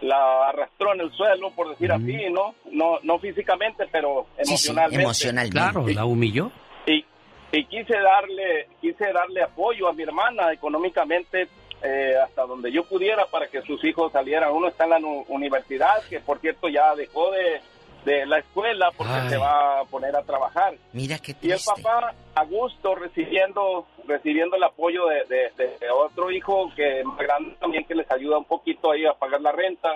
la 0.01 0.49
arrastró 0.49 0.93
en 0.93 1.01
el 1.01 1.11
suelo, 1.13 1.51
por 1.51 1.69
decir 1.69 1.91
así, 1.91 2.29
¿no? 2.29 2.55
No, 2.71 2.99
no 3.03 3.19
físicamente, 3.19 3.85
pero 3.91 4.27
emocionalmente. 4.37 5.49
Claro, 5.49 5.85
la 5.87 6.05
humilló. 6.05 6.51
Y, 6.85 7.05
y 7.53 7.65
quise 7.65 7.97
darle, 7.97 8.67
quise 8.81 9.13
darle 9.13 9.43
apoyo 9.43 9.87
a 9.87 9.93
mi 9.93 10.03
hermana 10.03 10.51
económicamente 10.51 11.47
eh, 11.81 12.15
hasta 12.21 12.45
donde 12.45 12.71
yo 12.71 12.83
pudiera 12.83 13.25
para 13.27 13.47
que 13.47 13.61
sus 13.61 13.83
hijos 13.83 14.11
salieran. 14.11 14.51
Uno 14.51 14.67
está 14.67 14.85
en 14.85 14.89
la 14.89 14.99
universidad, 15.27 16.01
que 16.09 16.19
por 16.19 16.39
cierto 16.39 16.67
ya 16.67 16.95
dejó 16.95 17.31
de, 17.31 17.61
de 18.05 18.25
la 18.25 18.39
escuela 18.39 18.91
porque 18.97 19.13
Ay. 19.13 19.29
se 19.29 19.37
va 19.37 19.79
a 19.79 19.85
poner 19.85 20.15
a 20.15 20.23
trabajar. 20.23 20.73
Mira 20.93 21.17
qué 21.19 21.31
Y 21.41 21.51
el 21.51 21.57
triste. 21.57 21.71
papá 21.83 22.13
a 22.35 22.43
gusto 22.45 22.95
recibiendo 22.95 23.85
recibiendo 24.07 24.55
el 24.57 24.63
apoyo 24.63 25.05
de, 25.07 25.23
de- 25.25 25.77
de 25.79 25.89
otro 25.91 26.29
hijo 26.31 26.69
que 26.75 27.03
más 27.05 27.17
grande 27.17 27.55
también 27.59 27.85
que 27.85 27.95
les 27.95 28.09
ayuda 28.11 28.37
un 28.37 28.45
poquito 28.45 28.91
ahí 28.91 29.05
a 29.05 29.13
pagar 29.13 29.39
la 29.41 29.51
renta. 29.51 29.89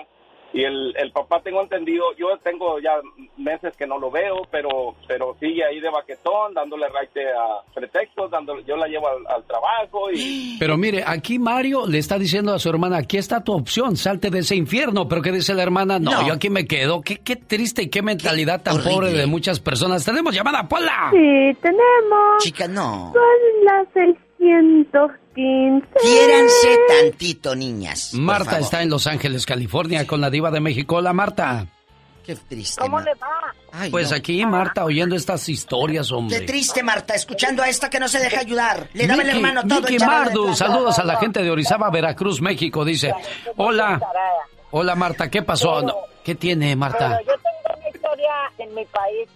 Y 0.50 0.64
el, 0.64 0.94
el 0.96 1.12
papá 1.12 1.40
tengo 1.42 1.60
entendido, 1.60 2.04
yo 2.16 2.28
tengo 2.42 2.78
ya 2.80 2.92
meses 3.36 3.76
que 3.76 3.86
no 3.86 3.98
lo 3.98 4.10
veo, 4.10 4.42
pero 4.50 4.94
pero 5.06 5.36
sigue 5.38 5.62
ahí 5.62 5.78
de 5.78 5.90
baquetón, 5.90 6.54
dándole 6.54 6.88
raite 6.88 7.20
a 7.28 7.62
pretextos, 7.74 8.30
dándole, 8.30 8.64
yo 8.64 8.74
la 8.76 8.86
llevo 8.88 9.08
al, 9.08 9.26
al 9.26 9.44
trabajo 9.44 10.10
y... 10.10 10.56
Pero 10.58 10.76
mire, 10.78 11.04
aquí 11.06 11.38
Mario 11.38 11.86
le 11.86 11.98
está 11.98 12.18
diciendo 12.18 12.54
a 12.54 12.58
su 12.58 12.68
hermana, 12.70 12.96
aquí 12.96 13.18
está 13.18 13.44
tu 13.44 13.52
opción, 13.52 13.96
salte 13.96 14.30
de 14.30 14.38
ese 14.40 14.56
infierno. 14.56 15.06
Pero 15.06 15.20
¿qué 15.22 15.32
dice 15.32 15.52
la 15.54 15.62
hermana? 15.62 15.98
No, 15.98 16.10
No. 16.10 16.26
yo 16.26 16.32
aquí 16.34 16.48
me 16.50 16.66
quedo. 16.66 17.02
Qué, 17.02 17.18
qué 17.18 17.36
triste 17.36 17.82
y 17.82 17.90
qué 17.90 18.00
mentalidad 18.02 18.62
tan 18.62 18.82
pobre 18.82 19.12
de 19.12 19.26
muchas 19.26 19.60
personas. 19.60 20.04
Tenemos 20.04 20.34
llamada, 20.34 20.66
Pola. 20.66 21.10
Sí, 21.12 21.56
tenemos. 21.60 22.38
Chica, 22.40 22.66
no. 22.66 23.12
Son 23.12 23.64
las 23.64 23.86
615. 24.38 25.86
Quiéranse 26.00 26.78
tantito, 26.88 27.54
niñas. 27.54 28.14
Marta 28.14 28.58
está 28.58 28.82
en 28.82 28.90
Los 28.90 29.06
Ángeles, 29.06 29.46
California, 29.46 30.06
con 30.06 30.20
la 30.20 30.30
diva 30.30 30.50
de 30.50 30.60
México. 30.60 30.96
Hola, 30.96 31.12
Marta. 31.12 31.66
Qué 32.24 32.36
triste. 32.36 32.80
¿Cómo 32.80 32.98
Ma- 32.98 33.02
le 33.04 33.14
va? 33.14 33.54
Ay, 33.72 33.90
Pues 33.90 34.10
no. 34.10 34.16
aquí, 34.18 34.44
Marta, 34.44 34.84
oyendo 34.84 35.16
estas 35.16 35.48
historias, 35.48 36.10
hombre. 36.12 36.40
Qué 36.40 36.46
triste, 36.46 36.82
Marta, 36.82 37.14
escuchando 37.14 37.62
a 37.62 37.68
esta 37.68 37.88
que 37.88 37.98
no 37.98 38.06
se 38.08 38.18
deja 38.18 38.40
ayudar. 38.40 38.88
Le 38.92 39.06
daba 39.06 39.22
el 39.22 39.30
hermano 39.30 39.62
todo. 39.66 39.80
De 39.80 39.98
Mardu, 39.98 40.54
saludos 40.54 40.98
a 40.98 41.04
la 41.04 41.16
gente 41.16 41.42
de 41.42 41.50
Orizaba, 41.50 41.88
Veracruz, 41.90 42.40
México. 42.42 42.84
Dice, 42.84 43.14
hola, 43.56 43.98
hola 44.72 44.94
Marta, 44.94 45.30
¿qué 45.30 45.42
pasó? 45.42 45.80
No, 45.82 45.94
¿Qué 46.22 46.34
tiene 46.34 46.76
Marta? 46.76 47.08
Bueno, 47.08 47.20
yo 47.22 47.34
tengo 47.42 47.78
una 47.80 47.88
historia 47.88 48.32
en 48.58 48.74
mi 48.74 48.84
país 48.86 49.28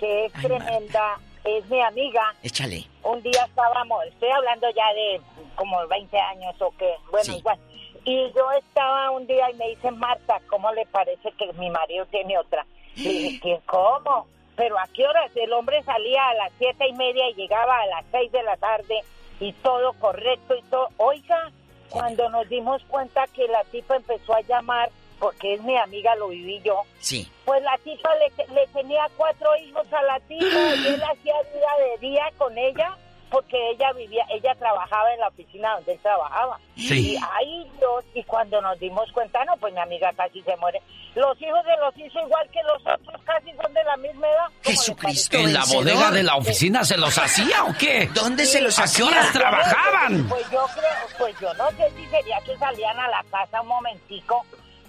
que 0.00 0.26
es 0.26 0.32
tremenda. 0.32 1.18
Es 1.44 1.68
mi 1.68 1.80
amiga. 1.80 2.34
Échale. 2.42 2.84
Un 3.02 3.22
día 3.22 3.44
estábamos, 3.46 4.04
estoy 4.06 4.30
hablando 4.30 4.68
ya 4.70 4.92
de 4.94 5.20
como 5.56 5.86
20 5.86 6.18
años 6.18 6.54
o 6.60 6.72
qué, 6.78 6.94
bueno, 7.10 7.36
igual. 7.36 7.58
Y 8.04 8.32
yo 8.34 8.50
estaba 8.52 9.10
un 9.10 9.26
día 9.26 9.50
y 9.50 9.54
me 9.54 9.68
dice, 9.70 9.90
Marta, 9.90 10.40
¿cómo 10.48 10.72
le 10.72 10.84
parece 10.86 11.30
que 11.32 11.52
mi 11.54 11.70
marido 11.70 12.06
tiene 12.06 12.38
otra? 12.38 12.66
Le 12.96 13.08
dije, 13.10 13.40
"¿Qué, 13.42 13.60
¿cómo? 13.66 14.26
Pero 14.56 14.78
¿a 14.78 14.86
qué 14.94 15.06
horas? 15.06 15.30
El 15.34 15.52
hombre 15.52 15.82
salía 15.82 16.28
a 16.28 16.34
las 16.34 16.52
siete 16.58 16.86
y 16.88 16.92
media 16.92 17.28
y 17.30 17.34
llegaba 17.34 17.76
a 17.80 17.86
las 17.86 18.04
seis 18.12 18.30
de 18.30 18.42
la 18.42 18.56
tarde 18.56 19.00
y 19.40 19.52
todo 19.54 19.92
correcto 19.94 20.54
y 20.54 20.62
todo. 20.70 20.88
Oiga, 20.98 21.50
cuando 21.90 22.28
nos 22.28 22.48
dimos 22.48 22.82
cuenta 22.84 23.26
que 23.34 23.48
la 23.48 23.64
tipa 23.64 23.96
empezó 23.96 24.32
a 24.34 24.40
llamar 24.42 24.90
porque 25.18 25.54
es 25.54 25.62
mi 25.62 25.76
amiga, 25.76 26.14
lo 26.16 26.28
viví 26.28 26.60
yo. 26.64 26.82
Sí. 26.98 27.30
Pues 27.44 27.62
la 27.62 27.76
tipa 27.78 28.10
le, 28.16 28.54
le 28.54 28.66
tenía 28.68 29.08
cuatro 29.16 29.48
hijos 29.56 29.86
a 29.92 30.02
la 30.02 30.20
tipa 30.20 30.44
y 30.44 30.86
él 30.86 31.02
hacía 31.10 31.34
vida 31.52 31.68
de 31.78 32.06
día 32.06 32.24
con 32.36 32.56
ella 32.58 32.96
porque 33.34 33.56
ella 33.70 33.92
vivía, 33.94 34.24
ella 34.30 34.54
trabajaba 34.54 35.12
en 35.12 35.18
la 35.18 35.26
oficina 35.26 35.74
donde 35.74 35.94
él 35.94 35.98
trabajaba. 36.00 36.56
Sí. 36.76 37.14
Y 37.14 37.16
ahí 37.16 37.68
dos, 37.80 38.04
y 38.14 38.22
cuando 38.22 38.60
nos 38.60 38.78
dimos 38.78 39.10
cuenta, 39.10 39.44
no, 39.44 39.56
pues 39.56 39.74
mi 39.74 39.80
amiga 39.80 40.12
casi 40.16 40.40
se 40.42 40.56
muere. 40.56 40.80
Los 41.16 41.40
hijos 41.42 41.64
de 41.64 41.76
los 41.78 41.96
hizo 41.96 42.20
igual 42.20 42.48
que 42.50 42.62
los 42.62 42.80
otros, 42.86 43.20
casi 43.24 43.52
son 43.60 43.74
de 43.74 43.82
la 43.82 43.96
misma 43.96 44.28
edad. 44.28 44.46
¿Cómo 44.46 44.54
les 44.66 44.78
Jesucristo. 44.78 45.36
¿En 45.38 45.52
la 45.52 45.64
bodega 45.64 46.12
de 46.12 46.22
la 46.22 46.36
oficina 46.36 46.84
se 46.84 46.96
los 46.96 47.18
hacía 47.18 47.64
o 47.64 47.74
qué? 47.76 48.08
¿Dónde 48.14 48.46
se 48.46 48.60
los 48.60 48.78
¿A 48.78 48.82
qué 48.82 48.84
hacía? 48.86 49.06
horas 49.06 49.32
trabajaban? 49.32 50.28
Pues 50.28 50.48
yo 50.52 50.64
creo, 50.72 51.18
pues 51.18 51.34
yo 51.40 51.52
no 51.54 51.70
sé 51.72 51.90
si 51.96 52.06
sería 52.06 52.40
que 52.46 52.56
salían 52.56 52.98
a 53.00 53.08
la 53.08 53.24
casa 53.32 53.60
un 53.62 53.68
momentico 53.68 54.44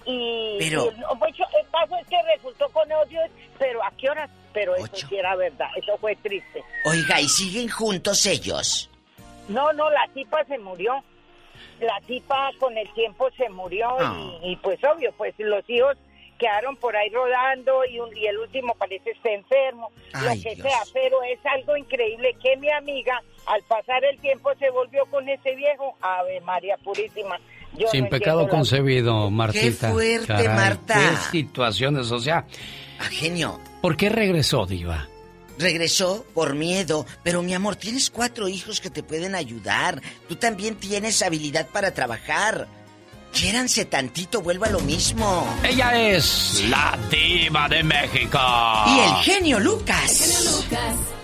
y, 0.06 0.56
Pero- 0.58 0.84
y 0.86 0.88
el, 0.88 1.18
pues 1.18 1.34
el 1.38 1.70
caso 1.70 1.96
es 2.00 2.06
que 2.08 2.16
resultó 2.34 2.68
con 2.70 2.88
ellos, 2.90 3.24
pero 3.58 3.82
¿a 3.84 3.90
qué 3.98 4.08
horas? 4.10 4.30
Pero 4.52 4.74
eso 4.74 4.86
sí 4.96 5.16
era 5.16 5.36
verdad, 5.36 5.68
eso 5.76 5.98
fue 5.98 6.16
triste. 6.16 6.64
Oiga, 6.86 7.20
¿y 7.20 7.28
siguen 7.28 7.68
juntos 7.68 8.24
ellos? 8.24 8.88
No, 9.48 9.72
no, 9.74 9.90
la 9.90 10.08
tipa 10.14 10.44
se 10.44 10.58
murió. 10.58 11.02
La 11.80 12.00
tipa 12.06 12.50
con 12.58 12.76
el 12.78 12.90
tiempo 12.94 13.28
se 13.36 13.48
murió 13.50 13.88
Ah. 14.00 14.16
y, 14.42 14.52
y, 14.52 14.56
pues 14.56 14.78
obvio, 14.84 15.12
pues 15.12 15.34
los 15.38 15.68
hijos 15.68 15.96
quedaron 16.38 16.76
por 16.76 16.96
ahí 16.96 17.08
rodando 17.10 17.84
y, 17.84 17.98
un- 17.98 18.14
y 18.16 18.26
el 18.26 18.38
último 18.38 18.74
parece 18.74 19.10
estar 19.10 19.32
enfermo, 19.32 19.90
Ay, 20.14 20.22
lo 20.38 20.42
que 20.42 20.54
Dios. 20.54 20.68
sea, 20.68 20.80
pero 20.92 21.22
es 21.22 21.38
algo 21.46 21.76
increíble 21.76 22.34
que 22.42 22.56
mi 22.56 22.70
amiga 22.70 23.22
al 23.46 23.62
pasar 23.64 24.04
el 24.04 24.18
tiempo 24.20 24.54
se 24.58 24.68
volvió 24.70 25.04
con 25.06 25.28
ese 25.28 25.54
viejo, 25.54 25.96
Ave 26.00 26.40
María 26.40 26.76
Purísima. 26.78 27.38
Yo 27.78 27.88
Sin 27.90 28.04
no 28.04 28.10
pecado 28.10 28.42
la- 28.44 28.48
concebido, 28.48 29.30
Martita. 29.30 29.90
fuerte, 29.92 30.26
Caray, 30.26 30.48
Marta. 30.48 30.94
Qué 31.30 31.38
situaciones, 31.38 32.10
o 32.10 32.18
sea, 32.20 32.46
genio. 33.10 33.60
¿por 33.82 33.96
qué 33.96 34.08
regresó, 34.08 34.66
Diva? 34.66 35.08
Regresó 35.58 36.24
por 36.34 36.54
miedo, 36.54 37.06
pero 37.22 37.42
mi 37.42 37.54
amor, 37.54 37.76
tienes 37.76 38.10
cuatro 38.10 38.46
hijos 38.48 38.80
que 38.80 38.90
te 38.90 39.02
pueden 39.02 39.34
ayudar. 39.34 40.02
Tú 40.28 40.36
también 40.36 40.74
tienes 40.76 41.22
habilidad 41.22 41.66
para 41.72 41.92
trabajar. 41.92 42.68
Quiéranse 43.38 43.84
tantito, 43.84 44.40
vuelva 44.40 44.68
a 44.68 44.70
lo 44.70 44.80
mismo. 44.80 45.46
Ella 45.62 45.92
es 46.08 46.64
la 46.70 46.98
Diva 47.10 47.68
de 47.68 47.82
México. 47.82 48.38
Y 48.86 48.98
el 48.98 49.14
genio 49.16 49.60
Lucas. 49.60 50.66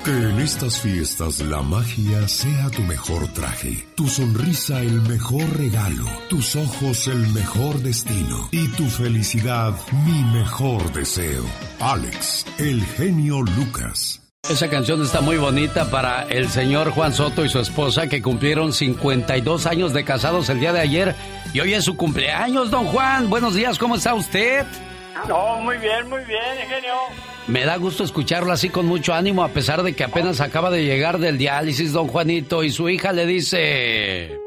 Que 0.04 0.10
en 0.10 0.38
estas 0.40 0.78
fiestas 0.78 1.40
la 1.40 1.62
magia 1.62 2.28
sea 2.28 2.68
tu 2.68 2.82
mejor 2.82 3.28
traje, 3.28 3.86
tu 3.94 4.08
sonrisa 4.08 4.80
el 4.80 5.00
mejor 5.00 5.56
regalo, 5.56 6.04
tus 6.28 6.54
ojos 6.54 7.06
el 7.06 7.26
mejor 7.28 7.78
destino 7.78 8.50
y 8.50 8.68
tu 8.68 8.84
felicidad 8.90 9.74
mi 10.04 10.22
mejor 10.38 10.92
deseo. 10.92 11.46
Alex, 11.80 12.44
el 12.58 12.84
genio 12.84 13.40
Lucas. 13.40 14.21
Esa 14.50 14.68
canción 14.68 15.00
está 15.00 15.20
muy 15.20 15.36
bonita 15.36 15.88
para 15.88 16.24
el 16.24 16.48
señor 16.48 16.90
Juan 16.90 17.14
Soto 17.14 17.44
y 17.44 17.48
su 17.48 17.60
esposa 17.60 18.08
que 18.08 18.20
cumplieron 18.20 18.72
52 18.72 19.66
años 19.66 19.92
de 19.92 20.04
casados 20.04 20.48
el 20.48 20.58
día 20.58 20.72
de 20.72 20.80
ayer 20.80 21.14
y 21.54 21.60
hoy 21.60 21.74
es 21.74 21.84
su 21.84 21.96
cumpleaños, 21.96 22.68
don 22.68 22.86
Juan. 22.86 23.30
Buenos 23.30 23.54
días, 23.54 23.78
¿cómo 23.78 23.94
está 23.94 24.14
usted? 24.14 24.66
No, 25.28 25.60
muy 25.60 25.78
bien, 25.78 26.08
muy 26.08 26.24
bien, 26.24 26.42
genio. 26.68 26.92
Me 27.46 27.64
da 27.64 27.76
gusto 27.76 28.02
escucharlo 28.02 28.50
así 28.52 28.68
con 28.68 28.84
mucho 28.84 29.14
ánimo 29.14 29.44
a 29.44 29.48
pesar 29.50 29.84
de 29.84 29.94
que 29.94 30.02
apenas 30.02 30.40
acaba 30.40 30.70
de 30.72 30.84
llegar 30.84 31.20
del 31.20 31.38
diálisis, 31.38 31.92
don 31.92 32.08
Juanito, 32.08 32.64
y 32.64 32.70
su 32.70 32.88
hija 32.88 33.12
le 33.12 33.26
dice... 33.26 34.40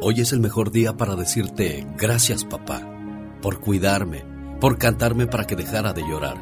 Hoy 0.00 0.22
es 0.22 0.32
el 0.32 0.40
mejor 0.40 0.70
día 0.70 0.94
para 0.94 1.16
decirte 1.16 1.86
gracias 1.98 2.46
papá, 2.46 2.80
por 3.42 3.60
cuidarme, 3.60 4.24
por 4.58 4.78
cantarme 4.78 5.26
para 5.26 5.46
que 5.46 5.54
dejara 5.54 5.92
de 5.92 6.00
llorar, 6.00 6.38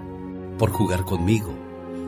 por 0.56 0.70
jugar 0.70 1.04
conmigo. 1.04 1.59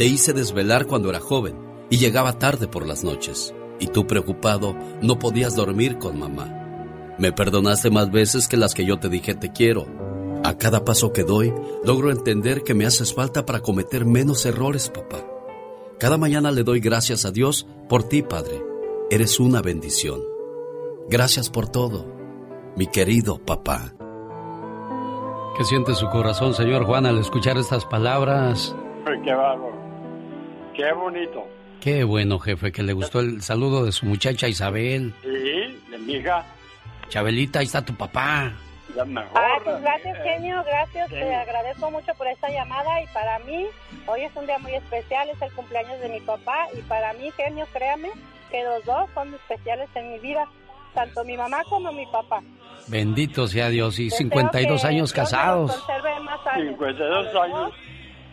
Te 0.00 0.06
hice 0.06 0.32
desvelar 0.32 0.86
cuando 0.86 1.10
era 1.10 1.20
joven 1.20 1.58
y 1.90 1.98
llegaba 1.98 2.38
tarde 2.38 2.66
por 2.66 2.86
las 2.86 3.04
noches. 3.04 3.54
Y 3.78 3.88
tú 3.88 4.06
preocupado 4.06 4.74
no 5.02 5.18
podías 5.18 5.54
dormir 5.54 5.98
con 5.98 6.18
mamá. 6.18 7.14
Me 7.18 7.32
perdonaste 7.32 7.90
más 7.90 8.10
veces 8.10 8.48
que 8.48 8.56
las 8.56 8.72
que 8.72 8.86
yo 8.86 8.98
te 8.98 9.10
dije 9.10 9.34
te 9.34 9.52
quiero. 9.52 9.84
A 10.42 10.56
cada 10.56 10.86
paso 10.86 11.12
que 11.12 11.22
doy, 11.22 11.52
logro 11.84 12.10
entender 12.10 12.62
que 12.62 12.72
me 12.72 12.86
haces 12.86 13.12
falta 13.12 13.44
para 13.44 13.60
cometer 13.60 14.06
menos 14.06 14.46
errores, 14.46 14.88
papá. 14.88 15.18
Cada 15.98 16.16
mañana 16.16 16.50
le 16.50 16.62
doy 16.62 16.80
gracias 16.80 17.26
a 17.26 17.30
Dios 17.30 17.66
por 17.86 18.02
ti, 18.02 18.22
Padre. 18.22 18.64
Eres 19.10 19.38
una 19.38 19.60
bendición. 19.60 20.22
Gracias 21.10 21.50
por 21.50 21.68
todo, 21.68 22.06
mi 22.74 22.86
querido 22.86 23.36
papá. 23.36 23.92
¿Qué 25.58 25.64
siente 25.64 25.94
su 25.94 26.08
corazón, 26.08 26.54
señor 26.54 26.86
Juan, 26.86 27.04
al 27.04 27.18
escuchar 27.18 27.58
estas 27.58 27.84
palabras? 27.84 28.74
Ay, 29.04 29.20
Qué 29.22 29.34
bárbaro. 29.34 29.79
Qué 30.80 30.92
bonito. 30.92 31.46
Qué 31.80 32.04
bueno, 32.04 32.38
jefe, 32.38 32.72
que 32.72 32.82
le 32.82 32.92
gustó 32.92 33.20
el 33.20 33.40
saludo 33.42 33.84
de 33.84 33.92
su 33.92 34.06
muchacha 34.06 34.48
Isabel. 34.48 35.14
Sí, 35.22 35.28
de 35.90 35.98
mi 35.98 36.14
hija, 36.14 36.44
Chabelita, 37.08 37.58
ahí 37.60 37.66
está 37.66 37.84
tu 37.84 37.94
papá. 37.94 38.52
la 38.94 39.04
mejor. 39.04 39.40
Pues 39.64 39.80
gracias, 39.82 40.18
genio, 40.22 40.62
gracias. 40.64 41.08
Sí. 41.08 41.14
Te 41.14 41.34
agradezco 41.34 41.90
mucho 41.90 42.12
por 42.16 42.26
esta 42.28 42.48
llamada 42.50 43.02
y 43.02 43.06
para 43.08 43.38
mí 43.40 43.66
hoy 44.06 44.22
es 44.22 44.36
un 44.36 44.46
día 44.46 44.58
muy 44.58 44.74
especial, 44.74 45.28
es 45.30 45.40
el 45.42 45.52
cumpleaños 45.52 46.00
de 46.00 46.08
mi 46.08 46.20
papá 46.20 46.66
y 46.76 46.80
para 46.82 47.12
mí, 47.14 47.30
genio, 47.36 47.66
créame 47.72 48.10
que 48.50 48.62
los 48.64 48.84
dos 48.84 49.08
son 49.14 49.32
especiales 49.34 49.88
en 49.94 50.12
mi 50.12 50.18
vida, 50.18 50.46
tanto 50.94 51.24
mi 51.24 51.36
mamá 51.36 51.62
como 51.68 51.90
mi 51.92 52.04
papá. 52.06 52.42
Bendito 52.88 53.46
sea 53.46 53.68
Dios, 53.68 53.98
y 53.98 54.04
Deseo 54.04 54.18
52 54.18 54.80
que 54.82 54.86
años 54.88 55.12
casados. 55.12 55.76
conserve 55.76 56.20
más 56.20 56.46
años. 56.46 56.68
52 56.70 57.34
años. 57.36 57.72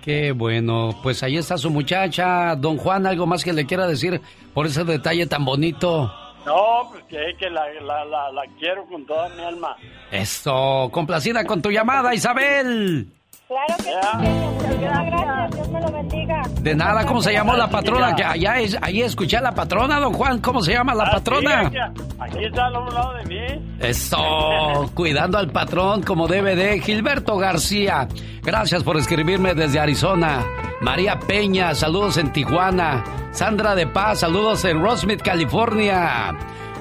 Qué 0.07 0.31
bueno, 0.31 0.97
pues 1.03 1.21
ahí 1.21 1.35
está 1.35 1.57
su 1.57 1.69
muchacha. 1.69 2.55
Don 2.55 2.77
Juan, 2.77 3.05
¿algo 3.05 3.27
más 3.27 3.43
que 3.43 3.51
le 3.51 3.65
quiera 3.65 3.85
decir 3.85 4.21
por 4.53 4.65
ese 4.65 4.85
detalle 4.85 5.27
tan 5.27 5.43
bonito? 5.43 6.09
No, 6.45 6.89
pues 6.89 7.03
que, 7.09 7.35
que 7.37 7.49
la, 7.49 7.65
la, 7.81 8.05
la, 8.05 8.31
la 8.31 8.43
quiero 8.57 8.85
con 8.85 9.05
toda 9.05 9.27
mi 9.35 9.41
alma. 9.43 9.75
Esto, 10.09 10.87
complacida 10.93 11.43
con 11.43 11.61
tu 11.61 11.71
llamada, 11.71 12.15
Isabel. 12.15 13.05
Claro 13.47 13.77
que 13.77 13.83
sí, 13.83 14.67
genio, 14.67 14.91
gracias, 15.05 15.51
Dios 15.55 15.69
me 15.69 15.79
lo 15.81 15.91
bendiga. 15.91 16.41
De 16.59 16.75
nada, 16.75 17.05
¿cómo 17.05 17.21
se 17.21 17.31
llamó 17.31 17.53
la 17.55 17.69
patrona? 17.69 18.13
Que 18.13 18.23
allá 18.25 18.59
es, 18.59 18.77
ahí 18.81 19.01
escuché 19.01 19.37
a 19.37 19.41
la 19.41 19.53
patrona, 19.53 20.01
don 20.01 20.11
Juan. 20.11 20.39
¿Cómo 20.41 20.61
se 20.61 20.73
llama 20.73 20.93
la 20.93 21.05
Ah, 21.05 21.11
patrona? 21.13 21.69
sí, 21.69 21.77
aquí, 22.19 22.43
está 22.43 22.65
al 22.65 22.75
otro 22.75 22.91
lado 22.93 23.13
de 23.13 23.23
mí. 23.25 23.75
Esto, 23.79 24.91
cuidando 24.93 25.37
al 25.37 25.49
patrón 25.49 26.03
como 26.03 26.27
debe 26.27 26.57
de. 26.57 26.81
Gilberto 26.81 27.37
García, 27.37 28.09
gracias 28.43 28.83
por 28.83 28.97
escribirme 28.97 29.53
desde 29.53 29.79
Arizona. 29.79 30.43
María 30.81 31.17
Peña, 31.17 31.73
saludos 31.73 32.17
en 32.17 32.33
Tijuana. 32.33 33.03
Sandra 33.31 33.75
de 33.75 33.87
Paz, 33.87 34.19
saludos 34.19 34.65
en 34.65 34.81
Rosmith, 34.81 35.21
California. 35.21 36.35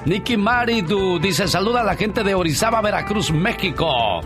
Nicky 0.05 0.35
Maridu 0.37 1.17
dice 1.19 1.47
saluda 1.47 1.81
a 1.81 1.83
la 1.83 1.95
gente 1.95 2.23
de 2.23 2.35
Orizaba, 2.35 2.81
Veracruz, 2.81 3.31
México. 3.31 4.19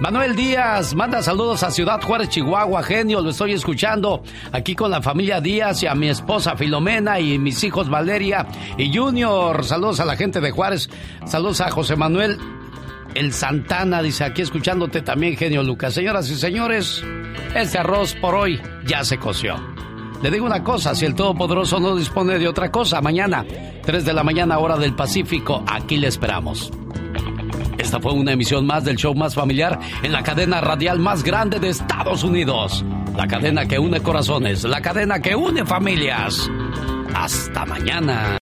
Manuel 0.00 0.34
Díaz 0.34 0.94
manda 0.94 1.22
saludos 1.22 1.62
a 1.62 1.70
Ciudad 1.70 2.02
Juárez, 2.02 2.28
Chihuahua. 2.28 2.82
Genio, 2.82 3.20
lo 3.20 3.30
estoy 3.30 3.52
escuchando 3.52 4.22
aquí 4.52 4.74
con 4.74 4.90
la 4.90 5.00
familia 5.00 5.40
Díaz 5.40 5.82
y 5.82 5.86
a 5.86 5.94
mi 5.94 6.08
esposa 6.08 6.56
Filomena 6.56 7.20
y 7.20 7.38
mis 7.38 7.62
hijos 7.64 7.88
Valeria 7.88 8.46
y 8.76 8.94
Junior. 8.94 9.64
Saludos 9.64 10.00
a 10.00 10.04
la 10.04 10.16
gente 10.16 10.40
de 10.40 10.50
Juárez. 10.50 10.90
Saludos 11.26 11.60
a 11.60 11.70
José 11.70 11.96
Manuel 11.96 12.38
El 13.14 13.32
Santana. 13.32 14.02
Dice 14.02 14.24
aquí 14.24 14.42
escuchándote 14.42 15.00
también, 15.00 15.36
genio 15.36 15.62
Lucas. 15.62 15.94
Señoras 15.94 16.28
y 16.28 16.34
señores, 16.34 17.02
este 17.54 17.78
arroz 17.78 18.14
por 18.14 18.34
hoy 18.34 18.60
ya 18.86 19.04
se 19.04 19.18
coció. 19.18 19.56
Le 20.22 20.30
digo 20.30 20.44
una 20.44 20.64
cosa, 20.64 20.94
si 20.94 21.04
el 21.06 21.14
Todopoderoso 21.14 21.78
no 21.78 21.94
dispone 21.94 22.38
de 22.38 22.48
otra 22.48 22.70
cosa, 22.70 23.00
mañana, 23.00 23.44
3 23.84 24.04
de 24.04 24.12
la 24.12 24.24
mañana 24.24 24.58
hora 24.58 24.76
del 24.76 24.94
Pacífico, 24.94 25.62
aquí 25.66 25.98
le 25.98 26.08
esperamos. 26.08 26.72
Esta 27.78 28.00
fue 28.00 28.12
una 28.12 28.32
emisión 28.32 28.66
más 28.66 28.84
del 28.84 28.96
show 28.96 29.14
más 29.14 29.34
familiar 29.34 29.78
en 30.02 30.12
la 30.12 30.22
cadena 30.22 30.60
radial 30.60 30.98
más 30.98 31.22
grande 31.22 31.58
de 31.58 31.68
Estados 31.70 32.24
Unidos. 32.24 32.84
La 33.16 33.26
cadena 33.26 33.66
que 33.66 33.78
une 33.78 34.00
corazones, 34.00 34.64
la 34.64 34.80
cadena 34.80 35.20
que 35.20 35.36
une 35.36 35.64
familias. 35.64 36.50
Hasta 37.14 37.64
mañana. 37.64 38.24